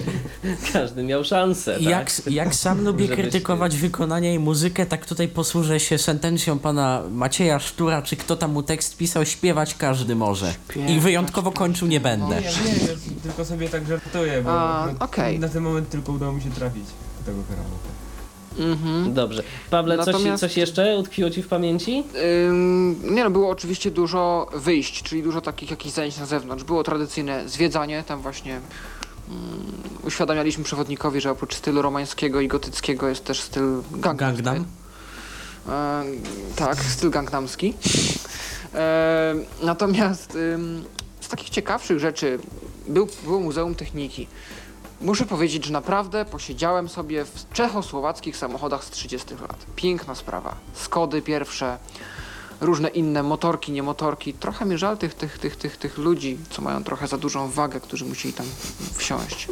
każdy 0.73 1.03
miał 1.03 1.25
szansę, 1.25 1.75
tak? 1.75 1.83
Jak, 1.83 2.11
jak 2.27 2.55
sam 2.55 2.85
lubię 2.85 3.07
Żebyś- 3.07 3.21
krytykować 3.21 3.77
wykonanie 3.77 4.35
i 4.35 4.39
muzykę, 4.39 4.87
tak 4.87 5.07
tutaj 5.07 5.29
posłużę 5.29 5.81
się 5.81 5.99
sentencją 5.99 6.59
pana 6.59 7.03
Macieja 7.11 7.59
Sztura, 7.59 8.03
czy 8.03 8.17
kto 8.17 8.37
tam 8.37 8.53
mu 8.53 8.63
tekst 8.63 8.97
pisał, 8.97 9.27
śpiewać 9.27 9.75
każdy 9.75 10.15
może. 10.15 10.55
I 10.89 11.01
wyjątkowo 11.01 11.53
kończył 11.53 11.89
nie 11.89 12.01
będę. 12.01 12.37
Nie, 12.37 12.41
nie, 12.43 12.79
ja 12.87 12.95
tylko 13.23 13.45
sobie 13.45 13.69
tak 13.69 13.87
żartuję, 13.89 14.43
bo 14.43 14.51
A, 14.51 14.87
no, 14.87 15.05
okej. 15.05 15.39
na 15.39 15.49
ten 15.49 15.63
moment 15.63 15.89
tylko 15.91 16.13
udało 16.13 16.33
mi 16.33 16.43
się 16.43 16.51
trafić 16.51 16.85
do 17.19 17.25
tego 17.33 17.43
karaoke. 17.49 18.00
Mhm. 18.61 19.15
Dobrze. 19.15 19.43
Pawle, 19.71 19.97
coś, 19.99 20.07
Natomiast- 20.07 20.41
coś 20.41 20.57
jeszcze 20.57 20.99
utkwiło 20.99 21.31
ci 21.31 21.43
w 21.43 21.49
pamięci? 21.49 22.05
Ym, 22.49 23.15
nie 23.15 23.25
no, 23.25 23.31
było 23.31 23.51
oczywiście 23.51 23.91
dużo 23.91 24.51
wyjść, 24.55 25.03
czyli 25.03 25.23
dużo 25.23 25.41
takich 25.41 25.71
jakichś 25.71 25.95
zajęć 25.95 26.19
na 26.19 26.27
zewnątrz. 26.27 26.65
Było 26.65 26.83
tradycyjne 26.83 27.49
zwiedzanie, 27.49 28.05
tam 28.07 28.21
właśnie 28.23 28.61
uświadamialiśmy 30.05 30.65
przewodnikowi, 30.65 31.21
że 31.21 31.31
oprócz 31.31 31.55
stylu 31.55 31.83
romańskiego 31.83 32.41
i 32.41 32.49
gotyckiego 32.49 33.09
jest 33.09 33.25
też 33.25 33.41
styl 33.41 33.83
Gangnam. 33.93 34.17
Gangnam? 34.35 34.65
E, 35.69 36.05
tak, 36.57 36.77
styl 36.85 37.11
gangnamski. 37.11 37.75
E, 38.75 39.35
natomiast 39.63 40.35
ym, 40.35 40.85
z 41.21 41.29
takich 41.29 41.51
ciekawszych 41.51 41.99
rzeczy 41.99 42.39
był, 42.89 43.09
było 43.25 43.41
Muzeum 43.41 43.75
Techniki. 43.75 44.27
Muszę 45.01 45.27
powiedzieć, 45.27 45.65
że 45.65 45.73
naprawdę 45.73 46.25
posiedziałem 46.25 46.89
sobie 46.89 47.25
w 47.25 47.53
czechosłowackich 47.53 48.37
samochodach 48.37 48.85
z 48.85 48.91
30 48.91 49.35
lat. 49.35 49.67
Piękna 49.77 50.15
sprawa. 50.15 50.57
Skody 50.75 51.23
pierwsze, 51.23 51.79
różne 52.61 52.89
inne 52.89 53.23
motorki, 53.23 53.73
nie 53.73 53.83
motorki. 53.83 54.35
Trochę 54.35 54.65
mi 54.65 54.79
żal 54.79 54.99
tych, 54.99 55.15
tych, 55.15 55.39
tych, 55.39 55.57
tych, 55.57 55.77
tych 55.77 55.99
ludzi, 55.99 56.39
co 56.51 56.63
mają 56.63 56.85
trochę 56.85 57.07
za 57.09 57.19
dużą 57.19 57.51
wagę, 57.51 57.81
którzy 57.81 58.05
musieli 58.05 58.35
tam 58.35 58.47
wsiąść. 58.95 59.49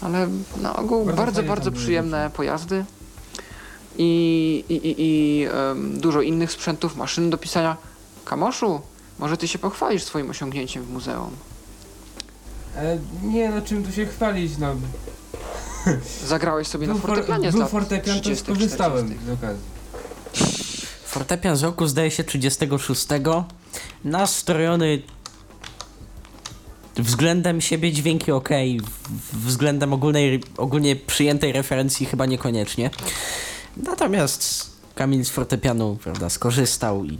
Ale 0.00 0.28
na 0.56 0.76
ogół 0.76 1.04
Bardzo 1.04 1.22
bardzo, 1.22 1.42
bardzo, 1.42 1.72
przyjemne 1.72 2.30
pojazdy. 2.34 2.84
I, 3.98 4.64
i, 4.68 4.74
i, 4.74 4.94
i 4.98 5.44
em, 5.44 6.00
dużo 6.00 6.22
innych 6.22 6.52
sprzętów, 6.52 6.96
maszyn 6.96 7.30
do 7.30 7.38
pisania. 7.38 7.76
Kamoszu, 8.24 8.80
może 9.18 9.36
ty 9.36 9.48
się 9.48 9.58
pochwalisz 9.58 10.04
swoim 10.04 10.30
osiągnięciem 10.30 10.82
w 10.82 10.90
muzeum. 10.90 11.30
E, 12.76 12.98
nie 13.22 13.50
no, 13.50 13.62
czym 13.62 13.84
tu 13.84 13.92
się 13.92 14.06
chwalić, 14.06 14.58
no. 14.58 14.74
Zagrałeś 16.26 16.68
sobie 16.68 16.86
Był, 16.86 16.94
na 16.94 17.00
for, 17.00 17.10
fortepianie 17.10 17.52
z 17.52 17.54
był 17.54 17.66
fortepian, 17.66 18.16
to 18.16 18.20
30, 18.20 18.44
skorzystałem 18.44 19.06
40. 19.06 19.26
z 19.26 19.30
okazji. 19.30 19.62
Fortepian 21.04 21.56
z 21.56 21.62
roku 21.62 21.86
zdaje 21.86 22.10
się 22.10 22.24
36. 22.24 23.06
Nastrojony 24.04 25.02
względem 26.96 27.60
siebie 27.60 27.92
dźwięki 27.92 28.32
ok, 28.32 28.48
względem 29.32 29.92
ogólnej, 29.92 30.42
ogólnie 30.56 30.96
przyjętej 30.96 31.52
referencji 31.52 32.06
chyba 32.06 32.26
niekoniecznie. 32.26 32.90
Natomiast 33.76 34.70
Kamil 34.94 35.24
z 35.24 35.30
fortepianu, 35.30 35.98
prawda, 36.02 36.30
skorzystał 36.30 37.04
i 37.04 37.18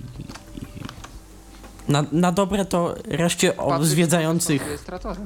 na, 1.88 2.04
na 2.12 2.32
dobre 2.32 2.64
to 2.64 2.94
reszcie 3.08 3.56
o, 3.56 3.68
Patryk 3.68 3.88
zwiedzających 3.88 4.64
rejestratora. 4.66 5.20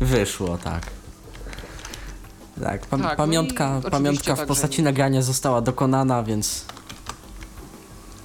wyszło, 0.00 0.58
tak. 0.58 0.82
Tak, 2.62 2.86
pam- 2.86 3.00
Tak, 3.00 3.08
no 3.08 3.14
i 3.14 3.16
pamiątka, 3.16 3.68
oczywiście 3.70 3.90
pamiątka 3.90 4.24
w 4.34 4.38
także- 4.38 4.46
postaci 4.46 4.82
nagrania 4.82 5.22
została 5.22 5.60
dokonana, 5.60 6.22
więc 6.22 6.64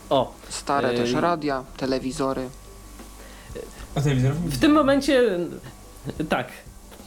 O, 0.09 0.33
Stare 0.49 0.89
Ej. 0.89 0.97
też 0.97 1.13
radia, 1.13 1.63
telewizory. 1.77 2.49
A 3.95 4.01
telewizorów 4.01 4.43
nie 4.45 4.49
w 4.51 4.57
tym 4.59 4.71
momencie 4.71 5.39
tak. 6.29 6.47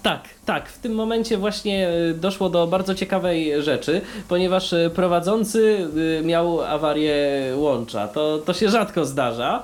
Tak, 0.05 0.29
tak. 0.45 0.69
W 0.69 0.79
tym 0.79 0.95
momencie 0.95 1.39
właśnie 1.39 1.89
y, 2.11 2.15
doszło 2.15 2.49
do 2.51 2.67
bardzo 2.67 2.95
ciekawej 2.95 3.63
rzeczy, 3.63 4.01
ponieważ 4.29 4.73
y, 4.73 4.91
prowadzący 4.95 5.89
y, 6.21 6.23
miał 6.25 6.61
awarię 6.61 7.17
łącza. 7.57 8.09
To, 8.09 8.39
to 8.39 8.55
się 8.55 8.69
rzadko 8.69 9.05
zdarza, 9.05 9.63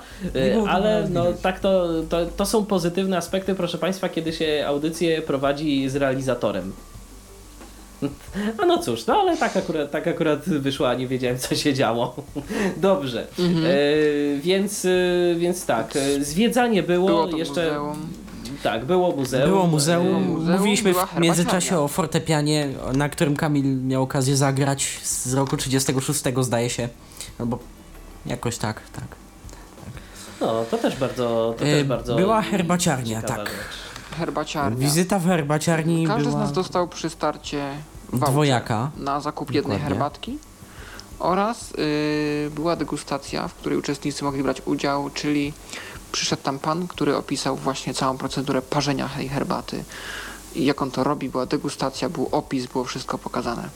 ale 0.68 1.08
no, 1.10 1.26
tak 1.42 1.60
to, 1.60 1.88
to, 2.08 2.26
to 2.26 2.46
są 2.46 2.66
pozytywne 2.66 3.16
aspekty, 3.16 3.54
proszę 3.54 3.78
Państwa, 3.78 4.08
kiedy 4.08 4.32
się 4.32 4.64
audycję 4.66 5.22
prowadzi 5.22 5.88
z 5.88 5.96
realizatorem. 5.96 6.72
A 8.62 8.66
no 8.66 8.78
cóż, 8.78 9.06
no 9.06 9.16
ale 9.16 9.36
tak 9.36 9.56
akurat, 9.56 9.90
tak 9.90 10.06
akurat 10.06 10.48
wyszło, 10.48 10.88
a 10.88 10.94
nie 10.94 11.06
wiedziałem 11.06 11.38
co 11.38 11.54
się 11.54 11.74
działo. 11.74 12.16
Dobrze. 12.76 13.26
Mhm. 13.38 13.64
E, 13.66 13.70
więc, 14.40 14.84
e, 14.84 15.34
więc 15.36 15.66
tak, 15.66 15.96
e, 15.96 16.24
zwiedzanie 16.24 16.82
było, 16.82 17.06
Było 17.08 17.36
jeszcze. 17.36 17.64
muzeum. 17.64 18.08
Tak, 18.62 18.84
było 18.84 19.16
muzeum. 19.16 19.50
Było 19.50 19.66
muzeum. 19.66 20.22
Muzeum, 20.22 20.58
Mówiliśmy 20.58 20.94
w 20.94 21.18
międzyczasie 21.18 21.78
o 21.78 21.88
fortepianie, 21.88 22.68
na 22.94 23.08
którym 23.08 23.36
Kamil 23.36 23.82
miał 23.82 24.02
okazję 24.02 24.36
zagrać 24.36 24.98
z 25.02 25.34
roku 25.34 25.56
36, 25.56 26.20
zdaje 26.40 26.70
się. 26.70 26.88
Albo 27.38 27.58
jakoś 28.26 28.58
tak, 28.58 28.80
tak. 28.92 29.04
No, 30.40 30.64
to 30.70 30.78
też 30.78 30.96
bardzo. 30.96 31.54
To 31.58 31.64
też 31.64 31.84
bardzo 31.84 32.16
była 32.16 32.42
herbaciarnia, 32.42 33.22
tak. 33.22 33.38
rzecz. 33.38 33.48
Herbaciarnia. 34.18 34.78
Wizyta 34.78 35.18
w 35.18 35.26
herbaciarni 35.26 36.06
Każdy 36.06 36.24
z 36.24 36.28
była 36.28 36.40
nas 36.40 36.52
dostał 36.52 36.88
przy 36.88 37.10
starcie 37.10 37.70
dwojaka. 38.12 38.90
na 38.96 39.20
zakup 39.20 39.52
jednej 39.52 39.76
Dokładnie. 39.78 39.88
herbatki 39.96 40.38
oraz 41.18 41.72
y, 41.72 42.50
była 42.54 42.76
degustacja, 42.76 43.48
w 43.48 43.54
której 43.54 43.78
uczestnicy 43.78 44.24
mogli 44.24 44.42
brać 44.42 44.62
udział, 44.64 45.10
czyli 45.10 45.52
przyszedł 46.12 46.42
tam 46.42 46.58
pan, 46.58 46.88
który 46.88 47.16
opisał 47.16 47.56
właśnie 47.56 47.94
całą 47.94 48.18
procedurę 48.18 48.62
parzenia 48.62 49.08
tej 49.08 49.28
herbaty 49.28 49.84
i 50.54 50.64
jak 50.64 50.82
on 50.82 50.90
to 50.90 51.04
robi, 51.04 51.28
była 51.28 51.46
degustacja, 51.46 52.08
był 52.08 52.28
opis, 52.32 52.66
było 52.66 52.84
wszystko 52.84 53.18
pokazane. 53.18 53.68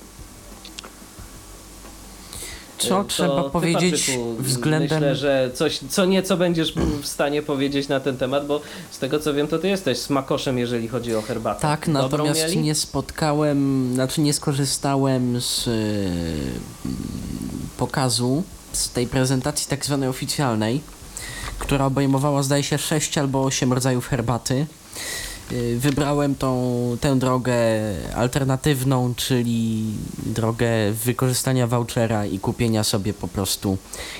Co 2.78 3.00
E, 3.00 3.04
trzeba 3.04 3.50
powiedzieć 3.50 4.06
Patryku, 4.06 4.36
względem... 4.38 5.00
Myślę, 5.00 5.16
że 5.16 5.50
coś, 5.54 5.80
co 5.90 6.04
nieco 6.04 6.36
będziesz 6.36 6.74
w 7.02 7.06
stanie 7.06 7.42
powiedzieć 7.42 7.88
na 7.88 8.00
ten 8.00 8.16
temat, 8.16 8.46
bo 8.46 8.60
z 8.90 8.98
tego 8.98 9.20
co 9.20 9.34
wiem, 9.34 9.48
to 9.48 9.58
ty 9.58 9.68
jesteś 9.68 9.98
smakoszem, 9.98 10.58
jeżeli 10.58 10.88
chodzi 10.88 11.14
o 11.14 11.22
herbatę. 11.22 11.60
Tak, 11.60 11.86
Dobrą 11.86 12.02
natomiast 12.02 12.40
mieli? 12.40 12.58
nie 12.58 12.74
spotkałem, 12.74 13.90
znaczy 13.94 14.20
nie 14.20 14.32
skorzystałem 14.32 15.40
z 15.40 15.66
y, 15.66 16.10
pokazu, 17.76 18.42
z 18.72 18.90
tej 18.90 19.06
prezentacji 19.06 19.68
tak 19.68 19.84
zwanej 19.84 20.08
oficjalnej, 20.08 20.80
która 21.58 21.86
obejmowała 21.86 22.42
zdaje 22.42 22.62
się 22.62 22.78
6 22.78 23.18
albo 23.18 23.44
8 23.44 23.72
rodzajów 23.72 24.08
herbaty. 24.08 24.66
Y, 25.52 25.78
Wybrałem 25.78 26.34
tą, 26.34 26.96
tę 27.00 27.18
drogę 27.18 27.54
alternatywną, 28.14 29.14
czyli 29.14 29.84
drogę 30.26 30.66
wykorzystania 30.92 31.66
vouchera 31.66 32.26
i 32.26 32.38
kupienia 32.38 32.84
sobie 32.84 33.14
po 33.14 33.28
prostu 33.28 33.78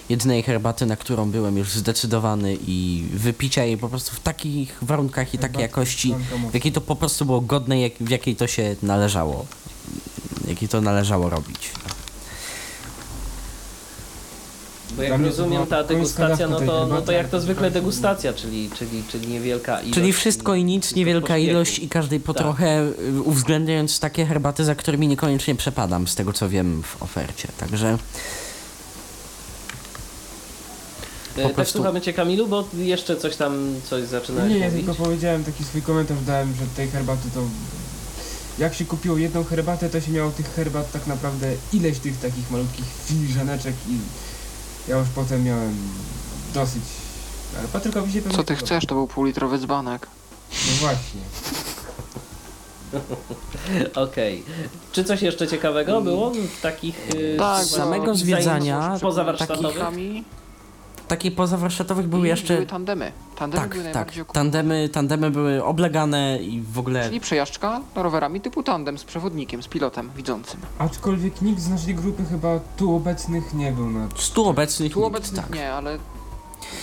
jednej 0.09 0.43
herbaty, 0.43 0.87
na 0.87 0.97
którą 0.97 1.31
byłem 1.31 1.57
już 1.57 1.73
zdecydowany 1.73 2.57
i 2.67 3.05
wypicia 3.13 3.65
jej 3.65 3.79
po 3.79 3.89
prostu 3.89 4.17
w 4.17 4.21
takich 4.21 4.79
warunkach 4.83 5.35
i 5.35 5.39
takiej 5.39 5.63
jakości, 5.63 6.15
w 6.51 6.55
jakiej 6.55 6.73
to 6.73 6.81
po 6.81 6.97
prostu 6.97 7.25
było 7.25 7.41
godne, 7.41 7.81
jak, 7.81 7.93
w 8.01 8.11
jakiej 8.11 8.37
to 8.37 8.47
się 8.47 8.77
należało, 8.83 9.47
jakiej 10.49 10.69
to 10.69 10.81
należało 10.81 11.31
robić. 11.31 11.71
Bo 14.97 15.03
jak 15.03 15.21
rozumiem, 15.21 15.67
ta 15.67 15.85
degustacja, 15.85 16.49
no 16.49 16.61
to, 16.61 16.87
no 16.87 17.03
to 17.03 17.13
jak 17.13 17.29
to 17.29 17.41
zwykle 17.41 17.71
degustacja, 17.71 18.33
czyli, 18.33 18.71
czyli, 18.79 19.03
czyli 19.09 19.29
niewielka 19.29 19.81
ilość. 19.81 19.95
Czyli 19.95 20.13
wszystko 20.13 20.55
i 20.55 20.65
nic, 20.65 20.95
niewielka 20.95 21.39
ilość 21.39 21.79
i 21.79 21.89
każdej 21.89 22.21
po 22.21 22.35
Tak. 22.35 22.43
trochę, 22.43 22.83
y, 23.19 23.23
uwzględniając 23.23 24.01
takie 24.01 24.27
herbaty, 24.27 24.65
za 24.65 24.75
którymi 24.75 25.09
niekoniecznie 25.09 25.55
przepadam, 25.55 26.09
z 26.09 26.15
tego 26.15 26.33
co 26.33 26.49
wiem 26.49 26.83
w 26.83 27.03
ofercie. 27.03 27.49
Także 27.59 27.99
E, 31.37 31.43
po 31.43 31.43
tak 31.49 31.55
prostu- 31.55 31.79
słuchamy 31.79 32.01
Cię 32.01 32.13
Kamilu, 32.13 32.47
bo 32.47 32.69
jeszcze 32.75 33.17
coś 33.17 33.37
tam, 33.37 33.75
coś 33.91 34.05
zaczynałeś 34.05 34.53
Nie, 34.53 34.59
ja 34.59 34.67
mówić. 34.71 34.85
tylko 34.87 35.05
powiedziałem, 35.05 35.45
taki 35.45 35.65
swój 35.65 35.83
komentarz 35.83 36.19
dałem, 36.27 36.49
że 36.61 36.67
tej 36.77 36.89
herbaty 36.89 37.29
to... 37.35 37.41
Jak 38.59 38.75
się 38.75 38.85
kupiło 38.85 39.19
jedną 39.19 39.45
herbatę, 39.45 39.91
to 39.91 40.01
się 40.01 40.13
miało 40.13 40.31
tych 40.31 40.55
herbat 40.55 40.93
tak 40.93 41.07
naprawdę 41.07 41.53
ileś 41.73 41.99
tych 41.99 42.19
takich 42.21 42.51
malutkich 42.51 42.85
filiżaneczek 43.07 43.75
i 43.89 43.97
ja 44.89 44.99
już 44.99 45.09
potem 45.09 45.45
miałem 45.45 45.77
dosyć... 46.55 46.83
Ale 47.59 47.69
Patrykowi 47.69 48.13
się 48.13 48.23
pewnie 48.23 48.37
Co 48.37 48.45
ty 48.45 48.55
podoba. 48.55 48.67
chcesz? 48.67 48.87
To 48.87 48.95
był 48.95 49.07
półlitrowy 49.07 49.59
dzbanek. 49.59 50.07
No 50.53 50.73
właśnie. 50.81 51.21
Okej. 54.05 54.45
Czy 54.93 55.05
coś 55.05 55.23
jeszcze 55.23 55.49
ciekawego 55.49 56.01
było 56.01 56.31
w 56.31 56.61
takich... 56.61 57.11
y, 57.15 57.37
Tak, 57.39 57.65
samego 57.65 58.15
zwiedzania, 58.15 58.99
Pozawarsztatowych? 59.01 59.79
Takich 59.79 59.79
takich 59.79 60.25
pozawarsztatowych 61.37 62.09
były 62.09 62.27
I 62.27 62.29
jeszcze... 62.29 62.55
Były 62.55 62.67
tandemy. 62.67 63.13
Tandemy 63.37 63.63
tak, 63.63 63.73
były 63.79 63.93
tak. 63.93 64.09
okupowane. 64.09 64.33
Tandemy, 64.33 64.89
tandemy 64.89 65.31
były 65.31 65.65
oblegane 65.65 66.39
i 66.39 66.63
w 66.63 66.79
ogóle... 66.79 67.05
Czyli 67.05 67.21
przejażdżka 67.21 67.81
rowerami 67.95 68.41
typu 68.41 68.63
tandem 68.63 68.99
z 68.99 69.05
przewodnikiem, 69.05 69.63
z 69.63 69.69
pilotem 69.69 70.11
widzącym. 70.17 70.61
Aczkolwiek 70.79 71.43
nikt 71.43 71.61
z 71.61 71.69
naszej 71.69 71.95
grupy 71.95 72.25
chyba 72.31 72.61
tu 72.77 72.97
obecnych 72.97 73.55
nie 73.55 73.73
był 73.73 73.91
na 73.91 74.09
Stu 74.17 74.49
obecnych 74.49 74.93
Tu 74.93 74.99
nikt, 75.01 75.09
obecnych 75.09 75.47
tak. 75.47 75.55
nie, 75.55 75.73
ale... 75.73 75.99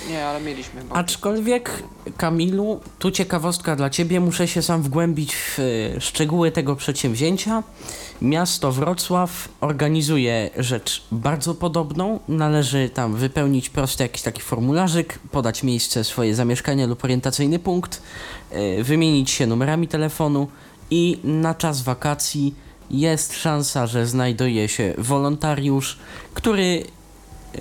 Nie, 0.09 0.26
ale 0.26 0.41
mieliśmy. 0.41 0.81
Aczkolwiek, 0.89 1.84
Kamilu, 2.18 2.80
tu 2.99 3.11
ciekawostka 3.11 3.76
dla 3.76 3.89
Ciebie, 3.89 4.19
muszę 4.19 4.47
się 4.47 4.61
sam 4.61 4.81
wgłębić 4.81 5.35
w 5.35 5.59
e, 5.59 6.01
szczegóły 6.01 6.51
tego 6.51 6.76
przedsięwzięcia. 6.76 7.63
Miasto 8.22 8.72
Wrocław 8.72 9.49
organizuje 9.61 10.49
rzecz 10.57 11.03
bardzo 11.11 11.55
podobną. 11.55 12.19
Należy 12.27 12.89
tam 12.89 13.15
wypełnić 13.15 13.69
prosty 13.69 14.03
jakiś 14.03 14.22
taki 14.22 14.41
formularzyk, 14.41 15.19
podać 15.31 15.63
miejsce 15.63 16.03
swoje 16.03 16.35
zamieszkania 16.35 16.88
lub 16.88 17.03
orientacyjny 17.03 17.59
punkt, 17.59 18.01
e, 18.51 18.84
wymienić 18.84 19.31
się 19.31 19.47
numerami 19.47 19.88
telefonu 19.88 20.47
i 20.91 21.19
na 21.23 21.55
czas 21.55 21.81
wakacji 21.81 22.55
jest 22.91 23.34
szansa, 23.34 23.88
że 23.88 24.07
znajduje 24.07 24.68
się 24.68 24.93
wolontariusz, 24.97 25.99
który 26.34 26.84
e, 27.53 27.59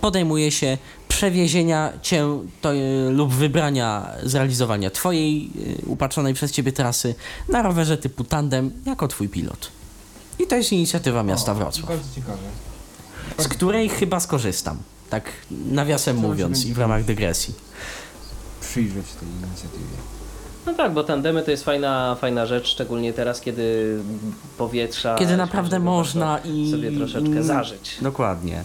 podejmuje 0.00 0.50
się 0.50 0.78
przewiezienia 1.18 1.92
cię 2.02 2.26
to, 2.60 2.72
e, 2.74 2.76
lub 3.10 3.32
wybrania 3.32 4.10
zrealizowania 4.22 4.90
twojej 4.90 5.50
e, 5.82 5.86
upatrzonej 5.86 6.34
przez 6.34 6.52
ciebie 6.52 6.72
trasy 6.72 7.14
na 7.48 7.62
rowerze 7.62 7.98
typu 7.98 8.24
tandem 8.24 8.70
jako 8.86 9.08
twój 9.08 9.28
pilot. 9.28 9.70
I 10.38 10.46
to 10.46 10.56
jest 10.56 10.72
inicjatywa 10.72 11.22
miasta 11.22 11.52
O, 11.52 11.54
Wrocław, 11.54 11.88
Bardzo 11.88 12.14
ciekawe. 12.14 12.38
z 13.38 13.48
której 13.48 13.88
chyba 13.88 14.20
skorzystam. 14.20 14.76
Tak 15.10 15.24
nawiasem 15.50 16.16
mówiąc 16.16 16.66
i 16.66 16.74
w 16.74 16.78
ramach 16.78 17.04
dygresji. 17.04 17.54
Przyjrzeć 18.60 19.06
tej 19.20 19.28
inicjatywie. 19.28 19.96
No 20.66 20.74
tak, 20.74 20.92
bo 20.94 21.04
tandemy 21.04 21.42
to 21.42 21.50
jest 21.50 21.64
fajna, 21.64 22.16
fajna 22.20 22.46
rzecz, 22.46 22.68
szczególnie 22.68 23.12
teraz, 23.12 23.40
kiedy 23.40 23.98
powietrza... 24.58 25.14
Kiedy 25.14 25.36
naprawdę 25.36 25.78
można 25.78 26.38
i... 26.44 26.70
sobie 26.70 26.92
troszeczkę 26.92 27.40
i- 27.40 27.42
zażyć. 27.42 27.96
Dokładnie. 28.02 28.64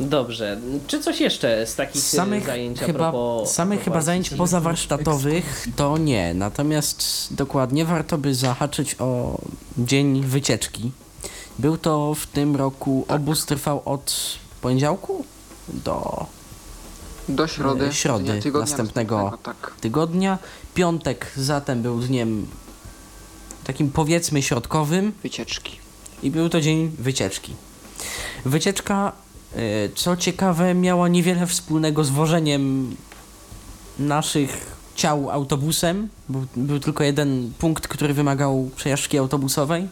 Dobrze. 0.00 0.60
Czy 0.86 1.00
coś 1.00 1.20
jeszcze 1.20 1.66
z 1.66 1.74
takich 1.74 1.96
e, 2.02 2.04
samych 2.04 2.46
zajęć 2.46 2.80
chyba, 2.80 2.98
propos... 2.98 3.50
samych 3.52 3.84
chyba 3.84 4.00
zajęć 4.00 4.30
pozawarsztatowych 4.30 5.66
to 5.76 5.98
nie, 5.98 6.34
natomiast 6.34 7.28
dokładnie 7.30 7.84
warto 7.84 8.18
by 8.18 8.34
zahaczyć 8.34 8.96
o 8.98 9.38
dzień 9.78 10.22
wycieczki. 10.24 10.90
Był 11.58 11.76
to 11.78 12.14
w 12.14 12.26
tym 12.26 12.56
roku, 12.56 13.04
obóz 13.08 13.46
trwał 13.46 13.82
od 13.84 14.14
poniedziałku 14.60 15.24
do 15.68 16.26
Do 17.28 17.46
środy. 17.46 17.86
e, 17.86 17.92
środy 17.92 18.24
dnia- 18.24 18.42
tygodnia 18.42 18.66
następnego. 18.70 19.38
Tak. 19.42 19.72
tygodnia. 19.80 20.38
Piątek 20.74 21.32
zatem 21.36 21.82
był 21.82 22.00
dniem 22.00 22.46
takim 23.64 23.90
powiedzmy 23.90 24.42
środkowym 24.42 25.12
Wycieczki. 25.22 25.78
i 26.22 26.30
był 26.30 26.48
to 26.48 26.60
dzień 26.60 26.90
wycieczki. 26.98 27.54
Wycieczka, 28.44 29.12
co 29.94 30.16
ciekawe, 30.16 30.74
miała 30.74 31.08
niewiele 31.08 31.46
wspólnego 31.46 32.04
z 32.04 32.10
wożeniem 32.10 32.96
naszych 33.98 34.80
ciał 34.94 35.30
autobusem. 35.30 36.08
Był, 36.28 36.46
był 36.56 36.80
tylko 36.80 37.04
jeden 37.04 37.52
punkt, 37.58 37.88
który 37.88 38.14
wymagał 38.14 38.70
przejażdżki 38.76 39.18
autobusowej. 39.18 39.88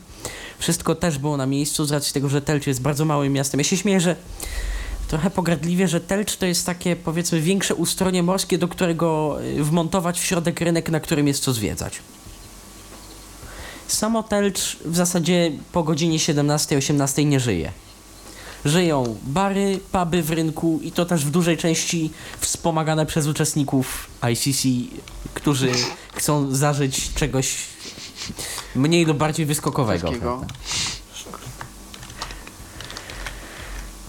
Wszystko 0.59 0.95
też 0.95 1.19
było 1.19 1.37
na 1.37 1.47
miejscu 1.47 1.85
z 1.85 1.93
racji 1.93 2.13
tego, 2.15 2.29
że 2.29 2.43
Telcz 2.43 2.67
jest 2.67 2.83
bardzo 2.83 3.05
małym 3.05 3.33
miastem. 3.33 3.61
Ja 3.61 3.65
się 3.65 3.77
śmieję, 3.77 4.01
że 4.01 4.17
trochę 5.09 5.31
pogardliwie, 5.31 5.89
że 5.89 6.01
Telcz 6.01 6.37
to 6.37 6.47
jest 6.47 6.67
takie 6.67 6.97
powiedzmy 6.97 7.41
większe 7.41 7.75
ustronie 7.75 8.23
morskie, 8.23 8.59
do 8.59 8.69
którego 8.69 9.39
y, 9.43 9.65
wmontować 9.65 10.21
w 10.21 10.25
środek 10.25 10.61
rynek, 10.61 10.91
na 10.91 11.01
którym 11.01 11.29
jest 11.29 11.43
co 11.43 11.53
zwiedzać. 11.53 11.99
Samo 13.89 14.23
Telcz 14.23 14.77
w 14.85 14.97
zasadzie 14.97 15.53
po 15.73 15.83
godzinie 15.83 16.19
17-18 16.19 17.27
nie 17.27 17.41
żyje. 17.41 17.73
Żyją 18.65 19.17
bary, 19.27 19.81
puby 19.93 20.23
w 20.23 20.31
rynku 20.31 20.81
i 20.83 20.93
to 20.93 21.05
też 21.05 21.25
w 21.25 21.31
dużej 21.31 21.57
części 21.57 22.11
wspomagane 22.41 23.07
przez 23.07 23.27
uczestników 23.27 24.07
ICC, 24.33 24.69
którzy 25.35 25.71
chcą 26.15 26.55
zażyć 26.55 27.15
czegoś 27.15 27.57
mniej 28.77 29.05
lub 29.05 29.19
bardziej 29.19 29.47
wyskokowego. 29.47 30.11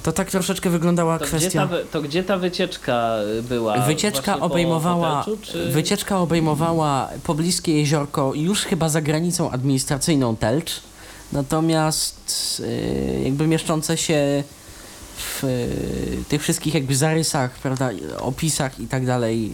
To 0.04 0.12
tak 0.12 0.32
troszeczkę 0.32 0.70
wyglądała 0.70 1.20
To 1.20 1.26
gdzie, 1.26 1.38
kwestia. 1.38 1.60
ta, 1.62 1.66
wy- 1.68 1.86
to 1.92 2.02
gdzie 2.02 2.24
ta 2.24 2.38
wycieczka 2.38 3.16
była? 3.44 3.78
Wycieczka 3.78 4.40
obejmowała, 4.40 5.24
Hotelczu, 5.24 5.52
czy... 5.52 5.70
wycieczka 5.72 6.20
obejmowała 6.20 7.10
pobliskie 7.24 7.78
jeziorko 7.78 8.32
już 8.36 8.62
chyba 8.64 8.90
za 8.90 9.02
granicą 9.02 9.52
administracyjną 9.52 10.36
Telcz, 10.36 10.82
natomiast 11.32 12.62
y, 12.66 13.22
jakby 13.24 13.48
mieszczące 13.48 13.98
się 13.98 14.44
w 15.18 15.44
y, 15.44 16.24
tych 16.30 16.42
wszystkich 16.42 16.74
jakby 16.74 16.96
zarysach, 16.96 17.52
prawda, 17.52 17.90
opisach 18.20 18.80
i 18.80 18.88
tak 18.88 19.06
dalej 19.06 19.52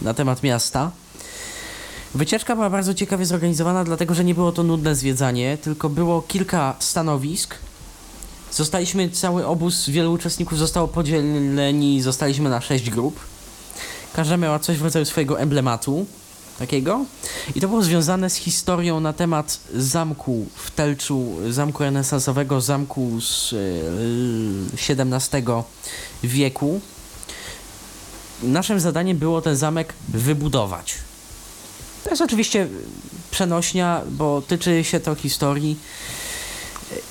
y, 0.00 0.04
na 0.04 0.14
temat 0.14 0.42
miasta. 0.42 0.90
Wycieczka 2.14 2.54
była 2.54 2.70
bardzo 2.70 2.94
ciekawie 2.94 3.26
zorganizowana, 3.26 3.84
dlatego 3.84 4.14
że 4.14 4.24
nie 4.24 4.34
było 4.34 4.52
to 4.52 4.62
nudne 4.62 4.94
zwiedzanie, 4.94 5.58
tylko 5.58 5.88
było 5.88 6.22
kilka 6.22 6.74
stanowisk. 6.78 7.54
Zostaliśmy, 8.52 9.10
cały 9.10 9.46
obóz, 9.46 9.88
wielu 9.88 10.12
uczestników 10.12 10.58
zostało 10.58 10.88
podzieleni, 10.88 12.02
zostaliśmy 12.02 12.50
na 12.50 12.60
sześć 12.60 12.90
grup. 12.90 13.20
Każda 14.12 14.36
miała 14.36 14.58
coś 14.58 14.78
w 14.78 14.82
rodzaju 14.82 15.04
swojego 15.04 15.40
emblematu 15.40 16.06
takiego. 16.58 17.04
I 17.54 17.60
to 17.60 17.68
było 17.68 17.82
związane 17.82 18.30
z 18.30 18.34
historią 18.34 19.00
na 19.00 19.12
temat 19.12 19.60
zamku 19.74 20.46
w 20.54 20.70
Telczu, 20.70 21.36
zamku 21.50 21.82
renesansowego, 21.82 22.60
zamku 22.60 23.20
z 23.20 23.54
XVII 24.74 25.42
wieku. 26.22 26.80
Naszym 28.42 28.80
zadaniem 28.80 29.18
było 29.18 29.42
ten 29.42 29.56
zamek 29.56 29.94
wybudować. 30.08 30.94
To 32.04 32.10
jest 32.10 32.22
oczywiście 32.22 32.68
przenośnia, 33.30 34.02
bo 34.10 34.42
tyczy 34.42 34.84
się 34.84 35.00
to 35.00 35.14
historii. 35.14 35.76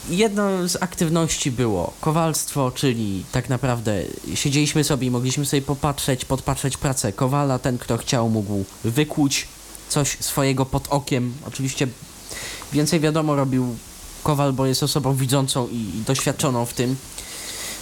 Jedną 0.10 0.68
z 0.68 0.76
aktywności 0.76 1.52
było 1.52 1.94
kowalstwo, 2.02 2.72
czyli 2.72 3.26
tak 3.32 3.50
naprawdę 3.50 4.04
siedzieliśmy 4.36 4.84
sobie 4.84 5.08
i 5.08 5.12
mogliśmy 5.12 5.46
sobie 5.46 5.62
popatrzeć, 5.62 6.26
podpatrzeć 6.26 6.78
pracę 6.78 7.14
kowala. 7.14 7.60
Ten, 7.60 7.78
kto 7.78 7.98
chciał, 7.98 8.30
mógł 8.30 8.66
wykłuć 8.84 9.48
coś 9.90 10.18
swojego 10.20 10.66
pod 10.66 10.88
okiem. 10.88 11.34
Oczywiście 11.48 11.88
więcej 12.74 13.00
wiadomo 13.00 13.36
robił 13.36 13.76
kowal, 14.24 14.54
bo 14.54 14.66
jest 14.66 14.84
osobą 14.84 15.16
widzącą 15.16 15.68
i, 15.68 15.76
i 15.76 16.04
doświadczoną 16.08 16.66
w 16.66 16.74
tym. 16.74 16.96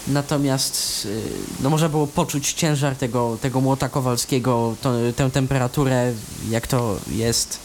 Natomiast 0.07 1.05
y, 1.05 1.21
no 1.59 1.69
można 1.69 1.89
było 1.89 2.07
poczuć 2.07 2.53
ciężar 2.53 2.95
tego, 2.95 3.37
tego 3.41 3.61
młota 3.61 3.89
kowalskiego, 3.89 4.75
to, 4.81 4.93
tę 5.15 5.31
temperaturę, 5.31 6.13
jak 6.49 6.67
to 6.67 6.97
jest. 7.11 7.59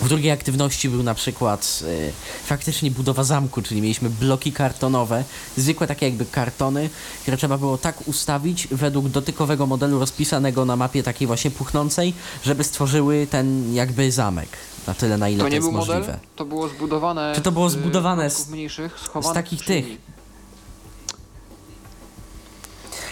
W 0.00 0.08
drugiej 0.08 0.30
aktywności 0.32 0.88
był 0.88 1.02
na 1.02 1.14
przykład 1.14 1.82
y, 1.82 2.12
faktycznie 2.44 2.90
budowa 2.90 3.24
zamku, 3.24 3.62
czyli 3.62 3.82
mieliśmy 3.82 4.10
bloki 4.10 4.52
kartonowe, 4.52 5.24
zwykłe 5.56 5.86
takie 5.86 6.06
jakby 6.06 6.26
kartony, 6.26 6.90
które 7.22 7.36
trzeba 7.36 7.58
było 7.58 7.78
tak 7.78 8.08
ustawić 8.08 8.68
według 8.70 9.08
dotykowego 9.08 9.66
modelu 9.66 9.98
rozpisanego 9.98 10.64
na 10.64 10.76
mapie 10.76 11.02
takiej 11.02 11.26
właśnie 11.26 11.50
puchnącej, 11.50 12.14
żeby 12.44 12.64
stworzyły 12.64 13.26
ten 13.30 13.74
jakby 13.74 14.12
zamek. 14.12 14.48
Na 14.86 14.94
tyle, 14.94 15.18
na 15.18 15.28
ile 15.28 15.38
to, 15.38 15.44
To 15.44 15.48
nie 15.48 15.54
jest 15.56 15.68
był 15.68 15.76
możliwe. 15.78 16.00
model? 16.00 16.16
To 16.36 16.44
było 16.44 16.68
zbudowane. 16.68 17.32
Czy 17.34 17.40
to 17.40 17.52
było 17.52 17.70
z, 17.70 17.72
zbudowane 17.72 18.30
z- 18.30 18.34
bloków 18.34 18.52
mniejszych, 18.52 18.98
schowanych 19.04 19.34
takich 19.34 19.64
tych? 19.64 19.84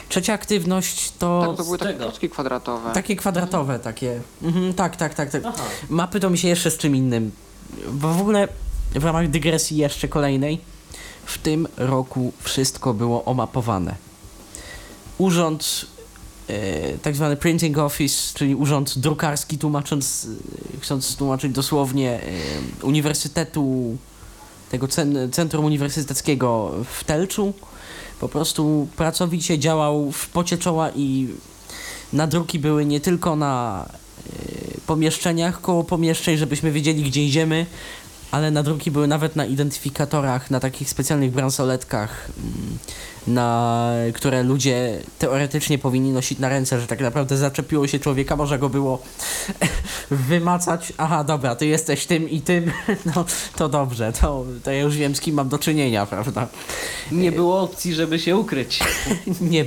Trzecia 0.09 0.33
aktywność 0.33 1.13
to, 1.19 1.45
Tak, 1.47 1.57
to 1.57 1.65
były 1.65 1.79
takie 1.79 1.95
klocki 1.95 2.31
kwadratowe. 2.31 2.93
takie 2.93 3.17
kwadratowe, 3.17 3.79
takie. 3.79 4.21
Mhm, 4.43 4.75
tak, 4.75 4.97
tak, 4.97 5.15
tak, 5.15 5.31
tak. 5.31 5.43
Aha. 5.47 5.63
Mapy 5.89 6.21
to 6.21 6.31
mi 6.31 6.39
się 6.39 6.49
jeszcze 6.49 6.71
z 6.71 6.77
czym 6.79 6.97
innym. 6.97 7.31
Bo 7.93 8.15
w 8.15 8.21
ogóle 8.21 8.49
w 8.95 9.05
ramach 9.05 9.29
dygresji 9.31 9.77
jeszcze 9.77 10.09
kolejnej, 10.09 10.61
w 11.25 11.39
tym 11.39 11.69
roku 11.77 12.33
wszystko 12.43 12.95
było 12.95 13.25
omapowane. 13.25 13.95
Urząd, 15.19 15.87
e, 16.49 16.99
tak 16.99 17.17
zwany 17.17 17.37
printing 17.37 17.79
office, 17.79 18.35
czyli 18.35 18.55
urząd 18.55 18.99
drukarski, 18.99 19.59
tłumacząc, 19.59 20.27
e, 20.77 20.81
chcąc 20.81 21.17
tłumaczyć 21.17 21.53
dosłownie, 21.53 22.21
e, 22.23 22.87
Uniwersytetu, 22.87 23.97
tego 24.71 24.89
cen, 24.89 25.33
Centrum 25.33 25.65
Uniwersyteckiego 25.65 26.73
w 26.95 27.05
Telczu, 27.05 27.53
po 28.21 28.29
prostu 28.29 28.89
pracowicie 28.97 29.59
działał 29.59 30.13
w 30.13 30.29
pocie 30.29 30.59
czoła 30.59 30.91
i 30.91 31.29
nadruki 32.13 32.59
były 32.59 32.85
nie 32.85 33.01
tylko 33.01 33.37
na 33.37 33.87
e, 33.87 34.81
pomieszczeniach, 34.87 35.61
koło 35.61 35.85
pomieszczeń, 35.85 36.37
żebyśmy 36.37 36.73
wiedzieli, 36.73 37.03
gdzie 37.03 37.25
idziemy, 37.25 37.67
ale 38.31 38.51
nadruki 38.51 38.91
były 38.91 39.07
nawet 39.07 39.37
na 39.37 39.47
identyfikatorach, 39.47 40.51
na 40.51 40.61
takich 40.61 40.91
specjalnych 40.91 41.33
bransoletkach, 41.33 42.31
mm, 42.39 42.79
na 43.29 43.93
które 44.15 44.43
ludzie 44.43 45.01
teoretycznie 45.19 45.79
powinni 45.79 46.13
nosić 46.13 46.39
na 46.39 46.49
ręce, 46.49 46.81
że 46.81 46.87
tak 46.87 47.01
naprawdę 47.01 47.37
zaczepiło 47.37 47.87
się 47.87 47.99
człowieka, 47.99 48.37
można 48.37 48.59
go 48.59 48.69
było 48.69 49.03
wymacać. 50.11 50.93
Aha, 50.99 51.25
dobra, 51.25 51.57
ty 51.57 51.67
jesteś 51.67 52.07
tym 52.07 52.31
i 52.31 52.41
tym, 52.41 52.73
no 53.15 53.25
to 53.57 53.69
dobrze, 53.69 54.13
to, 54.13 54.45
to 54.65 54.71
ja 54.71 54.81
już 54.81 54.97
wiem 54.97 55.17
z 55.17 55.21
kim 55.21 55.35
mam 55.35 55.49
do 55.49 55.59
czynienia, 55.59 56.07
prawda? 56.07 56.49
Nie 57.13 57.33
było 57.33 57.61
opcji, 57.61 57.95
żeby 57.95 58.19
się 58.19 58.37
ukryć. 58.37 58.81
Nie, 59.41 59.65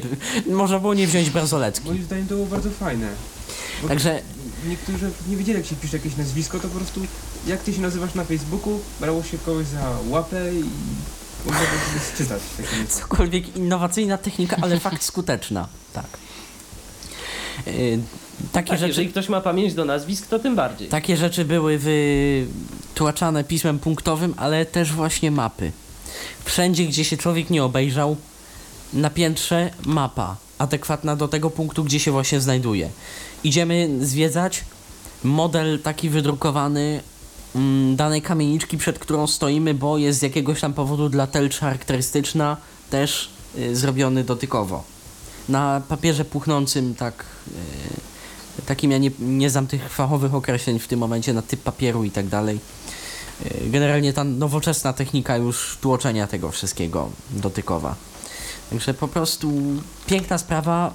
można 0.50 0.80
było 0.80 0.94
nie 0.94 1.08
wziąć 1.08 1.30
bransoletki. 1.30 1.88
Moim 1.88 2.04
zdaniem 2.04 2.28
to 2.28 2.36
było 2.36 2.48
bardzo 2.48 2.70
fajne. 2.70 3.08
Bo 3.82 3.88
Także 3.88 4.22
Niektórzy 4.68 5.12
nie 5.30 5.38
wiedzieli 5.38 5.58
jak 5.58 5.68
się 5.68 5.76
pisze 5.76 5.98
jakieś 5.98 6.18
nazwisko, 6.18 6.60
to 6.60 6.68
po 6.68 6.76
prostu 6.76 7.02
jak 7.48 7.64
ty 7.64 7.74
się 7.74 7.82
nazywasz 7.82 8.16
na 8.16 8.24
Facebooku, 8.24 8.80
brało 9.00 9.24
się 9.24 9.38
kogoś 9.38 9.68
za 9.68 9.98
łapę 10.10 10.54
i 10.54 10.64
cokolwiek 12.90 13.56
innowacyjna 13.56 14.18
technika, 14.18 14.58
ale 14.62 14.80
fakt 14.80 15.04
skuteczna. 15.04 15.68
Tak. 15.94 16.06
Yy, 17.68 18.00
takie 18.52 18.70
Tak, 18.70 18.80
rzeczy. 18.80 18.88
jeżeli 18.88 19.10
ktoś 19.10 19.30
ma 19.30 19.42
pamięć 19.42 19.74
do 19.74 19.86
nazwisk, 19.86 20.28
to 20.28 20.40
tym 20.40 20.56
bardziej. 20.56 20.88
Takie 20.88 21.18
rzeczy 21.18 21.46
były 21.46 21.80
wytłaczane 21.80 23.44
pismem 23.44 23.80
punktowym, 23.80 24.34
ale 24.38 24.66
też 24.66 24.94
właśnie 24.94 25.32
mapy. 25.32 25.72
Wszędzie, 26.46 26.86
gdzie 26.86 27.06
się 27.06 27.18
człowiek 27.18 27.50
nie 27.50 27.64
obejrzał, 27.64 28.16
na 28.94 29.10
piętrze 29.10 29.70
mapa, 29.86 30.36
adekwatna 30.58 31.16
do 31.16 31.28
tego 31.28 31.50
punktu, 31.50 31.84
gdzie 31.84 32.00
się 32.00 32.12
właśnie 32.12 32.40
znajduje. 32.42 32.90
Idziemy 33.44 33.90
zwiedzać 34.02 34.64
model 35.24 35.80
taki 35.80 36.10
wydrukowany 36.10 37.02
danej 37.96 38.22
kamieniczki, 38.22 38.78
przed 38.78 39.00
którą 39.00 39.28
stoimy, 39.28 39.74
bo 39.74 39.98
jest 39.98 40.20
z 40.20 40.22
jakiegoś 40.22 40.62
tam 40.62 40.74
powodu 40.74 41.10
dla 41.10 41.28
telcz 41.28 41.60
charakterystyczna, 41.60 42.58
też 42.90 43.30
y, 43.58 43.76
zrobiony 43.76 44.24
dotykowo. 44.24 44.84
Na 45.50 45.82
papierze 45.90 46.26
puchnącym 46.26 46.96
tak 46.96 47.26
y, 48.60 48.62
takim 48.66 48.92
ja 48.92 48.98
nie, 48.98 49.12
nie 49.20 49.50
znam 49.50 49.68
tych 49.68 49.90
fachowych 49.94 50.36
określeń 50.36 50.80
w 50.80 50.88
tym 50.88 51.00
momencie 51.00 51.34
na 51.34 51.42
typ 51.42 51.62
papieru 51.62 52.04
i 52.04 52.12
tak 52.12 52.28
dalej. 52.28 52.60
Y, 53.46 53.70
Generalnie 53.70 54.14
ta 54.14 54.24
nowoczesna 54.24 54.94
technika 54.94 55.38
już 55.38 55.78
tłoczenia 55.82 56.28
tego 56.28 56.52
wszystkiego 56.52 57.10
dotykowa. 57.30 57.96
Także 58.70 58.94
po 58.94 59.08
prostu 59.08 59.52
piękna 60.06 60.38
sprawa, 60.38 60.94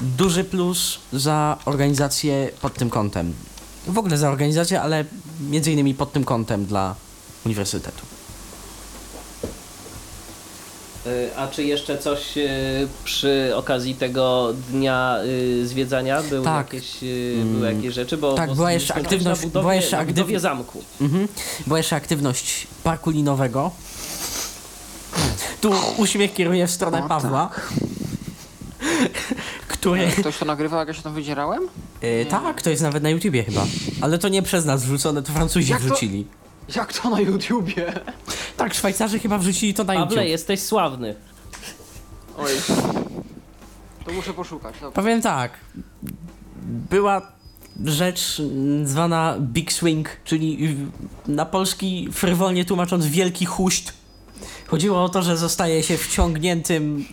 duży 0.00 0.44
plus 0.44 0.98
za 1.12 1.58
organizację 1.64 2.50
pod 2.60 2.74
tym 2.74 2.90
kątem. 2.90 3.34
W 3.86 3.98
ogóle 3.98 4.18
za 4.18 4.28
organizację, 4.30 4.80
ale 4.82 5.04
między 5.40 5.72
innymi 5.72 5.94
pod 5.94 6.12
tym 6.12 6.24
kątem 6.24 6.66
dla 6.66 6.94
uniwersytetu. 7.46 8.02
Y, 11.06 11.36
A 11.36 11.48
czy 11.48 11.64
jeszcze 11.64 11.98
coś 11.98 12.36
y, 12.38 12.88
przy 13.04 13.52
okazji 13.56 13.94
tego 13.94 14.54
dnia 14.70 15.16
y, 15.24 15.66
zwiedzania? 15.66 16.22
Były, 16.22 16.44
Tak. 16.44 16.72
jakieś, 16.74 16.90
były 17.52 17.66
Mm. 17.68 17.76
jakieś 17.76 17.94
rzeczy? 17.94 18.16
Bo, 18.16 18.34
Tak, 18.34 18.48
bo 18.48 18.54
była 18.54 18.72
jeszcze 18.72 18.94
aktywność- 18.94 19.40
budowie, 19.42 19.60
była 19.62 19.74
jeszcze 19.74 19.96
na 19.96 20.04
budowie 20.04 20.36
aktyw- 20.36 20.40
zamku. 20.42 20.82
Mhm. 21.00 21.28
Była 21.66 21.78
jeszcze 21.78 21.96
aktywność 21.96 22.66
parku 22.84 23.10
linowego. 23.10 23.70
Tu 25.60 25.72
uśmiech 25.96 26.34
kieruje 26.34 26.66
w 26.66 26.70
stronę 26.70 27.04
O, 27.04 27.08
Pawła. 27.08 27.50
Który. 29.68 30.06
Ktoś 30.08 30.38
to 30.38 30.44
nagrywał, 30.44 30.78
jak 30.78 30.88
ja 30.88 30.94
się 30.94 31.02
tam 31.02 31.14
wydzierałem? 31.14 31.68
E, 32.00 32.24
tak, 32.24 32.62
to 32.62 32.70
jest 32.70 32.82
nawet 32.82 33.02
na 33.02 33.10
YouTubie 33.10 33.44
chyba. 33.44 33.66
Ale 34.00 34.18
to 34.18 34.28
nie 34.28 34.42
przez 34.42 34.64
nas 34.64 34.84
wrzucone, 34.84 35.22
to 35.22 35.32
Francuzi 35.32 35.70
Jak 35.72 35.80
to- 35.80 35.86
wrzucili. 35.86 36.26
Jak 36.76 36.92
to 36.92 37.10
na 37.10 37.20
YouTubie? 37.20 37.92
Tak, 38.56 38.74
Szwajcarzy 38.74 39.18
chyba 39.18 39.38
wrzucili 39.38 39.74
to 39.74 39.84
na 39.84 39.94
YouTube. 39.94 40.08
Pawle, 40.08 40.28
jesteś 40.28 40.60
sławny. 40.60 41.14
Oj. 42.38 42.50
To 44.04 44.12
muszę 44.12 44.34
poszukać. 44.34 44.74
Dobra. 44.74 44.90
Powiem 45.02 45.22
tak. 45.22 45.52
Była 46.90 47.32
rzecz 47.84 48.42
zwana 48.84 49.36
Big 49.40 49.72
Swing, 49.72 50.08
czyli 50.24 50.76
na 51.26 51.46
polski 51.46 52.08
frywolnie 52.12 52.64
tłumacząc 52.64 53.06
wielki 53.06 53.46
huść. 53.46 53.92
Chodziło 54.66 55.04
o 55.04 55.08
to, 55.08 55.22
że 55.22 55.36
zostaje 55.36 55.82
się 55.82 55.96
wciągniętym 55.98 57.04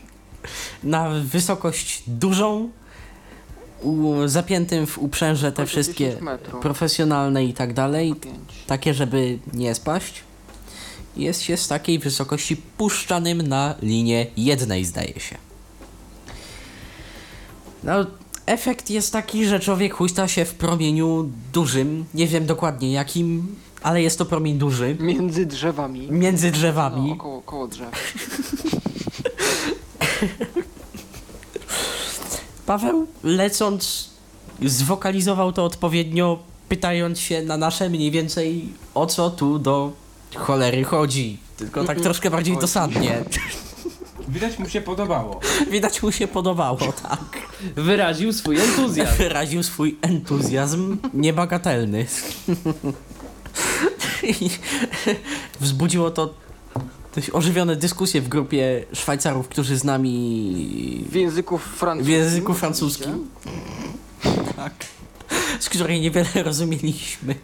na 0.84 1.10
wysokość 1.10 2.04
dużą, 2.08 2.70
u, 3.82 4.14
zapiętym 4.26 4.88
w 4.88 4.98
uprzęże 4.98 5.52
te 5.52 5.66
wszystkie 5.66 6.06
10 6.06 6.22
metrów. 6.22 6.62
profesjonalne 6.62 7.46
i 7.46 7.54
tak 7.54 7.74
dalej, 7.74 8.14
takie, 8.68 8.94
żeby 8.94 9.40
nie 9.54 9.76
spaść. 9.76 10.24
Jest 11.18 11.42
się 11.42 11.58
z 11.58 11.68
takiej 11.68 12.00
wysokości 12.00 12.58
puszczanym 12.58 13.42
na 13.42 13.76
linię 13.82 14.28
jednej, 14.38 14.86
zdaje 14.86 15.20
się. 15.20 15.38
No, 17.84 17.94
efekt 18.46 18.90
jest 18.90 19.14
taki, 19.14 19.46
że 19.46 19.60
człowiek 19.60 19.94
huśta 19.94 20.28
się 20.28 20.46
w 20.46 20.54
promieniu 20.54 21.30
dużym, 21.54 22.06
nie 22.14 22.28
wiem 22.28 22.46
dokładnie 22.46 22.92
jakim, 22.92 23.56
ale 23.84 24.02
jest 24.02 24.18
to 24.18 24.26
promień 24.26 24.58
duży, 24.58 24.98
Między 25.00 25.46
drzewami. 25.46 26.08
między 26.12 26.48
No, 26.48 26.54
drzewami. 26.54 27.12
około, 27.12 27.42
koło 27.42 27.68
drzew. 27.68 27.92
Paweł, 32.66 33.08
lecąc, 33.24 34.10
zwokalizował 34.66 35.54
to 35.54 35.66
odpowiednio, 35.66 36.40
pytając 36.70 37.20
się 37.20 37.42
na 37.42 37.58
nasze 37.58 37.90
mniej 37.90 38.12
więcej 38.12 38.70
o 38.94 39.06
co 39.06 39.30
tu 39.30 39.60
do 39.60 39.92
cholery 40.36 40.84
chodzi. 40.84 41.38
Tylko 41.58 41.84
tak 41.84 42.02
troszkę 42.02 42.32
bardziej 42.32 42.54
Chodzi. 42.54 42.62
dosadnie. 42.62 43.18
Widać 44.30 44.60
mu 44.60 44.70
się 44.70 44.82
podobało. 44.82 45.40
Widać 45.72 46.04
mu 46.04 46.12
się 46.12 46.28
podobało, 46.28 46.78
tak. 47.04 47.22
Wyraził 47.76 48.34
swój 48.34 48.60
entuzjazm. 48.60 49.18
Wyraził 49.18 49.64
swój 49.64 49.98
entuzjazm 50.02 50.98
niebagatelny. 51.14 52.06
I 54.24 54.50
wzbudziło 55.60 56.12
to 56.12 56.34
dość 57.16 57.30
ożywione 57.34 57.76
dyskusje 57.76 58.22
w 58.22 58.28
grupie 58.28 58.86
Szwajcarów, 58.94 59.48
którzy 59.48 59.78
z 59.78 59.84
nami 59.84 61.06
W 61.10 61.16
języku 61.16 61.58
francuskim. 61.58 62.06
w 62.06 62.10
języku 62.18 62.54
francuskim. 62.54 63.28
Tak. 64.56 64.74
Z 65.60 65.70
której 65.70 66.02
niewiele 66.02 66.30
rozumieliśmy. 66.44 67.36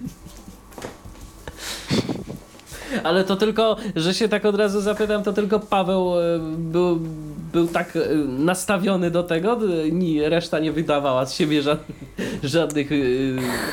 Ale 3.04 3.24
to 3.24 3.36
tylko, 3.36 3.78
że 3.96 4.14
się 4.14 4.30
tak 4.30 4.46
od 4.46 4.56
razu 4.56 4.82
zapytam, 4.82 5.24
to 5.24 5.34
tylko 5.34 5.60
Paweł 5.60 6.20
e, 6.20 6.40
był, 6.58 7.00
był 7.54 7.68
tak 7.68 7.96
e, 7.96 8.00
nastawiony 8.28 9.12
do 9.12 9.24
tego, 9.24 9.60
ni 9.92 10.30
reszta 10.30 10.60
nie 10.60 10.72
wydawała 10.72 11.26
z 11.26 11.34
siebie 11.34 11.62
żadnych, 11.62 11.98
żadnych 12.44 12.92
e, 12.92 12.96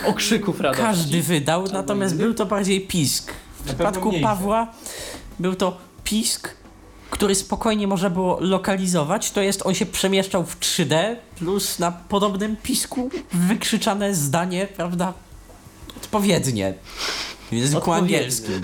okrzyków 0.09 0.61
radości. 0.61 0.85
Każdy 0.87 1.23
wydał, 1.23 1.65
natomiast 1.73 2.17
był 2.17 2.35
to 2.35 2.47
bardziej 2.47 2.81
pisk. 2.81 3.33
W 3.61 3.67
przypadku. 3.67 4.13
Pawła 4.23 4.73
był 5.39 5.55
to 5.55 5.77
pisk, 6.05 6.51
który 7.11 7.35
spokojnie 7.35 7.87
można 7.87 8.11
było 8.11 8.39
lokalizować, 8.41 9.31
to 9.31 9.41
jest 9.41 9.67
on 9.67 9.75
się 9.75 9.87
przemieszczał 9.87 10.45
w 10.45 10.61
3D, 10.61 11.17
plus 11.39 11.79
na 11.79 11.93
podobnym 11.93 12.57
pisku 12.57 13.11
wykrzyczane 13.33 14.15
zdanie, 14.15 14.69
prawda, 14.77 15.13
odpowiednie. 15.97 16.75
W 17.51 17.55
języku 17.55 17.93
angielskim. 17.93 18.61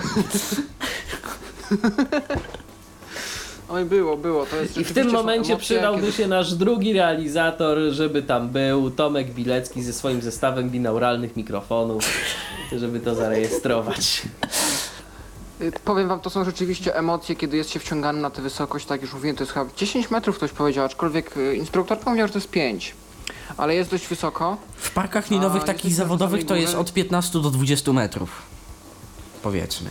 Oj, 3.69 3.85
było, 3.85 4.17
było. 4.17 4.45
To 4.45 4.55
jest 4.55 4.77
I 4.77 4.83
w 4.83 4.93
tym 4.93 5.11
momencie 5.11 5.53
emocje, 5.53 5.57
przydałby 5.75 6.01
kiedy- 6.01 6.13
się 6.13 6.27
nasz 6.27 6.53
drugi 6.53 6.93
realizator, 6.93 7.77
żeby 7.91 8.23
tam 8.23 8.49
był 8.49 8.91
Tomek 8.91 9.33
Bilecki 9.33 9.83
ze 9.83 9.93
swoim 9.93 10.21
zestawem 10.21 10.69
binauralnych 10.69 11.35
mikrofonów, 11.35 12.03
żeby 12.71 12.99
to 12.99 13.15
zarejestrować. 13.15 14.21
Y, 15.61 15.71
Powiem 15.85 16.07
wam, 16.07 16.19
to 16.19 16.29
są 16.29 16.43
rzeczywiście 16.45 16.95
emocje, 16.95 17.35
kiedy 17.35 17.57
jest 17.57 17.69
się 17.69 17.79
wciągany 17.79 18.21
na 18.21 18.29
tę 18.29 18.41
wysokość, 18.41 18.85
tak 18.85 19.01
już 19.01 19.13
mówiłem, 19.13 19.35
to 19.35 19.43
jest 19.43 19.53
chyba 19.53 19.65
10 19.77 20.11
metrów 20.11 20.35
ktoś 20.37 20.51
powiedział, 20.51 20.85
aczkolwiek 20.85 21.37
y, 21.37 21.55
instruktor 21.55 21.99
powiedział, 21.99 22.27
że 22.27 22.33
to 22.33 22.39
jest 22.39 22.49
5. 22.49 22.95
Ale 23.57 23.75
jest 23.75 23.91
dość 23.91 24.07
wysoko. 24.07 24.57
W 24.75 24.91
parkach 24.91 25.29
linowych 25.29 25.63
A, 25.63 25.65
takich 25.65 25.83
jesteśmy 25.85 26.03
zawodowych 26.05 26.41
to 26.41 26.47
samej 26.47 26.61
jest 26.61 26.73
górze. 26.73 26.81
od 26.81 26.93
15 26.93 27.39
do 27.41 27.49
20 27.51 27.93
metrów. 27.93 28.41
Powiedzmy. 29.43 29.89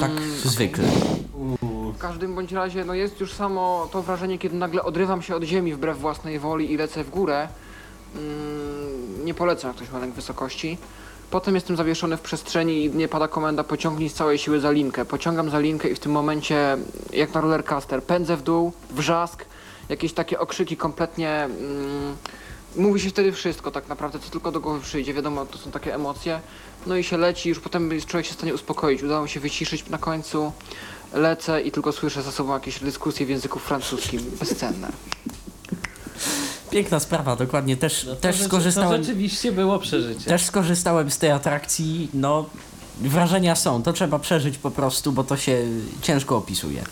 Tak 0.00 0.10
Mm, 0.10 0.30
zwykle. 0.44 0.84
W 1.94 1.98
każdym 1.98 2.34
bądź 2.34 2.52
razie, 2.52 2.84
no 2.84 2.94
jest 2.94 3.20
już 3.20 3.32
samo 3.32 3.88
to 3.92 4.02
wrażenie, 4.02 4.38
kiedy 4.38 4.56
nagle 4.56 4.82
odrywam 4.82 5.22
się 5.22 5.36
od 5.36 5.42
ziemi 5.42 5.74
wbrew 5.74 5.98
własnej 5.98 6.38
woli 6.38 6.72
i 6.72 6.76
lecę 6.76 7.04
w 7.04 7.10
górę. 7.10 7.48
Mm, 8.16 9.24
nie 9.24 9.34
polecam, 9.34 9.68
jak 9.68 9.76
ktoś 9.76 9.90
ma 9.90 9.98
lęk 9.98 10.14
wysokości. 10.14 10.78
Potem 11.30 11.54
jestem 11.54 11.76
zawieszony 11.76 12.16
w 12.16 12.20
przestrzeni 12.20 12.84
i 12.84 12.90
nie 12.90 13.08
pada 13.08 13.28
komenda 13.28 13.64
pociągnij 13.64 14.08
z 14.08 14.14
całej 14.14 14.38
siły 14.38 14.60
za 14.60 14.70
linkę. 14.70 15.04
Pociągam 15.04 15.50
za 15.50 15.58
linkę 15.58 15.88
i 15.88 15.94
w 15.94 15.98
tym 15.98 16.12
momencie, 16.12 16.76
jak 17.12 17.34
na 17.34 17.40
rollercoaster, 17.40 18.02
pędzę 18.02 18.36
w 18.36 18.42
dół, 18.42 18.72
wrzask, 18.90 19.44
jakieś 19.88 20.12
takie 20.12 20.38
okrzyki 20.38 20.76
kompletnie 20.76 21.30
mm, 21.30 22.16
mówi 22.76 23.00
się 23.00 23.10
wtedy 23.10 23.32
wszystko 23.32 23.70
tak 23.70 23.88
naprawdę, 23.88 24.18
co 24.18 24.30
tylko 24.30 24.52
do 24.52 24.60
głowy 24.60 24.80
przyjdzie. 24.80 25.14
Wiadomo, 25.14 25.46
to 25.46 25.58
są 25.58 25.70
takie 25.70 25.94
emocje. 25.94 26.40
No 26.86 26.96
i 26.96 27.04
się 27.04 27.16
leci, 27.16 27.48
już 27.48 27.60
potem 27.60 27.90
człowiek 28.06 28.26
się 28.26 28.32
w 28.32 28.36
stanie 28.36 28.54
uspokoić. 28.54 29.02
Udało 29.02 29.22
mi 29.22 29.28
się 29.28 29.40
wyciszyć 29.40 29.88
na 29.88 29.98
końcu. 29.98 30.52
Lecę 31.12 31.62
i 31.62 31.72
tylko 31.72 31.92
słyszę 31.92 32.22
za 32.22 32.32
sobą 32.32 32.54
jakieś 32.54 32.80
dyskusje 32.80 33.26
w 33.26 33.28
języku 33.28 33.58
francuskim. 33.58 34.20
Bezcenne. 34.40 34.88
Piękna 36.70 37.00
sprawa, 37.00 37.36
dokładnie. 37.36 37.76
Też, 37.76 38.04
No 38.04 38.14
to 38.14 38.20
też 38.20 38.36
rzeczy- 38.36 38.48
skorzystałem. 38.48 38.90
To 38.90 38.96
rzeczywiście 39.06 39.52
było 39.52 39.78
przeżycie. 39.78 40.24
Też 40.24 40.44
skorzystałem 40.44 41.10
z 41.10 41.18
tej 41.18 41.30
atrakcji. 41.30 42.08
No, 42.14 42.46
wrażenia 43.00 43.56
są. 43.56 43.82
To 43.82 43.92
trzeba 43.92 44.18
przeżyć 44.18 44.58
po 44.58 44.70
prostu, 44.70 45.12
bo 45.12 45.24
to 45.24 45.36
się 45.36 45.64
ciężko 46.02 46.36
opisuje. 46.36 46.84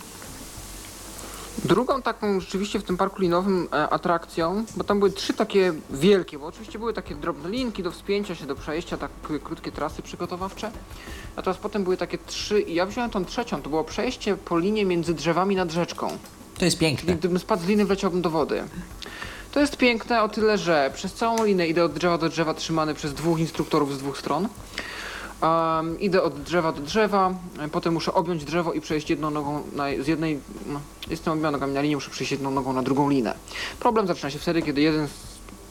Drugą 1.64 2.02
taką 2.02 2.40
rzeczywiście 2.40 2.78
w 2.78 2.82
tym 2.82 2.96
parku 2.96 3.22
linowym 3.22 3.68
e, 3.72 3.88
atrakcją, 3.88 4.64
bo 4.76 4.84
tam 4.84 4.98
były 4.98 5.10
trzy 5.12 5.32
takie 5.34 5.72
wielkie, 5.90 6.38
bo 6.38 6.46
oczywiście 6.46 6.78
były 6.78 6.92
takie 6.92 7.14
drobne 7.14 7.48
linki 7.50 7.82
do 7.82 7.90
wspięcia 7.90 8.34
się, 8.34 8.46
do 8.46 8.54
przejścia, 8.54 8.96
tak 8.96 9.10
k- 9.22 9.38
krótkie 9.44 9.72
trasy 9.72 10.02
przygotowawcze. 10.02 10.70
Natomiast 11.36 11.60
potem 11.60 11.84
były 11.84 11.96
takie 11.96 12.18
trzy 12.18 12.60
i 12.60 12.74
ja 12.74 12.86
wziąłem 12.86 13.10
tą 13.10 13.24
trzecią, 13.24 13.62
to 13.62 13.70
było 13.70 13.84
przejście 13.84 14.36
po 14.36 14.58
linie 14.58 14.84
między 14.84 15.14
drzewami 15.14 15.56
nad 15.56 15.70
rzeczką. 15.70 16.08
To 16.58 16.64
jest 16.64 16.78
Czyli 16.78 16.88
piękne. 16.90 17.14
gdybym 17.14 17.38
spadł 17.38 17.62
z 17.62 17.66
liny, 17.66 17.84
wleciałbym 17.84 18.22
do 18.22 18.30
wody. 18.30 18.64
To 19.56 19.60
jest 19.60 19.76
piękne 19.76 20.22
o 20.22 20.28
tyle, 20.28 20.58
że 20.58 20.90
przez 20.94 21.14
całą 21.14 21.44
linę 21.44 21.66
idę 21.66 21.84
od 21.84 21.92
drzewa 21.92 22.18
do 22.18 22.28
drzewa 22.28 22.54
trzymany 22.54 22.94
przez 22.94 23.14
dwóch 23.14 23.38
instruktorów 23.38 23.94
z 23.94 23.98
dwóch 23.98 24.18
stron. 24.18 24.48
Um, 25.42 26.00
idę 26.00 26.22
od 26.22 26.42
drzewa 26.42 26.72
do 26.72 26.82
drzewa, 26.82 27.34
potem 27.72 27.94
muszę 27.94 28.14
objąć 28.14 28.44
drzewo 28.44 28.72
i 28.72 28.80
przejść 28.80 29.10
jedną 29.10 29.30
nogą 29.30 29.62
na, 29.72 29.84
z 30.00 30.06
jednej, 30.06 30.40
no, 30.66 30.80
jestem 31.10 31.32
obiema 31.32 31.50
nogami 31.50 31.74
na 31.74 31.82
muszę 31.82 32.10
przejść 32.10 32.32
jedną 32.32 32.50
nogą 32.50 32.72
na 32.72 32.82
drugą 32.82 33.10
linę. 33.10 33.34
Problem 33.80 34.06
zaczyna 34.06 34.30
się 34.30 34.38
wtedy, 34.38 34.62
kiedy 34.62 34.80
jeden 34.80 35.08
z 35.08 35.12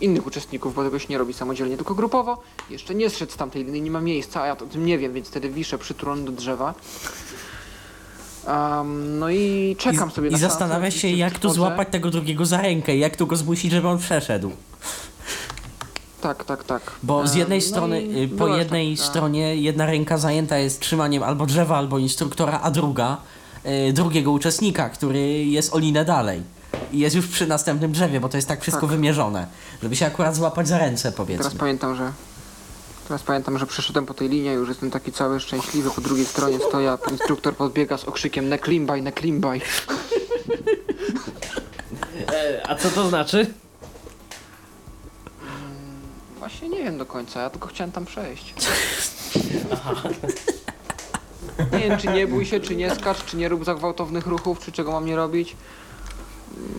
innych 0.02 0.28
uczestników, 0.28 0.76
bo 0.76 0.84
tego 0.84 1.00
się 1.00 1.08
nie 1.10 1.18
robi 1.18 1.34
samodzielnie, 1.34 1.76
tylko 1.78 1.96
grupowo, 1.96 2.42
jeszcze 2.70 2.96
nie 2.96 3.10
zszedł 3.10 3.32
z 3.32 3.36
tamtej 3.36 3.64
linii, 3.64 3.82
nie 3.82 3.92
ma 3.92 4.02
miejsca, 4.02 4.42
a 4.42 4.48
ja 4.48 4.54
o 4.54 4.56
tym 4.56 4.86
nie 4.86 4.98
wiem, 4.98 5.14
więc 5.14 5.28
wtedy 5.28 5.50
wiszę 5.50 5.78
przytulony 5.78 6.26
do 6.26 6.32
drzewa. 6.32 6.74
Um, 8.48 9.20
no 9.20 9.30
i 9.30 9.76
czekam 9.80 10.12
sobie 10.12 10.28
I, 10.28 10.32
na 10.32 10.38
i 10.38 10.42
szansę, 10.42 10.54
zastanawiasz 10.54 10.96
się, 10.96 11.08
jak 11.08 11.40
tu 11.40 11.50
złapać 11.50 11.88
tego 11.92 12.12
drugiego 12.12 12.46
za 12.46 12.62
rękę, 12.62 12.98
jak 12.98 13.16
tu 13.16 13.28
go 13.28 13.36
zmusić, 13.36 13.72
żeby 13.72 13.88
on 13.88 13.98
przeszedł. 13.98 14.52
Tak, 16.22 16.44
tak, 16.44 16.64
tak. 16.64 16.82
Bo 17.04 17.28
z 17.28 17.36
jednej 17.36 17.60
no 17.60 17.66
strony, 17.66 18.02
i 18.02 18.24
y, 18.24 18.28
po 18.28 18.36
była 18.36 18.58
jednej 18.58 18.98
taka- 18.98 19.10
stronie 19.10 19.56
jedna 19.56 19.86
ręka 19.86 20.18
zajęta 20.18 20.58
jest 20.58 20.80
trzymaniem 20.80 21.24
albo 21.24 21.46
drzewa, 21.46 21.78
albo 21.78 21.98
instruktora, 21.98 22.60
a 22.64 22.72
druga 22.72 23.18
y, 23.90 23.94
drugiego 23.94 24.32
uczestnika, 24.32 24.90
który 24.90 25.46
jest 25.46 25.74
o 25.74 25.80
linę 25.80 26.06
dalej. 26.06 26.42
I 26.92 27.00
jest 27.00 27.16
już 27.16 27.28
przy 27.28 27.48
następnym 27.48 27.92
drzewie, 27.92 28.20
bo 28.20 28.30
to 28.30 28.38
jest 28.38 28.48
tak 28.48 28.62
wszystko 28.62 28.82
Tak. 28.82 28.90
wymierzone. 28.90 29.48
Żeby 29.84 29.96
się 29.96 30.06
akurat 30.06 30.36
złapać 30.36 30.68
za 30.68 30.78
ręce, 30.78 31.12
powiedzmy. 31.12 31.44
Teraz 31.44 31.60
pamiętam, 31.60 31.96
że 31.96 32.12
teraz 33.08 33.24
pamiętam, 33.24 33.58
że 33.58 33.66
przeszedłem 33.66 34.06
po 34.06 34.14
tej 34.14 34.30
linie, 34.30 34.54
już 34.54 34.70
jestem 34.70 34.92
taki 34.92 35.12
cały 35.12 35.40
szczęśliwy, 35.40 35.92
po 35.92 36.02
drugiej 36.02 36.26
stronie 36.26 36.60
stoję, 36.60 36.92
a 36.92 37.10
instruktor 37.12 37.56
podbiega 37.56 37.98
z 37.98 38.04
okrzykiem 38.04 38.50
ne 38.50 38.60
klimbaj, 38.60 39.02
ne 39.02 39.12
klimbaj. 39.12 39.62
E, 42.34 42.68
a 42.70 42.76
co 42.76 42.90
to 42.90 43.10
znaczy? 43.10 43.54
Właśnie 46.40 46.70
nie 46.70 46.84
wiem 46.84 46.98
do 46.98 47.06
końca, 47.06 47.42
ja 47.42 47.50
tylko 47.50 47.68
chciałem 47.68 47.92
tam 47.92 48.06
przejść. 48.06 48.54
Nie 51.72 51.80
wiem, 51.80 51.98
czy 52.00 52.08
nie 52.08 52.28
bój 52.28 52.46
się, 52.46 52.60
czy 52.60 52.76
nie 52.76 52.96
skacz, 52.96 53.26
czy 53.26 53.38
nie 53.38 53.50
rób 53.50 53.66
za 53.66 53.76
gwałtownych 53.76 54.28
ruchów, 54.28 54.60
czy 54.60 54.72
czego 54.72 54.92
mam 54.92 55.06
nie 55.06 55.16
robić. 55.16 55.56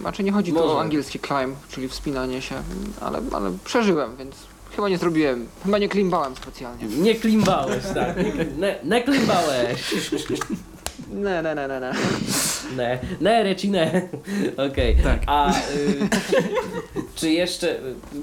Znaczy 0.01 0.23
nie 0.23 0.33
chodzi 0.33 0.53
tu 0.53 0.59
Może. 0.59 0.75
o 0.75 0.81
angielski 0.81 1.21
climb, 1.21 1.57
czyli 1.69 1.89
wspinanie 1.89 2.43
się, 2.43 2.63
ale, 3.01 3.21
ale 3.33 3.53
przeżyłem, 3.65 4.17
więc 4.17 4.37
chyba 4.77 4.89
nie 4.89 4.99
zrobiłem, 4.99 5.47
chyba 5.65 5.79
nie 5.79 5.89
klimbałem 5.89 6.37
specjalnie. 6.37 6.85
Nie 6.87 7.15
klimbałeś, 7.15 7.85
tak. 7.95 8.17
Nie, 8.17 8.33
nie, 8.59 8.79
nie 8.85 9.03
klimbałeś. 9.03 9.95
Ne, 11.13 11.43
ne, 11.43 11.55
ne, 11.55 11.69
ne, 11.69 11.81
ne. 11.81 11.93
Ne, 12.77 12.99
ne, 13.21 13.43
reci 13.43 13.71
ne. 13.71 14.09
Okej. 14.71 14.97
Tak. 15.05 15.21
A 15.27 15.51
y, 15.53 15.55
czy 17.15 17.31
jeszcze, 17.31 17.77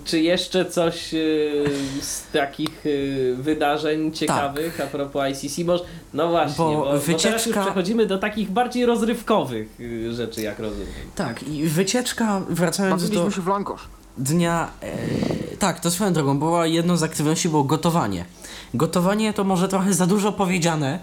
czy 0.06 0.20
jeszcze 0.22 0.66
coś 0.66 1.14
y, 1.14 1.66
z 2.02 2.24
takich 2.34 2.86
y, 2.86 3.36
wydarzeń 3.40 4.12
ciekawych 4.12 4.82
a 4.82 4.88
propos 4.88 5.44
ICC? 5.44 5.64
Bo, 5.64 5.86
no 6.14 6.30
właśnie, 6.30 6.56
Bo 6.58 6.72
bo, 6.72 6.78
bo, 6.78 6.84
teraz 6.84 7.46
już 7.46 7.56
wycieczka- 7.56 7.64
przechodzimy 7.64 8.06
do 8.06 8.18
takich 8.18 8.52
bardziej 8.52 8.86
rozrywkowych 8.86 9.68
y, 9.80 10.14
rzeczy, 10.14 10.42
jak 10.42 10.60
rozumiem. 10.60 10.88
Tak, 11.16 11.44
i 11.44 11.64
wycieczka, 11.64 12.42
wracając 12.50 13.02
do 13.04 13.08
Bawiliśmy 13.10 13.36
się 13.36 13.42
w 13.42 13.48
lankosz. 13.48 13.88
Dnia... 14.18 14.72
E, 14.82 15.58
tak, 15.58 15.80
to 15.80 15.92
swoją 15.92 16.14
drogą, 16.14 16.40
była 16.40 16.68
jedną 16.68 16.98
z 16.98 17.04
aktywności 17.04 17.50
było 17.50 17.64
gotowanie. 17.64 18.26
Gotowanie 18.74 19.34
to 19.34 19.44
może 19.44 19.68
trochę 19.68 19.94
za 19.94 20.08
dużo 20.08 20.32
powiedziane. 20.32 21.00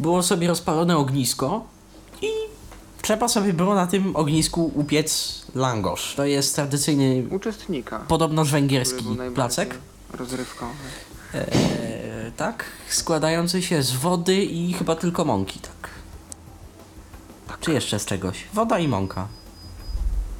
Było 0.00 0.22
sobie 0.22 0.48
rozpalone 0.48 0.96
ognisko 0.96 1.64
i 2.22 2.26
trzeba 3.02 3.28
sobie 3.28 3.52
było 3.52 3.74
na 3.74 3.86
tym 3.86 4.16
ognisku 4.16 4.72
upiec 4.74 5.40
langosz. 5.54 6.14
To 6.16 6.24
jest 6.24 6.54
tradycyjny, 6.54 7.24
Uczestnika. 7.30 7.98
podobno 7.98 8.44
węgierski 8.44 9.04
placek. 9.34 9.78
Rozrywkowy. 10.12 10.72
E, 11.34 12.30
tak, 12.36 12.64
składający 12.88 13.62
się 13.62 13.82
z 13.82 13.92
wody 13.92 14.44
i 14.44 14.72
chyba 14.72 14.96
tylko 14.96 15.24
mąki, 15.24 15.60
tak. 15.60 15.90
Czy 17.60 17.72
jeszcze 17.72 17.98
z 17.98 18.04
czegoś? 18.04 18.44
Woda 18.54 18.78
i 18.78 18.88
mąka. 18.88 19.28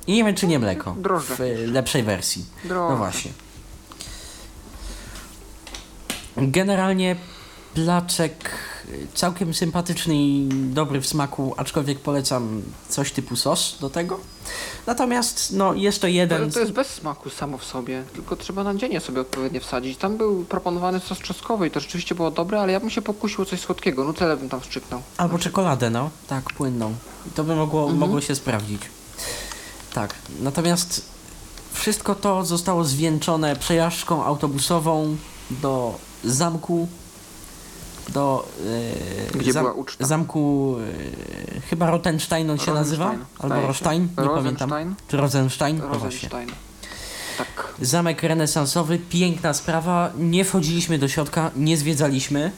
I 0.07 0.13
nie 0.13 0.25
wiem, 0.25 0.35
czy 0.35 0.47
nie 0.47 0.59
mleko. 0.59 0.95
Drożdże. 0.99 1.37
W 1.37 1.41
e, 1.41 1.45
lepszej 1.67 2.03
wersji. 2.03 2.45
Drożdże. 2.65 2.91
No 2.93 2.97
właśnie. 2.97 3.31
Generalnie 6.37 7.17
placzek 7.75 8.51
y, 8.89 9.07
całkiem 9.15 9.55
sympatyczny 9.55 10.15
i 10.17 10.49
dobry 10.53 11.01
w 11.01 11.07
smaku, 11.07 11.55
aczkolwiek 11.57 11.99
polecam 11.99 12.63
coś 12.89 13.13
typu 13.13 13.37
sos 13.37 13.77
do 13.81 13.91
tego. 13.91 14.21
Natomiast 14.87 15.53
no 15.53 15.75
jest 15.75 16.01
to 16.01 16.07
jeden 16.07 16.43
Ale 16.43 16.51
to 16.51 16.61
jest 16.61 16.73
bez 16.73 16.87
smaku 16.89 17.31
samo 17.31 17.59
w 17.59 17.65
sobie, 17.65 18.05
tylko 18.15 18.37
trzeba 18.37 18.65
nadzienie 18.65 19.01
sobie 19.01 19.21
odpowiednio 19.21 19.61
wsadzić. 19.61 19.99
Tam 19.99 20.17
był 20.17 20.45
proponowany 20.45 21.01
sos 21.01 21.19
czosnkowy 21.19 21.67
i 21.67 21.71
to 21.71 21.81
rzeczywiście 21.81 22.15
było 22.15 22.31
dobre, 22.31 22.61
ale 22.61 22.73
ja 22.73 22.81
bym 22.81 22.91
się 22.91 23.03
pokusił 23.03 23.43
o 23.43 23.45
coś 23.45 23.61
słodkiego, 23.61 24.05
nutellę 24.05 24.37
bym 24.37 24.49
tam 24.49 24.61
wstrzyknął. 24.61 25.03
Albo 25.17 25.39
czekoladę, 25.39 25.91
no. 25.91 26.11
Tak, 26.29 26.45
płynną. 26.45 26.95
I 27.27 27.31
to 27.31 27.45
by 27.45 27.57
mogło, 27.57 27.81
Mhm. 27.83 27.99
mogło 27.99 28.21
się 28.21 28.35
sprawdzić. 28.35 28.83
Tak. 29.95 30.15
Natomiast 30.41 31.03
wszystko 31.73 32.15
to 32.15 32.45
zostało 32.45 32.85
zwieńczone 32.85 33.57
przejażdżką 33.57 34.25
autobusową 34.25 35.17
do 35.51 35.99
zamku. 36.25 36.89
Do. 38.09 38.49
e, 39.35 39.39
Gdzie 39.39 39.53
była 39.55 39.73
uczta? 39.73 40.07
Zamku. 40.07 40.77
e, 41.57 41.61
chyba 41.61 41.91
Rottenstein 41.91 42.51
on 42.51 42.59
się 42.59 42.75
nazywa? 42.75 43.07
Albo 43.11 43.47
zdaje 43.47 43.63
się. 43.63 43.67
Rostein? 43.69 44.03
Nie 44.03 44.29
pamiętam. 44.29 44.71
Rosenstein? 44.71 44.95
Czy 45.09 45.17
Rosenstein? 45.17 45.77
Właśnie. 45.81 45.95
Rosenstein. 45.99 46.49
Tak. 47.39 47.75
Zamek 47.81 48.23
renesansowy, 48.23 48.99
piękna 48.99 49.55
sprawa. 49.55 50.13
Nie 50.19 50.45
wchodziliśmy 50.45 50.99
do 50.99 51.09
środka, 51.09 51.51
nie 51.57 51.77
zwiedzaliśmy. 51.77 52.53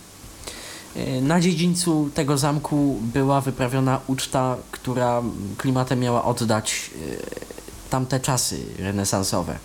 E, 0.96 1.20
Na 1.20 1.40
dziedzińcu 1.40 2.10
tego 2.14 2.38
zamku 2.38 2.98
była 3.02 3.40
wyprawiona 3.40 4.00
uczta, 4.06 4.56
która 4.70 5.22
klimatem 5.58 6.00
miała 6.00 6.24
oddać 6.24 6.90
e, 6.94 7.90
tamte 7.90 8.20
czasy 8.20 8.60
renesansowe. 8.78 9.58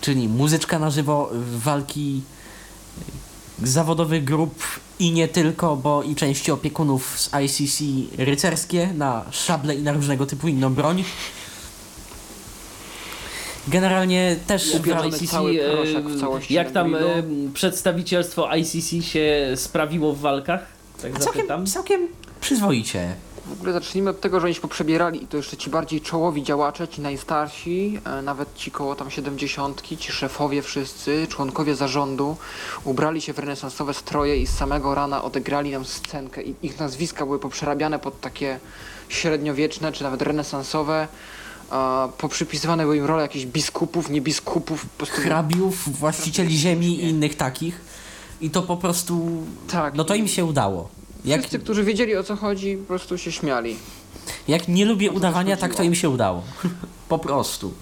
Czyli 0.00 0.28
muzyczka 0.28 0.78
na 0.78 0.90
żywo, 0.90 1.30
walki 1.56 2.22
e, 3.62 3.66
zawodowych 3.66 4.24
grup 4.24 4.62
i 4.98 5.12
nie 5.12 5.28
tylko, 5.28 5.76
bo 5.76 6.02
i 6.02 6.14
części 6.14 6.52
opiekunów 6.52 7.20
z 7.20 7.30
ICC 7.44 7.82
rycerskie 8.18 8.88
na 8.94 9.24
szable 9.30 9.74
i 9.74 9.82
na 9.82 9.92
różnego 9.92 10.26
typu 10.26 10.48
inną 10.48 10.74
broń. 10.74 11.04
Generalnie 13.68 14.36
też 14.46 14.76
w 14.76 14.86
ICC, 14.86 15.30
cały 15.30 15.58
proszek 15.58 16.08
w 16.08 16.20
całości 16.20 16.54
jak 16.54 16.72
tam 16.72 16.96
przedstawicielstwo 17.54 18.56
ICC 18.56 19.02
się 19.06 19.52
sprawiło 19.56 20.12
w 20.12 20.20
walkach? 20.20 20.73
Tak 21.12 21.22
zapytam. 21.22 21.66
całkiem, 21.66 21.66
całkiem 21.66 22.08
przyzwoicie. 22.40 23.14
W 23.46 23.52
ogóle 23.52 23.72
zacznijmy 23.72 24.10
od 24.10 24.20
tego, 24.20 24.40
że 24.40 24.46
oni 24.46 24.54
się 24.54 24.60
poprzebierali 24.60 25.24
i 25.24 25.26
to 25.26 25.36
jeszcze 25.36 25.56
ci 25.56 25.70
bardziej 25.70 26.00
czołowi 26.00 26.42
działacze, 26.42 26.88
ci 26.88 27.00
najstarsi, 27.00 28.00
e, 28.04 28.22
nawet 28.22 28.54
ci 28.56 28.70
koło 28.70 28.94
tam 28.94 29.10
siedemdziesiątki, 29.10 29.96
ci 29.96 30.12
szefowie 30.12 30.62
wszyscy, 30.62 31.26
członkowie 31.30 31.76
zarządu, 31.76 32.36
ubrali 32.84 33.20
się 33.20 33.32
w 33.32 33.38
renesansowe 33.38 33.94
stroje 33.94 34.36
i 34.36 34.46
z 34.46 34.50
samego 34.50 34.94
rana 34.94 35.24
odegrali 35.24 35.70
nam 35.70 35.84
scenkę 35.84 36.42
i 36.42 36.54
ich 36.62 36.78
nazwiska 36.80 37.26
były 37.26 37.38
poprzerabiane 37.38 37.98
pod 37.98 38.20
takie 38.20 38.58
średniowieczne, 39.08 39.92
czy 39.92 40.02
nawet 40.02 40.22
renesansowe, 40.22 41.08
a 41.70 42.08
poprzypisywane 42.18 42.82
były 42.82 42.96
im 42.96 43.04
role 43.04 43.22
jakichś 43.22 43.44
biskupów, 43.44 44.10
nie 44.10 44.20
biskupów, 44.20 44.86
po 44.86 44.96
prostu... 44.98 45.16
hrabiów, 45.16 45.98
właścicieli 45.98 46.58
ziemi 46.58 47.00
i 47.00 47.08
innych 47.08 47.36
takich. 47.36 47.93
I 48.44 48.50
to 48.50 48.62
po 48.62 48.76
prostu. 48.76 49.42
Tak. 49.70 49.94
No 49.94 50.04
to 50.04 50.14
im 50.14 50.28
się 50.28 50.44
udało. 50.44 50.88
Jak, 51.24 51.40
Wszyscy, 51.40 51.58
którzy 51.58 51.84
wiedzieli 51.84 52.16
o 52.16 52.22
co 52.24 52.36
chodzi, 52.36 52.76
po 52.76 52.84
prostu 52.86 53.18
się 53.18 53.32
śmiali. 53.32 53.76
jak 54.48 54.68
nie 54.68 54.84
lubię 54.84 55.10
udawania, 55.10 55.56
tak 55.56 55.74
to 55.74 55.82
im 55.82 55.94
się 55.94 56.08
udało. 56.10 56.42
Po 57.08 57.18
prostu. 57.18 57.72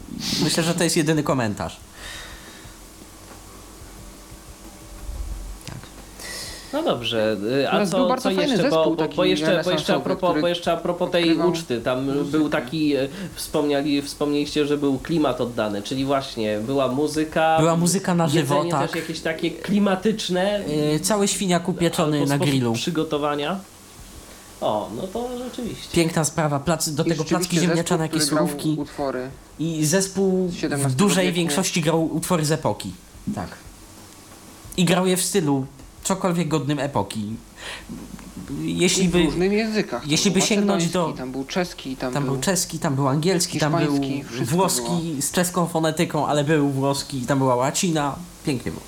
Myślę, 0.45 0.63
że 0.63 0.75
to 0.75 0.85
jest 0.85 0.97
jedyny 0.97 1.23
komentarz. 1.23 1.77
No 6.73 6.83
dobrze, 6.83 7.37
y, 7.61 7.61
a 7.69 7.73
Natomiast 7.73 7.93
był 7.93 8.01
co, 8.03 8.09
bardzo 8.09 8.31
co 8.31 8.37
fajny 8.37 8.53
jeszcze, 8.53 8.71
bo, 8.71 8.77
zespół 8.77 8.95
bo, 8.97 9.03
taki 9.03 9.17
bo, 9.17 9.25
jeszcze, 9.25 9.63
bo, 9.65 9.71
jeszcze 9.71 9.95
a 9.95 10.01
propos, 10.01 10.31
który 10.31 10.41
bo 10.43 10.49
jeszcze 10.49 10.73
a 10.73 10.77
propos 10.77 11.11
tej 11.11 11.23
odkrywał 11.23 11.49
uczty, 11.51 11.81
tam 11.81 12.07
był 12.07 12.25
muzykę. 12.25 12.51
taki, 12.51 12.97
y, 12.97 13.09
wspomniali, 13.35 14.03
wspomnieliście, 14.03 14.67
że 14.67 14.79
był 14.79 14.99
klimat 14.99 15.41
oddany, 15.41 15.83
czyli 15.83 16.05
właśnie 16.05 16.59
była 16.67 16.89
muzyka, 16.89 17.57
Była 17.61 17.77
muzyka 17.77 18.15
na 18.15 18.29
żywo, 18.29 18.65
tak. 18.71 18.91
też 18.91 19.01
jakieś 19.03 19.21
takie 19.21 19.51
klimatyczne, 19.51 20.61
Yy, 20.93 21.01
cały 21.01 21.29
świniak 21.29 21.69
upieczony 21.69 22.27
na 22.27 22.39
grillu. 22.39 22.73
przygotowania. 22.73 23.61
O, 24.61 24.91
no 24.97 25.03
to 25.03 25.29
rzeczywiście. 25.39 25.89
Piękna 25.93 26.25
sprawa, 26.25 26.59
plac, 26.61 26.89
do 26.89 27.05
I 27.05 27.09
tego 27.09 27.25
placki 27.25 27.59
ziemniaczane, 27.61 28.03
jakieś 28.05 28.23
surówki. 28.23 28.77
utwory. 28.79 29.31
I 29.59 29.85
zespół 29.87 30.49
w 30.87 30.95
dużej 30.95 31.25
wieku. 31.27 31.37
większości 31.37 31.81
grał 31.81 32.05
utwory 32.17 32.45
z 32.45 32.53
epoki. 32.53 32.93
Tak. 33.35 33.49
I 34.77 34.85
grał 34.85 35.07
je 35.07 35.17
w 35.17 35.23
stylu 35.23 35.67
cokolwiek 36.05 36.49
godnym 36.49 36.79
epoki. 36.79 37.37
Jeśli 38.61 39.05
I 39.05 39.09
w 39.09 39.13
by, 39.13 39.23
różnych 39.23 39.53
językach. 39.53 40.03
jeśli 40.09 40.31
by 40.31 40.39
był 40.39 40.47
sięgnąć 40.49 40.87
do- 40.91 41.13
Tam 41.19 41.33
był 41.33 41.45
czeski, 41.45 41.97
tam, 41.97 42.13
tam 42.13 42.25
był 42.25 42.37
czeski, 42.41 42.79
tam 42.79 42.95
był 42.95 43.09
angielski, 43.09 43.59
tam 43.59 43.73
był 43.85 44.01
włoski 44.45 45.23
z 45.23 45.31
czeską 45.31 45.67
fonetyką, 45.67 46.27
ale 46.27 46.45
był 46.45 46.69
włoski, 46.71 47.21
tam 47.21 47.39
była 47.39 47.57
łacina. 47.57 48.17
Pięknie 48.47 48.73
było. 48.73 48.83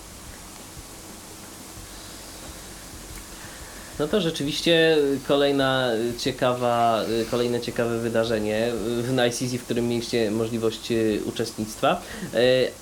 No 3.99 4.09
to 4.09 4.21
rzeczywiście 4.21 4.97
kolejna 5.29 5.89
ciekawa, 6.19 7.01
kolejne 7.31 7.61
ciekawe 7.61 7.99
wydarzenie 7.99 8.69
w 9.03 9.13
NICZ, 9.13 9.55
w 9.55 9.63
którym 9.65 9.89
mieliście 9.89 10.31
możliwość 10.31 10.89
uczestnictwa. 11.27 12.01
E, 12.35 12.39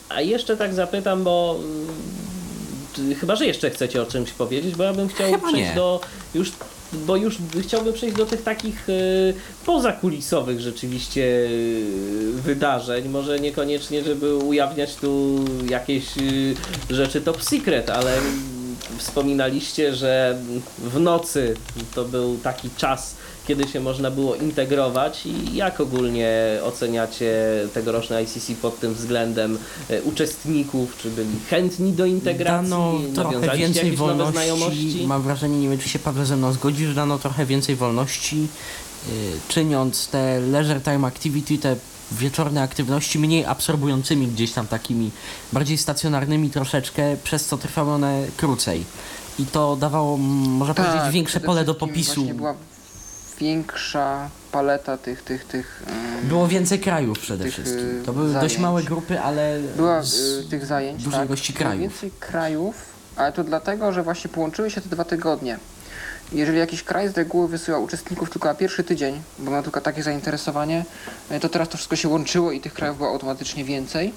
A 0.08 0.20
jeszcze 0.20 0.56
tak 0.56 0.74
zapytam, 0.74 1.24
bo 1.24 1.58
chyba, 3.20 3.36
że 3.36 3.46
jeszcze 3.46 3.70
chcecie 3.70 4.02
o 4.02 4.06
czymś 4.06 4.30
powiedzieć, 4.30 4.74
bo 4.74 4.84
ja 4.84 4.92
bym 4.92 5.08
chciał 5.08 5.30
Chyba 5.30 5.48
przejść 5.48 5.68
nie. 5.68 5.74
do 5.74 6.00
już 6.34 6.52
bo 6.92 7.16
już 7.16 7.38
chciałbym 7.62 7.94
przejść 7.94 8.16
do 8.16 8.26
tych 8.26 8.42
takich 8.42 8.88
y, 8.88 9.34
pozakulisowych 9.66 10.60
rzeczywiście 10.60 11.22
y, 11.22 12.32
wydarzeń. 12.34 13.08
Może 13.08 13.40
niekoniecznie, 13.40 14.04
żeby 14.04 14.36
ujawniać 14.36 14.94
tu 14.94 15.44
jakieś 15.68 16.18
y, 16.18 16.54
rzeczy 16.90 17.20
top 17.20 17.42
secret, 17.42 17.90
ale 17.90 18.16
wspominaliście, 18.98 19.94
że 19.94 20.38
w 20.78 21.00
nocy 21.00 21.56
to 21.94 22.04
był 22.04 22.38
taki 22.38 22.70
czas, 22.76 23.16
kiedy 23.46 23.68
się 23.68 23.80
można 23.80 24.10
było 24.10 24.36
integrować 24.36 25.26
i 25.26 25.56
jak 25.56 25.80
ogólnie 25.80 26.58
oceniacie 26.64 27.34
tegoroczne 27.74 28.22
ICC 28.22 28.50
pod 28.62 28.80
tym 28.80 28.94
względem 28.94 29.58
e, 29.90 30.02
uczestników, 30.02 30.96
czy 30.96 31.10
byli 31.10 31.38
chętni 31.50 31.92
do 31.92 32.06
integracji, 32.06 32.70
Dano 32.70 32.98
trochę 33.14 33.56
więcej 33.56 33.92
wolności. 33.92 34.32
znajomości? 34.32 35.04
Mam 35.06 35.22
wrażenie, 35.22 35.60
nie 35.60 35.68
wiem 35.68 35.78
czy 35.78 35.88
się 35.88 35.98
Paweł 35.98 36.24
ze 36.24 36.36
mną 36.36 36.52
zgodzi, 36.52 36.86
że 36.86 36.94
dano 36.94 37.18
trochę 37.18 37.46
więcej 37.46 37.76
wolności, 37.76 38.40
yy, 38.40 39.12
czyniąc 39.48 40.08
te 40.08 40.40
leisure 40.40 40.80
time 40.80 41.06
activity, 41.06 41.58
te 41.58 41.76
wieczorne 42.12 42.62
aktywności 42.62 43.18
mniej 43.18 43.44
absorbującymi 43.44 44.26
gdzieś 44.26 44.52
tam 44.52 44.66
takimi, 44.66 45.10
bardziej 45.52 45.78
stacjonarnymi 45.78 46.50
troszeczkę, 46.50 47.16
przez 47.24 47.46
co 47.46 47.58
trwały 47.58 47.92
one 47.92 48.26
krócej. 48.36 48.84
I 49.38 49.46
to 49.46 49.76
dawało, 49.76 50.16
można 50.16 50.74
powiedzieć, 50.74 51.00
większe 51.10 51.40
Tak, 51.40 51.46
pole 51.46 51.64
do 51.64 51.74
popisu. 51.74 52.24
Była 52.24 52.54
większa 53.42 54.28
paleta 54.52 54.96
tych, 54.98 55.22
tych, 55.22 55.44
tych... 55.44 55.82
Było 56.22 56.48
więcej 56.48 56.80
krajów 56.80 57.18
przede 57.18 57.44
tych, 57.44 57.52
wszystkim. 57.52 58.00
y, 58.00 58.02
To 58.06 58.12
były 58.12 58.26
dość 58.26 58.36
zajęć. 58.40 58.58
małe 58.58 58.82
grupy, 58.82 59.20
ale 59.20 59.58
Była 59.76 60.02
z 60.02 60.14
y, 60.14 60.44
tych 60.50 60.66
zajęć, 60.66 61.02
dużej 61.04 61.20
tak, 61.20 61.28
ilości 61.28 61.52
było 61.52 61.62
krajów. 61.64 61.80
więcej 61.80 62.10
krajów, 62.20 62.74
ale 63.16 63.32
to 63.32 63.44
dlatego, 63.44 63.92
że 63.92 64.02
właśnie 64.02 64.30
połączyły 64.30 64.70
się 64.70 64.80
te 64.80 64.88
dwa 64.88 65.04
tygodnie. 65.04 65.58
Jeżeli 66.32 66.58
jakiś 66.58 66.82
kraj 66.82 67.08
z 67.08 67.16
reguły 67.16 67.48
wysyła 67.48 67.78
uczestników 67.78 68.30
tylko 68.30 68.48
na 68.48 68.54
pierwszy 68.54 68.84
tydzień, 68.84 69.22
bo 69.38 69.50
ma 69.50 69.62
tylko 69.62 69.80
takie 69.80 70.02
zainteresowanie, 70.02 70.84
y, 71.30 71.40
to 71.40 71.48
teraz 71.48 71.68
to 71.68 71.76
wszystko 71.76 71.96
się 71.96 72.08
łączyło 72.08 72.52
i 72.52 72.60
tych 72.60 72.74
krajów 72.74 72.96
było 72.96 73.08
automatycznie 73.08 73.64
więcej. 73.64 74.12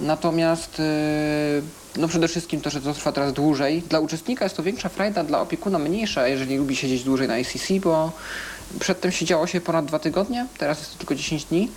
Natomiast 0.00 0.80
y, 0.80 1.62
no 1.96 2.08
przede 2.08 2.28
wszystkim 2.28 2.60
to, 2.60 2.70
że 2.70 2.80
to 2.80 2.94
trwa 2.94 3.12
teraz 3.12 3.32
dłużej. 3.32 3.82
Dla 3.82 4.00
uczestnika 4.00 4.44
jest 4.44 4.56
to 4.56 4.62
większa 4.62 4.88
frajda, 4.88 5.24
dla 5.24 5.40
opiekuna 5.40 5.78
mniejsza, 5.78 6.28
jeżeli 6.28 6.56
lubi 6.56 6.76
siedzieć 6.76 7.04
dłużej 7.04 7.28
na 7.28 7.38
ICC, 7.38 7.72
bo 7.82 8.12
przedtem 8.80 9.12
siedziało 9.12 9.46
się 9.46 9.60
ponad 9.60 9.86
dwa 9.86 9.98
tygodnie, 9.98 10.46
teraz 10.58 10.78
jest 10.78 10.92
to 10.92 10.98
tylko 10.98 11.14
10 11.14 11.44
dni. 11.44 11.68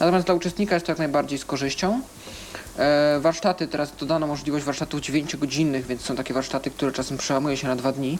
Natomiast 0.00 0.26
dla 0.26 0.34
uczestnika 0.34 0.74
jest 0.74 0.86
to 0.86 0.92
jak 0.92 0.98
najbardziej 0.98 1.38
z 1.38 1.44
korzyścią. 1.44 2.00
E, 2.78 3.20
warsztaty, 3.20 3.68
teraz 3.68 3.92
dodano 3.98 4.26
możliwość 4.26 4.64
warsztatów 4.64 5.00
9-godzinnych, 5.00 5.86
więc 5.86 6.02
są 6.02 6.16
takie 6.16 6.34
warsztaty, 6.34 6.70
które 6.70 6.92
czasem 6.92 7.18
przełamuje 7.18 7.56
się 7.56 7.68
na 7.68 7.76
dwa 7.76 7.92
dni. 7.92 8.18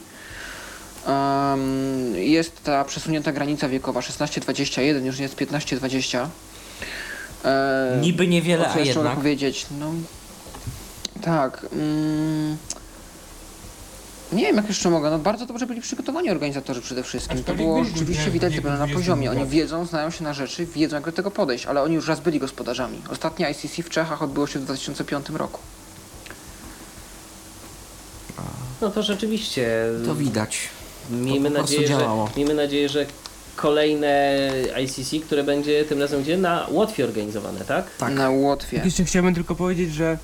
Jest 2.15 2.63
ta 2.63 2.83
przesunięta 2.83 3.31
granica 3.31 3.69
wiekowa 3.69 3.99
16-21, 3.99 5.05
już 5.05 5.17
nie 5.17 5.23
jest 5.23 5.35
15-20. 5.35 6.27
E, 7.45 7.97
niby 8.01 8.27
niewiele, 8.27 8.69
a 8.69 8.79
jeszcze 8.79 8.79
mogę 8.79 8.89
jednak. 8.89 9.15
powiedzieć? 9.15 9.65
No, 9.79 9.91
tak. 11.21 11.65
Mm, 11.73 12.57
nie 14.31 14.43
wiem, 14.43 14.55
jak 14.55 14.67
jeszcze 14.67 14.89
mogę. 14.89 15.09
No, 15.09 15.19
bardzo 15.19 15.45
dobrze 15.45 15.65
byli 15.65 15.81
przygotowani 15.81 16.29
organizatorzy 16.29 16.81
przede 16.81 17.03
wszystkim. 17.03 17.37
To 17.37 17.41
Aczkolwiek 17.41 17.65
było 17.65 17.75
byli 17.81 17.89
rzeczywiście 17.89 18.21
ludzie 18.21 18.31
widać, 18.31 18.53
w 18.53 18.55
że 18.55 18.61
byli 18.61 18.73
na 18.73 18.87
poziomie. 18.87 19.27
20 19.27 19.41
Oni 19.41 19.49
wiedzą, 19.49 19.85
znają 19.85 20.09
się 20.09 20.23
na 20.23 20.33
rzeczy, 20.33 20.65
wiedzą, 20.65 20.95
jak 20.95 21.05
do 21.05 21.11
tego 21.11 21.31
podejść, 21.31 21.65
ale 21.65 21.81
oni 21.83 21.95
już 21.95 22.07
raz 22.07 22.19
byli 22.19 22.39
gospodarzami. 22.39 23.01
Ostatnie 23.09 23.49
ICC 23.51 23.83
w 23.83 23.89
Czechach 23.89 24.21
odbyło 24.21 24.47
się 24.47 24.59
w 24.59 24.63
2005 24.63 25.29
roku. 25.29 25.59
No 28.81 28.89
to 28.89 29.03
rzeczywiście. 29.03 29.85
To 30.05 30.15
widać. 30.15 30.59
Miejmy 31.09 31.49
po 31.49 31.55
prostu 31.55 31.73
nadzieję, 31.75 31.87
że, 31.87 31.99
działało. 31.99 32.29
miejmy 32.37 32.53
nadzieję, 32.53 32.89
że 32.89 33.05
kolejne 33.61 34.39
ICC, 34.83 35.25
które 35.25 35.43
będzie 35.43 35.85
tym 35.85 36.01
razem 36.01 36.21
gdzie? 36.21 36.37
Na 36.37 36.67
Łotwie 36.69 37.03
organizowane, 37.03 37.59
tak? 37.59 37.85
Tak. 37.97 38.13
Na 38.13 38.29
Łotwie. 38.29 38.77
Tak 38.77 38.85
jeszcze 38.85 39.03
chciałbym 39.03 39.33
tylko 39.33 39.55
powiedzieć, 39.55 39.93
że 39.93 40.17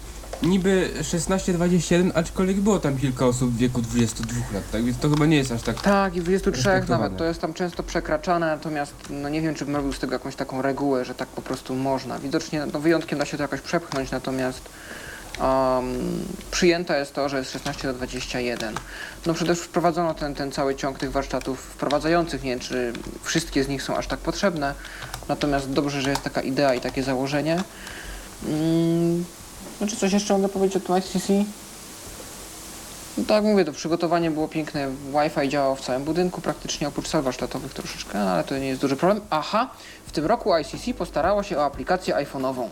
niby 0.44 0.90
16-21, 1.02 2.12
aczkolwiek 2.14 2.58
było 2.58 2.80
tam 2.80 2.98
kilka 2.98 3.26
osób 3.26 3.52
w 3.52 3.58
wieku 3.58 3.82
22 3.82 4.36
lat, 4.54 4.72
tak 4.72 4.84
więc 4.84 4.98
to 4.98 5.10
chyba 5.10 5.26
nie 5.26 5.38
jest 5.38 5.52
aż 5.52 5.62
tak... 5.62 5.82
Tak, 5.82 6.16
i 6.16 6.22
23 6.22 6.64
Respektowane. 6.64 7.04
nawet 7.04 7.20
to 7.20 7.26
jest 7.26 7.42
tam 7.42 7.54
często 7.54 7.84
przekraczane, 7.84 8.46
natomiast 8.46 8.94
no 9.10 9.30
nie 9.30 9.42
wiem, 9.42 9.56
czy 9.56 9.66
bym 9.66 9.76
robił 9.76 9.94
z 9.94 10.00
tego 10.00 10.14
jakąś 10.14 10.36
taką 10.36 10.62
regułę, 10.62 11.06
że 11.06 11.16
tak 11.16 11.28
po 11.28 11.42
prostu 11.42 11.76
można. 11.76 12.20
Widocznie 12.20 12.66
no, 12.74 12.80
wyjątkiem 12.80 13.20
da 13.20 13.26
się 13.26 13.38
to 13.38 13.44
jakoś 13.44 13.62
przepchnąć, 13.62 14.12
natomiast 14.12 14.62
um, 15.42 16.26
przyjęte 16.52 17.00
jest 17.00 17.14
to, 17.14 17.30
że 17.30 17.38
jest 17.38 17.52
16 17.52 17.88
do 17.88 17.94
21. 17.94 18.76
No 19.26 19.34
przede 19.34 19.54
wszystkim 19.54 19.70
wprowadzono 19.70 20.14
ten, 20.14 20.36
ten 20.36 20.52
cały 20.52 20.76
ciąg 20.76 21.00
tych 21.00 21.12
warsztatów 21.12 21.60
wprowadzających, 21.60 22.44
nie 22.44 22.50
wiem, 22.50 22.60
czy 22.60 22.94
wszystkie 23.24 23.64
z 23.64 23.68
nich 23.68 23.84
są 23.84 23.98
aż 23.98 24.08
tak 24.08 24.20
potrzebne, 24.20 24.74
natomiast 25.28 25.72
dobrze, 25.72 26.02
że 26.02 26.10
jest 26.10 26.24
taka 26.24 26.42
idea 26.42 26.74
i 26.74 26.82
takie 26.82 27.04
założenie. 27.04 27.64
Mm, 28.46 29.26
no 29.82 29.88
czy 29.88 29.96
coś 29.96 30.14
jeszcze 30.14 30.34
mogę 30.34 30.50
powiedzieć 30.50 30.84
o 30.84 30.88
tym 30.88 30.98
ICC? 30.98 31.50
No 33.18 33.24
tak 33.28 33.44
mówię, 33.44 33.66
to 33.66 33.72
przygotowanie 33.72 34.32
było 34.32 34.48
piękne. 34.48 34.88
Wi-Fi 34.88 35.50
działało 35.50 35.76
w 35.76 35.82
całym 35.82 36.04
budynku, 36.04 36.42
praktycznie 36.42 36.88
oprócz 36.88 37.08
sal 37.08 37.22
warsztatowych 37.22 37.74
troszeczkę, 37.74 38.20
ale 38.20 38.44
to 38.44 38.58
nie 38.58 38.68
jest 38.68 38.82
duży 38.82 38.96
problem. 38.96 39.22
Aha, 39.30 39.70
w 40.08 40.12
tym 40.12 40.26
roku 40.26 40.58
ICC 40.58 40.94
postarało 40.98 41.44
się 41.44 41.58
o 41.58 41.66
aplikację 41.66 42.16
iPhone'ową. 42.16 42.70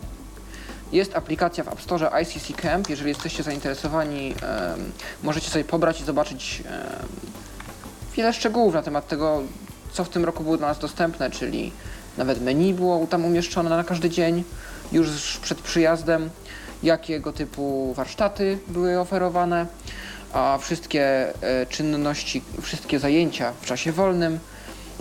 Jest 0.92 1.16
aplikacja 1.16 1.64
w 1.64 1.68
App 1.68 1.82
Store 1.82 2.10
ICC 2.22 2.52
Camp. 2.62 2.90
Jeżeli 2.90 3.08
jesteście 3.08 3.42
zainteresowani, 3.42 4.34
możecie 5.22 5.50
sobie 5.50 5.64
pobrać 5.64 6.00
i 6.00 6.04
zobaczyć 6.04 6.62
wiele 8.16 8.32
szczegółów 8.32 8.74
na 8.74 8.82
temat 8.82 9.08
tego, 9.08 9.42
co 9.92 10.04
w 10.04 10.08
tym 10.08 10.24
roku 10.24 10.42
było 10.42 10.56
dla 10.56 10.68
nas 10.68 10.78
dostępne, 10.78 11.30
czyli 11.30 11.72
nawet 12.18 12.42
menu 12.42 12.74
było 12.74 13.06
tam 13.06 13.24
umieszczone 13.24 13.70
na 13.70 13.84
każdy 13.84 14.10
dzień, 14.10 14.44
już 14.92 15.36
przed 15.42 15.60
przyjazdem, 15.60 16.30
jakiego 16.82 17.32
typu 17.32 17.94
warsztaty 17.94 18.58
były 18.68 19.00
oferowane, 19.00 19.66
a 20.32 20.58
wszystkie 20.60 21.34
e, 21.42 21.66
czynności, 21.66 22.42
wszystkie 22.62 22.98
zajęcia 22.98 23.52
w 23.60 23.66
czasie 23.66 23.92
wolnym. 23.92 24.38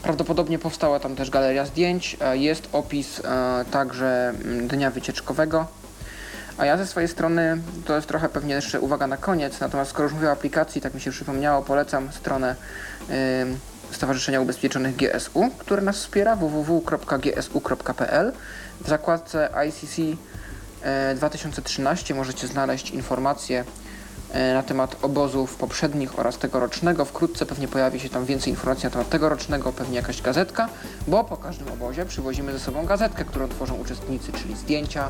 Prawdopodobnie 0.04 0.60
powstała 0.60 1.00
tam 1.00 1.16
też 1.16 1.30
galeria 1.30 1.66
zdjęć, 1.66 2.18
e, 2.22 2.38
jest 2.38 2.70
opis 2.72 3.20
e, 3.20 3.66
także 3.72 4.30
mm, 4.30 4.68
dnia 4.68 4.92
wycieczkowego. 4.92 5.68
A 6.58 6.66
ja 6.66 6.78
ze 6.78 6.88
swojej 6.88 7.10
strony, 7.10 7.58
to 7.86 7.96
jest 7.96 8.08
trochę 8.08 8.30
pewnie 8.30 8.54
jeszcze 8.54 8.80
uwaga 8.80 9.08
na 9.08 9.18
koniec, 9.18 9.60
natomiast 9.60 9.92
skoro 9.92 10.04
już 10.04 10.14
mówię 10.14 10.28
o 10.28 10.32
aplikacji, 10.32 10.82
tak 10.82 10.94
mi 10.94 11.02
się 11.02 11.12
przypomniało, 11.12 11.62
polecam 11.62 12.12
stronę 12.12 12.56
Stowarzyszenia 13.92 14.42
Ubezpieczonych 14.42 14.96
GSU, 14.96 15.52
które 15.58 15.82
nas 15.82 15.98
wspiera 15.98 16.36
www.gsu.pl. 16.36 18.34
W 18.82 18.90
zakładce 18.90 19.50
ICC 19.68 20.00
e, 20.84 21.16
2013 21.16 22.16
możecie 22.16 22.48
znaleźć 22.48 22.92
informacje 22.92 23.60
e, 23.60 23.66
na 24.34 24.64
temat 24.64 24.96
obozów 25.02 25.56
poprzednich 25.56 26.20
oraz 26.20 26.38
tegorocznego. 26.38 27.06
Wkrótce 27.06 27.46
pewnie 27.46 27.68
pojawi 27.68 28.00
się 28.00 28.10
tam 28.10 28.26
więcej 28.26 28.54
informacji 28.54 28.84
na 28.84 28.90
temat 28.90 29.10
tegorocznego, 29.10 29.74
pewnie 29.74 29.96
jakaś 29.96 30.22
gazetka, 30.22 30.70
bo 31.08 31.24
po 31.24 31.38
każdym 31.38 31.68
obozie 31.68 32.06
przywozimy 32.06 32.52
ze 32.52 32.60
sobą 32.60 32.86
gazetkę, 32.86 33.26
którą 33.26 33.48
tworzą 33.48 33.76
uczestnicy, 33.76 34.32
czyli 34.32 34.56
zdjęcia, 34.56 35.10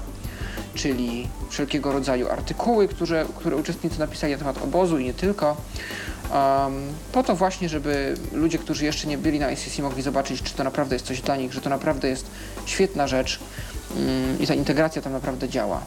czyli 0.74 1.28
wszelkiego 1.50 1.92
rodzaju 1.92 2.30
artykuły, 2.30 2.88
które, 2.88 3.26
które 3.38 3.56
uczestnicy 3.56 4.00
napisali 4.00 4.34
na 4.34 4.40
temat 4.40 4.64
obozu 4.64 4.98
i 4.98 5.04
nie 5.04 5.14
tylko. 5.14 5.58
po 7.12 7.24
to 7.24 7.36
właśnie, 7.36 7.70
żeby 7.70 8.16
ludzie, 8.32 8.58
którzy 8.58 8.86
jeszcze 8.86 9.08
nie 9.08 9.18
byli 9.18 9.40
na 9.40 9.52
ICC 9.52 9.80
mogli 9.80 10.02
zobaczyć, 10.02 10.42
czy 10.44 10.54
to 10.54 10.64
naprawdę 10.64 10.96
jest 10.96 11.06
coś 11.06 11.22
dla 11.22 11.36
nich, 11.36 11.54
że 11.54 11.62
to 11.62 11.70
naprawdę 11.70 12.08
jest 12.08 12.28
świetna 12.66 13.08
rzecz 13.08 13.40
mm, 13.98 14.40
i 14.40 14.48
ta 14.48 14.54
integracja 14.54 15.02
tam 15.02 15.14
naprawdę 15.14 15.50
działa. 15.50 15.82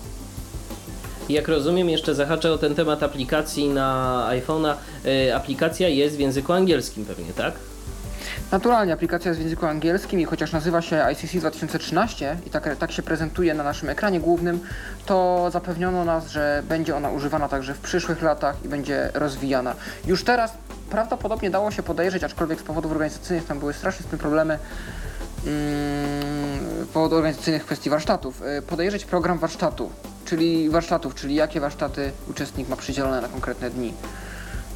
Jak 1.29 1.49
rozumiem, 1.49 1.89
jeszcze 1.89 2.15
zahaczę 2.15 2.53
o 2.53 2.59
ten 2.59 2.75
temat 2.75 3.03
aplikacji 3.03 3.69
na 3.69 4.29
iPhone'a. 4.31 4.75
Y, 5.07 5.35
aplikacja 5.35 5.89
jest 5.89 6.17
w 6.17 6.21
języku 6.21 6.53
angielskim 6.53 7.05
pewnie, 7.05 7.33
tak? 7.33 7.53
Naturalnie 8.53 8.93
aplikacja 8.93 9.29
jest 9.29 9.41
w 9.41 9.45
języku 9.45 9.67
angielskim 9.67 10.21
i 10.21 10.25
chociaż 10.25 10.53
nazywa 10.53 10.83
się 10.83 11.05
ICC 11.13 11.39
2013 11.39 12.37
i 12.47 12.51
tak, 12.51 12.77
tak 12.77 12.93
się 12.93 13.03
prezentuje 13.03 13.55
na 13.55 13.65
naszym 13.65 13.89
ekranie 13.89 14.21
głównym, 14.21 14.61
to 15.07 15.49
zapewniono 15.53 16.05
nas, 16.05 16.31
że 16.31 16.63
będzie 16.69 16.97
ona 16.97 17.11
używana 17.11 17.49
także 17.49 17.75
w 17.75 17.79
przyszłych 17.79 18.23
latach 18.23 18.65
i 18.65 18.69
będzie 18.69 19.11
rozwijana. 19.15 19.75
Już 20.07 20.25
teraz 20.25 20.53
prawdopodobnie 20.91 21.51
dało 21.51 21.71
się 21.71 21.83
podejrzeć, 21.83 22.25
aczkolwiek 22.25 22.61
z 22.61 22.63
powodów 22.63 22.93
organizacyjnych 22.93 23.47
tam 23.47 23.59
były 23.59 23.73
strasznie 23.73 24.07
z 24.07 24.09
tym 24.09 24.19
problemy, 24.19 24.59
mm, 25.47 26.85
z 26.85 26.89
powodów 26.89 27.17
organizacyjnych 27.17 27.65
kwestii 27.65 27.91
warsztatów, 27.91 28.43
y, 28.59 28.63
podejrzeć 28.63 29.05
program 29.05 29.39
warsztatu, 29.39 29.91
czyli 30.29 30.71
warsztatów, 30.71 31.15
czyli 31.15 31.35
jakie 31.35 31.61
warsztaty 31.61 32.13
uczestnik 32.31 32.69
ma 32.69 32.77
przydzielone 32.77 33.21
na 33.21 33.29
konkretne 33.29 33.71
dni 33.71 33.93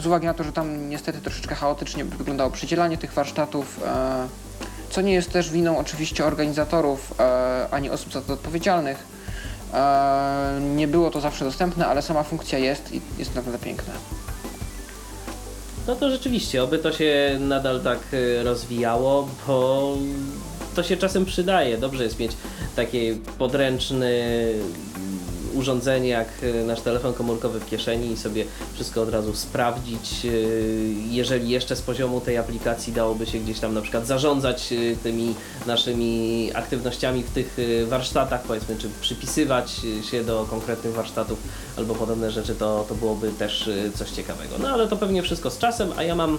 z 0.03 0.07
uwagi 0.07 0.27
na 0.27 0.35
to, 0.35 0.45
że 0.45 0.53
tam 0.53 0.89
niestety 0.89 1.21
troszeczkę 1.21 1.55
chaotycznie 1.55 2.05
wyglądało 2.05 2.51
przydzielanie 2.51 2.99
tych 2.99 3.13
warsztatów, 3.13 3.81
e, 3.87 4.29
co 4.91 5.01
nie 5.01 5.13
jest 5.13 5.31
też 5.31 5.51
winą 5.51 5.79
oczywiście 5.79 6.25
organizatorów 6.25 7.15
e, 7.21 7.67
ani 7.71 7.91
osób 7.91 8.13
za 8.13 8.23
to 8.23 8.33
odpowiedzialnych. 8.33 9.07
E, 9.75 10.61
nie 10.77 10.89
było 10.89 11.11
to 11.11 11.21
zawsze 11.21 11.45
dostępne, 11.45 11.87
ale 11.87 12.03
sama 12.03 12.23
funkcja 12.23 12.59
jest 12.59 12.95
i 12.95 13.01
jest 13.19 13.35
naprawdę 13.35 13.65
piękna. 13.65 13.95
No 15.87 15.97
to 15.97 16.11
rzeczywiście, 16.11 16.63
oby 16.63 16.79
to 16.79 16.93
się 16.93 17.37
nadal 17.41 17.81
tak 17.81 17.99
rozwijało, 18.45 19.29
bo 19.47 19.97
to 20.75 20.83
się 20.83 20.97
czasem 20.97 21.25
przydaje. 21.25 21.79
Dobrze 21.79 22.05
jest 22.05 22.19
mieć 22.19 22.33
taki 22.77 23.19
podręczny 23.39 24.13
urządzenie 25.63 26.09
jak 26.09 26.29
e, 26.43 26.65
nasz 26.65 26.81
telefon 26.81 27.15
komórkowy 27.15 27.61
w 27.61 27.67
kieszeni 27.67 28.13
i 28.13 28.17
sobie 28.17 28.45
wszystko 28.75 29.03
od 29.03 29.09
razu 29.09 29.35
sprawdzić. 29.35 30.25
E, 30.25 30.29
jeżeli 31.11 31.49
jeszcze 31.49 31.77
z 31.77 31.83
poziomu 31.83 32.21
tej 32.21 32.37
aplikacji 32.39 32.93
dałoby 32.93 33.27
się 33.27 33.39
gdzieś 33.39 33.61
tam 33.61 33.75
na 33.75 33.81
przykład 33.81 34.07
zarządzać 34.07 34.73
e, 34.73 34.97
tymi 34.97 35.35
naszymi 35.67 36.51
aktywnościami 36.55 37.23
w 37.23 37.31
tych 37.31 37.57
warsztatach, 37.89 38.43
powiedzmy, 38.43 38.77
czy 38.77 38.89
przypisywać 39.01 39.81
się 40.11 40.25
do 40.25 40.47
konkretnych 40.51 40.95
warsztatów 40.95 41.39
albo 41.77 41.95
podobne 41.95 42.31
rzeczy, 42.31 42.55
to, 42.55 42.85
to 42.89 42.95
byłoby 42.95 43.31
też 43.33 43.71
coś 43.95 44.11
ciekawego. 44.11 44.55
No 44.59 44.69
ale 44.69 44.89
to 44.89 44.97
pewnie 44.97 45.23
wszystko 45.23 45.51
z 45.51 45.59
czasem, 45.59 45.93
a 45.97 46.03
ja 46.03 46.15
mam 46.15 46.39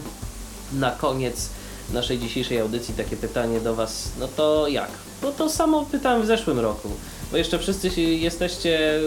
na 0.74 0.92
koniec 0.92 1.50
naszej 1.94 2.20
dzisiejszej 2.20 2.60
audycji 2.60 2.94
takie 2.94 3.18
pytanie 3.18 3.60
do 3.60 3.76
Was. 3.76 4.10
No 4.20 4.28
to 4.28 4.68
jak? 4.68 4.90
No 5.22 5.32
to 5.32 5.50
samo 5.50 5.86
pytałem 5.86 6.22
w 6.22 6.26
zeszłym 6.26 6.60
roku 6.60 6.90
bo 7.34 7.38
jeszcze 7.38 7.60
wszyscy 7.60 8.02
jesteście 8.02 9.00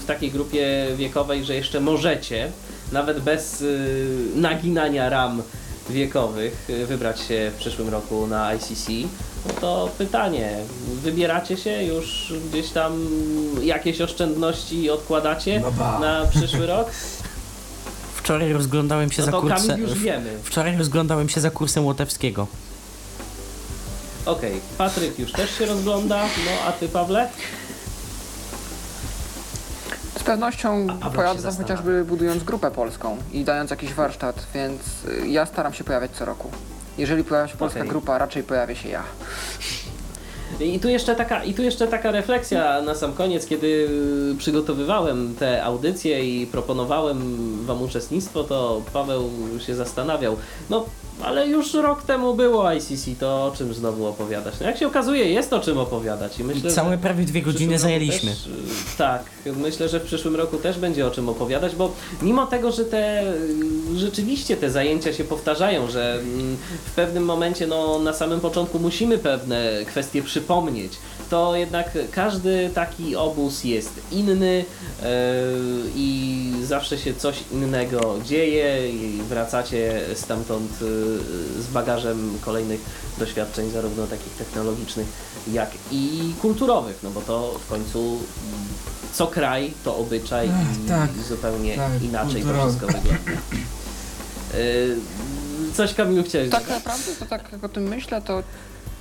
w 0.00 0.04
takiej 0.06 0.30
grupie 0.30 0.86
wiekowej, 0.96 1.44
że 1.44 1.54
jeszcze 1.54 1.80
możecie, 1.80 2.52
nawet 2.92 3.20
bez 3.20 3.60
y, 3.60 4.06
naginania 4.34 5.08
ram 5.08 5.42
wiekowych, 5.90 6.66
y, 6.70 6.86
wybrać 6.86 7.20
się 7.20 7.50
w 7.54 7.58
przyszłym 7.58 7.88
roku 7.88 8.26
na 8.26 8.54
ICC. 8.54 8.88
No 9.46 9.52
to 9.60 9.90
pytanie, 9.98 10.58
wybieracie 11.02 11.56
się 11.56 11.84
już 11.84 12.34
gdzieś 12.50 12.70
tam 12.70 12.92
jakieś 13.62 14.00
oszczędności 14.00 14.90
odkładacie 14.90 15.60
no 15.60 16.00
na 16.00 16.26
przyszły 16.26 16.66
rok? 16.66 16.90
Wczoraj 18.22 18.52
rozglądałem 18.52 19.12
się 19.12 19.22
no 19.22 19.26
za 19.26 19.32
kursem. 19.32 19.80
Wczoraj 20.42 20.76
rozglądałem 20.76 21.28
się 21.28 21.40
za 21.40 21.50
kursem 21.50 21.84
Łotewskiego. 21.84 22.46
Okej, 24.26 24.50
okay. 24.50 24.60
Patryk 24.78 25.18
już 25.18 25.32
też 25.32 25.58
się 25.58 25.66
rozgląda, 25.66 26.22
no 26.22 26.66
a 26.66 26.72
ty 26.72 26.88
Pawle? 26.88 27.28
Z 30.18 30.22
pewnością 30.22 30.86
pojadę 31.14 31.42
tam 31.42 31.56
chociażby 31.56 32.04
budując 32.04 32.44
grupę 32.44 32.70
polską 32.70 33.16
i 33.32 33.44
dając 33.44 33.70
jakiś 33.70 33.94
warsztat, 33.94 34.46
więc 34.54 34.80
y, 35.24 35.28
ja 35.28 35.46
staram 35.46 35.72
się 35.72 35.84
pojawiać 35.84 36.10
co 36.10 36.24
roku. 36.24 36.50
Jeżeli 36.98 37.24
pojawia 37.24 37.48
się 37.48 37.56
polska 37.56 37.84
grupa, 37.84 38.18
raczej 38.18 38.42
pojawię 38.42 38.76
się 38.76 38.88
ja. 38.88 39.02
I 40.60 40.80
tu, 40.80 40.88
jeszcze 40.88 41.14
taka, 41.14 41.44
I 41.44 41.54
tu 41.54 41.62
jeszcze 41.62 41.86
taka 41.86 42.10
refleksja 42.10 42.82
na 42.82 42.94
sam 42.94 43.12
koniec, 43.12 43.46
kiedy 43.46 43.88
przygotowywałem 44.38 45.34
te 45.38 45.64
audycje 45.64 46.42
i 46.42 46.46
proponowałem 46.46 47.18
Wam 47.66 47.82
uczestnictwo, 47.82 48.44
to 48.44 48.82
Paweł 48.92 49.30
się 49.66 49.74
zastanawiał. 49.74 50.36
No, 50.70 50.84
ale 51.22 51.48
już 51.48 51.74
rok 51.74 52.02
temu 52.02 52.34
było 52.34 52.72
ICC, 52.72 53.06
to 53.20 53.46
o 53.46 53.52
czym 53.56 53.74
znowu 53.74 54.06
opowiadać? 54.06 54.54
No 54.60 54.66
jak 54.66 54.78
się 54.78 54.86
okazuje, 54.86 55.24
jest 55.24 55.52
o 55.52 55.60
czym 55.60 55.78
opowiadać. 55.78 56.38
I, 56.38 56.44
myślę, 56.44 56.70
całe 56.70 56.98
prawie 56.98 57.24
dwie 57.24 57.42
godziny 57.42 57.78
zajęliśmy. 57.78 58.30
Też, 58.30 58.48
tak, 58.98 59.24
myślę, 59.56 59.88
że 59.88 60.00
w 60.00 60.02
przyszłym 60.02 60.36
roku 60.36 60.56
też 60.56 60.78
będzie 60.78 61.06
o 61.06 61.10
czym 61.10 61.28
opowiadać, 61.28 61.76
bo 61.76 61.92
mimo 62.22 62.46
tego, 62.46 62.72
że 62.72 62.84
te 62.84 63.22
rzeczywiście 63.96 64.56
te 64.56 64.70
zajęcia 64.70 65.12
się 65.12 65.24
powtarzają, 65.24 65.90
że 65.90 66.14
mm, 66.14 66.56
w 66.86 66.90
pewnym 66.90 67.24
momencie, 67.24 67.66
no 67.66 67.98
na 67.98 68.12
samym 68.12 68.40
początku 68.40 68.78
musimy 68.78 69.18
pewne 69.18 69.70
kwestie 69.86 70.22
przypomnieć, 70.22 70.43
to 71.30 71.56
jednak 71.56 71.98
każdy 72.10 72.70
taki 72.74 73.16
obóz 73.16 73.64
jest 73.64 74.00
inny 74.12 74.64
yy, 75.02 75.06
i 75.96 76.52
zawsze 76.62 76.98
się 76.98 77.14
coś 77.14 77.44
innego 77.52 78.16
dzieje 78.24 78.90
i 78.90 79.22
wracacie 79.22 80.00
stamtąd 80.14 80.80
yy, 80.80 81.62
z 81.62 81.66
bagażem 81.72 82.38
kolejnych 82.40 82.80
doświadczeń, 83.18 83.70
zarówno 83.70 84.06
takich 84.06 84.32
technologicznych, 84.32 85.06
jak 85.52 85.70
i 85.90 86.34
kulturowych, 86.42 86.98
no 87.02 87.10
bo 87.10 87.20
to 87.20 87.58
w 87.66 87.68
końcu 87.68 87.98
mm, 87.98 88.18
co 89.12 89.26
kraj 89.26 89.72
to 89.84 89.96
obyczaj 89.96 90.50
Ach, 90.54 90.84
i, 90.84 90.88
tak, 90.88 91.10
zupełnie 91.28 91.76
tak, 91.76 92.02
inaczej 92.02 92.42
kulturowy. 92.42 92.58
to 92.58 92.86
wszystko 92.86 92.86
wygląda. 92.86 93.30
Yy, 94.58 94.96
coś 95.74 95.94
Kamilu 95.94 96.22
chciałeś 96.22 96.50
Tak 96.50 96.68
naprawdę 96.68 97.12
to 97.18 97.26
tak 97.26 97.52
jak 97.52 97.64
o 97.64 97.68
tym 97.68 97.82
myślę, 97.82 98.22
to 98.22 98.42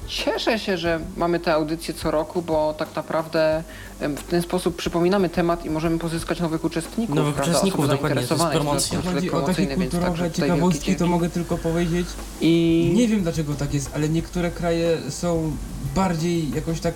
Cieszę 0.07 0.59
się, 0.59 0.77
że 0.77 0.99
mamy 1.17 1.39
te 1.39 1.53
audycje 1.53 1.93
co 1.93 2.11
roku, 2.11 2.41
bo 2.41 2.73
tak 2.73 2.95
naprawdę 2.95 3.63
w 3.99 4.23
ten 4.23 4.41
sposób 4.41 4.75
przypominamy 4.75 5.29
temat 5.29 5.65
i 5.65 5.69
możemy 5.69 5.99
pozyskać 5.99 6.39
nowych 6.39 6.63
uczestników. 6.63 7.15
Nowych 7.15 7.35
prawda? 7.35 7.51
uczestników, 7.51 7.87
dokładnie, 7.87 8.21
to 8.21 8.35
jest 8.35 8.47
promocja. 8.47 9.01
Chodzi 9.01 9.31
o 9.31 9.41
takie 9.41 9.67
kulturowe 9.67 10.31
ciekawostki, 10.31 10.95
to 10.95 11.07
mogę 11.07 11.29
tylko 11.29 11.57
powiedzieć. 11.57 12.07
I 12.41 12.91
nie 12.95 13.07
wiem 13.07 13.23
dlaczego 13.23 13.53
tak 13.53 13.73
jest, 13.73 13.91
ale 13.95 14.09
niektóre 14.09 14.51
kraje 14.51 14.97
są 15.09 15.51
bardziej 15.95 16.51
jakoś 16.51 16.79
tak, 16.79 16.93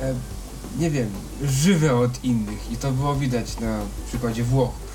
e, 0.00 0.14
nie 0.78 0.90
wiem, 0.90 1.10
żywe 1.44 1.96
od 1.96 2.24
innych 2.24 2.72
i 2.72 2.76
to 2.76 2.92
było 2.92 3.14
widać 3.14 3.60
na 3.60 3.78
przykładzie 4.08 4.44
Włochów. 4.44 4.92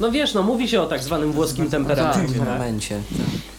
No 0.00 0.10
wiesz, 0.10 0.34
no 0.34 0.42
mówi 0.42 0.68
się 0.68 0.80
o 0.80 0.86
tak 0.86 1.02
zwanym 1.02 1.32
włoskim 1.32 1.70
temperamencie. 1.70 2.94
Tak, 2.94 3.16
w 3.16 3.18
tak? 3.18 3.51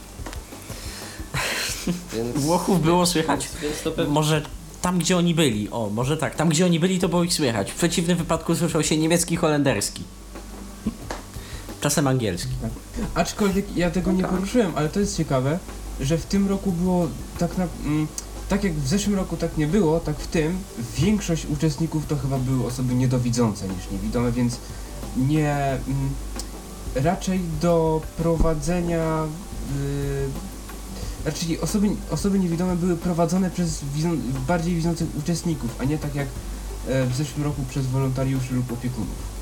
Więc, 2.13 2.37
Włochów 2.37 2.81
było 2.81 3.05
słychać. 3.05 3.49
Więc, 3.61 3.97
więc 3.97 4.09
Może 4.09 4.41
tam, 4.81 4.99
gdzie 4.99 5.17
oni 5.17 5.35
byli. 5.35 5.69
O, 5.69 5.89
może 5.89 6.17
tak. 6.17 6.35
Tam, 6.35 6.49
gdzie 6.49 6.65
oni 6.65 6.79
byli, 6.79 6.99
to 6.99 7.09
było 7.09 7.23
ich 7.23 7.33
słychać. 7.33 7.71
W 7.71 7.75
przeciwnym 7.75 8.17
wypadku 8.17 8.55
słyszał 8.55 8.83
się 8.83 8.97
niemiecki, 8.97 9.35
holenderski. 9.35 10.03
Czasem 11.81 12.07
angielski. 12.07 12.51
Tak. 12.61 12.71
Aczkolwiek 13.15 13.77
ja 13.77 13.91
tego 13.91 14.11
nie 14.11 14.23
poruszyłem, 14.23 14.71
ale 14.75 14.89
to 14.89 14.99
jest 14.99 15.17
ciekawe, 15.17 15.59
że 16.01 16.17
w 16.17 16.25
tym 16.25 16.49
roku 16.49 16.71
było 16.71 17.07
tak 17.37 17.57
na... 17.57 17.67
Mm, 17.85 18.07
tak 18.49 18.63
jak 18.63 18.73
w 18.73 18.87
zeszłym 18.87 19.15
roku 19.15 19.37
tak 19.37 19.57
nie 19.57 19.67
było, 19.67 19.99
tak 19.99 20.19
w 20.19 20.27
tym 20.27 20.57
większość 20.97 21.45
uczestników 21.45 22.05
to 22.07 22.15
chyba 22.15 22.37
były 22.37 22.65
osoby 22.65 22.95
niedowidzące 22.95 23.67
niż 23.67 23.91
niewidome, 23.91 24.31
więc 24.31 24.57
nie... 25.17 25.53
Mm, 25.55 26.09
raczej 26.95 27.39
do 27.61 28.01
prowadzenia 28.17 29.23
y, 29.23 30.52
raczej 31.25 31.61
osoby, 31.61 31.89
osoby 32.11 32.39
niewidome 32.39 32.75
były 32.75 32.95
prowadzone 32.95 33.49
przez 33.49 33.81
bardziej 34.47 34.75
widzących 34.75 35.07
uczestników, 35.17 35.75
a 35.81 35.83
nie 35.83 35.97
tak 35.97 36.15
jak 36.15 36.27
e, 36.87 37.05
w 37.05 37.15
zeszłym 37.15 37.43
roku 37.43 37.61
przez 37.69 37.87
wolontariuszy 37.87 38.53
lub 38.53 38.71
opiekunów. 38.71 39.33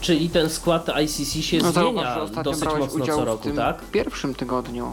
Czyli 0.00 0.30
ten 0.30 0.50
skład 0.50 0.88
ICC 1.04 1.42
się 1.42 1.58
no 1.58 1.72
zmienia 1.72 2.26
dosyć 2.44 2.64
mocno 2.78 3.06
co 3.06 3.24
roku, 3.24 3.50
tak? 3.50 3.82
W 3.82 3.90
pierwszym 3.90 4.34
tygodniu. 4.34 4.92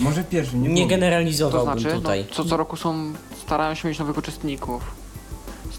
Może 0.00 0.24
pierwszym, 0.24 0.62
nie, 0.62 0.68
nie 0.68 0.86
generalizowałbym 0.86 1.74
to 1.74 1.80
znaczy, 1.80 1.96
tutaj. 1.96 2.26
No, 2.28 2.34
co 2.34 2.44
co 2.44 2.56
roku 2.56 2.76
są, 2.76 3.12
starają 3.46 3.74
się 3.74 3.88
mieć 3.88 3.98
nowych 3.98 4.18
uczestników. 4.18 4.82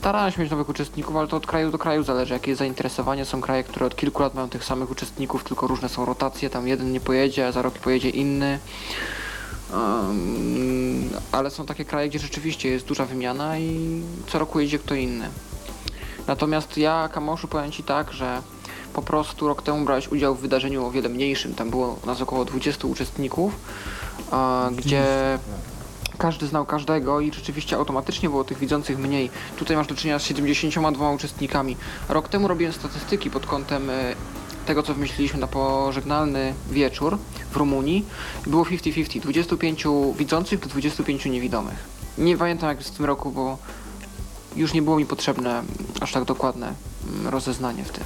Starają 0.04 0.32
się 0.32 0.42
mieć 0.42 0.52
nowych 0.52 0.70
uczestników, 0.70 1.16
ale 1.16 1.28
to 1.28 1.38
od 1.38 1.48
kraju 1.48 1.72
do 1.72 1.78
kraju 1.78 2.04
zależy, 2.04 2.34
jakie 2.34 2.52
jest 2.52 2.60
zainteresowanie. 2.60 3.26
Są 3.26 3.42
kraje, 3.42 3.64
które 3.64 3.86
od 3.86 3.96
kilku 3.96 4.22
lat 4.22 4.34
mają 4.34 4.50
tych 4.50 4.64
samych 4.64 4.92
uczestników, 4.92 5.44
tylko 5.44 5.68
różne 5.68 5.90
są 5.90 6.06
rotacje. 6.06 6.50
Tam 6.50 6.68
jeden 6.68 6.92
nie 6.92 7.00
pojedzie, 7.00 7.48
a 7.48 7.52
za 7.52 7.62
rok 7.62 7.74
pojedzie 7.74 8.10
inny. 8.10 8.60
Um, 9.74 11.10
ale 11.32 11.50
są 11.50 11.66
takie 11.66 11.86
kraje, 11.86 12.10
gdzie 12.10 12.20
rzeczywiście 12.20 12.70
jest 12.70 12.86
duża 12.86 13.06
wymiana 13.06 13.58
i 13.58 14.02
co 14.28 14.40
roku 14.40 14.60
jedzie 14.60 14.80
kto 14.80 14.96
inny. 14.96 15.30
Natomiast 16.28 16.78
ja, 16.78 17.10
Kamoszu, 17.14 17.48
powiem 17.48 17.72
Ci 17.72 17.84
tak, 17.84 18.14
że 18.14 18.42
Po 18.94 19.02
prostu 19.02 19.48
rok 19.48 19.62
temu 19.62 19.86
brałeś 19.86 20.08
udział 20.08 20.36
w 20.36 20.42
wydarzeniu 20.42 20.86
o 20.86 20.92
wiele 20.92 21.10
mniejszym. 21.10 21.56
Tam 21.56 21.70
było 21.70 22.00
nas 22.06 22.22
około 22.22 22.46
20 22.46 22.88
uczestników, 22.88 23.54
a, 24.32 24.70
gdzie 24.76 25.06
każdy 26.18 26.48
znał 26.48 26.65
każdego 26.65 27.19
i 27.19 27.34
rzeczywiście 27.34 27.76
automatycznie 27.76 28.30
było 28.30 28.44
tych 28.44 28.57
widzących 28.57 28.98
mniej. 28.98 29.30
Tutaj 29.57 29.77
masz 29.77 29.88
do 29.88 29.95
czynienia 29.95 30.19
z 30.19 30.23
72 30.23 31.11
uczestnikami. 31.11 31.77
Rok 32.10 32.30
temu 32.30 32.48
robiłem 32.48 32.73
statystyki 32.73 33.30
pod 33.30 33.45
kątem 33.45 33.90
e, 33.90 34.15
tego, 34.65 34.84
co 34.84 34.94
wymyśliliśmy 34.94 35.40
na 35.40 35.48
pożegnalny 35.48 36.53
wieczór 36.72 37.18
w 37.52 37.56
Rumunii. 37.56 38.06
Było 38.48 38.64
50-50. 38.64 39.19
25 39.19 39.84
widzących 40.18 40.60
do 40.60 40.68
25 40.68 41.26
niewidomych. 41.26 41.94
Nie 42.18 42.38
pamiętam 42.38 42.69
jak 42.69 42.81
w 42.81 42.91
tym 42.91 43.06
roku, 43.06 43.31
bo 43.31 43.57
już 44.56 44.73
nie 44.73 44.81
było 44.81 44.98
mi 44.98 45.06
potrzebne 45.06 45.64
aż 46.02 46.11
tak 46.11 46.26
dokładne 46.26 46.73
mm, 47.07 47.27
rozeznanie 47.27 47.84
w 47.84 47.91
tym. 47.91 48.03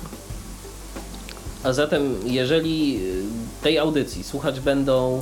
A 1.63 1.73
zatem, 1.73 2.15
jeżeli 2.25 2.99
y, 3.03 3.23
tej 3.61 3.77
audycji 3.77 4.23
słuchać 4.23 4.59
będą 4.59 5.21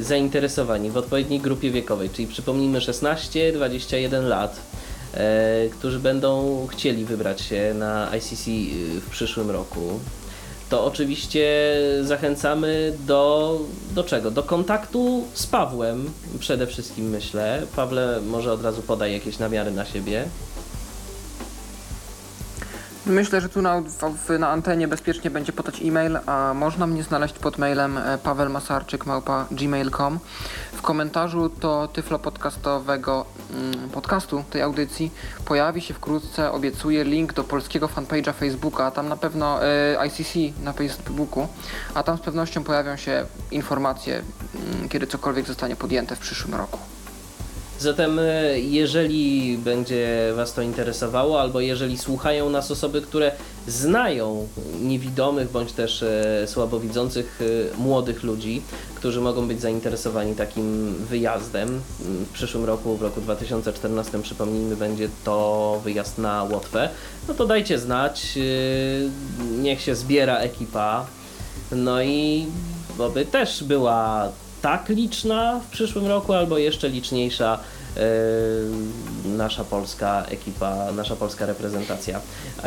zainteresowani 0.00 0.90
w 0.90 0.96
odpowiedniej 0.96 1.40
grupie 1.40 1.70
wiekowej, 1.70 2.10
czyli 2.10 2.28
przypomnijmy 2.28 2.78
16-21 2.78 4.28
lat, 4.28 4.60
y, 5.14 5.70
którzy 5.70 5.98
będą 5.98 6.66
chcieli 6.66 7.04
wybrać 7.04 7.40
się 7.40 7.74
na 7.74 8.16
ICC 8.16 8.48
y, 8.48 9.00
w 9.00 9.10
przyszłym 9.10 9.50
roku, 9.50 10.00
to 10.70 10.84
oczywiście 10.84 11.76
zachęcamy 12.02 12.92
do, 13.06 13.60
do 13.94 14.04
czego? 14.04 14.30
Do 14.30 14.42
kontaktu 14.42 15.24
z 15.34 15.46
Pawłem 15.46 16.10
przede 16.38 16.66
wszystkim 16.66 17.10
myślę. 17.10 17.62
Pawle 17.76 18.20
może 18.26 18.52
od 18.52 18.62
razu 18.62 18.82
podaj 18.82 19.12
jakieś 19.12 19.38
namiary 19.38 19.70
na 19.70 19.84
siebie. 19.84 20.24
Myślę, 23.06 23.40
że 23.40 23.48
tu 23.48 23.62
na, 23.62 23.82
w, 24.26 24.38
na 24.38 24.48
antenie 24.48 24.88
bezpiecznie 24.88 25.30
będzie 25.30 25.52
podać 25.52 25.82
e-mail, 25.82 26.18
a 26.26 26.54
można 26.54 26.86
mnie 26.86 27.02
znaleźć 27.02 27.34
pod 27.34 27.58
mailem 27.58 27.98
e, 27.98 28.18
pawelmasarczyk.gmail.com 28.18 30.18
W 30.72 30.82
komentarzu 30.82 31.48
do 31.48 31.88
tyflo 31.92 32.18
podcastowego 32.18 33.26
mm, 33.50 33.90
podcastu 33.90 34.44
tej 34.50 34.62
audycji 34.62 35.10
pojawi 35.44 35.80
się 35.80 35.94
wkrótce, 35.94 36.52
obiecuję, 36.52 37.04
link 37.04 37.32
do 37.32 37.44
polskiego 37.44 37.88
fanpage'a 37.88 38.32
Facebooka, 38.32 38.90
tam 38.90 39.08
na 39.08 39.16
pewno 39.16 39.64
e, 39.64 40.06
ICC 40.06 40.34
na 40.62 40.72
Facebooku, 40.72 41.48
a 41.94 42.02
tam 42.02 42.18
z 42.18 42.20
pewnością 42.20 42.64
pojawią 42.64 42.96
się 42.96 43.26
informacje, 43.50 44.22
mm, 44.54 44.88
kiedy 44.88 45.06
cokolwiek 45.06 45.46
zostanie 45.46 45.76
podjęte 45.76 46.16
w 46.16 46.18
przyszłym 46.18 46.54
roku. 46.54 46.93
Zatem, 47.78 48.18
e, 48.18 48.58
jeżeli 48.60 49.58
będzie 49.58 50.32
Was 50.36 50.54
to 50.54 50.62
interesowało, 50.62 51.40
albo 51.40 51.60
jeżeli 51.60 51.98
słuchają 51.98 52.50
nas 52.50 52.70
osoby, 52.70 53.02
które 53.02 53.32
znają 53.68 54.48
niewidomych 54.80 55.50
bądź 55.50 55.72
też 55.72 56.02
e, 56.02 56.46
słabowidzących 56.46 57.40
e, 57.74 57.76
młodych 57.78 58.22
ludzi, 58.22 58.62
którzy 58.94 59.20
mogą 59.20 59.48
być 59.48 59.60
zainteresowani 59.60 60.34
takim 60.34 60.94
wyjazdem, 60.94 61.80
w 62.00 62.32
przyszłym 62.32 62.64
roku, 62.64 62.96
w 62.96 63.02
roku 63.02 63.20
2014, 63.20 64.22
przypomnijmy, 64.22 64.76
będzie 64.76 65.08
to 65.24 65.80
wyjazd 65.84 66.18
na 66.18 66.44
Łotwę, 66.44 66.88
no 67.28 67.34
to 67.34 67.46
dajcie 67.46 67.78
znać, 67.78 68.38
niech 69.62 69.80
się 69.80 69.94
zbiera 69.94 70.38
ekipa, 70.38 71.06
no 71.72 72.02
i 72.02 72.46
oby 72.98 73.26
też 73.26 73.64
była 73.64 74.32
tak 74.64 74.88
liczna 74.88 75.60
w 75.60 75.70
przyszłym 75.70 76.06
roku, 76.06 76.32
albo 76.32 76.58
jeszcze 76.58 76.88
liczniejsza 76.88 77.58
e, 77.96 78.00
nasza 79.28 79.64
polska 79.64 80.24
ekipa, 80.28 80.92
nasza 80.92 81.16
polska 81.16 81.46
reprezentacja 81.46 82.20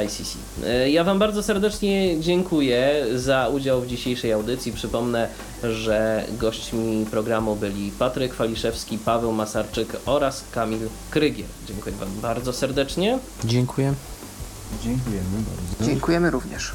ICC. 0.06 0.38
E, 0.66 0.90
Ja 0.90 1.04
Wam 1.04 1.20
bardzo 1.20 1.44
serdecznie 1.44 2.22
dziękuję 2.22 3.06
za 3.16 3.48
udział 3.48 3.82
w 3.82 3.88
dzisiejszej 3.88 4.34
audycji. 4.34 4.72
Przypomnę, 4.72 5.28
że 5.64 6.26
gośćmi 6.40 7.06
programu 7.12 7.56
byli 7.56 7.92
Patryk 7.92 8.34
Waliszewski, 8.34 8.98
Paweł 8.98 9.32
Masarczyk 9.32 9.98
oraz 10.06 10.44
Kamil 10.52 10.80
Krygier. 11.12 11.48
Dziękuję 11.68 11.96
Wam 11.96 12.10
bardzo 12.22 12.54
serdecznie. 12.54 13.20
Dziękuję. 13.46 13.94
Dziękujemy 14.84 15.26
bardzo. 15.34 15.92
Dziękujemy 15.92 16.32
również. 16.32 16.72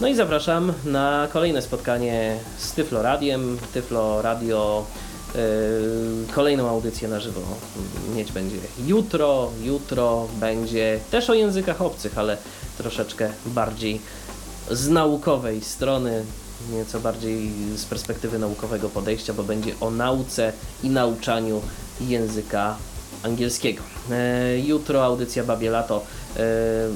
No 0.00 0.08
i 0.08 0.14
zapraszam 0.14 0.72
na 0.84 1.28
kolejne 1.32 1.62
spotkanie 1.62 2.36
z 2.58 2.72
Tyflo 2.72 3.02
Radiem. 3.02 3.58
Tyflo 3.74 4.22
Radio 4.22 4.86
yy, 5.34 5.40
kolejną 6.34 6.68
audycję 6.68 7.08
na 7.08 7.20
żywo 7.20 7.40
mieć 8.16 8.32
będzie 8.32 8.56
jutro. 8.86 9.50
Jutro 9.62 10.28
będzie 10.34 11.00
też 11.10 11.30
o 11.30 11.34
językach 11.34 11.82
obcych, 11.82 12.18
ale 12.18 12.36
troszeczkę 12.78 13.30
bardziej 13.46 14.00
z 14.70 14.88
naukowej 14.88 15.60
strony, 15.60 16.24
nieco 16.72 17.00
bardziej 17.00 17.50
z 17.76 17.84
perspektywy 17.84 18.38
naukowego 18.38 18.88
podejścia, 18.88 19.32
bo 19.32 19.42
będzie 19.42 19.74
o 19.80 19.90
nauce 19.90 20.52
i 20.82 20.90
nauczaniu 20.90 21.60
języka 22.00 22.76
angielskiego. 23.22 23.82
E, 24.10 24.58
jutro 24.58 25.04
audycja 25.04 25.44
Babie 25.44 25.70
Lato, 25.70 26.04
e, 26.36 26.40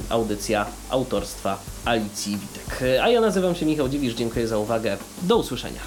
audycja 0.09 0.67
autorstwa 0.91 1.59
Alicji 1.85 2.37
Witek. 2.37 2.83
E, 2.83 3.03
A 3.05 3.09
ja 3.09 3.21
nazywam 3.21 3.55
się 3.55 3.67
Michał 3.67 3.89
Dziwisz, 3.89 4.15
dziękuję 4.15 4.49
za 4.49 4.59
uwagę. 4.59 4.97
Do 5.23 5.37
usłyszenia. 5.37 5.81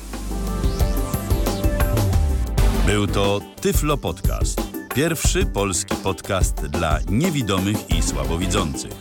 Był 2.85 3.07
to 3.07 3.41
Tyflo 3.61 3.97
Podcast. 3.97 4.61
Pierwszy 4.95 5.45
polski 5.45 5.95
podcast 5.95 6.55
dla 6.55 6.99
niewidomych 7.09 7.89
i 7.89 8.03
słabowidzących. 8.03 8.91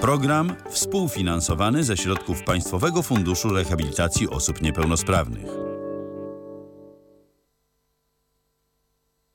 Program 0.00 0.56
współfinansowany 0.70 1.84
ze 1.84 1.96
środków 1.96 2.42
Państwowego 2.42 3.02
Funduszu 3.02 3.48
Rehabilitacji 3.48 4.28
Osób 4.28 4.62
Niepełnosprawnych. 4.62 5.71